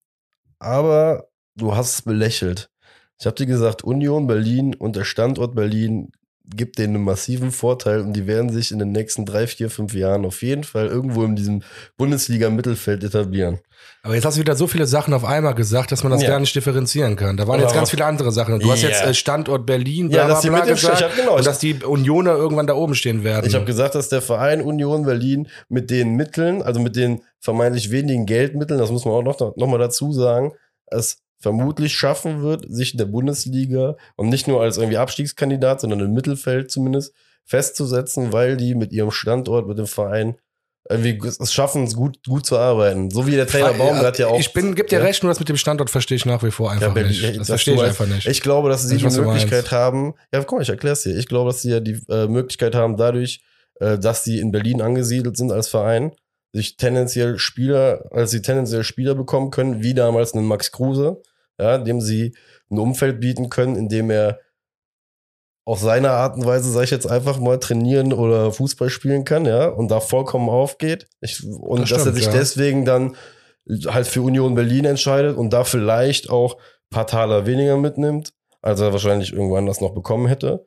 aber 0.58 1.28
du 1.56 1.74
hast 1.74 1.94
es 1.94 2.02
belächelt. 2.02 2.70
Ich 3.18 3.26
habe 3.26 3.36
dir 3.36 3.46
gesagt, 3.46 3.84
Union 3.84 4.26
Berlin 4.26 4.74
und 4.74 4.96
der 4.96 5.04
Standort 5.04 5.54
Berlin 5.54 6.10
gibt 6.44 6.78
denen 6.78 6.96
einen 6.96 7.04
massiven 7.04 7.50
Vorteil 7.52 8.00
und 8.00 8.12
die 8.14 8.26
werden 8.26 8.50
sich 8.52 8.72
in 8.72 8.78
den 8.78 8.92
nächsten 8.92 9.24
drei, 9.24 9.46
vier, 9.46 9.70
fünf 9.70 9.94
Jahren 9.94 10.24
auf 10.26 10.42
jeden 10.42 10.64
Fall 10.64 10.86
irgendwo 10.86 11.24
in 11.24 11.36
diesem 11.36 11.62
Bundesliga-Mittelfeld 11.96 13.04
etablieren. 13.04 13.58
Aber 14.02 14.14
jetzt 14.14 14.24
hast 14.24 14.36
du 14.36 14.40
wieder 14.40 14.54
so 14.56 14.66
viele 14.66 14.86
Sachen 14.86 15.14
auf 15.14 15.24
einmal 15.24 15.54
gesagt, 15.54 15.92
dass 15.92 16.02
man 16.02 16.12
das 16.12 16.22
Ja. 16.22 16.28
gar 16.30 16.40
nicht 16.40 16.54
differenzieren 16.54 17.16
kann. 17.16 17.36
Da 17.36 17.46
waren 17.46 17.56
Aber- 17.60 17.64
jetzt 17.68 17.74
ganz 17.74 17.90
viele 17.90 18.04
andere 18.04 18.32
Sachen. 18.32 18.58
Du 18.60 18.70
hast 18.70 18.82
Ja. 18.82 18.88
jetzt 18.90 19.02
äh, 19.04 19.14
Standort 19.14 19.64
Berlin, 19.66 20.08
bla, 20.08 20.18
Ja, 20.18 20.24
bla, 20.26 20.34
dass 20.34 20.42
die 20.42 20.48
bla 20.48 20.58
mit 20.58 20.68
dem 20.68 20.74
gesagt, 20.74 21.00
ja, 21.00 21.08
genau. 21.16 21.36
und 21.36 21.46
dass 21.46 21.58
die 21.58 21.74
Unioner 21.84 22.32
irgendwann 22.36 22.66
da 22.66 22.74
oben 22.74 22.94
stehen 22.94 23.24
werden. 23.24 23.46
Ich 23.46 23.54
habe 23.54 23.64
gesagt, 23.64 23.94
dass 23.94 24.08
der 24.08 24.22
Verein 24.22 24.60
Union 24.62 25.04
Berlin 25.04 25.48
mit 25.68 25.90
den 25.90 26.14
Mitteln, 26.16 26.62
also 26.62 26.80
mit 26.80 26.96
den 26.96 27.22
vermeintlich 27.40 27.90
wenigen 27.90 28.26
Geldmitteln, 28.26 28.78
das 28.78 28.90
muss 28.90 29.04
man 29.04 29.14
auch 29.14 29.22
noch, 29.22 29.56
noch 29.56 29.66
mal 29.66 29.78
dazu 29.78 30.12
sagen, 30.12 30.52
es 30.86 31.18
vermutlich 31.42 31.92
schaffen 31.94 32.42
wird, 32.42 32.64
sich 32.68 32.92
in 32.92 32.98
der 32.98 33.06
Bundesliga 33.06 33.96
und 34.16 34.28
nicht 34.30 34.48
nur 34.48 34.62
als 34.62 34.78
irgendwie 34.78 34.96
Abstiegskandidat, 34.98 35.80
sondern 35.82 36.00
im 36.00 36.12
Mittelfeld 36.12 36.70
zumindest 36.70 37.12
festzusetzen, 37.44 38.32
weil 38.32 38.56
die 38.56 38.74
mit 38.74 38.92
ihrem 38.92 39.10
Standort, 39.10 39.66
mit 39.66 39.78
dem 39.78 39.86
Verein 39.86 40.36
irgendwie 40.90 41.20
es 41.26 41.52
schaffen, 41.52 41.84
es 41.84 41.94
gut, 41.94 42.18
gut 42.26 42.44
zu 42.44 42.58
arbeiten. 42.58 43.10
So 43.10 43.26
wie 43.26 43.32
der 43.32 43.46
Trainer 43.46 43.72
Baumgart 43.72 44.18
ja 44.18 44.26
auch. 44.26 44.40
Ich 44.40 44.52
bin, 44.52 44.74
gib 44.74 44.88
dir 44.88 44.98
Ja. 44.98 45.04
recht, 45.04 45.22
nur 45.22 45.30
das 45.30 45.38
mit 45.38 45.48
dem 45.48 45.56
Standort 45.56 45.90
verstehe 45.90 46.16
ich 46.16 46.24
nach 46.26 46.42
wie 46.42 46.50
vor 46.50 46.72
einfach 46.72 46.92
Berlin- 46.92 47.10
nicht. 47.10 47.22
ja, 47.22 47.28
Das, 47.28 47.38
das 47.38 47.48
verstehe 47.48 47.74
ich 47.74 47.82
einfach 47.82 48.06
nicht. 48.06 48.26
Ich 48.26 48.40
glaube, 48.40 48.68
dass 48.68 48.82
sie 48.82 48.96
Ich 48.96 49.02
die 49.06 49.20
Möglichkeit 49.20 49.70
haben. 49.70 50.14
Ja, 50.32 50.40
guck 50.42 50.58
mal, 50.58 50.62
ich 50.62 50.68
erklär's 50.70 51.02
dir. 51.02 51.16
Ich 51.16 51.28
glaube, 51.28 51.50
dass 51.50 51.62
sie 51.62 51.70
ja 51.70 51.80
die 51.80 52.00
äh, 52.08 52.26
Möglichkeit 52.26 52.74
haben, 52.74 52.96
dadurch, 52.96 53.42
äh, 53.80 53.96
dass 53.98 54.24
sie 54.24 54.40
in 54.40 54.50
Berlin 54.50 54.82
angesiedelt 54.82 55.36
sind 55.36 55.52
als 55.52 55.68
Verein, 55.68 56.12
sich 56.52 56.76
tendenziell 56.76 57.38
Spieler, 57.38 58.04
als 58.10 58.32
sie 58.32 58.42
tendenziell 58.42 58.82
Spieler 58.82 59.14
bekommen 59.14 59.50
können, 59.52 59.82
wie 59.84 59.94
damals 59.94 60.34
einen 60.34 60.46
Max 60.46 60.72
Kruse, 60.72 61.22
ja, 61.62 61.78
dem 61.78 62.00
sie 62.00 62.34
ein 62.70 62.78
Umfeld 62.78 63.20
bieten 63.20 63.50
können, 63.50 63.76
in 63.76 63.88
dem 63.88 64.10
er 64.10 64.40
auf 65.64 65.78
seine 65.78 66.10
Art 66.10 66.36
und 66.36 66.44
Weise, 66.44 66.70
sag 66.70 66.84
ich 66.84 66.90
jetzt 66.90 67.06
einfach 67.06 67.38
mal, 67.38 67.58
trainieren 67.58 68.12
oder 68.12 68.50
Fußball 68.52 68.90
spielen 68.90 69.24
kann, 69.24 69.44
ja, 69.44 69.68
und 69.68 69.90
da 69.90 70.00
vollkommen 70.00 70.48
aufgeht. 70.48 71.06
Ich, 71.20 71.44
und 71.44 71.82
Das 71.82 71.90
dass 71.90 71.98
er 71.98 72.00
stimmt, 72.00 72.16
sich 72.16 72.26
ja. 72.26 72.32
deswegen 72.32 72.84
dann 72.84 73.16
halt 73.86 74.08
für 74.08 74.22
Union 74.22 74.54
Berlin 74.54 74.84
entscheidet 74.84 75.36
und 75.36 75.52
da 75.52 75.62
vielleicht 75.62 76.30
auch 76.30 76.56
ein 76.56 76.90
paar 76.90 77.06
Taler 77.06 77.46
weniger 77.46 77.76
mitnimmt, 77.76 78.32
als 78.60 78.80
er 78.80 78.92
wahrscheinlich 78.92 79.32
irgendwo 79.32 79.56
anders 79.56 79.80
noch 79.80 79.94
bekommen 79.94 80.26
hätte. 80.26 80.66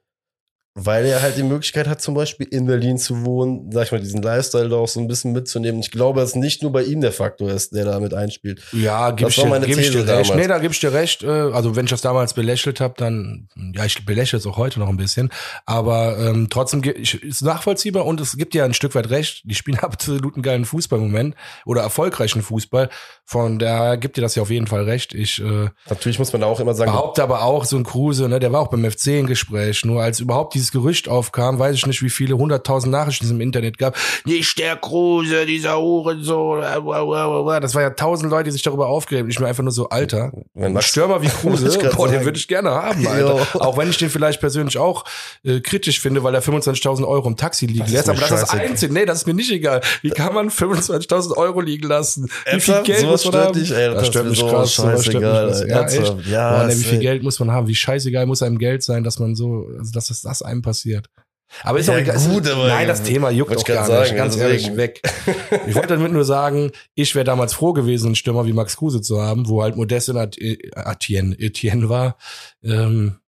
Weil 0.78 1.06
er 1.06 1.22
halt 1.22 1.38
die 1.38 1.44
Möglichkeit 1.44 1.88
hat, 1.88 2.02
zum 2.02 2.16
Beispiel 2.16 2.48
in 2.52 2.66
Berlin 2.66 2.98
zu 2.98 3.26
wohnen, 3.26 3.72
sag 3.72 3.86
ich 3.86 3.92
mal, 3.94 4.02
diesen 4.02 4.22
Lifestyle 4.22 4.68
da 4.68 4.76
auch 4.76 4.90
so 4.90 5.00
ein 5.00 5.08
bisschen 5.08 5.32
mitzunehmen. 5.32 5.80
Ich 5.80 5.90
glaube, 5.90 6.20
dass 6.20 6.36
nicht 6.36 6.62
nur 6.64 6.74
bei 6.74 6.84
ihm 6.84 7.00
der 7.00 7.14
Faktor 7.14 7.50
ist, 7.50 7.74
der 7.74 7.86
da 7.86 7.98
mit 8.02 8.14
einspielt. 8.14 8.62
Ja, 8.74 9.12
gib 9.12 9.28
Das 9.28 9.38
ich, 9.38 9.44
war 9.44 9.52
meine 9.52 9.66
geb 9.68 9.78
ich 9.78 9.86
dir 9.86 9.92
These 10.02 10.08
recht. 10.18 10.30
damals. 10.30 10.36
Nee, 10.42 10.48
da 10.50 10.58
gib 10.60 10.72
ich 10.74 10.80
dir 10.82 10.92
recht. 10.92 11.24
äh, 11.24 11.28
Also 11.30 11.78
wenn 11.78 11.86
ich 11.86 11.92
das 11.92 12.02
damals 12.02 12.34
belächelt 12.34 12.82
habe, 12.82 12.94
dann, 12.98 13.48
ja, 13.74 13.86
ich 13.86 14.06
belächle 14.06 14.38
es 14.38 14.46
auch 14.46 14.58
heute 14.58 14.82
noch 14.82 14.90
ein 14.90 14.98
bisschen. 14.98 15.30
Aber 15.66 16.18
ähm, 16.20 16.48
trotzdem 16.50 16.82
ich, 16.84 17.24
ist 17.24 17.42
nachvollziehbar 17.42 18.06
und 18.06 18.20
es 18.20 18.36
gibt 18.36 18.54
ja 18.54 18.66
ein 18.66 18.74
Stück 18.74 18.96
weit 18.96 19.10
recht. 19.10 19.44
Die 19.46 19.56
spielen 19.56 19.80
absolut 19.82 20.36
einen 20.36 20.44
geilen 20.44 20.66
Fußball 20.66 21.00
im 21.00 21.06
Moment 21.06 21.36
oder 21.66 21.84
erfolgreichen 21.84 22.42
Fußball. 22.42 22.90
Von 23.24 23.60
daher 23.60 23.96
gibt 23.96 24.18
dir 24.18 24.22
das 24.22 24.36
ja 24.36 24.42
auf 24.42 24.50
jeden 24.52 24.68
Fall 24.68 24.84
recht. 24.84 25.14
Ich 25.14 25.42
äh, 25.42 25.70
Natürlich 25.90 26.20
muss 26.20 26.34
man 26.34 26.42
da 26.42 26.48
auch 26.48 26.60
immer 26.60 26.74
sagen, 26.74 26.92
behaupte 26.92 27.24
aber 27.24 27.44
auch, 27.44 27.64
so 27.64 27.78
ein 27.78 27.86
Kruse, 27.86 28.28
ne, 28.28 28.42
der 28.42 28.52
war 28.52 28.60
auch 28.60 28.68
beim 28.68 28.84
FC 28.92 29.08
im 29.08 29.26
Gespräch. 29.28 29.86
Nur 29.86 30.04
als 30.04 30.20
überhaupt 30.20 30.54
dieses 30.66 30.72
Gerücht 30.72 31.07
aufkam, 31.07 31.59
weiß 31.59 31.76
ich 31.76 31.86
nicht, 31.86 32.01
wie 32.01 32.09
viele 32.09 32.38
hunderttausend 32.38 32.91
Nachrichten 32.91 33.26
es 33.26 33.32
im 33.32 33.41
Internet 33.41 33.78
gab. 33.78 33.95
Nicht 34.26 34.57
der 34.57 34.76
Kruse, 34.76 35.45
dieser 35.45 35.78
Hurensohn. 35.78 36.63
äh, 36.63 36.78
äh, 36.78 37.57
äh, 37.57 37.59
Das 37.61 37.76
war 37.76 37.82
ja 37.82 37.91
tausend 37.91 38.32
Leute, 38.32 38.45
die 38.45 38.51
sich 38.51 38.63
darüber 38.63 38.88
aufgeregt. 38.88 39.28
Ich 39.30 39.39
mir 39.39 39.47
einfach 39.47 39.63
nur 39.63 39.72
so, 39.72 39.89
Alter, 39.89 40.32
ein 40.55 40.82
Stürmer 40.82 41.22
wie 41.22 41.28
Kruse, 41.41 41.78
boah, 41.95 42.07
den 42.07 42.26
würde 42.26 42.38
ich 42.38 42.47
gerne 42.47 42.72
haben, 42.72 43.05
Alter. 43.07 43.36
Auch 43.61 43.78
wenn 43.78 43.89
ich 43.89 43.97
den 43.97 44.09
vielleicht 44.09 44.39
persönlich 44.39 44.78
auch 44.78 45.05
äh, 45.43 45.59
kritisch 45.59 45.99
finde, 45.99 46.24
weil 46.24 46.34
er 46.34 46.41
25.000 46.41 47.05
Euro 47.07 47.28
im 47.28 47.36
Taxi 47.36 47.66
liegen 47.68 47.80
Das 47.82 47.91
lässt. 47.91 48.09
Aber 48.09 48.20
das 48.20 48.32
ist 48.32 48.41
das 48.41 48.49
scheißegal. 48.49 48.68
Einzige. 48.72 48.93
Nee, 48.93 49.05
das 49.05 49.18
ist 49.20 49.28
mir 49.28 49.34
nicht 49.34 49.51
egal. 49.51 49.82
Wie 50.01 50.09
kann 50.09 50.34
man 50.34 50.49
25.000 50.49 51.38
Euro 51.38 51.61
liegen 51.61 51.88
lassen? 51.88 52.30
Wie 52.51 52.59
viel? 52.59 52.82
Geld 52.84 52.99
Sowas 52.99 53.26
muss 53.26 53.34
man 53.34 53.43
haben? 53.43 53.53
dich, 53.59 53.72
ey, 53.72 53.88
das 53.88 53.95
das 53.99 54.07
stört 54.07 54.30
mich 54.30 54.39
so 54.39 54.47
krass. 54.47 54.76
sowas 54.76 55.03
stört 55.05 55.22
mich 55.24 55.26
scheißegal, 55.26 55.47
krass. 55.47 55.93
Ja, 55.95 56.01
echt? 56.01 56.16
Ja, 56.28 56.49
Boah, 56.59 56.63
wie 56.68 56.72
das- 56.72 56.84
viel 56.84 56.99
Geld 56.99 57.24
muss 57.24 57.39
man 57.39 57.51
haben? 57.51 57.68
Wie 57.68 57.76
scheißegal 57.76 58.26
muss 58.26 58.41
einem 58.43 58.57
Geld 58.57 58.84
sein, 58.84 59.03
dass 59.03 59.20
man 59.20 59.36
so, 59.36 59.68
also 59.78 59.91
dass 59.91 60.09
es 60.09 60.22
das 60.22 60.41
einem 60.41 60.55
passiert. 60.62 61.08
Aber 61.62 61.80
ist 61.80 61.88
Ja, 61.88 61.93
auch 61.93 61.97
egal. 61.99 62.18
Gut, 62.18 62.47
aber- 62.47 62.68
Nein, 62.68 62.88
das 62.88 63.03
Thema 63.03 63.30
juckt 63.30 63.56
auch 63.56 63.64
gar 63.64 63.88
grad 63.88 63.89
nicht. 63.99 64.08
sagen, 64.08 64.18
Ganz 64.18 64.36
deswegen. 64.36 64.51
ehrlich, 64.51 64.78
weg. 64.78 65.01
Ich 65.68 65.76
wollte 65.76 65.89
damit 65.89 66.12
nur 66.12 66.26
sagen, 66.26 66.72
ich 66.95 67.14
wäre 67.16 67.24
damals 67.24 67.53
froh 67.53 67.72
gewesen, 67.74 68.08
einen 68.08 68.16
Stürmer 68.16 68.45
wie 68.47 68.53
Max 68.53 68.78
Kruse 68.78 69.01
zu 69.01 69.22
haben, 69.22 69.47
wo 69.47 69.62
halt 69.62 69.76
Modest 69.76 70.10
und 70.10 70.18
At- 70.18 70.38
Etienne, 70.39 71.36
Etienne 71.39 71.88
war. 71.88 72.18
Ähm, 72.64 73.20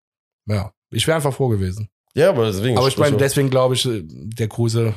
ja, 0.47 0.71
ich 0.91 1.05
wäre 1.07 1.15
einfach 1.15 1.33
froh 1.33 1.47
gewesen. 1.49 1.89
ja, 2.15 2.29
aber 2.29 2.47
deswegen. 2.47 2.77
Aber 2.77 2.87
ich 2.87 2.97
meine, 2.97 3.13
also- 3.13 3.19
deswegen 3.23 3.49
glaube 3.49 3.75
ich, 3.75 3.85
äh, 3.85 4.01
der 4.03 4.47
Kruse 4.47 4.93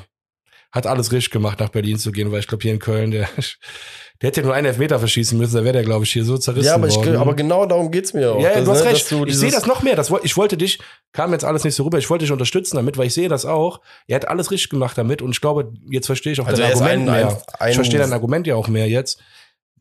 hat 0.73 0.87
alles 0.87 1.13
richtig 1.13 1.31
gemacht, 1.33 1.61
nach 1.61 1.69
Berlin 1.71 1.99
zu 1.99 2.13
gehen, 2.13 2.33
weil 2.33 2.41
ich 2.41 2.47
glaube, 2.47 2.63
hier 2.63 2.73
in 2.73 2.79
Köln, 2.79 3.11
der, 3.11 3.29
der 4.21 4.29
hätte 4.29 4.43
nur 4.43 4.53
einen 4.55 4.67
Elfmeter 4.67 4.99
verschießen 4.99 5.39
müssen, 5.39 5.55
da 5.57 5.65
wäre 5.65 5.73
der, 5.73 5.83
glaube 5.83 6.05
ich, 6.05 6.13
hier 6.13 6.25
so 6.25 6.37
zerrissen 6.37 6.67
ja, 6.67 6.75
aber, 6.75 6.89
ich, 6.89 6.97
worden. 6.97 7.17
aber 7.17 7.35
genau 7.35 7.65
darum 7.65 7.91
geht's 7.91 8.13
mir 8.13 8.33
auch. 8.35 8.41
Ja, 8.43 8.51
ja, 8.53 8.61
du 8.61 8.71
hast 8.71 8.85
ne, 8.85 8.91
recht. 8.91 9.11
du 9.11 9.25
Ich 9.25 9.39
sehe 9.39 9.51
das 9.51 9.67
noch 9.67 9.83
mehr. 9.83 9.97
Das, 9.97 10.13
ich 10.23 10.37
wollte 10.37 10.57
dich, 10.59 10.79
kam 11.13 11.33
jetzt 11.33 11.45
alles 11.45 11.65
nicht 11.65 11.75
so 11.75 11.85
rüber, 11.85 11.97
ich 11.99 12.11
wollte 12.11 12.25
dich 12.25 12.33
unterstützen 12.33 12.77
damit, 12.77 12.99
weil 12.99 13.07
ich 13.07 13.15
sehe 13.15 13.29
das 13.29 13.47
auch. 13.47 13.81
Er 14.07 14.17
hat 14.17 14.29
alles 14.29 14.51
richtig 14.51 14.69
gemacht 14.71 14.99
damit 14.99 15.23
und 15.23 15.31
ich 15.31 15.41
glaube, 15.41 15.73
jetzt 15.91 16.07
verstehe 16.07 16.33
ich 16.33 16.41
auch 16.41 16.47
Also 16.47 16.61
dein 16.61 16.73
Argument 16.73 17.09
ein- 17.09 17.15
mehr. 17.15 17.43
ein- 17.59 17.71
ich 17.71 17.75
verstehe 17.77 17.99
dein 17.99 18.13
Argument 18.13 18.47
ja 18.47 18.57
auch 18.57 18.69
mehr 18.69 18.89
jetzt. 18.89 19.21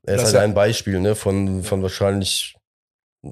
Er 0.03 0.15
ist 0.15 0.23
halt 0.23 0.35
ein 0.37 0.53
Beispiel, 0.53 0.99
ne, 1.01 1.15
von, 1.15 1.63
von 1.63 1.83
wahrscheinlich 1.83 2.55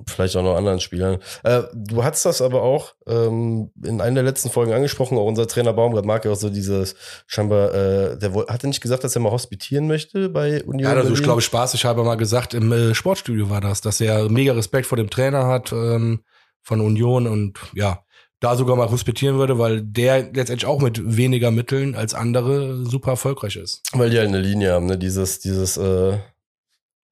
vielleicht 0.08 0.36
auch 0.36 0.44
noch 0.44 0.56
anderen 0.56 0.80
Spielern. 0.80 1.20
Äh, 1.44 1.64
du 1.74 2.04
hast 2.04 2.26
das 2.26 2.42
aber 2.42 2.62
auch 2.62 2.94
ähm, 3.08 3.72
in 3.84 4.02
einer 4.02 4.16
der 4.16 4.24
letzten 4.24 4.50
Folgen 4.50 4.74
angesprochen, 4.74 5.18
auch 5.18 5.26
unser 5.26 5.48
Trainer 5.48 5.74
Baumgart 5.74 6.06
mag 6.06 6.26
ja 6.26 6.32
auch 6.32 6.36
so 6.36 6.50
dieses, 6.50 6.96
scheinbar, 7.26 7.74
äh, 7.74 8.18
der 8.18 8.34
hat 8.34 8.64
er 8.64 8.68
nicht 8.68 8.82
gesagt, 8.82 9.04
dass 9.04 9.16
er 9.16 9.22
mal 9.22 9.32
hospitieren 9.32 9.88
möchte 9.88 10.30
bei 10.30 10.64
Union 10.64 10.92
Ja, 10.92 10.98
also 10.98 11.14
ich 11.14 11.24
glaube, 11.24 11.42
spaßig 11.42 11.86
habe 11.86 12.04
mal 12.04 12.16
gesagt, 12.16 12.54
im 12.54 12.72
äh, 12.72 12.94
Sportstudio 12.94 13.50
war 13.50 13.62
das, 13.62 13.82
dass 13.82 14.02
er 14.02 14.30
mega 14.30 14.54
Respekt 14.54 14.88
vor 14.88 14.98
dem 14.98 15.10
Trainer 15.10 15.48
hat 15.48 15.72
ähm, 15.72 16.24
von 16.62 16.82
Union 16.82 17.28
und 17.28 17.58
ja, 17.74 18.04
da 18.40 18.56
sogar 18.56 18.76
mal 18.76 18.92
hospitieren 18.92 19.38
würde, 19.38 19.58
weil 19.58 19.82
der 19.82 20.24
letztendlich 20.24 20.66
auch 20.66 20.82
mit 20.82 21.18
weniger 21.18 21.50
Mitteln 21.50 21.96
als 21.96 22.14
andere 22.14 22.86
super 22.86 23.12
erfolgreich 23.12 23.56
ist. 23.56 23.82
Weil 23.94 24.10
die 24.10 24.18
halt 24.18 24.28
eine 24.28 24.42
Linie 24.42 24.74
haben, 24.74 24.86
ne, 24.86 24.98
dieses, 24.98 25.40
dieses, 25.40 25.78
äh, 25.78 26.18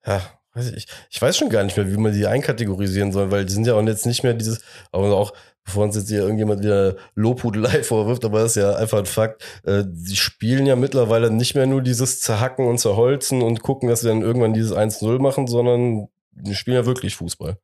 ja, 0.06 0.22
weiß 0.56 0.72
ich, 0.72 0.88
ich 1.10 1.22
weiß 1.22 1.38
schon 1.38 1.50
gar 1.50 1.64
nicht 1.64 1.78
mehr, 1.78 1.92
wie 1.92 1.98
man 1.98 2.14
die 2.14 2.26
einkategorisieren 2.26 3.12
soll, 3.12 3.32
weil 3.32 3.46
die 3.46 3.54
sind 3.54 3.68
ja 3.68 3.74
auch 3.74 3.84
jetzt 3.84 4.06
nicht 4.06 4.24
mehr 4.24 4.34
dieses, 4.34 4.62
aber 4.92 5.16
auch, 5.16 5.34
bevor 5.64 5.84
uns 5.84 5.96
jetzt 5.96 6.10
hier 6.10 6.22
irgendjemand 6.22 6.62
wieder 6.64 6.96
Lobhudelei 7.16 7.84
vorwirft, 7.84 8.24
aber 8.26 8.40
das 8.40 8.56
ist 8.56 8.64
ja 8.64 8.76
einfach 8.76 9.00
ein 9.00 9.06
Fakt, 9.06 9.44
äh, 9.64 9.84
die 9.86 10.16
spielen 10.16 10.66
ja 10.66 10.76
mittlerweile 10.76 11.30
nicht 11.30 11.56
mehr 11.56 11.66
nur 11.66 11.82
dieses 11.82 12.22
Zerhacken 12.22 12.68
und 12.68 12.80
Zerholzen 12.80 13.42
und 13.42 13.62
gucken, 13.62 13.90
dass 13.90 14.02
sie 14.02 14.08
dann 14.08 14.22
irgendwann 14.22 14.54
dieses 14.54 14.74
1-0 14.74 15.20
machen, 15.20 15.48
sondern 15.48 16.08
die 16.32 16.56
spielen 16.56 16.78
ja 16.78 16.86
wirklich 16.86 17.16
Fußball. 17.16 17.58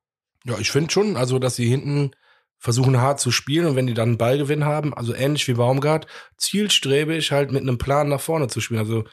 Ja, 0.46 0.58
ich 0.60 0.72
finde 0.72 0.92
schon, 0.92 1.18
also 1.18 1.40
dass 1.40 1.56
sie 1.56 1.68
hinten 1.68 2.12
versuchen 2.58 3.02
hart 3.02 3.20
zu 3.20 3.32
spielen 3.32 3.66
und 3.66 3.76
wenn 3.76 3.88
die 3.88 3.94
dann 3.94 4.10
einen 4.10 4.18
Ballgewinn 4.18 4.66
haben, 4.66 4.94
also 4.94 5.16
ähnlich 5.16 5.48
wie 5.48 5.54
Baumgart, 5.54 6.06
zielstrebig 6.38 7.32
halt 7.32 7.52
mit 7.52 7.62
einem 7.62 7.80
Plan 7.80 8.08
nach 8.08 8.22
vorne 8.22 8.48
zu 8.48 8.62
spielen. 8.62 8.80
Also 8.80 9.04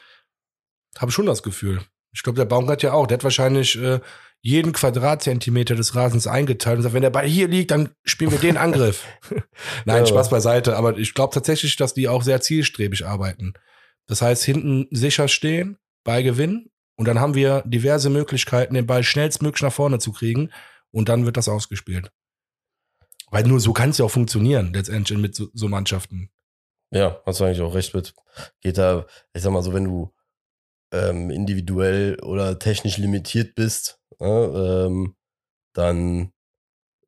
habe 0.99 1.12
schon 1.12 1.26
das 1.26 1.43
Gefühl. 1.43 1.81
Ich 2.13 2.23
glaube, 2.23 2.37
der 2.37 2.45
Baumgart 2.45 2.83
ja 2.83 2.93
auch. 2.93 3.07
Der 3.07 3.17
hat 3.19 3.25
wahrscheinlich 3.25 3.81
äh, 3.81 4.01
jeden 4.41 4.73
Quadratzentimeter 4.73 5.75
des 5.75 5.95
Rasens 5.95 6.27
eingeteilt 6.27 6.77
und 6.79 6.83
sagt, 6.83 6.95
wenn 6.95 7.03
der 7.03 7.11
Ball 7.11 7.27
hier 7.27 7.49
liegt, 7.49 7.71
dann 7.71 7.91
spielen 8.05 8.31
wir 8.31 8.39
den 8.39 8.57
Angriff. 8.57 9.05
Nein, 9.85 10.01
Ja. 10.01 10.07
Spaß 10.07 10.31
beiseite. 10.31 10.77
Aber 10.77 10.97
ich 10.97 11.15
glaube 11.15 11.35
tatsächlich, 11.35 11.77
dass 11.77 11.95
die 11.95 12.09
auch 12.09 12.23
sehr 12.23 12.41
zielstrebig 12.41 13.05
arbeiten. 13.07 13.55
Das 14.07 14.23
heißt, 14.23 14.43
hinten 14.45 14.87
sicher 14.91 15.29
stehen, 15.29 15.77
Ball 16.05 16.23
gewinnen 16.23 16.71
und 16.97 17.07
dann 17.07 17.21
haben 17.21 17.35
wir 17.35 17.63
diverse 17.67 18.11
Möglichkeiten, 18.11 18.75
den 18.75 18.87
Ball 18.87 19.03
schnellstmöglich 19.03 19.63
nach 19.63 19.73
vorne 19.73 19.99
zu 19.99 20.13
kriegen 20.13 20.51
und 20.91 21.09
dann 21.09 21.27
wird 21.27 21.37
das 21.37 21.49
ausgespielt. 21.49 22.11
Weil 23.31 23.45
nur 23.45 23.61
so 23.61 23.73
kann 23.75 23.91
es 23.91 23.99
ja 23.99 24.07
auch 24.07 24.11
funktionieren, 24.11 24.73
letztendlich 24.73 25.19
mit 25.19 25.35
so, 25.35 25.49
so 25.53 25.69
Mannschaften. 25.69 26.31
Ja, 26.91 27.21
hast 27.27 27.41
du 27.41 27.45
eigentlich 27.45 27.61
auch 27.61 27.75
recht 27.75 27.95
mit. 27.95 28.15
Geht 28.63 28.79
da, 28.79 29.05
ich 29.35 29.43
sag 29.43 29.53
mal 29.53 29.63
so, 29.63 29.75
wenn 29.75 29.85
du 29.85 30.15
ähm, 30.93 31.30
individuell 31.30 32.18
oder 32.22 32.59
technisch 32.59 32.97
limitiert 32.99 33.55
bist, 33.55 33.99
ne, 34.18 34.84
ähm, 34.86 35.14
dann 35.74 36.30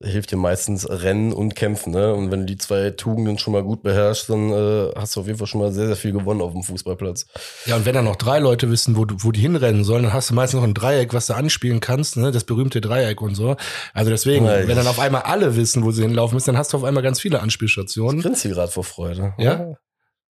hilft 0.02 0.30
dir 0.32 0.38
meistens 0.38 0.88
Rennen 0.88 1.30
und 1.34 1.54
Kämpfen. 1.54 1.92
Ne? 1.92 2.14
Und 2.14 2.30
wenn 2.30 2.40
du 2.40 2.46
die 2.46 2.56
zwei 2.56 2.88
Tugenden 2.88 3.36
schon 3.38 3.52
mal 3.52 3.62
gut 3.62 3.82
beherrschst, 3.82 4.30
dann 4.30 4.50
äh, 4.50 4.92
hast 4.96 5.14
du 5.14 5.20
auf 5.20 5.26
jeden 5.26 5.38
Fall 5.38 5.46
schon 5.46 5.60
mal 5.60 5.72
sehr, 5.72 5.88
sehr 5.88 5.96
viel 5.96 6.12
gewonnen 6.12 6.40
auf 6.40 6.52
dem 6.52 6.62
Fußballplatz. 6.62 7.26
Ja, 7.66 7.76
und 7.76 7.84
wenn 7.84 7.92
dann 7.94 8.06
noch 8.06 8.16
drei 8.16 8.38
Leute 8.38 8.70
wissen, 8.70 8.96
wo, 8.96 9.04
du- 9.04 9.16
wo 9.18 9.30
die 9.30 9.40
hinrennen 9.42 9.84
sollen, 9.84 10.04
dann 10.04 10.14
hast 10.14 10.30
du 10.30 10.34
meistens 10.34 10.56
noch 10.60 10.66
ein 10.66 10.72
Dreieck, 10.72 11.12
was 11.12 11.26
du 11.26 11.34
anspielen 11.34 11.80
kannst, 11.80 12.16
ne? 12.16 12.30
das 12.32 12.44
berühmte 12.44 12.80
Dreieck 12.80 13.20
und 13.20 13.34
so. 13.34 13.56
Also 13.92 14.10
deswegen, 14.10 14.46
Ja, 14.46 14.66
wenn 14.66 14.74
dann 14.76 14.86
auf 14.86 15.00
einmal 15.00 15.22
alle 15.22 15.54
wissen, 15.56 15.84
wo 15.84 15.90
sie 15.90 16.00
hinlaufen 16.02 16.34
müssen, 16.34 16.46
dann 16.52 16.56
hast 16.58 16.72
du 16.72 16.78
auf 16.78 16.84
einmal 16.84 17.02
ganz 17.02 17.20
viele 17.20 17.40
Anspielstationen. 17.40 18.22
Grinst 18.22 18.40
hier 18.40 18.52
gerade 18.52 18.72
vor 18.72 18.84
Freude. 18.84 19.34
Ja? 19.36 19.74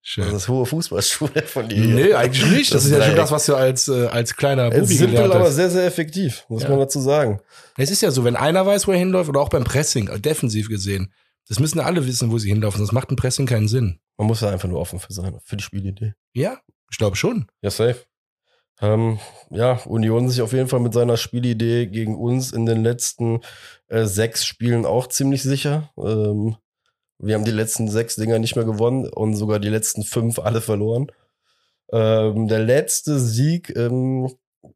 Schön. 0.03 0.25
Das 0.25 0.33
ist 0.43 0.47
hohe 0.49 0.65
Fußballschule 0.65 1.43
von 1.43 1.69
dir. 1.69 1.85
Nee, 1.85 2.13
eigentlich 2.13 2.45
nicht. 2.49 2.73
Das, 2.73 2.83
Das 2.83 2.91
ist 2.91 2.97
ja 2.97 3.03
schon 3.05 3.15
das, 3.15 3.31
was 3.31 3.45
du 3.45 3.55
als, 3.55 3.87
äh, 3.87 4.07
als 4.07 4.35
kleiner 4.35 4.71
Bubi 4.71 4.85
simpel, 4.85 5.15
gelernt 5.15 5.35
aber 5.35 5.45
hast. 5.45 5.55
sehr, 5.55 5.69
sehr 5.69 5.85
effektiv, 5.85 6.43
muss 6.49 6.63
Ja. 6.63 6.69
man 6.69 6.79
dazu 6.79 6.99
sagen. 6.99 7.39
Es 7.77 7.91
ist 7.91 8.01
ja 8.01 8.09
so, 8.09 8.23
wenn 8.23 8.35
einer 8.35 8.65
weiß, 8.65 8.87
wo 8.87 8.91
er 8.93 8.97
hinläuft, 8.97 9.29
oder 9.29 9.39
auch 9.41 9.49
beim 9.49 9.63
Pressing, 9.63 10.07
äh, 10.07 10.19
defensiv 10.19 10.69
gesehen, 10.69 11.13
das 11.47 11.59
müssen 11.59 11.79
alle 11.79 12.07
wissen, 12.07 12.31
wo 12.31 12.37
sie 12.39 12.49
hinlaufen, 12.49 12.79
sonst 12.79 12.93
macht 12.93 13.11
ein 13.11 13.15
Pressing 13.15 13.45
keinen 13.45 13.67
Sinn. 13.67 13.99
Man 14.17 14.27
muss 14.27 14.39
da 14.39 14.49
einfach 14.49 14.69
nur 14.69 14.79
offen 14.79 14.99
für 14.99 15.13
sein, 15.13 15.37
für 15.43 15.57
die 15.57 15.63
Spielidee. 15.63 16.13
Ja, 16.33 16.57
ich 16.91 16.97
glaube 16.97 17.15
schon. 17.15 17.47
Ja, 17.61 17.69
safe. 17.69 17.97
Ähm, 18.81 19.19
ja, 19.51 19.73
Union 19.85 20.27
sich 20.29 20.41
auf 20.41 20.53
jeden 20.53 20.67
Fall 20.67 20.79
mit 20.79 20.93
seiner 20.93 21.15
Spielidee 21.17 21.85
gegen 21.85 22.15
uns 22.15 22.51
in 22.51 22.65
den 22.65 22.81
letzten 22.83 23.41
äh, 23.89 24.05
sechs 24.05 24.45
Spielen 24.45 24.87
auch 24.87 25.05
ziemlich 25.07 25.43
sicher. 25.43 25.91
Ähm, 25.97 26.55
wir 27.21 27.35
haben 27.35 27.45
die 27.45 27.51
letzten 27.51 27.87
sechs 27.89 28.15
Dinger 28.15 28.39
nicht 28.39 28.55
mehr 28.55 28.65
gewonnen 28.65 29.07
und 29.07 29.35
sogar 29.35 29.59
die 29.59 29.69
letzten 29.69 30.03
fünf 30.03 30.39
alle 30.39 30.61
verloren. 30.61 31.07
Ähm, 31.91 32.47
der 32.47 32.59
letzte 32.59 33.19
Sieg, 33.19 33.75
ähm, 33.75 34.31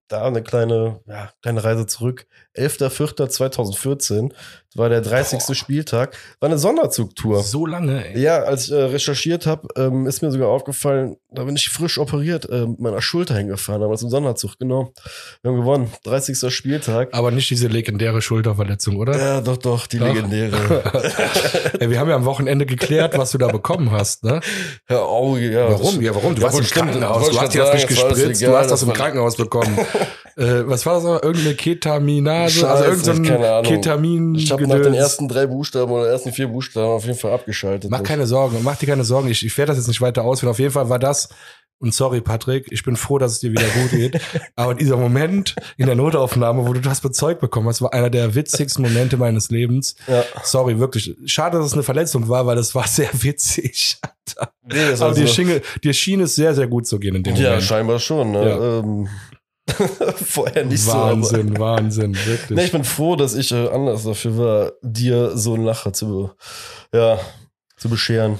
da 0.08 0.26
eine 0.26 0.43
kleine, 0.43 1.02
ja, 1.08 1.32
kleine 1.41 1.64
Reise 1.64 1.86
zurück. 1.86 2.28
11.04.2014 2.56 4.34
war 4.76 4.89
der 4.89 5.01
30. 5.01 5.39
Boah. 5.39 5.55
Spieltag. 5.55 6.17
War 6.39 6.49
eine 6.49 6.57
Sonderzugtour. 6.57 7.43
So 7.43 7.65
lange, 7.65 8.05
ey. 8.13 8.21
Ja, 8.21 8.43
als 8.43 8.65
ich 8.65 8.71
äh, 8.71 8.76
recherchiert 8.76 9.45
habe, 9.45 9.67
ähm, 9.76 10.05
ist 10.07 10.21
mir 10.21 10.32
sogar 10.32 10.49
aufgefallen, 10.49 11.17
da 11.32 11.43
bin 11.43 11.55
ich 11.55 11.69
frisch 11.69 11.97
operiert, 11.97 12.49
äh, 12.49 12.65
mit 12.67 12.80
meiner 12.80 13.01
Schulter 13.01 13.36
hingefahren, 13.36 13.82
damals 13.82 14.01
im 14.03 14.09
Sonderzug, 14.09 14.57
genau. 14.59 14.93
Wir 15.41 15.51
haben 15.51 15.57
gewonnen, 15.57 15.91
30. 16.03 16.53
Spieltag. 16.53 17.09
Aber 17.13 17.32
nicht 17.32 17.49
diese 17.49 17.67
legendäre 17.67 18.21
Schulterverletzung, 18.21 18.97
oder? 18.97 19.17
Ja, 19.17 19.41
doch, 19.41 19.57
doch, 19.57 19.88
die 19.88 19.99
Doch. 19.99 20.07
legendäre. 20.07 20.55
ey, 21.80 21.89
wir 21.89 21.99
haben 21.99 22.09
ja 22.09 22.15
am 22.15 22.26
Wochenende 22.26 22.65
geklärt, 22.65 23.17
was 23.17 23.32
du 23.32 23.38
da 23.38 23.47
bekommen 23.47 23.91
hast, 23.91 24.23
ne? 24.23 24.39
ja, 24.89 25.03
oh, 25.03 25.38
ja. 25.38 25.69
Warum? 25.71 26.01
Ja, 26.01 26.13
warum? 26.13 26.36
Du 26.36 26.41
Ja, 26.41 26.47
warst 26.47 26.59
im. 26.59 26.65
Krankenhaus. 26.65 27.30
Du 27.30 27.39
hast 27.39 27.53
dir 27.53 27.63
das 27.63 27.73
nicht 27.73 27.88
gespritzt. 27.88 28.41
Du 28.41 28.55
hast 28.55 28.71
das 28.71 28.84
im 28.84 28.93
Krankenhaus 28.93 29.36
bekommen. 29.36 29.78
äh, 30.38 30.67
was 30.67 30.86
war 30.86 30.95
das 30.95 31.03
noch? 31.03 31.23
Irgendeine 31.23 31.55
Ketaminase? 31.55 32.59
Scheiße, 32.59 32.86
also 32.86 33.11
irgendein. 33.11 33.63
Ketamin. 33.63 34.36
Ich 34.36 34.51
habe 34.70 34.80
nach 34.80 34.86
den 34.86 34.93
ersten 34.93 35.28
drei 35.28 35.47
Buchstaben 35.47 35.91
oder 35.91 36.07
ersten 36.07 36.32
vier 36.32 36.47
Buchstaben 36.47 36.91
auf 36.91 37.05
jeden 37.05 37.18
Fall 37.18 37.34
abgeschaltet. 37.34 37.91
Mach 37.91 38.03
keine 38.03 38.28
Sorgen, 38.28 38.57
mach 38.63 38.78
dir 38.78 38.88
keine 38.88 39.03
Sorgen. 39.03 39.30
Ich, 39.30 39.45
ich 39.45 39.57
werde 39.57 39.72
das 39.72 39.78
jetzt 39.78 39.88
nicht 39.88 40.01
weiter 40.01 40.24
ausführen. 40.24 40.51
Auf 40.51 40.59
jeden 40.59 40.72
Fall 40.72 40.89
war 40.89 40.99
das, 40.99 41.30
und 41.80 41.93
sorry, 41.93 42.22
Patrick, 42.22 42.68
ich 42.72 42.84
bin 42.84 42.95
froh, 42.95 43.18
dass 43.18 43.34
es 43.34 43.39
dir 43.39 43.51
wieder 43.51 43.68
gut 43.68 43.91
geht. 43.91 44.22
Aber 44.55 44.76
dieser 44.76 44.95
Moment 44.95 45.55
in 45.78 45.88
der 45.88 45.95
Notaufnahme, 45.95 46.66
wo 46.66 46.74
du 46.74 46.80
das 46.80 47.01
bezeugt 47.01 47.41
bekommen 47.41 47.68
hast, 47.68 47.82
war 47.82 47.93
einer 47.93 48.09
der 48.09 48.34
witzigsten 48.34 48.82
Momente 48.82 49.18
meines 49.18 49.49
Lebens. 49.49 49.95
Ja. 50.07 50.24
Sorry, 50.43 50.80
wirklich. 50.80 51.16
Schade, 51.26 51.57
dass 51.57 51.68
es 51.68 51.74
eine 51.74 51.84
Verletzung 51.84 52.30
war, 52.30 52.45
weil 52.45 52.57
es 52.57 52.74
war 52.76 52.88
sehr 52.88 53.09
witzig. 53.11 53.97
Nee, 54.63 54.84
Aber 54.93 55.05
also, 55.05 55.13
dir, 55.13 55.28
schien, 55.28 55.61
dir 55.84 55.93
schien 55.93 56.22
es 56.22 56.36
sehr, 56.36 56.55
sehr 56.55 56.68
gut 56.68 56.88
zu 56.88 56.97
gehen 56.97 57.16
in 57.16 57.24
dem 57.24 57.36
ja, 57.36 57.49
Moment. 57.49 57.63
scheinbar 57.63 57.99
schon. 57.99 58.32
Ne? 58.32 58.49
Ja. 58.49 58.80
Ähm, 58.80 59.07
vorher 60.16 60.66
nicht 60.66 60.86
Wahnsinn, 60.88 61.57
Wahnsinn, 61.57 62.13
so. 62.13 62.26
wirklich. 62.26 62.57
Nee, 62.57 62.66
ich 62.66 62.72
bin 62.72 62.84
froh, 62.84 63.16
dass 63.16 63.34
ich 63.36 63.51
äh, 63.51 63.68
anders 63.68 64.03
dafür 64.03 64.38
war, 64.38 64.74
dir 64.82 65.36
so 65.38 65.55
einen 65.55 65.66
Lacher 65.66 65.91
zu, 65.91 66.32
ja, 66.93 67.18
zu 67.76 67.89
bescheren. 67.89 68.38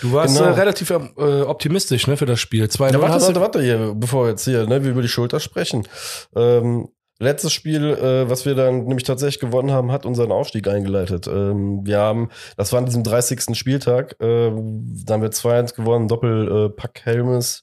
du 0.00 0.12
warst 0.12 0.36
genau. 0.36 0.48
äh, 0.48 0.52
relativ 0.54 0.90
äh, 0.90 1.42
optimistisch 1.42 2.06
ne, 2.08 2.16
für 2.16 2.26
das 2.26 2.40
Spiel. 2.40 2.68
2 2.68 2.90
Ja, 2.90 3.00
warte, 3.00 3.20
warte, 3.20 3.32
du, 3.32 3.40
warte 3.40 3.62
hier, 3.62 3.94
bevor 3.94 4.24
wir 4.24 4.30
jetzt 4.30 4.44
hier, 4.44 4.66
ne, 4.66 4.82
wir 4.82 4.90
über 4.90 5.02
die 5.02 5.08
Schulter 5.08 5.38
sprechen. 5.38 5.86
Ähm, 6.34 6.88
letztes 7.20 7.52
Spiel, 7.52 7.90
äh, 7.90 8.28
was 8.28 8.44
wir 8.44 8.56
dann 8.56 8.86
nämlich 8.86 9.04
tatsächlich 9.04 9.40
gewonnen 9.40 9.70
haben, 9.70 9.92
hat 9.92 10.04
unseren 10.04 10.32
Aufstieg 10.32 10.66
eingeleitet. 10.66 11.28
Ähm, 11.28 11.86
wir 11.86 11.98
haben, 11.98 12.30
das 12.56 12.72
war 12.72 12.80
an 12.80 12.86
diesem 12.86 13.04
30. 13.04 13.56
Spieltag, 13.56 14.16
ähm, 14.20 15.04
da 15.06 15.14
haben 15.14 15.22
wir 15.22 15.30
2-1 15.30 15.76
gewonnen, 15.76 16.08
Doppelpack 16.08 16.56
äh, 16.56 16.68
Pack 16.70 17.00
Helmes. 17.04 17.62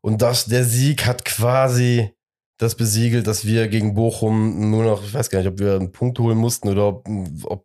Und 0.00 0.22
das, 0.22 0.46
der 0.46 0.64
Sieg 0.64 1.06
hat 1.06 1.24
quasi 1.24 2.10
das 2.60 2.74
besiegelt, 2.74 3.26
dass 3.26 3.46
wir 3.46 3.68
gegen 3.68 3.94
Bochum 3.94 4.70
nur 4.70 4.84
noch, 4.84 5.02
ich 5.02 5.14
weiß 5.14 5.30
gar 5.30 5.38
nicht, 5.38 5.48
ob 5.48 5.58
wir 5.58 5.76
einen 5.76 5.92
Punkt 5.92 6.18
holen 6.18 6.36
mussten 6.36 6.68
oder 6.68 6.88
ob, 6.88 7.08
ob 7.44 7.64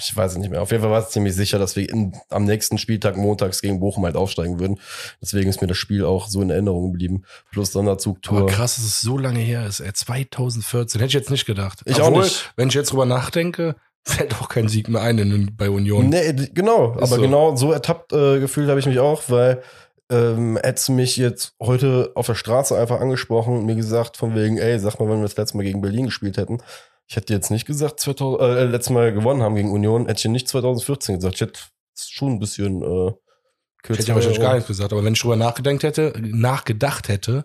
ich 0.00 0.16
weiß 0.16 0.32
es 0.32 0.38
nicht 0.38 0.50
mehr. 0.50 0.62
Auf 0.62 0.72
jeden 0.72 0.82
Fall 0.82 0.90
war 0.90 1.00
es 1.00 1.10
ziemlich 1.10 1.36
sicher, 1.36 1.60
dass 1.60 1.76
wir 1.76 1.88
in, 1.88 2.12
am 2.28 2.44
nächsten 2.44 2.76
Spieltag 2.76 3.16
montags 3.16 3.62
gegen 3.62 3.78
Bochum 3.78 4.04
halt 4.04 4.16
aufsteigen 4.16 4.58
würden. 4.58 4.80
Deswegen 5.22 5.48
ist 5.48 5.60
mir 5.60 5.68
das 5.68 5.76
Spiel 5.76 6.04
auch 6.04 6.26
so 6.26 6.42
in 6.42 6.50
Erinnerung 6.50 6.90
geblieben. 6.90 7.22
Plus 7.52 7.70
Sonderzugtour. 7.70 8.38
Aber 8.38 8.46
krass, 8.48 8.74
dass 8.74 8.84
es 8.84 9.00
so 9.00 9.16
lange 9.16 9.38
her 9.38 9.64
ist. 9.64 9.78
Ey, 9.78 9.92
2014. 9.92 11.00
Hätte 11.00 11.08
ich 11.08 11.14
jetzt 11.14 11.30
nicht 11.30 11.46
gedacht. 11.46 11.82
Ich 11.84 12.00
auch 12.00 12.08
Obwohl, 12.08 12.24
nicht. 12.24 12.52
wenn 12.56 12.66
ich 12.66 12.74
jetzt 12.74 12.90
drüber 12.90 13.06
nachdenke, 13.06 13.76
fällt 14.04 14.34
auch 14.40 14.48
kein 14.48 14.66
Sieg 14.66 14.88
mehr 14.88 15.02
ein 15.02 15.18
in, 15.18 15.56
bei 15.56 15.70
Union. 15.70 16.08
Nee, 16.08 16.32
genau, 16.52 16.94
Ist 16.94 16.98
aber 16.98 17.16
so. 17.16 17.20
genau 17.20 17.54
so 17.54 17.70
ertappt 17.70 18.12
äh, 18.12 18.40
gefühlt 18.40 18.68
habe 18.68 18.80
ich 18.80 18.86
mich 18.86 18.98
auch, 18.98 19.22
weil 19.28 19.62
ähm, 20.10 20.58
hättest 20.62 20.88
du 20.88 20.92
mich 20.92 21.16
jetzt 21.16 21.54
heute 21.60 22.12
auf 22.14 22.26
der 22.26 22.34
Straße 22.34 22.78
einfach 22.78 23.00
angesprochen 23.00 23.58
und 23.58 23.66
mir 23.66 23.74
gesagt, 23.74 24.16
von 24.16 24.34
wegen, 24.34 24.58
ey, 24.58 24.78
sag 24.78 24.98
mal, 24.98 25.08
wenn 25.08 25.18
wir 25.18 25.22
das 25.28 25.36
letzte 25.36 25.56
Mal 25.56 25.64
gegen 25.64 25.80
Berlin 25.80 26.06
gespielt 26.06 26.36
hätten. 26.36 26.58
Ich 27.08 27.16
hätte 27.16 27.32
jetzt 27.32 27.50
nicht 27.50 27.66
gesagt, 27.66 28.00
2000, 28.00 28.40
äh, 28.40 28.64
letztes 28.64 28.92
Mal 28.92 29.12
gewonnen 29.12 29.42
haben 29.42 29.54
gegen 29.54 29.70
Union, 29.70 30.06
hätte 30.06 30.18
ich 30.18 30.24
nicht 30.26 30.48
2014 30.48 31.16
gesagt. 31.16 31.34
Ich 31.34 31.40
hätte 31.40 31.60
schon 31.96 32.34
ein 32.34 32.38
bisschen 32.38 32.82
äh, 32.82 33.12
Ich 33.84 33.90
hätte 33.90 34.08
ja 34.08 34.14
wahrscheinlich 34.14 34.40
gar 34.40 34.54
nichts 34.54 34.68
gesagt, 34.68 34.92
aber 34.92 35.04
wenn 35.04 35.14
ich 35.14 35.20
drüber 35.20 35.36
nachgedacht 35.36 35.82
hätte, 35.82 36.12
nachgedacht 36.20 37.08
hätte, 37.08 37.44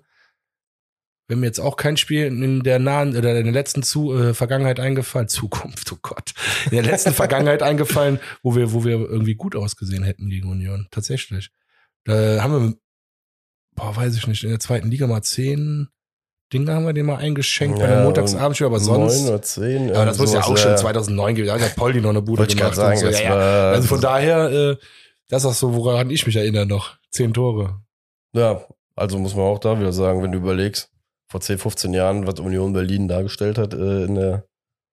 wäre 1.27 1.39
mir 1.39 1.47
jetzt 1.47 1.59
auch 1.59 1.77
kein 1.77 1.97
Spiel 1.97 2.25
in 2.25 2.61
der 2.61 2.77
nahen 2.77 3.15
oder 3.15 3.37
in 3.37 3.45
der 3.45 3.53
letzten 3.53 3.83
Zu 3.83 4.13
äh, 4.13 4.33
Vergangenheit 4.33 4.79
eingefallen, 4.79 5.27
Zukunft, 5.29 5.91
oh 5.91 5.97
Gott, 6.01 6.33
in 6.65 6.77
der 6.77 6.83
letzten 6.83 7.13
Vergangenheit 7.13 7.63
eingefallen, 7.63 8.19
wo 8.43 8.55
wir, 8.55 8.73
wo 8.73 8.83
wir 8.83 8.99
irgendwie 8.99 9.35
gut 9.35 9.55
ausgesehen 9.55 10.03
hätten 10.03 10.29
gegen 10.29 10.49
Union. 10.49 10.87
Tatsächlich. 10.91 11.49
Da 12.05 12.41
haben 12.41 12.53
wir, 12.53 12.75
boah, 13.75 13.95
weiß 13.95 14.15
ich 14.15 14.27
nicht, 14.27 14.43
in 14.43 14.49
der 14.49 14.59
zweiten 14.59 14.89
Liga 14.89 15.07
mal 15.07 15.21
zehn 15.21 15.89
Dinge 16.53 16.73
haben 16.73 16.85
wir 16.85 16.93
dem 16.93 17.05
mal 17.05 17.15
eingeschenkt 17.17 17.79
bei 17.79 17.87
Ja, 17.87 17.95
dem 17.95 18.03
Montagsabendspiel, 18.03 18.67
aber 18.67 18.79
sonst. 18.79 19.21
Neun 19.21 19.29
oder 19.29 19.41
zehn. 19.41 19.89
aber 19.95 20.05
das 20.05 20.17
muss 20.17 20.33
ja 20.33 20.41
auch 20.41 20.57
schon 20.57 20.77
2009 20.77 21.35
gewesen 21.35 21.49
sein. 21.49 21.59
Da 21.59 21.65
hat 21.65 21.75
Poldi 21.77 22.01
noch 22.01 22.09
eine 22.09 22.21
Bude 22.21 22.45
gemacht. 22.45 22.75
sagen, 22.75 22.97
so. 22.97 23.07
ja, 23.07 23.19
ja. 23.21 23.71
Also 23.71 23.87
von 23.87 24.01
daher, 24.01 24.51
äh, 24.51 24.77
das 25.29 25.43
ist 25.43 25.49
auch 25.49 25.53
so, 25.53 25.73
woran 25.75 26.09
ich 26.09 26.25
mich 26.25 26.35
erinnere 26.35 26.65
noch. 26.65 26.97
Zehn 27.09 27.33
Tore. 27.33 27.81
Ja, 28.33 28.61
also 28.95 29.17
muss 29.17 29.33
man 29.35 29.45
auch 29.45 29.59
da 29.59 29.79
wieder 29.79 29.93
sagen, 29.93 30.21
wenn 30.23 30.33
du 30.33 30.39
überlegst, 30.39 30.89
vor 31.29 31.39
10, 31.39 31.57
15 31.57 31.93
Jahren, 31.93 32.27
was 32.27 32.39
Union 32.41 32.73
Berlin 32.73 33.07
dargestellt 33.07 33.57
hat 33.57 33.73
äh, 33.73 34.03
in 34.03 34.15
der 34.15 34.43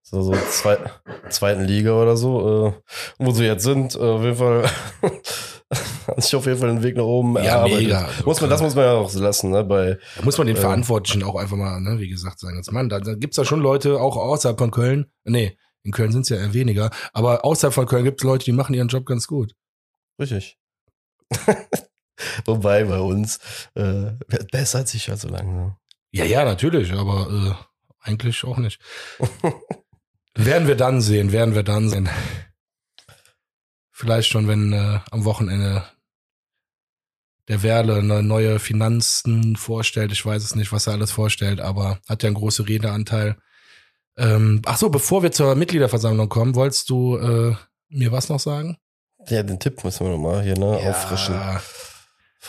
so, 0.02 0.32
zwei, 0.50 0.78
zweiten 1.28 1.64
Liga 1.64 2.00
oder 2.00 2.16
so, 2.16 2.68
äh, 2.68 2.72
wo 3.18 3.32
sie 3.32 3.44
jetzt 3.44 3.64
sind, 3.64 3.94
äh, 3.96 3.98
auf 3.98 4.22
jeden 4.22 4.36
Fall 4.36 4.70
sich 6.16 6.34
auf 6.34 6.46
jeden 6.46 6.59
Fall 6.59 6.68
den 6.68 6.82
Weg 6.82 6.96
nach 6.96 7.04
oben 7.04 7.36
Ja, 7.36 7.42
erarbeitet. 7.42 7.78
mega. 7.82 8.09
Muss 8.24 8.40
man, 8.40 8.50
das 8.50 8.61
muss 8.62 8.74
man 8.74 8.84
ja 8.84 8.92
auch 8.92 9.11
so 9.11 9.20
lassen, 9.22 9.50
ne? 9.50 9.64
Bei, 9.64 9.98
Da 10.16 10.22
muss 10.24 10.38
man 10.38 10.46
den 10.46 10.56
Ähm. 10.56 10.62
Verantwortlichen 10.62 11.22
auch 11.22 11.36
einfach 11.36 11.56
mal, 11.56 11.80
ne, 11.80 11.98
wie 11.98 12.09
gesagt, 12.09 12.38
sagen, 12.40 12.56
jetzt, 12.56 12.72
Mann, 12.72 12.88
da, 12.88 13.00
da 13.00 13.14
gibt's 13.14 13.36
ja 13.36 13.44
schon 13.44 13.61
Leute, 13.61 14.00
auch 14.00 14.16
außerhalb 14.16 14.59
von 14.59 14.70
Köln. 14.70 15.11
Nee, 15.24 15.56
in 15.84 15.92
Köln 15.92 16.12
sind's 16.12 16.28
ja 16.28 16.36
eher 16.36 16.52
weniger. 16.54 16.90
Aber 17.12 17.44
außerhalb 17.44 17.72
von 17.74 17.86
Köln 17.86 18.04
gibt's 18.04 18.22
Leute, 18.24 18.44
die 18.44 18.52
machen 18.52 18.74
ihren 18.74 18.88
Job 18.88 19.06
ganz 19.06 19.26
gut. 19.26 19.54
richtig. 20.20 20.59
Wobei 22.44 22.84
bei 22.84 22.98
uns 23.00 23.38
äh, 23.74 24.12
bessert 24.50 24.88
sich 24.88 25.06
ja 25.06 25.16
so 25.16 25.28
langsam. 25.28 25.76
Ja, 26.11 26.24
ja, 26.24 26.44
natürlich, 26.44 26.92
aber 26.92 27.28
äh, 27.30 28.09
eigentlich 28.09 28.42
auch 28.44 28.56
nicht. 28.56 28.80
werden 30.34 30.66
wir 30.68 30.74
dann 30.74 31.00
sehen, 31.00 31.32
werden 31.32 31.54
wir 31.54 31.62
dann 31.62 31.88
sehen. 31.88 32.09
Vielleicht 33.92 34.28
schon, 34.30 34.48
wenn 34.48 34.72
äh, 34.72 35.00
am 35.11 35.24
Wochenende 35.24 35.84
der 37.49 37.62
Werle 37.62 37.96
eine 37.96 38.22
neue 38.22 38.59
Finanzen 38.59 39.57
vorstellt. 39.57 40.12
Ich 40.12 40.24
weiß 40.24 40.44
es 40.44 40.55
nicht, 40.55 40.72
was 40.72 40.86
er 40.86 40.94
alles 40.94 41.11
vorstellt, 41.11 41.61
aber 41.61 41.99
hat 42.09 42.22
ja 42.22 42.28
einen 42.28 42.36
großen 42.36 42.66
Redeanteil. 42.66 43.36
Ähm, 44.16 44.62
ach 44.66 44.76
so, 44.76 44.90
bevor 44.90 45.22
wir 45.22 45.32
zur 45.32 45.55
Mitgliederversammlung 45.55 46.28
kommen, 46.28 46.55
wolltest 46.55 46.90
du 46.90 47.16
äh, 47.16 47.55
mir 47.88 48.12
was 48.12 48.28
noch 48.28 48.40
sagen? 48.40 48.76
Ja, 49.28 49.42
den 49.42 49.59
Tipp 49.59 49.82
müssen 49.84 50.07
wir 50.07 50.12
nochmal 50.12 50.42
hier, 50.42 50.59
ne, 50.59 50.66
auffrischen. 50.66 51.34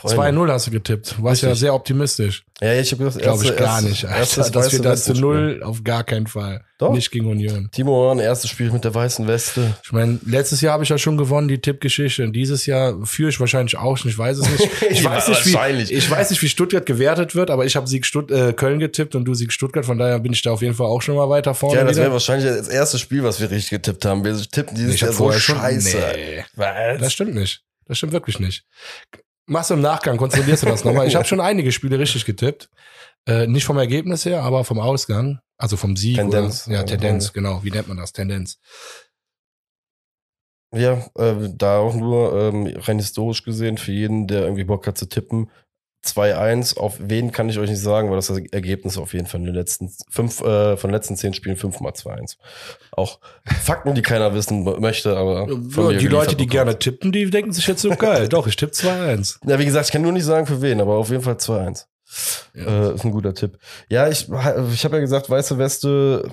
Freunde. 0.01 0.41
2-0 0.41 0.51
hast 0.51 0.67
du 0.67 0.71
getippt. 0.71 1.15
Du 1.17 1.23
warst 1.23 1.41
ja 1.41 1.49
Richtig. 1.49 1.59
sehr 1.61 1.73
optimistisch. 1.73 2.43
Ja, 2.61 2.73
ich 2.73 2.91
habe 2.91 3.03
gesagt, 3.05 3.23
Glaube 3.23 3.43
ich 3.43 3.55
gar 3.55 3.81
nicht, 3.81 4.03
Alter. 4.05 4.17
erstes 4.17 4.51
dass 4.51 4.71
wir 4.73 4.81
das 4.81 5.05
zu 5.05 5.13
null 5.13 5.61
auf 5.63 5.83
gar 5.83 6.03
keinen 6.03 6.27
Fall. 6.27 6.63
Doch. 6.77 6.93
Nicht 6.93 7.11
gegen 7.11 7.25
Union. 7.27 7.69
Timo 7.71 7.91
Horn, 7.91 8.19
erstes 8.19 8.49
Spiel 8.49 8.71
mit 8.71 8.83
der 8.85 8.93
weißen 8.93 9.27
Weste. 9.27 9.75
Ich 9.83 9.91
meine, 9.91 10.17
letztes 10.25 10.61
Jahr 10.61 10.73
habe 10.73 10.83
ich 10.83 10.89
ja 10.89 10.97
schon 10.97 11.17
gewonnen, 11.17 11.47
die 11.49 11.59
Tippgeschichte. 11.59 12.23
Und 12.23 12.33
dieses 12.33 12.65
Jahr 12.65 12.95
führe 13.05 13.29
ich 13.29 13.39
wahrscheinlich 13.39 13.77
auch 13.77 13.97
schon. 13.97 14.09
Ich 14.11 14.17
weiß 14.17 14.37
es 14.39 14.49
nicht. 14.49 14.69
Ich 14.89 15.01
Ja, 15.01 15.09
weiß 15.11 15.27
nicht, 15.27 15.45
wie, 15.45 15.53
wahrscheinlich. 15.53 15.91
ich 15.91 16.09
weiß 16.09 16.29
nicht, 16.29 16.41
wie 16.41 16.47
Stuttgart 16.49 16.85
gewertet 16.85 17.35
wird, 17.35 17.49
aber 17.51 17.65
ich 17.65 17.75
habe 17.75 17.87
Sieg 17.87 18.05
Stutt 18.05 18.31
äh, 18.31 18.53
Köln 18.53 18.79
getippt 18.79 19.15
und 19.15 19.25
du 19.25 19.33
Sieg 19.33 19.51
Stuttgart. 19.51 19.85
Von 19.85 19.97
daher 19.97 20.19
bin 20.19 20.31
ich 20.33 20.41
da 20.41 20.51
auf 20.51 20.61
jeden 20.61 20.73
Fall 20.73 20.87
auch 20.87 21.01
schon 21.01 21.15
mal 21.15 21.29
weiter 21.29 21.53
vorne. 21.53 21.79
Ja, 21.79 21.85
das 21.85 21.97
wäre 21.97 22.11
wahrscheinlich 22.11 22.47
das 22.49 22.67
erste 22.69 22.97
Spiel, 22.97 23.23
was 23.23 23.39
wir 23.41 23.51
richtig 23.51 23.71
getippt 23.71 24.05
haben. 24.05 24.23
Wir 24.23 24.35
tippen 24.37 24.75
dieses 24.75 24.95
Ich 24.95 25.01
Jahr 25.01 25.11
so 25.11 25.17
vorher 25.17 25.39
schon- 25.39 25.57
scheiße. 25.57 25.97
Nee. 26.15 26.45
Was? 26.55 26.99
Das 27.01 27.13
stimmt 27.13 27.35
nicht. 27.35 27.61
Das 27.87 27.97
stimmt 27.97 28.13
wirklich 28.13 28.39
nicht. 28.39 28.63
Machst 29.49 29.71
du 29.71 29.73
im 29.73 29.81
Nachgang, 29.81 30.17
kontrollierst 30.17 30.63
du 30.63 30.67
das 30.67 30.85
nochmal. 30.85 31.07
Ich 31.07 31.15
habe 31.17 31.25
schon 31.25 31.41
einige 31.41 31.71
Spiele 31.71 31.97
richtig 31.97 32.25
getippt. 32.25 32.69
Äh, 33.27 33.47
nicht 33.47 33.65
vom 33.65 33.77
Ergebnis 33.77 34.23
her, 34.25 34.43
aber 34.43 34.63
vom 34.63 34.79
Ausgang. 34.79 35.39
Also 35.57 35.75
vom 35.75 35.97
Sieg. 35.97 36.17
Tendenz. 36.17 36.67
Oder, 36.67 36.77
ja, 36.77 36.83
Tendenz, 36.83 37.33
genau. 37.33 37.63
Wie 37.63 37.71
nennt 37.71 37.87
man 37.87 37.97
das? 37.97 38.13
Tendenz. 38.13 38.59
Ja, 40.73 41.03
äh, 41.17 41.49
da 41.51 41.79
auch 41.79 41.95
nur 41.95 42.33
ähm, 42.39 42.67
rein 42.77 42.99
historisch 42.99 43.43
gesehen, 43.43 43.77
für 43.77 43.91
jeden, 43.91 44.27
der 44.27 44.43
irgendwie 44.43 44.65
Bock 44.65 44.85
hat 44.85 44.99
zu 44.99 45.09
tippen, 45.09 45.49
2-1. 46.05 46.77
Auf 46.77 46.97
wen 46.99 47.31
kann 47.31 47.49
ich 47.49 47.59
euch 47.59 47.69
nicht 47.69 47.81
sagen, 47.81 48.09
weil 48.09 48.15
das 48.15 48.29
Ergebnis 48.29 48.97
auf 48.97 49.13
jeden 49.13 49.27
Fall 49.27 49.41
in 49.41 49.45
den 49.47 49.55
letzten 49.55 49.91
fünf, 50.09 50.41
äh, 50.41 50.77
von 50.77 50.89
den 50.89 50.95
letzten 50.95 51.15
zehn 51.15 51.33
Spielen 51.33 51.57
fünfmal 51.57 51.91
2-1. 51.91 52.37
Auch 52.91 53.19
Fakten, 53.61 53.95
die 53.95 54.01
keiner 54.01 54.33
wissen 54.33 54.63
möchte, 54.79 55.17
aber. 55.17 55.47
Ja, 55.49 55.97
die 55.97 56.07
Leute, 56.07 56.35
die 56.35 56.47
gerne 56.47 56.79
tippen, 56.79 57.11
die 57.11 57.29
denken 57.29 57.51
sich 57.51 57.67
jetzt 57.67 57.81
so 57.81 57.89
geil. 57.89 58.27
Doch, 58.29 58.47
ich 58.47 58.55
tippe 58.55 58.73
2-1. 58.73 59.39
Ja, 59.47 59.59
wie 59.59 59.65
gesagt, 59.65 59.87
ich 59.87 59.91
kann 59.91 60.01
nur 60.01 60.11
nicht 60.11 60.25
sagen 60.25 60.45
für 60.45 60.61
wen, 60.61 60.81
aber 60.81 60.95
auf 60.95 61.09
jeden 61.09 61.23
Fall 61.23 61.35
2-1. 61.35 61.85
Ja. 62.55 62.89
Äh, 62.89 62.95
ist 62.95 63.05
ein 63.05 63.11
guter 63.11 63.33
Tipp. 63.33 63.57
Ja, 63.87 64.07
ich, 64.07 64.27
ich 64.73 64.85
habe 64.85 64.95
ja 64.95 64.99
gesagt, 64.99 65.29
weiße 65.29 65.57
Weste 65.57 66.29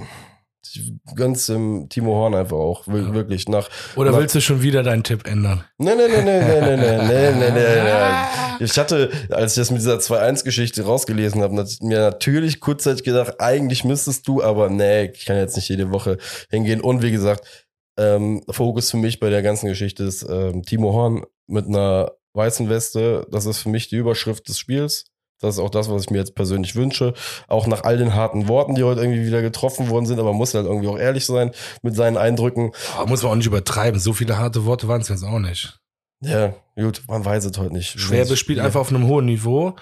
gönn's 1.14 1.46
dem 1.46 1.88
Timo 1.88 2.14
Horn 2.14 2.34
einfach 2.34 2.56
auch, 2.56 2.86
wirklich 2.86 3.48
nach. 3.48 3.68
Oder 3.96 4.12
nach 4.12 4.18
willst 4.18 4.34
du 4.34 4.40
schon 4.40 4.62
wieder 4.62 4.82
deinen 4.82 5.02
Tipp 5.02 5.26
ändern? 5.26 5.64
Nee, 5.78 5.94
nee, 5.94 6.08
nee, 6.08 6.22
nee, 6.22 6.40
nee, 6.40 6.60
nee, 6.60 6.76
nee, 6.76 7.32
nee, 7.32 7.50
nee, 7.50 7.50
nee. 7.50 8.56
Ich 8.60 8.78
hatte, 8.78 9.10
als 9.28 9.52
ich 9.52 9.60
das 9.60 9.70
mit 9.70 9.80
dieser 9.80 9.98
2-1-Geschichte 9.98 10.82
rausgelesen 10.82 11.42
habe, 11.42 11.66
mir 11.80 11.98
natürlich 11.98 12.60
kurzzeitig 12.60 13.04
gedacht, 13.04 13.34
eigentlich 13.38 13.84
müsstest 13.84 14.26
du, 14.26 14.42
aber 14.42 14.70
nee, 14.70 15.10
ich 15.14 15.26
kann 15.26 15.36
jetzt 15.36 15.56
nicht 15.56 15.68
jede 15.68 15.90
Woche 15.90 16.16
hingehen. 16.50 16.80
Und 16.80 17.02
wie 17.02 17.10
gesagt, 17.10 17.66
ähm, 17.98 18.42
Fokus 18.48 18.90
für 18.90 18.96
mich 18.96 19.20
bei 19.20 19.30
der 19.30 19.42
ganzen 19.42 19.68
Geschichte 19.68 20.04
ist 20.04 20.26
ähm, 20.28 20.62
Timo 20.62 20.92
Horn 20.92 21.24
mit 21.46 21.66
einer 21.66 22.12
weißen 22.34 22.68
Weste. 22.68 23.26
Das 23.30 23.46
ist 23.46 23.58
für 23.58 23.68
mich 23.68 23.88
die 23.88 23.96
Überschrift 23.96 24.48
des 24.48 24.58
Spiels. 24.58 25.04
Das 25.40 25.56
ist 25.56 25.60
auch 25.60 25.70
das, 25.70 25.90
was 25.90 26.02
ich 26.02 26.10
mir 26.10 26.18
jetzt 26.18 26.34
persönlich 26.34 26.76
wünsche. 26.76 27.12
Auch 27.46 27.66
nach 27.66 27.84
all 27.84 27.98
den 27.98 28.14
harten 28.14 28.48
Worten, 28.48 28.74
die 28.74 28.84
heute 28.84 29.02
irgendwie 29.02 29.26
wieder 29.26 29.42
getroffen 29.42 29.90
worden 29.90 30.06
sind, 30.06 30.18
aber 30.18 30.30
man 30.30 30.38
muss 30.38 30.54
halt 30.54 30.66
irgendwie 30.66 30.88
auch 30.88 30.98
ehrlich 30.98 31.26
sein 31.26 31.50
mit 31.82 31.94
seinen 31.94 32.16
Eindrücken. 32.16 32.72
Oh, 33.00 33.06
muss 33.06 33.22
man 33.22 33.32
auch 33.32 33.36
nicht 33.36 33.46
übertreiben. 33.46 34.00
So 34.00 34.12
viele 34.12 34.38
harte 34.38 34.64
Worte 34.64 34.88
waren 34.88 35.02
es 35.02 35.08
jetzt 35.08 35.24
auch 35.24 35.38
nicht. 35.38 35.78
Ja, 36.20 36.54
gut, 36.76 37.02
man 37.08 37.24
weiß 37.24 37.44
es 37.44 37.58
heute 37.58 37.74
nicht. 37.74 38.00
Schwerbe 38.00 38.36
spielt 38.36 38.58
einfach 38.58 38.80
auf 38.80 38.88
einem 38.88 39.06
hohen 39.06 39.26
Niveau 39.26 39.76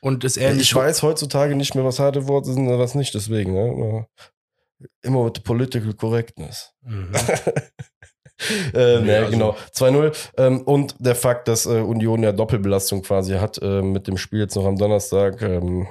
und 0.00 0.22
ist 0.22 0.36
ähnlich. 0.36 0.62
Ich 0.62 0.74
weiß 0.74 1.02
heutzutage 1.02 1.56
nicht 1.56 1.74
mehr, 1.74 1.84
was 1.84 1.98
harte 1.98 2.28
Worte 2.28 2.52
sind 2.52 2.68
und 2.68 2.78
was 2.78 2.94
nicht, 2.94 3.14
deswegen. 3.14 3.52
Ne? 3.52 4.06
Immer 5.02 5.24
mit 5.24 5.42
Political 5.42 5.94
Correctness. 5.94 6.72
Mhm. 6.82 7.12
ähm, 8.74 9.06
ja, 9.06 9.18
also. 9.18 9.30
genau. 9.30 9.56
2-0. 9.74 10.12
Ähm, 10.36 10.62
und 10.62 10.94
der 10.98 11.14
Fakt, 11.14 11.48
dass 11.48 11.66
äh, 11.66 11.80
Union 11.80 12.22
ja 12.22 12.32
Doppelbelastung 12.32 13.02
quasi 13.02 13.34
hat 13.34 13.58
äh, 13.62 13.82
mit 13.82 14.06
dem 14.06 14.16
Spiel 14.16 14.40
jetzt 14.40 14.56
noch 14.56 14.66
am 14.66 14.76
Donnerstag. 14.76 15.42
Ähm, 15.42 15.86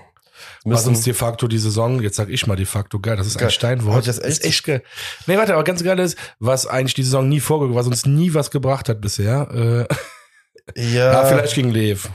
was 0.65 0.87
uns 0.87 1.03
de 1.03 1.13
facto 1.13 1.47
die 1.47 1.57
Saison, 1.57 2.01
jetzt 2.01 2.15
sag 2.15 2.29
ich 2.29 2.47
mal 2.47 2.55
de 2.55 2.65
facto, 2.65 2.99
geil, 2.99 3.17
das 3.17 3.27
ist 3.27 3.37
geil. 3.37 3.47
ein 3.47 3.51
Steinwort. 3.51 4.07
Das, 4.07 4.19
das 4.19 4.27
ist 4.27 4.45
echt 4.45 4.63
geil. 4.65 4.83
Nee, 5.25 5.37
warte, 5.37 5.53
aber 5.53 5.63
ganz 5.63 5.83
geil 5.83 5.99
ist, 5.99 6.17
was 6.39 6.67
eigentlich 6.67 6.93
die 6.93 7.03
Saison 7.03 7.27
nie 7.27 7.39
vorgekommen, 7.39 7.77
was 7.77 7.87
uns 7.87 8.05
nie 8.05 8.33
was 8.33 8.51
gebracht 8.51 8.89
hat 8.89 9.01
bisher. 9.01 9.49
Äh, 9.53 10.83
ja. 10.93 11.13
ja. 11.13 11.25
vielleicht 11.25 11.55
gegen 11.55 11.71
Lev. 11.71 12.09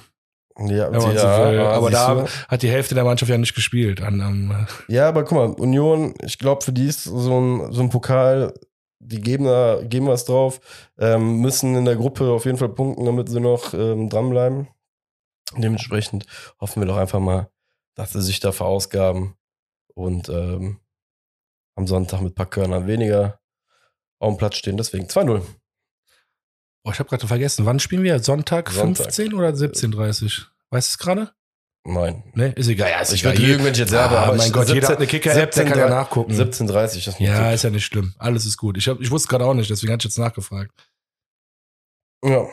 Ja, 0.57 0.89
ja, 0.93 1.01
so 1.01 1.09
aber, 1.09 1.72
aber 1.72 1.91
da 1.91 2.26
hat 2.47 2.62
die 2.62 2.70
Hälfte 2.70 2.95
der 2.95 3.03
Mannschaft 3.03 3.28
ja 3.28 3.39
nicht 3.39 3.57
gespielt. 3.57 4.01
An, 4.01 4.20
um, 4.20 4.66
ja, 4.87 5.09
aber 5.09 5.24
guck 5.24 5.32
mal, 5.32 5.49
Union, 5.49 6.14
ich 6.22 6.39
glaube, 6.39 6.64
für 6.64 6.72
die 6.72 6.87
ist 6.87 7.03
so 7.03 7.41
ein, 7.41 7.72
so 7.72 7.82
ein 7.82 7.91
Pokal 7.91 8.55
die 9.05 9.21
geben 9.21 9.45
da, 9.45 9.83
geben 9.83 10.07
was 10.07 10.25
drauf, 10.25 10.61
ähm, 10.99 11.41
müssen 11.41 11.77
in 11.77 11.85
der 11.85 11.97
Gruppe 11.97 12.31
auf 12.31 12.45
jeden 12.45 12.59
Fall 12.59 12.71
punkten, 12.71 13.05
damit 13.05 13.29
sie 13.29 13.41
noch 13.41 13.75
ähm, 13.75 14.09
dranbleiben. 14.09 14.69
Dementsprechend 15.57 16.27
hoffen 16.61 16.83
wir 16.83 16.87
doch 16.87 16.97
einfach 16.97 17.21
mal, 17.21 17.51
dass 17.95 18.13
sie 18.13 18.23
sich 18.23 18.41
da 18.41 18.51
verausgaben 18.51 19.35
und 19.95 20.29
ähm, 20.29 20.81
am 21.77 21.87
Sonntag 21.87 22.21
mit 22.21 22.33
ein 22.33 22.35
paar 22.35 22.51
Körnern 22.51 22.87
weniger 22.87 23.41
auf 24.19 24.35
dem 24.35 24.39
Platz 24.39 24.57
stehen. 24.57 24.77
Deswegen 24.77 25.07
2-0. 25.07 25.43
Oh, 26.85 26.91
ich 26.91 26.99
habe 26.99 27.09
gerade 27.09 27.27
vergessen, 27.27 27.67
wann 27.67 27.81
spielen 27.81 28.03
wir? 28.03 28.19
Sonntag, 28.19 28.71
Sonntag. 28.71 29.05
15 29.05 29.35
oder 29.35 29.51
17.30 29.51 30.47
Weißt 30.71 30.89
du 30.89 30.93
es 30.93 30.99
gerade? 30.99 31.33
Nein. 31.87 32.24
Ne, 32.35 32.49
ist 32.53 32.68
egal. 32.68 32.91
Ja, 32.91 33.01
ist 33.01 33.12
ich 33.12 33.24
würde 33.24 33.43
lügen, 33.43 33.62
wenn 33.62 33.72
ich 33.72 33.78
jetzt 33.78 33.91
sage, 33.91 34.16
ah, 34.16 34.24
aber 34.24 34.37
mein 34.37 34.53
Gott, 34.53 34.68
17, 34.68 34.74
jeder 34.74 34.89
hat 34.89 34.97
eine 34.97 35.07
Kicker-App, 35.07 35.51
der 35.51 35.64
kann 35.66 35.78
ja 35.78 35.89
nachgucken. 35.91 36.32
17.30 36.32 37.05
das 37.05 37.18
Ja, 37.18 37.53
ist 37.53 37.62
ja 37.62 37.70
nicht 37.70 37.85
schlimm. 37.85 38.14
Alles 38.18 38.47
ist 38.47 38.57
gut. 38.57 38.78
Ich, 38.78 38.89
hab, 38.89 39.01
ich 39.01 39.11
wusste 39.11 39.28
gerade 39.28 39.45
auch 39.45 39.53
nicht, 39.53 39.68
deswegen 39.68 39.93
hatte 39.93 40.07
ich 40.09 40.14
jetzt 40.14 40.18
nachgefragt. 40.18 40.72
Ja. 42.24 42.47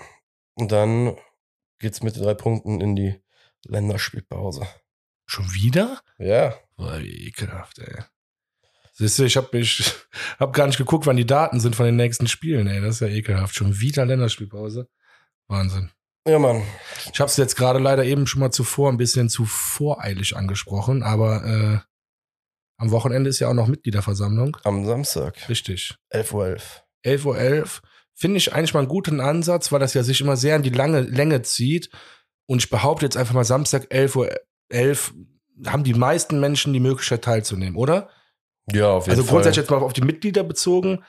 Und 0.56 0.72
dann 0.74 1.16
geht's 1.80 2.04
mit 2.04 2.18
drei 2.18 2.34
Punkten 2.34 2.82
in 2.82 2.98
die 2.98 3.16
Länderspielpause. 3.64 4.68
Schon 5.26 5.54
wieder? 5.54 6.02
Ja. 6.18 6.56
Boah, 6.76 7.00
wie 7.00 7.28
ekelhaft, 7.28 7.80
ey. 7.80 8.04
Siehst 8.92 9.18
du, 9.18 9.24
ich 9.24 9.38
habe 9.38 9.48
mich, 9.54 9.94
hab 10.40 10.52
gar 10.52 10.68
nicht 10.68 10.78
geguckt, 10.78 11.06
wann 11.06 11.16
die 11.16 11.26
Daten 11.26 11.62
sind 11.62 11.78
von 11.78 11.86
den 11.86 11.96
nächsten 11.96 12.28
Spielen, 12.28 12.68
ey. 12.68 12.82
Das 12.82 12.96
ist 12.96 13.00
ja 13.00 13.08
ekelhaft. 13.08 13.56
Schon 13.56 13.80
wieder 13.80 14.06
Länderspielpause. 14.06 14.90
Wahnsinn. 15.48 15.90
Ja, 16.28 16.38
Mann. 16.38 16.62
Ich 17.12 17.20
habe 17.20 17.30
es 17.30 17.38
jetzt 17.38 17.56
gerade 17.56 17.80
leider 17.80 18.04
eben 18.04 18.28
schon 18.28 18.42
mal 18.42 18.52
zuvor 18.52 18.92
ein 18.92 18.98
bisschen 18.98 19.30
zu 19.30 19.46
voreilig 19.46 20.36
angesprochen, 20.36 21.02
aber 21.02 21.46
äh, 21.46 21.80
am 22.78 22.92
Wochenende 22.92 23.30
ist 23.30 23.40
ja 23.40 23.48
auch 23.48 23.54
noch 23.54 23.68
Mitgliederversammlung. 23.68 24.58
Am 24.64 24.86
Samstag. 24.86 25.50
Richtig. 25.50 25.96
11.11 26.14 26.34
Uhr. 26.34 26.44
11.11 27.06 27.26
Uhr. 27.26 27.38
11. 27.38 27.82
Finde 28.14 28.38
ich 28.38 28.54
eigentlich 28.54 28.74
mal 28.74 28.82
einen 28.82 28.90
guten 28.90 29.20
Ansatz, 29.20 29.72
weil 29.72 29.80
das 29.80 29.94
ja 29.94 30.04
sich 30.04 30.22
immer 30.22 30.38
sehr 30.38 30.56
in 30.56 30.64
die 30.64 30.70
lange 30.70 31.02
Länge 31.02 31.42
zieht. 31.42 31.90
Und 32.48 32.60
ich 32.60 32.70
behaupte 32.70 33.06
jetzt 33.06 33.18
einfach 33.18 33.34
mal 33.34 33.44
Samstag 33.44 33.86
11.11 33.92 34.16
Uhr 34.16 34.30
11, 34.70 35.14
haben 35.66 35.84
die 35.84 35.94
meisten 35.94 36.40
Menschen 36.40 36.74
die 36.74 36.80
Möglichkeit 36.80 37.24
teilzunehmen, 37.24 37.76
oder? 37.76 38.10
Ja, 38.72 38.92
auf 38.92 39.06
jeden 39.06 39.12
also 39.12 39.24
Fall. 39.24 39.24
Also 39.24 39.24
grundsätzlich 39.26 39.58
jetzt 39.58 39.72
mal 39.72 39.78
auf 39.78 39.94
die 39.94 40.02
Mitglieder 40.02 40.44
bezogen, 40.44 41.04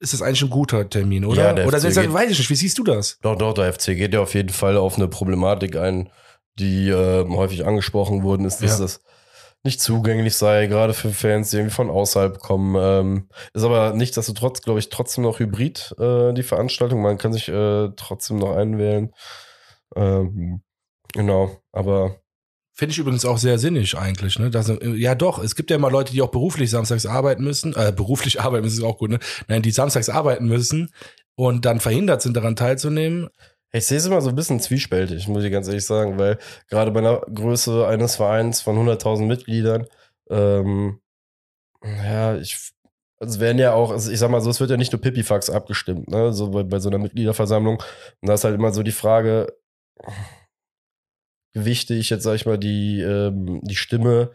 ist 0.00 0.12
das 0.12 0.22
eigentlich 0.22 0.42
ein 0.42 0.50
guter 0.50 0.88
Termin, 0.88 1.24
oder? 1.24 1.42
Ja, 1.42 1.52
der 1.52 1.66
oder 1.66 1.80
FC 1.80 1.94
geht, 1.94 2.12
weiß 2.12 2.30
ich 2.30 2.38
nicht, 2.38 2.50
wie 2.50 2.54
siehst 2.56 2.78
du 2.78 2.84
das? 2.84 3.18
Doch, 3.22 3.36
doch, 3.36 3.52
der 3.54 3.72
FC 3.72 3.86
geht 3.96 4.14
ja 4.14 4.20
auf 4.20 4.34
jeden 4.34 4.50
Fall 4.50 4.76
auf 4.76 4.96
eine 4.96 5.08
Problematik 5.08 5.76
ein, 5.76 6.10
die 6.58 6.88
äh, 6.88 7.28
häufig 7.28 7.66
angesprochen 7.66 8.22
worden 8.22 8.46
ist, 8.46 8.62
dass 8.62 8.78
ja. 8.78 8.84
das 8.84 9.02
nicht 9.64 9.80
zugänglich 9.80 10.36
sei, 10.36 10.66
gerade 10.66 10.94
für 10.94 11.10
Fans, 11.10 11.50
die 11.50 11.56
irgendwie 11.56 11.74
von 11.74 11.90
außerhalb 11.90 12.38
kommen. 12.38 12.76
Ähm, 12.78 13.28
ist 13.54 13.64
aber 13.64 13.92
nichtsdestotrotz, 13.92 14.62
glaube 14.62 14.78
ich, 14.78 14.88
trotzdem 14.88 15.24
noch 15.24 15.40
hybrid, 15.40 15.94
äh, 15.98 16.32
die 16.32 16.44
Veranstaltung. 16.44 17.02
Man 17.02 17.18
kann 17.18 17.32
sich 17.32 17.48
äh, 17.48 17.88
trotzdem 17.96 18.38
noch 18.38 18.54
einwählen. 18.56 19.12
Ähm, 19.96 20.62
genau, 21.12 21.60
aber 21.72 22.20
Finde 22.78 22.92
ich 22.92 22.98
übrigens 23.00 23.24
auch 23.24 23.38
sehr 23.38 23.58
sinnig 23.58 23.98
eigentlich, 23.98 24.38
ne? 24.38 24.50
Das, 24.50 24.72
ja 24.80 25.16
doch, 25.16 25.42
es 25.42 25.56
gibt 25.56 25.68
ja 25.70 25.76
immer 25.76 25.90
Leute, 25.90 26.12
die 26.12 26.22
auch 26.22 26.30
beruflich 26.30 26.70
samstags 26.70 27.06
arbeiten 27.06 27.42
müssen, 27.42 27.74
äh, 27.74 27.92
beruflich 27.92 28.40
arbeiten 28.40 28.62
müssen 28.62 28.78
ist 28.78 28.84
auch 28.84 28.98
gut, 28.98 29.10
ne? 29.10 29.18
Nein, 29.48 29.62
die 29.62 29.72
samstags 29.72 30.08
arbeiten 30.08 30.46
müssen 30.46 30.92
und 31.34 31.64
dann 31.64 31.80
verhindert 31.80 32.22
sind, 32.22 32.36
daran 32.36 32.54
teilzunehmen. 32.54 33.30
Ich 33.72 33.86
sehe 33.86 33.98
es 33.98 34.06
immer 34.06 34.20
so 34.20 34.28
ein 34.28 34.36
bisschen 34.36 34.60
zwiespältig, 34.60 35.26
muss 35.26 35.42
ich 35.42 35.50
ganz 35.50 35.66
ehrlich 35.66 35.84
sagen, 35.84 36.20
weil 36.20 36.38
gerade 36.68 36.92
bei 36.92 37.00
einer 37.00 37.22
Größe 37.22 37.84
eines 37.84 38.14
Vereins 38.14 38.60
von 38.60 38.76
100.000 38.76 39.26
Mitgliedern, 39.26 39.88
ähm, 40.30 41.00
ja, 41.82 42.36
ich, 42.36 42.72
es 43.18 43.40
werden 43.40 43.58
ja 43.58 43.72
auch, 43.72 43.92
ich 43.92 44.18
sag 44.20 44.30
mal 44.30 44.40
so, 44.40 44.50
es 44.50 44.60
wird 44.60 44.70
ja 44.70 44.76
nicht 44.76 44.92
nur 44.92 45.00
Pipifax 45.00 45.50
abgestimmt, 45.50 46.08
ne, 46.08 46.32
so 46.32 46.50
bei, 46.50 46.62
bei 46.62 46.78
so 46.78 46.90
einer 46.90 46.98
Mitgliederversammlung. 46.98 47.82
Und 48.20 48.28
da 48.28 48.34
ist 48.34 48.44
halt 48.44 48.54
immer 48.54 48.72
so 48.72 48.84
die 48.84 48.92
Frage, 48.92 49.52
gewichte 51.58 51.94
ich 51.94 52.10
jetzt, 52.10 52.24
sag 52.24 52.34
ich 52.34 52.46
mal, 52.46 52.58
die, 52.58 53.00
ähm, 53.00 53.60
die 53.62 53.76
Stimme 53.76 54.30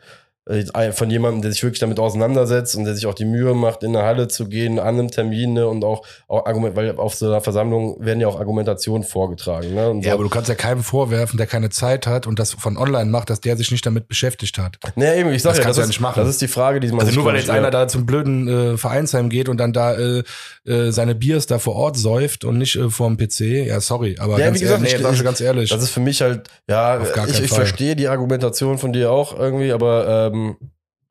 äh, 0.45 0.91
von 0.91 1.09
jemandem, 1.09 1.41
der 1.41 1.53
sich 1.53 1.63
wirklich 1.63 1.80
damit 1.80 1.99
auseinandersetzt 1.99 2.76
und 2.76 2.84
der 2.84 2.95
sich 2.95 3.05
auch 3.05 3.13
die 3.13 3.24
Mühe 3.24 3.53
macht, 3.53 3.82
in 3.82 3.95
eine 3.95 4.05
Halle 4.05 4.28
zu 4.28 4.49
gehen, 4.49 4.78
an 4.78 4.99
einem 4.99 5.09
Termin 5.09 5.53
ne, 5.53 5.65
und 5.65 5.86
auch, 5.86 6.05
auch 6.28 6.45
Argument, 6.45 6.76
weil 6.76 6.97
auf 6.97 7.15
so 7.15 7.28
einer 7.28 7.39
Versammlung 7.39 8.03
werden 8.03 8.19
ja 8.19 8.28
auch 8.28 8.38
Argumentationen 8.38 9.07
vorgetragen. 9.07 9.74
Ne, 9.74 10.01
ja, 10.01 10.09
so. 10.09 10.11
aber 10.15 10.24
du 10.24 10.30
kannst 10.30 10.49
ja 10.49 10.55
keinem 10.55 10.84
vorwerfen, 10.84 11.38
der 11.38 11.47
keine 11.47 11.69
Zeit 11.69 12.07
hat 12.07 12.28
und 12.28 12.39
das 12.39 12.51
von 12.51 12.78
online 12.78 13.09
macht, 13.09 13.30
dass 13.30 13.39
der 13.39 13.55
sich 13.55 13.71
nicht 13.71 13.86
damit 13.86 14.09
beschäftigt 14.09 14.57
hat. 14.57 14.80
Nee, 14.97 15.21
eben, 15.21 15.30
ich 15.32 15.41
sag 15.41 15.51
das 15.51 15.59
ja, 15.59 15.63
kannst 15.63 15.78
das 15.80 15.86
du 15.86 15.88
ja 15.88 15.88
nicht 15.88 16.01
machen. 16.01 16.19
Das 16.19 16.28
ist 16.28 16.41
die 16.41 16.49
Frage, 16.49 16.82
die 16.82 16.89
man 16.89 16.99
Also 16.99 17.13
nur 17.13 17.24
weil 17.24 17.38
jetzt 17.38 17.49
einer 17.49 17.71
da 17.71 17.88
zum 17.88 18.05
blöden 18.05 18.47
äh, 18.49 18.78
Vereinsheim 18.78 19.30
geht 19.30 19.47
und 19.47 19.57
dann 19.57 19.71
da 19.71 19.95
äh, 19.95 20.24
äh, 20.66 20.91
seine 20.91 21.16
Biers 21.16 21.45
da 21.45 21.59
vor 21.59 21.76
Ort 21.76 21.97
säuft 21.97 22.45
und 22.45 22.57
nicht 22.57 22.76
äh, 22.76 22.89
vorm 22.89 23.18
PC, 23.18 23.41
ja, 23.68 23.80
sorry, 23.82 24.16
aber 24.20 24.39
ja, 24.39 24.45
ganz, 24.45 24.59
wie 24.59 24.64
gesagt, 24.64 24.84
ehrlich, 24.84 25.01
nee, 25.01 25.16
ich, 25.16 25.24
ganz 25.24 25.41
ehrlich. 25.41 25.70
Das 25.70 25.84
ist 25.84 25.89
für 25.89 25.99
mich 25.99 26.22
halt, 26.22 26.47
ja, 26.70 27.01
ich, 27.28 27.41
ich 27.41 27.51
verstehe 27.51 27.95
die 27.95 28.07
Argumentation 28.07 28.78
von 28.78 28.93
dir 28.93 29.11
auch 29.11 29.38
irgendwie, 29.38 29.72
aber 29.72 30.32
ähm, 30.34 30.57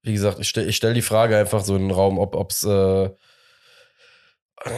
wie 0.02 0.12
gesagt, 0.12 0.38
ich 0.40 0.48
stelle 0.48 0.66
ich 0.68 0.76
stell 0.76 0.94
die 0.94 1.02
Frage 1.02 1.36
einfach 1.36 1.64
so 1.64 1.76
in 1.76 1.82
den 1.82 1.90
Raum, 1.90 2.18
ob 2.18 2.50
es 2.50 2.64
äh, 2.64 3.10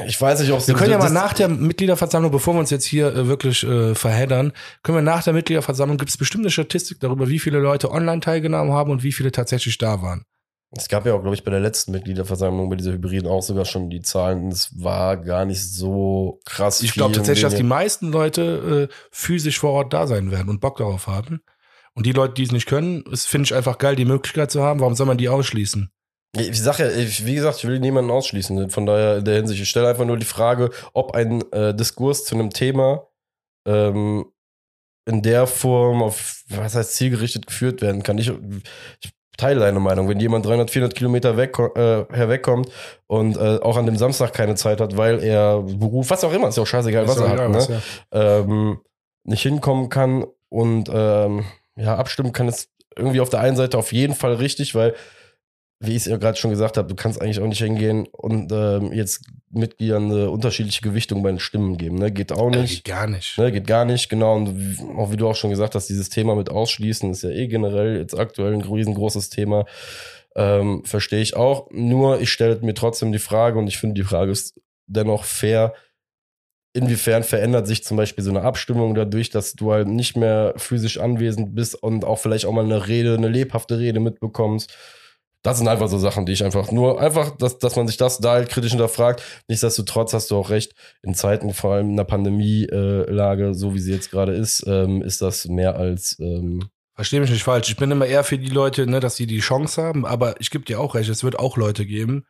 ich 0.06 0.20
weiß 0.20 0.40
nicht, 0.40 0.50
ob 0.50 0.58
es 0.58 0.68
Wir 0.68 0.74
können 0.74 0.92
ja 0.92 0.98
mal 0.98 1.10
nach 1.10 1.34
der 1.34 1.48
Mitgliederversammlung, 1.48 2.30
bevor 2.30 2.54
wir 2.54 2.60
uns 2.60 2.70
jetzt 2.70 2.84
hier 2.84 3.14
äh, 3.14 3.26
wirklich 3.28 3.64
äh, 3.64 3.94
verheddern, 3.94 4.52
können 4.82 4.98
wir 4.98 5.02
nach 5.02 5.22
der 5.22 5.32
Mitgliederversammlung, 5.34 5.98
gibt 5.98 6.10
es 6.10 6.16
bestimmte 6.16 6.50
Statistik 6.50 7.00
darüber, 7.00 7.28
wie 7.28 7.38
viele 7.38 7.58
Leute 7.58 7.90
online 7.90 8.20
teilgenommen 8.20 8.72
haben 8.72 8.90
und 8.90 9.02
wie 9.02 9.12
viele 9.12 9.30
tatsächlich 9.30 9.78
da 9.78 10.02
waren? 10.02 10.24
Es 10.76 10.88
gab 10.88 11.06
ja 11.06 11.14
auch, 11.14 11.20
glaube 11.20 11.36
ich, 11.36 11.44
bei 11.44 11.50
der 11.50 11.60
letzten 11.60 11.92
Mitgliederversammlung 11.92 12.68
bei 12.68 12.76
dieser 12.76 12.92
Hybriden 12.92 13.28
auch 13.28 13.42
sogar 13.42 13.64
schon 13.64 13.90
die 13.90 14.00
Zahlen. 14.00 14.48
Es 14.48 14.70
war 14.82 15.16
gar 15.16 15.44
nicht 15.44 15.62
so 15.62 16.40
krass. 16.44 16.82
Ich 16.82 16.94
glaube 16.94 17.14
tatsächlich, 17.14 17.44
dass 17.44 17.54
die 17.54 17.62
meisten 17.62 18.10
Leute 18.10 18.88
äh, 18.90 18.94
physisch 19.10 19.58
vor 19.58 19.72
Ort 19.72 19.92
da 19.92 20.06
sein 20.06 20.30
werden 20.30 20.48
und 20.48 20.60
Bock 20.60 20.78
darauf 20.78 21.06
haben. 21.06 21.42
Und 21.94 22.06
die 22.06 22.12
Leute, 22.12 22.34
die 22.34 22.42
es 22.42 22.52
nicht 22.52 22.66
können, 22.66 23.04
es 23.12 23.24
finde 23.24 23.44
ich 23.46 23.54
einfach 23.54 23.78
geil, 23.78 23.94
die 23.94 24.04
Möglichkeit 24.04 24.50
zu 24.50 24.62
haben. 24.62 24.80
Warum 24.80 24.94
soll 24.94 25.06
man 25.06 25.18
die 25.18 25.28
ausschließen? 25.28 25.90
Ich 26.36 26.60
sag 26.60 26.80
ja, 26.80 26.90
ich, 26.90 27.24
wie 27.24 27.36
gesagt, 27.36 27.58
ich 27.58 27.64
will 27.64 27.78
niemanden 27.78 28.10
ausschließen. 28.10 28.70
Von 28.70 28.86
daher 28.86 29.18
in 29.18 29.24
der 29.24 29.36
Hinsicht, 29.36 29.62
ich 29.62 29.70
stelle 29.70 29.88
einfach 29.88 30.04
nur 30.04 30.16
die 30.16 30.26
Frage, 30.26 30.70
ob 30.92 31.14
ein 31.14 31.42
äh, 31.52 31.72
Diskurs 31.74 32.24
zu 32.24 32.34
einem 32.34 32.50
Thema 32.50 33.06
ähm, 33.66 34.24
in 35.06 35.22
der 35.22 35.46
Form 35.46 36.02
auf, 36.02 36.42
was 36.48 36.74
heißt, 36.74 36.94
zielgerichtet 36.94 37.46
geführt 37.46 37.82
werden 37.82 38.02
kann. 38.02 38.18
Ich, 38.18 38.28
ich 39.00 39.13
teile 39.36 39.60
deine 39.60 39.80
Meinung. 39.80 40.08
Wenn 40.08 40.20
jemand 40.20 40.46
300, 40.46 40.70
400 40.70 40.96
Kilometer 40.96 41.36
weg, 41.36 41.58
äh, 41.58 42.04
herwegkommt 42.12 42.68
und 43.06 43.36
äh, 43.36 43.58
auch 43.60 43.76
an 43.76 43.86
dem 43.86 43.96
Samstag 43.96 44.32
keine 44.32 44.54
Zeit 44.54 44.80
hat, 44.80 44.96
weil 44.96 45.22
er 45.22 45.60
Beruf, 45.62 46.10
was 46.10 46.24
auch 46.24 46.32
immer, 46.32 46.48
ist 46.48 46.56
ja 46.56 46.62
auch 46.62 46.66
scheißegal, 46.66 47.08
was 47.08 47.18
er 47.18 47.28
hat, 47.28 47.48
ne? 47.48 47.54
was, 47.54 47.68
ja. 47.68 47.80
ähm, 48.12 48.80
nicht 49.24 49.42
hinkommen 49.42 49.88
kann 49.88 50.24
und 50.48 50.90
ähm, 50.92 51.44
ja, 51.76 51.96
abstimmen 51.96 52.32
kann, 52.32 52.48
ist 52.48 52.70
irgendwie 52.96 53.20
auf 53.20 53.30
der 53.30 53.40
einen 53.40 53.56
Seite 53.56 53.78
auf 53.78 53.92
jeden 53.92 54.14
Fall 54.14 54.34
richtig, 54.34 54.74
weil 54.74 54.94
wie 55.86 55.92
ich 55.92 55.98
es 55.98 56.04
ja 56.06 56.16
gerade 56.16 56.36
schon 56.36 56.50
gesagt 56.50 56.76
habe, 56.76 56.88
du 56.88 56.94
kannst 56.94 57.20
eigentlich 57.20 57.40
auch 57.40 57.46
nicht 57.46 57.62
hingehen 57.62 58.06
und 58.12 58.50
ähm, 58.52 58.92
jetzt 58.92 59.24
Mitgliedern 59.50 60.10
eine 60.10 60.30
unterschiedliche 60.30 60.82
Gewichtung 60.82 61.22
bei 61.22 61.30
den 61.30 61.38
Stimmen 61.38 61.76
geben. 61.76 61.96
Ne? 61.96 62.10
Geht 62.10 62.32
auch 62.32 62.50
nicht. 62.50 62.84
geht 62.84 62.94
gar 62.94 63.06
nicht. 63.06 63.38
Ne? 63.38 63.52
Geht 63.52 63.66
gar 63.66 63.84
nicht, 63.84 64.08
genau. 64.08 64.36
Und 64.36 64.78
auch 64.96 65.12
wie 65.12 65.16
du 65.16 65.28
auch 65.28 65.36
schon 65.36 65.50
gesagt 65.50 65.74
hast, 65.74 65.88
dieses 65.88 66.08
Thema 66.08 66.34
mit 66.34 66.50
Ausschließen 66.50 67.10
ist 67.10 67.22
ja 67.22 67.30
eh 67.30 67.46
generell 67.46 67.98
jetzt 67.98 68.18
aktuell 68.18 68.54
ein 68.54 68.62
riesengroßes 68.62 69.30
Thema. 69.30 69.64
Ähm, 70.36 70.84
Verstehe 70.84 71.20
ich 71.20 71.36
auch. 71.36 71.68
Nur 71.70 72.20
ich 72.20 72.30
stelle 72.30 72.58
mir 72.62 72.74
trotzdem 72.74 73.12
die 73.12 73.18
Frage 73.18 73.58
und 73.58 73.68
ich 73.68 73.78
finde, 73.78 73.94
die 73.94 74.06
Frage 74.06 74.32
ist 74.32 74.60
dennoch 74.86 75.24
fair. 75.24 75.74
Inwiefern 76.76 77.22
verändert 77.22 77.68
sich 77.68 77.84
zum 77.84 77.96
Beispiel 77.96 78.24
so 78.24 78.30
eine 78.30 78.42
Abstimmung 78.42 78.96
dadurch, 78.96 79.30
dass 79.30 79.52
du 79.52 79.72
halt 79.72 79.86
nicht 79.86 80.16
mehr 80.16 80.54
physisch 80.56 80.98
anwesend 80.98 81.54
bist 81.54 81.80
und 81.80 82.04
auch 82.04 82.18
vielleicht 82.18 82.46
auch 82.46 82.52
mal 82.52 82.64
eine 82.64 82.88
Rede, 82.88 83.14
eine 83.14 83.28
lebhafte 83.28 83.78
Rede 83.78 84.00
mitbekommst? 84.00 84.76
Das 85.44 85.58
sind 85.58 85.68
einfach 85.68 85.88
so 85.88 85.98
Sachen, 85.98 86.24
die 86.24 86.32
ich 86.32 86.42
einfach 86.42 86.72
nur, 86.72 86.98
einfach, 86.98 87.36
dass, 87.36 87.58
dass 87.58 87.76
man 87.76 87.86
sich 87.86 87.98
das 87.98 88.18
da 88.18 88.32
halt 88.32 88.48
kritisch 88.48 88.70
hinterfragt. 88.70 89.22
Nichtsdestotrotz 89.46 90.14
hast 90.14 90.30
du 90.30 90.36
auch 90.36 90.48
recht, 90.48 90.72
in 91.02 91.14
Zeiten, 91.14 91.52
vor 91.52 91.74
allem 91.74 91.90
in 91.90 91.96
der 91.98 92.04
Pandemielage, 92.04 93.52
so 93.54 93.74
wie 93.74 93.78
sie 93.78 93.92
jetzt 93.92 94.10
gerade 94.10 94.32
ist, 94.32 94.64
ähm, 94.66 95.02
ist 95.02 95.20
das 95.20 95.44
mehr 95.44 95.76
als. 95.76 96.16
Ähm, 96.18 96.70
Verstehe 96.94 97.20
mich 97.20 97.28
nicht 97.30 97.42
falsch. 97.42 97.68
Ich 97.68 97.76
bin 97.76 97.90
immer 97.90 98.06
eher 98.06 98.24
für 98.24 98.38
die 98.38 98.48
Leute, 98.48 98.86
ne, 98.86 99.00
dass 99.00 99.16
sie 99.16 99.26
die 99.26 99.40
Chance 99.40 99.82
haben, 99.82 100.06
aber 100.06 100.40
ich 100.40 100.50
gebe 100.50 100.64
dir 100.64 100.80
auch 100.80 100.94
recht, 100.94 101.10
es 101.10 101.24
wird 101.24 101.38
auch 101.38 101.58
Leute 101.58 101.84
geben, 101.84 102.24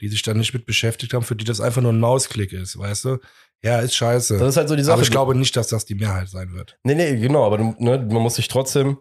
die 0.00 0.08
sich 0.08 0.22
dann 0.22 0.38
nicht 0.38 0.52
mit 0.52 0.66
beschäftigt 0.66 1.14
haben, 1.14 1.22
für 1.22 1.36
die 1.36 1.44
das 1.44 1.60
einfach 1.60 1.82
nur 1.82 1.92
ein 1.92 2.00
Mausklick 2.00 2.52
ist, 2.52 2.76
weißt 2.76 3.04
du? 3.04 3.18
Ja, 3.62 3.78
ist 3.78 3.94
scheiße. 3.94 4.36
Das 4.36 4.48
ist 4.48 4.56
halt 4.56 4.68
so 4.68 4.74
die 4.74 4.82
Sache. 4.82 4.94
Aber 4.94 5.02
ich 5.02 5.12
glaube 5.12 5.36
nicht, 5.36 5.56
dass 5.56 5.68
das 5.68 5.84
die 5.84 5.94
Mehrheit 5.94 6.28
sein 6.28 6.52
wird. 6.54 6.76
Nee, 6.82 6.96
nee, 6.96 7.20
genau, 7.20 7.44
aber 7.44 7.58
ne, 7.58 7.74
man 7.78 8.22
muss 8.22 8.34
sich 8.34 8.48
trotzdem 8.48 8.98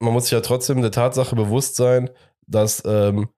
man 0.00 0.12
muss 0.12 0.24
sich 0.24 0.32
ja 0.32 0.40
trotzdem 0.40 0.82
der 0.82 0.90
Tatsache 0.90 1.36
bewusst 1.36 1.76
sein, 1.76 2.10
dass 2.46 2.82
ähm, 2.84 3.28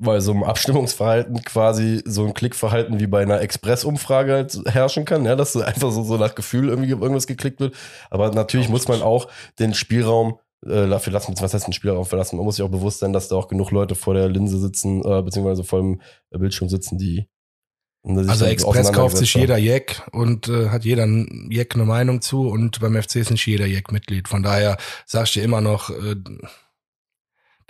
bei 0.00 0.20
so 0.20 0.32
einem 0.32 0.44
Abstimmungsverhalten 0.44 1.42
quasi 1.44 2.02
so 2.06 2.24
ein 2.24 2.34
Klickverhalten 2.34 3.00
wie 3.00 3.06
bei 3.06 3.22
einer 3.22 3.40
Express-Umfrage 3.40 4.32
halt 4.32 4.58
herrschen 4.66 5.04
kann, 5.04 5.24
ja, 5.24 5.36
dass 5.36 5.52
so 5.52 5.60
einfach 5.60 5.92
so, 5.92 6.02
so 6.02 6.16
nach 6.16 6.34
Gefühl 6.34 6.68
irgendwie 6.68 6.90
irgendwas 6.90 7.26
geklickt 7.26 7.60
wird. 7.60 7.74
Aber 8.08 8.30
natürlich 8.30 8.68
muss 8.68 8.88
man 8.88 9.02
auch 9.02 9.28
den 9.58 9.74
Spielraum 9.74 10.38
äh, 10.64 10.88
dafür 10.88 11.12
lassen, 11.12 11.34
was 11.38 11.54
heißt 11.54 11.66
den 11.66 11.74
Spielraum 11.74 12.06
verlassen? 12.06 12.36
Man 12.36 12.46
muss 12.46 12.56
sich 12.56 12.64
auch 12.64 12.70
bewusst 12.70 13.00
sein, 13.00 13.12
dass 13.12 13.28
da 13.28 13.36
auch 13.36 13.48
genug 13.48 13.70
Leute 13.70 13.94
vor 13.94 14.14
der 14.14 14.28
Linse 14.28 14.58
sitzen, 14.58 15.02
äh, 15.04 15.22
beziehungsweise 15.22 15.64
vor 15.64 15.80
dem 15.80 16.00
Bildschirm 16.30 16.68
sitzen, 16.70 16.98
die 16.98 17.28
also 18.02 18.46
Express 18.46 18.92
kauft 18.92 19.16
sich 19.18 19.34
jeder 19.34 19.58
Jack 19.58 20.08
und 20.12 20.48
äh, 20.48 20.70
hat 20.70 20.84
jeder 20.84 21.06
Jack 21.50 21.74
eine 21.74 21.84
Meinung 21.84 22.22
zu 22.22 22.48
und 22.48 22.80
beim 22.80 23.00
FC 23.00 23.16
ist 23.16 23.30
nicht 23.30 23.46
jeder 23.46 23.66
Jack 23.66 23.92
Mitglied. 23.92 24.28
Von 24.28 24.42
daher 24.42 24.78
sagst 25.04 25.36
du 25.36 25.40
immer 25.40 25.60
noch, 25.60 25.90
äh, 25.90 26.16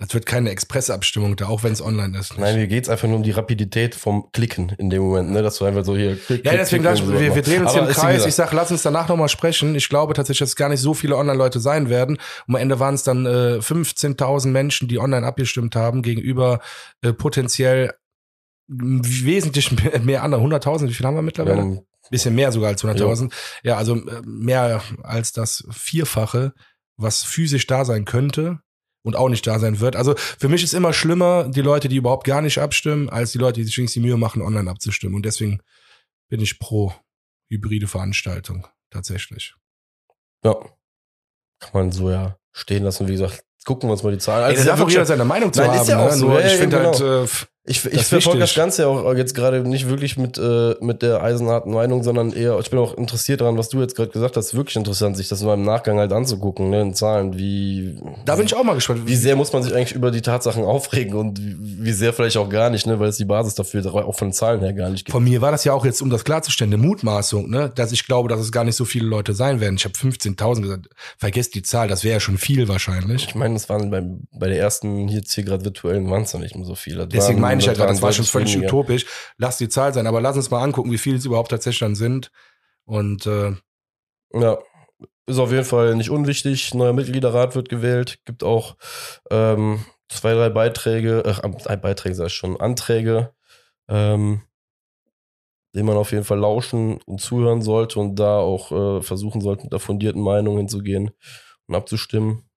das 0.01 0.15
wird 0.15 0.25
keine 0.25 0.49
Expressabstimmung 0.49 1.37
da, 1.37 1.49
auch 1.49 1.63
wenn 1.63 1.73
es 1.73 1.83
online 1.83 2.19
ist. 2.19 2.31
Nicht. 2.31 2.41
Nein, 2.41 2.57
mir 2.57 2.69
geht's 2.69 2.89
einfach 2.89 3.07
nur 3.07 3.19
um 3.19 3.23
die 3.23 3.33
Rapidität 3.33 3.95
vom 3.95 4.33
Klicken 4.33 4.73
in 4.79 4.89
dem 4.89 5.03
Moment, 5.03 5.31
ne? 5.31 5.43
dass 5.43 5.59
du 5.59 5.67
einfach 5.67 5.85
so 5.85 5.95
hier 5.95 6.17
klick, 6.17 6.43
Ja, 6.43 6.53
deswegen 6.53 6.85
klick, 6.85 6.95
klick, 6.95 7.21
wir, 7.21 7.35
wir 7.35 7.43
drehen 7.43 7.63
uns 7.63 7.73
hier 7.73 7.83
im 7.83 7.89
Kreis. 7.89 8.25
Ich 8.25 8.35
sag, 8.35 8.51
lass 8.53 8.71
uns 8.71 8.83
danach 8.83 9.09
nochmal 9.09 9.29
sprechen. 9.29 9.75
Ich 9.75 9.91
glaube 9.91 10.15
tatsächlich, 10.15 10.39
dass 10.39 10.49
es 10.51 10.57
gar 10.57 10.71
nicht 10.71 10.81
so 10.81 10.95
viele 10.95 11.17
Online-Leute 11.17 11.61
sein 11.61 11.91
werden. 11.91 12.17
Und 12.47 12.55
am 12.55 12.63
Ende 12.63 12.81
waren 12.81 12.95
es 12.95 13.03
dann 13.03 13.27
äh, 13.27 13.59
15.000 13.59 14.49
Menschen, 14.49 14.89
die 14.89 14.99
online 14.99 15.27
abgestimmt 15.27 15.77
haben, 15.77 16.01
gegenüber 16.01 16.61
äh, 17.03 17.13
potenziell 17.13 17.93
wesentlich 18.71 19.73
mehr 20.03 20.23
andere, 20.23 20.43
100.000, 20.43 20.89
wie 20.89 20.95
viel 20.95 21.07
haben 21.07 21.17
wir 21.17 21.23
mittlerweile? 21.23 21.75
Ja, 21.75 21.81
Bisschen 22.11 22.35
mehr 22.35 22.51
sogar 22.51 22.71
als 22.71 22.83
100.000. 22.83 23.31
Ja. 23.63 23.73
ja, 23.73 23.77
also 23.77 23.95
äh, 23.95 24.23
mehr 24.25 24.83
als 25.03 25.33
das 25.33 25.65
Vierfache, 25.71 26.55
was 26.97 27.23
physisch 27.23 27.67
da 27.67 27.85
sein 27.85 28.05
könnte 28.05 28.61
und 29.03 29.17
auch 29.17 29.29
nicht 29.29 29.47
da 29.47 29.59
sein 29.59 29.81
wird. 29.81 29.97
Also 29.97 30.15
für 30.17 30.49
mich 30.49 30.65
ist 30.65 30.75
immer 30.75 30.93
schlimmer 30.93 31.49
die 31.49 31.63
Leute, 31.63 31.89
die 31.89 31.97
überhaupt 31.97 32.27
gar 32.27 32.43
nicht 32.43 32.59
abstimmen, 32.59 33.09
als 33.09 33.33
die 33.33 33.39
Leute, 33.39 33.61
die 33.61 33.65
sich 33.65 33.77
wenigstens 33.79 34.03
die 34.03 34.07
Mühe 34.09 34.17
machen, 34.17 34.43
online 34.43 34.71
abzustimmen. 34.71 35.15
Und 35.15 35.25
deswegen 35.25 35.61
bin 36.29 36.41
ich 36.41 36.59
pro 36.59 36.93
hybride 37.49 37.87
Veranstaltung 37.87 38.67
tatsächlich. 38.91 39.55
Ja, 40.45 40.55
kann 41.61 41.71
man 41.73 41.93
so 41.93 42.11
ja 42.11 42.37
stehen 42.53 42.83
lassen. 42.83 43.07
Wie 43.07 43.13
gesagt, 43.13 43.45
gucken 43.65 43.89
wir 43.89 43.93
uns 43.93 44.03
mal 44.03 44.13
die 44.13 44.19
Zahlen 44.19 44.45
an. 44.45 44.51
Also 44.51 44.63
Ey, 44.63 44.67
darf 44.67 44.81
auch 44.81 44.91
jeder 44.91 45.07
seine 45.07 45.25
Meinung 45.25 45.53
zu 45.53 45.61
Nein, 45.61 45.71
haben. 45.71 45.81
Ist 45.81 45.89
ja 45.89 45.99
auch 45.99 46.11
ne? 46.11 46.17
so. 46.17 46.39
ich 46.39 46.53
finde 46.53 46.77
genau. 46.77 46.99
halt, 46.99 47.29
äh, 47.29 47.47
ich, 47.65 47.85
ich 47.85 48.03
verfolge 48.05 48.41
das 48.41 48.55
Ganze 48.55 48.83
ja 48.83 48.89
auch 48.89 49.15
jetzt 49.15 49.35
gerade 49.35 49.61
nicht 49.61 49.89
wirklich 49.91 50.17
mit, 50.17 50.39
äh, 50.39 50.77
mit 50.81 51.03
der 51.03 51.23
eisenharten 51.23 51.75
Meinung, 51.75 52.03
sondern 52.03 52.33
eher, 52.33 52.59
ich 52.59 52.71
bin 52.71 52.79
auch 52.79 52.97
interessiert 52.97 53.43
daran, 53.43 53.59
was 53.59 53.69
du 53.69 53.81
jetzt 53.81 53.95
gerade 53.95 54.11
gesagt 54.11 54.39
hast. 54.39 54.55
Wirklich 54.55 54.77
interessant, 54.77 55.15
sich 55.19 55.29
das 55.29 55.43
mal 55.43 55.55
im 55.55 55.63
Nachgang 55.63 55.99
halt 55.99 56.11
anzugucken, 56.11 56.71
ne, 56.71 56.81
in 56.81 56.95
Zahlen, 56.95 57.39
wie. 57.39 57.99
Da 58.25 58.37
bin 58.37 58.47
ich 58.47 58.55
auch 58.55 58.65
mal 58.65 58.75
gespannt. 58.75 59.03
Wie 59.07 59.15
sehr 59.15 59.37
muss 59.37 59.53
man 59.53 59.63
sich 59.63 59.75
eigentlich 59.75 59.93
über 59.93 60.11
die 60.11 60.23
Tatsachen 60.23 60.65
aufregen 60.65 61.15
und 61.15 61.39
wie 61.39 61.93
sehr 61.93 62.15
vielleicht 62.15 62.39
auch 62.39 62.49
gar 62.49 62.71
nicht, 62.71 62.87
ne, 62.87 62.99
weil 62.99 63.11
es 63.11 63.19
die 63.19 63.27
Basis 63.27 63.57
dafür 63.57 63.95
auch 63.95 64.17
von 64.17 64.33
Zahlen 64.33 64.61
her 64.61 64.73
gar 64.73 64.89
nicht 64.89 65.05
gibt. 65.05 65.13
Von 65.13 65.25
mir 65.25 65.43
war 65.43 65.53
das 65.53 65.65
ja 65.65 65.75
auch 65.75 65.85
jetzt, 65.85 66.01
um 66.01 66.09
das 66.09 66.25
klarzustellen, 66.25 66.73
eine 66.73 66.83
Mutmaßung, 66.83 67.51
ne, 67.51 67.71
dass 67.75 67.93
ich 67.93 68.07
glaube, 68.07 68.31
dass 68.31 68.41
es 68.41 68.53
gar 68.53 68.65
nicht 68.65 68.77
so 68.77 68.87
viele 68.87 69.07
Leute 69.07 69.35
sein 69.35 69.61
werden. 69.61 69.77
Ich 69.77 69.85
habe 69.85 69.95
15.000 69.95 70.63
gesagt, 70.63 70.89
vergesst 71.19 71.55
die 71.55 71.63
Zahl, 71.63 71.89
das 71.89 72.05
wäre 72.05 72.15
ja 72.15 72.21
schon 72.21 72.39
viel 72.39 72.69
wahrscheinlich. 72.69 73.29
Ich 73.29 73.35
meine, 73.35 73.53
das 73.53 73.69
waren 73.69 73.91
bei, 73.91 74.03
bei 74.33 74.49
der 74.49 74.59
ersten 74.59 75.09
jetzt 75.09 75.35
hier 75.35 75.45
gerade 75.45 75.63
virtuellen 75.65 76.11
waren 76.11 76.23
es 76.23 76.33
noch 76.33 76.41
nicht 76.41 76.57
mehr 76.57 76.65
so 76.65 76.75
viele. 76.75 77.07
Das 77.07 77.27
Deswegen 77.27 77.50
meine 77.51 77.61
ich 77.61 77.69
halt, 77.69 77.79
das 77.79 78.03
war 78.03 78.13
schon 78.13 78.25
völlig 78.25 78.55
weniger. 78.55 78.69
utopisch. 78.69 79.07
Lass 79.37 79.59
die 79.59 79.69
Zahl 79.69 79.93
sein, 79.93 80.07
aber 80.07 80.21
lass 80.21 80.37
uns 80.37 80.51
mal 80.51 80.63
angucken, 80.63 80.91
wie 80.91 80.99
viele 80.99 81.17
es 81.17 81.25
überhaupt 81.25 81.51
tatsächlich 81.51 81.81
dann 81.81 81.95
sind. 81.95 82.31
Und 82.85 83.27
äh, 83.27 83.53
ja, 84.33 84.59
ist 85.27 85.39
auf 85.39 85.53
jeden 85.53 85.65
Fall 85.65 85.95
nicht 85.95 86.11
unwichtig. 86.11 86.75
Neuer 86.75 86.93
Mitgliederrat 86.93 87.55
wird 87.55 87.69
gewählt. 87.69 88.19
Gibt 88.25 88.43
auch 88.43 88.77
ähm, 89.31 89.85
zwei, 90.09 90.35
drei 90.35 90.51
Beiträge, 90.51 91.23
äh, 91.25 91.77
Beiträge 91.77 92.15
sei 92.15 92.29
schon, 92.29 92.61
Anträge, 92.61 93.33
ähm, 93.89 94.43
denen 95.75 95.87
man 95.87 95.97
auf 95.97 96.13
jeden 96.13 96.25
Fall 96.25 96.39
lauschen 96.39 97.01
und 97.07 97.21
zuhören 97.21 97.63
sollte 97.63 98.01
und 98.01 98.17
da 98.17 98.39
auch 98.39 98.73
äh, 98.73 99.03
versuchen 99.03 99.41
sollte, 99.41 99.65
mit 99.65 99.73
der 99.73 99.79
fundierten 99.79 100.23
Meinung 100.23 100.57
hinzugehen 100.57 101.11
und 101.67 101.75
abzustimmen. 101.75 102.50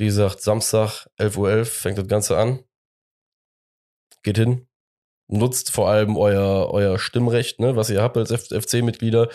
Wie 0.00 0.06
gesagt, 0.06 0.40
Samstag, 0.40 1.06
11.11 1.18 1.36
Uhr 1.38 1.64
fängt 1.66 1.98
das 1.98 2.08
Ganze 2.08 2.36
an 2.36 2.64
geht 4.22 4.38
hin, 4.38 4.66
nutzt 5.28 5.70
vor 5.70 5.88
allem 5.88 6.16
euer, 6.16 6.70
euer 6.70 6.98
Stimmrecht, 6.98 7.60
ne, 7.60 7.76
was 7.76 7.90
ihr 7.90 8.02
habt 8.02 8.16
als 8.16 8.32
FC-Mitglieder, 8.32 9.28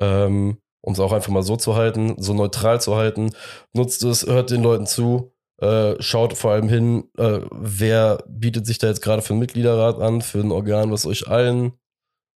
ähm, 0.00 0.58
um 0.80 0.92
es 0.92 1.00
auch 1.00 1.12
einfach 1.12 1.30
mal 1.32 1.42
so 1.42 1.56
zu 1.56 1.76
halten, 1.76 2.16
so 2.18 2.34
neutral 2.34 2.80
zu 2.80 2.96
halten. 2.96 3.30
Nutzt 3.72 4.02
es, 4.02 4.26
hört 4.26 4.50
den 4.50 4.62
Leuten 4.62 4.86
zu, 4.86 5.32
äh, 5.58 5.94
schaut 6.00 6.36
vor 6.36 6.52
allem 6.52 6.68
hin, 6.68 7.04
äh, 7.18 7.40
wer 7.52 8.24
bietet 8.28 8.66
sich 8.66 8.78
da 8.78 8.88
jetzt 8.88 9.02
gerade 9.02 9.22
für 9.22 9.34
einen 9.34 9.40
Mitgliederrat 9.40 10.00
an, 10.00 10.22
für 10.22 10.40
ein 10.40 10.52
Organ, 10.52 10.90
was 10.90 11.06
euch 11.06 11.28
allen 11.28 11.72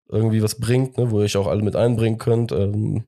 irgendwie 0.09 0.43
was 0.43 0.59
bringt, 0.59 0.97
ne, 0.97 1.09
wo 1.09 1.19
ihr 1.19 1.25
euch 1.25 1.37
auch 1.37 1.47
alle 1.47 1.63
mit 1.63 1.75
einbringen 1.75 2.19
könnt. 2.19 2.51
Ähm, 2.51 3.05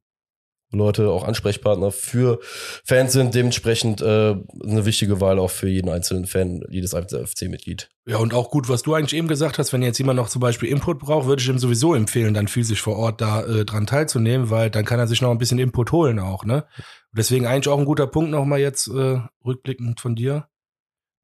Leute 0.71 1.09
auch 1.09 1.23
Ansprechpartner 1.23 1.91
für 1.91 2.39
Fans 2.83 3.13
sind, 3.13 3.33
dementsprechend 3.33 4.01
äh, 4.01 4.35
eine 4.35 4.85
wichtige 4.85 5.21
Wahl 5.21 5.39
auch 5.39 5.51
für 5.51 5.69
jeden 5.69 5.89
einzelnen 5.89 6.25
Fan, 6.25 6.61
jedes 6.69 6.93
FC-Mitglied. 6.93 7.89
Ja, 8.05 8.17
und 8.17 8.33
auch 8.33 8.51
gut, 8.51 8.67
was 8.67 8.83
du 8.83 8.93
eigentlich 8.93 9.17
eben 9.17 9.27
gesagt 9.27 9.59
hast, 9.59 9.71
wenn 9.71 9.81
jetzt 9.81 9.97
jemand 9.97 10.17
noch 10.17 10.29
zum 10.29 10.41
Beispiel 10.41 10.69
Input 10.69 10.99
braucht, 10.99 11.27
würde 11.27 11.41
ich 11.41 11.47
ihm 11.47 11.59
sowieso 11.59 11.93
empfehlen, 11.93 12.33
dann 12.33 12.47
physisch 12.47 12.81
vor 12.81 12.97
Ort 12.97 13.21
da 13.21 13.43
äh, 13.43 13.65
dran 13.65 13.87
teilzunehmen, 13.87 14.49
weil 14.49 14.69
dann 14.69 14.85
kann 14.85 14.99
er 14.99 15.07
sich 15.07 15.21
noch 15.21 15.31
ein 15.31 15.37
bisschen 15.37 15.59
Input 15.59 15.91
holen 15.91 16.19
auch, 16.19 16.43
ne? 16.43 16.65
Deswegen 17.13 17.47
eigentlich 17.47 17.69
auch 17.69 17.79
ein 17.79 17.85
guter 17.85 18.07
Punkt 18.07 18.31
nochmal 18.31 18.59
jetzt 18.59 18.87
äh, 18.87 19.19
rückblickend 19.45 19.99
von 20.01 20.15
dir. 20.15 20.47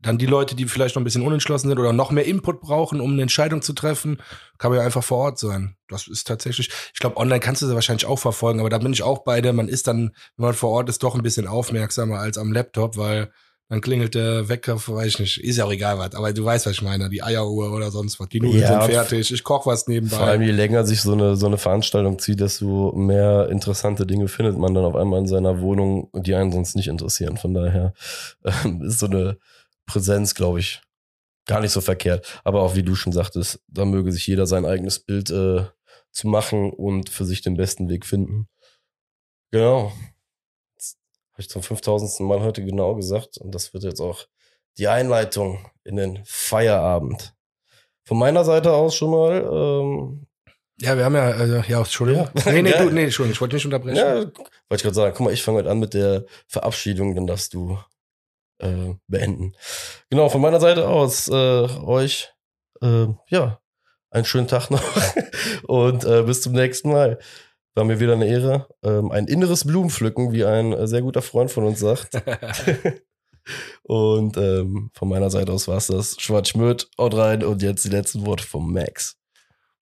Dann 0.04 0.18
die 0.18 0.26
Leute, 0.26 0.56
die 0.56 0.66
vielleicht 0.66 0.96
noch 0.96 1.02
ein 1.02 1.06
bisschen 1.06 1.26
unentschlossen 1.26 1.70
sind 1.70 1.80
oder 1.80 1.94
noch 1.94 2.12
mehr 2.12 2.26
Input 2.26 2.62
brauchen, 2.62 3.02
um 3.02 3.14
eine 3.14 3.24
Entscheidung 3.24 3.62
zu 3.62 3.74
treffen, 3.74 4.22
kann 4.58 4.70
man 4.70 4.80
ja 4.80 4.86
einfach 4.86 5.04
vor 5.04 5.18
Ort 5.18 5.40
sein. 5.40 5.76
Das 5.88 6.08
ist 6.08 6.28
tatsächlich, 6.28 6.70
ich 6.94 7.00
glaube, 7.00 7.18
online 7.18 7.40
kannst 7.40 7.62
du 7.62 7.68
sie 7.68 7.74
wahrscheinlich 7.74 8.06
auch 8.06 8.20
verfolgen, 8.20 8.60
aber 8.60 8.70
da 8.70 8.78
bin 8.78 8.94
ich 8.94 9.02
auch 9.02 9.24
bei 9.24 9.42
der, 9.42 9.54
man 9.54 9.68
ist 9.68 9.88
dann, 9.88 10.12
wenn 10.38 10.48
man 10.48 10.54
vor 10.54 10.72
Ort 10.72 10.90
ist, 10.90 11.02
doch 11.02 11.16
ein 11.16 11.24
bisschen 11.24 11.48
aufmerksamer 11.48 12.20
als 12.20 12.38
am 12.38 12.52
Laptop, 12.52 12.98
weil 12.98 13.32
dann 13.70 13.82
klingelt 13.82 14.14
der 14.14 14.50
Wecker, 14.50 14.76
weiß 14.76 15.08
ich 15.08 15.20
nicht, 15.20 15.44
ist 15.44 15.58
ja 15.58 15.66
auch 15.66 15.72
egal 15.72 15.98
was, 15.98 16.14
aber 16.14 16.32
du 16.34 16.44
weißt, 16.44 16.66
was 16.66 16.74
ich 16.74 16.82
meine, 16.82 17.10
die 17.10 17.24
Eieruhr 17.24 17.72
oder 17.72 17.90
sonst 17.90 18.20
was, 18.20 18.30
die 18.30 18.42
Nudeln 18.42 18.62
ja, 18.62 18.82
sind 18.82 18.92
fertig, 18.92 19.32
ich 19.34 19.44
koch 19.44 19.66
was 19.66 19.88
nebenbei. 19.88 20.18
Vor 20.18 20.28
allem, 20.28 20.42
je 20.42 20.52
länger 20.52 20.86
sich 20.86 21.02
so 21.02 21.14
eine, 21.14 21.36
so 21.38 21.48
eine 21.48 21.58
Veranstaltung 21.58 22.20
zieht, 22.20 22.40
desto 22.40 22.92
mehr 22.92 23.50
interessante 23.50 24.06
Dinge 24.06 24.28
findet 24.28 24.58
man 24.58 24.74
dann 24.74 24.84
auf 24.84 24.96
einmal 24.96 25.20
in 25.20 25.28
seiner 25.28 25.62
Wohnung, 25.62 26.10
die 26.14 26.36
einen 26.36 26.52
sonst 26.52 26.76
nicht 26.76 26.88
interessieren. 26.88 27.38
Von 27.38 27.54
daher 27.54 27.94
äh, 28.44 28.86
ist 28.86 29.00
so 29.00 29.08
eine 29.08 29.38
Präsenz, 29.86 30.36
glaube 30.36 30.60
ich, 30.60 30.82
gar 31.46 31.60
nicht 31.62 31.72
so 31.72 31.82
verkehrt. 31.82 32.42
Aber 32.44 32.62
auch 32.62 32.76
wie 32.76 32.84
du 32.84 32.96
schon 32.96 33.14
sagtest, 33.14 33.62
da 33.68 33.86
möge 33.86 34.12
sich 34.12 34.28
jeder 34.28 34.46
sein 34.46 34.66
eigenes 34.66 35.00
Bild 35.00 35.30
äh, 35.30 35.66
zu 36.12 36.28
machen 36.28 36.72
und 36.72 37.10
für 37.10 37.26
sich 37.26 37.42
den 37.42 37.58
besten 37.58 37.90
Weg 37.90 38.06
finden. 38.06 38.48
Genau. 39.52 39.92
Habe 41.32 41.42
ich 41.42 41.50
zum 41.50 41.64
5000. 41.64 42.28
Mal 42.28 42.42
heute 42.42 42.64
genau 42.64 42.96
gesagt 42.96 43.38
und 43.38 43.54
das 43.54 43.74
wird 43.74 43.84
jetzt 43.84 44.02
auch 44.02 44.28
die 44.78 44.88
Einleitung 44.88 45.66
in 45.84 45.96
den 45.96 46.24
Feierabend. 46.26 47.34
Von 48.06 48.20
meiner 48.20 48.44
Seite 48.44 48.74
aus 48.74 48.96
schon 48.96 49.12
mal. 49.12 49.42
Ähm, 49.42 50.28
ja, 50.80 50.98
wir 50.98 51.06
haben 51.06 51.16
ja, 51.16 51.30
also, 51.30 51.56
ja, 51.68 51.80
Entschuldigung. 51.80 52.30
Ja. 52.36 52.52
Nee, 52.52 52.62
nee, 52.62 52.72
ja. 52.72 52.84
du, 52.84 52.90
nee, 52.90 53.04
Entschuldigung, 53.06 53.34
ich 53.34 53.42
wollte 53.42 53.56
nicht 53.56 53.66
unterbrechen. 53.66 53.96
Ja, 53.96 54.16
wollte 54.16 54.34
ich 54.76 54.82
gerade 54.84 54.96
sagen, 54.96 55.14
guck 55.16 55.26
mal, 55.26 55.34
ich 55.34 55.44
fange 55.44 55.60
heute 55.60 55.70
an 55.70 55.80
mit 55.80 55.94
der 55.94 56.26
Verabschiedung, 56.48 57.16
dann 57.16 57.28
darfst 57.28 57.54
du 57.54 57.78
äh, 58.64 58.96
beenden. 59.08 59.54
Genau, 60.10 60.30
von 60.30 60.42
meiner 60.42 60.60
Seite 60.60 60.88
aus, 60.88 61.28
äh, 61.28 61.34
euch, 61.34 62.34
äh, 62.82 63.08
ja, 63.30 63.60
einen 64.10 64.26
schönen 64.26 64.48
Tag 64.48 64.70
noch 64.70 64.84
und 65.68 66.06
äh, 66.06 66.24
bis 66.24 66.42
zum 66.42 66.54
nächsten 66.54 66.92
Mal. 66.92 67.20
War 67.76 67.86
mir 67.86 68.00
wieder 68.00 68.14
eine 68.14 68.28
Ehre. 68.28 68.68
Ähm, 68.84 69.12
ein 69.12 69.26
inneres 69.26 69.66
Blumenpflücken, 69.66 70.32
wie 70.32 70.46
ein 70.46 70.74
äh, 70.74 70.88
sehr 70.88 71.02
guter 71.02 71.24
Freund 71.24 71.50
von 71.50 71.64
uns 71.64 71.80
sagt. 71.80 72.10
und 73.84 74.38
ähm, 74.38 74.92
von 74.94 75.10
meiner 75.10 75.32
Seite 75.32 75.52
aus 75.52 75.68
war 75.68 75.78
es 75.78 75.88
das. 75.88 76.16
Schwarz 76.20 76.50
Schmöd, 76.50 76.88
haut 77.00 77.16
rein 77.16 77.44
und 77.44 77.64
jetzt 77.64 77.84
die 77.84 77.90
letzten 77.90 78.28
Worte 78.28 78.44
vom 78.44 78.72
Max. 78.72 79.18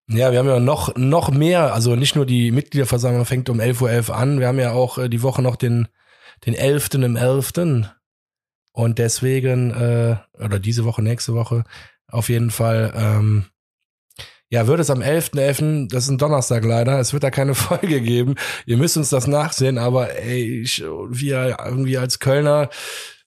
Ja, 0.07 0.31
wir 0.31 0.39
haben 0.39 0.47
ja 0.47 0.59
noch, 0.59 0.95
noch 0.95 1.31
mehr, 1.31 1.73
also 1.73 1.95
nicht 1.95 2.15
nur 2.15 2.25
die 2.25 2.51
Mitgliederversammlung 2.51 3.25
fängt 3.25 3.49
um 3.49 3.59
11.11 3.59 4.09
Uhr 4.09 4.15
an, 4.15 4.39
wir 4.39 4.47
haben 4.47 4.59
ja 4.59 4.71
auch 4.71 4.97
äh, 4.97 5.09
die 5.09 5.21
Woche 5.21 5.41
noch 5.41 5.55
den, 5.57 5.87
den 6.45 6.53
11. 6.53 6.95
im 6.95 7.15
11. 7.15 7.53
Und 8.71 8.99
deswegen, 8.99 9.71
äh, 9.71 10.15
oder 10.43 10.59
diese 10.59 10.85
Woche, 10.85 11.01
nächste 11.01 11.33
Woche, 11.33 11.63
auf 12.07 12.29
jeden 12.29 12.51
Fall, 12.51 12.93
ähm, 12.95 13.45
ja, 14.49 14.67
wird 14.67 14.81
es 14.81 14.89
am 14.89 15.01
11.11., 15.01 15.87
.11., 15.87 15.89
das 15.89 16.03
ist 16.03 16.09
ein 16.09 16.17
Donnerstag 16.17 16.65
leider, 16.65 16.99
es 16.99 17.13
wird 17.13 17.23
da 17.23 17.31
keine 17.31 17.55
Folge 17.55 18.01
geben. 18.01 18.35
Ihr 18.65 18.77
müsst 18.77 18.97
uns 18.97 19.09
das 19.09 19.27
nachsehen, 19.27 19.77
aber 19.77 20.13
ey, 20.17 20.61
ich, 20.61 20.81
wir 20.81 21.57
irgendwie 21.65 21.97
als 21.97 22.19
Kölner 22.19 22.69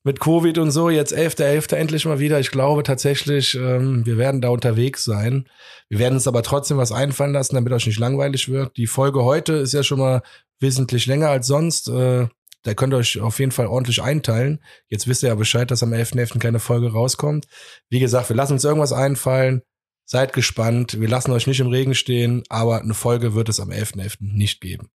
mit 0.04 0.20
Covid 0.20 0.58
und 0.58 0.70
so, 0.70 0.90
jetzt 0.90 1.14
11.11. 1.14 1.70
.11. 1.70 1.76
endlich 1.76 2.04
mal 2.04 2.18
wieder. 2.18 2.38
Ich 2.38 2.50
glaube 2.50 2.82
tatsächlich, 2.82 3.54
ähm, 3.54 4.04
wir 4.04 4.18
werden 4.18 4.42
da 4.42 4.50
unterwegs 4.50 5.02
sein. 5.02 5.48
Wir 5.88 5.98
werden 5.98 6.14
uns 6.14 6.28
aber 6.28 6.42
trotzdem 6.42 6.76
was 6.76 6.92
einfallen 6.92 7.32
lassen, 7.32 7.54
damit 7.54 7.72
euch 7.72 7.86
nicht 7.86 7.98
langweilig 7.98 8.50
wird. 8.50 8.76
Die 8.76 8.86
Folge 8.86 9.24
heute 9.24 9.54
ist 9.54 9.72
ja 9.72 9.82
schon 9.82 9.98
mal 9.98 10.22
wesentlich 10.60 11.06
länger 11.06 11.30
als 11.30 11.46
sonst. 11.46 11.88
Äh, 11.88 12.28
da 12.64 12.74
könnt 12.74 12.92
ihr 12.92 12.96
euch 12.96 13.20
auf 13.20 13.38
jeden 13.38 13.52
Fall 13.52 13.66
ordentlich 13.66 14.02
einteilen. 14.02 14.62
Jetzt 14.88 15.06
wisst 15.06 15.22
ihr 15.22 15.28
ja 15.28 15.34
Bescheid, 15.34 15.70
dass 15.70 15.82
am 15.82 15.92
11.11. 15.92 16.32
.11. 16.32 16.38
keine 16.40 16.58
Folge 16.58 16.92
rauskommt. 16.92 17.46
Wie 17.88 18.00
gesagt, 18.00 18.28
wir 18.30 18.36
lassen 18.36 18.54
uns 18.54 18.64
irgendwas 18.64 18.92
einfallen. 18.92 19.62
Seid 20.06 20.32
gespannt. 20.32 21.00
Wir 21.00 21.08
lassen 21.08 21.30
euch 21.30 21.46
nicht 21.46 21.60
im 21.60 21.68
Regen 21.68 21.94
stehen, 21.94 22.42
aber 22.48 22.80
eine 22.80 22.94
Folge 22.94 23.34
wird 23.34 23.48
es 23.48 23.60
am 23.60 23.70
11.11. 23.70 23.96
.11. 23.96 24.16
nicht 24.20 24.60
geben. 24.60 24.90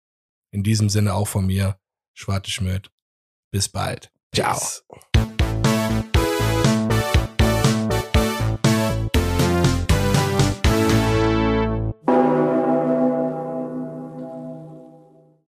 In 0.51 0.63
diesem 0.63 0.89
Sinne 0.89 1.15
auch 1.15 1.29
von 1.29 1.47
mir, 1.47 1.79
Schwarte 2.15 2.51
Schmidt. 2.51 2.91
Bis 3.53 3.69
bald. 3.69 4.11
Ciao. 4.35 4.59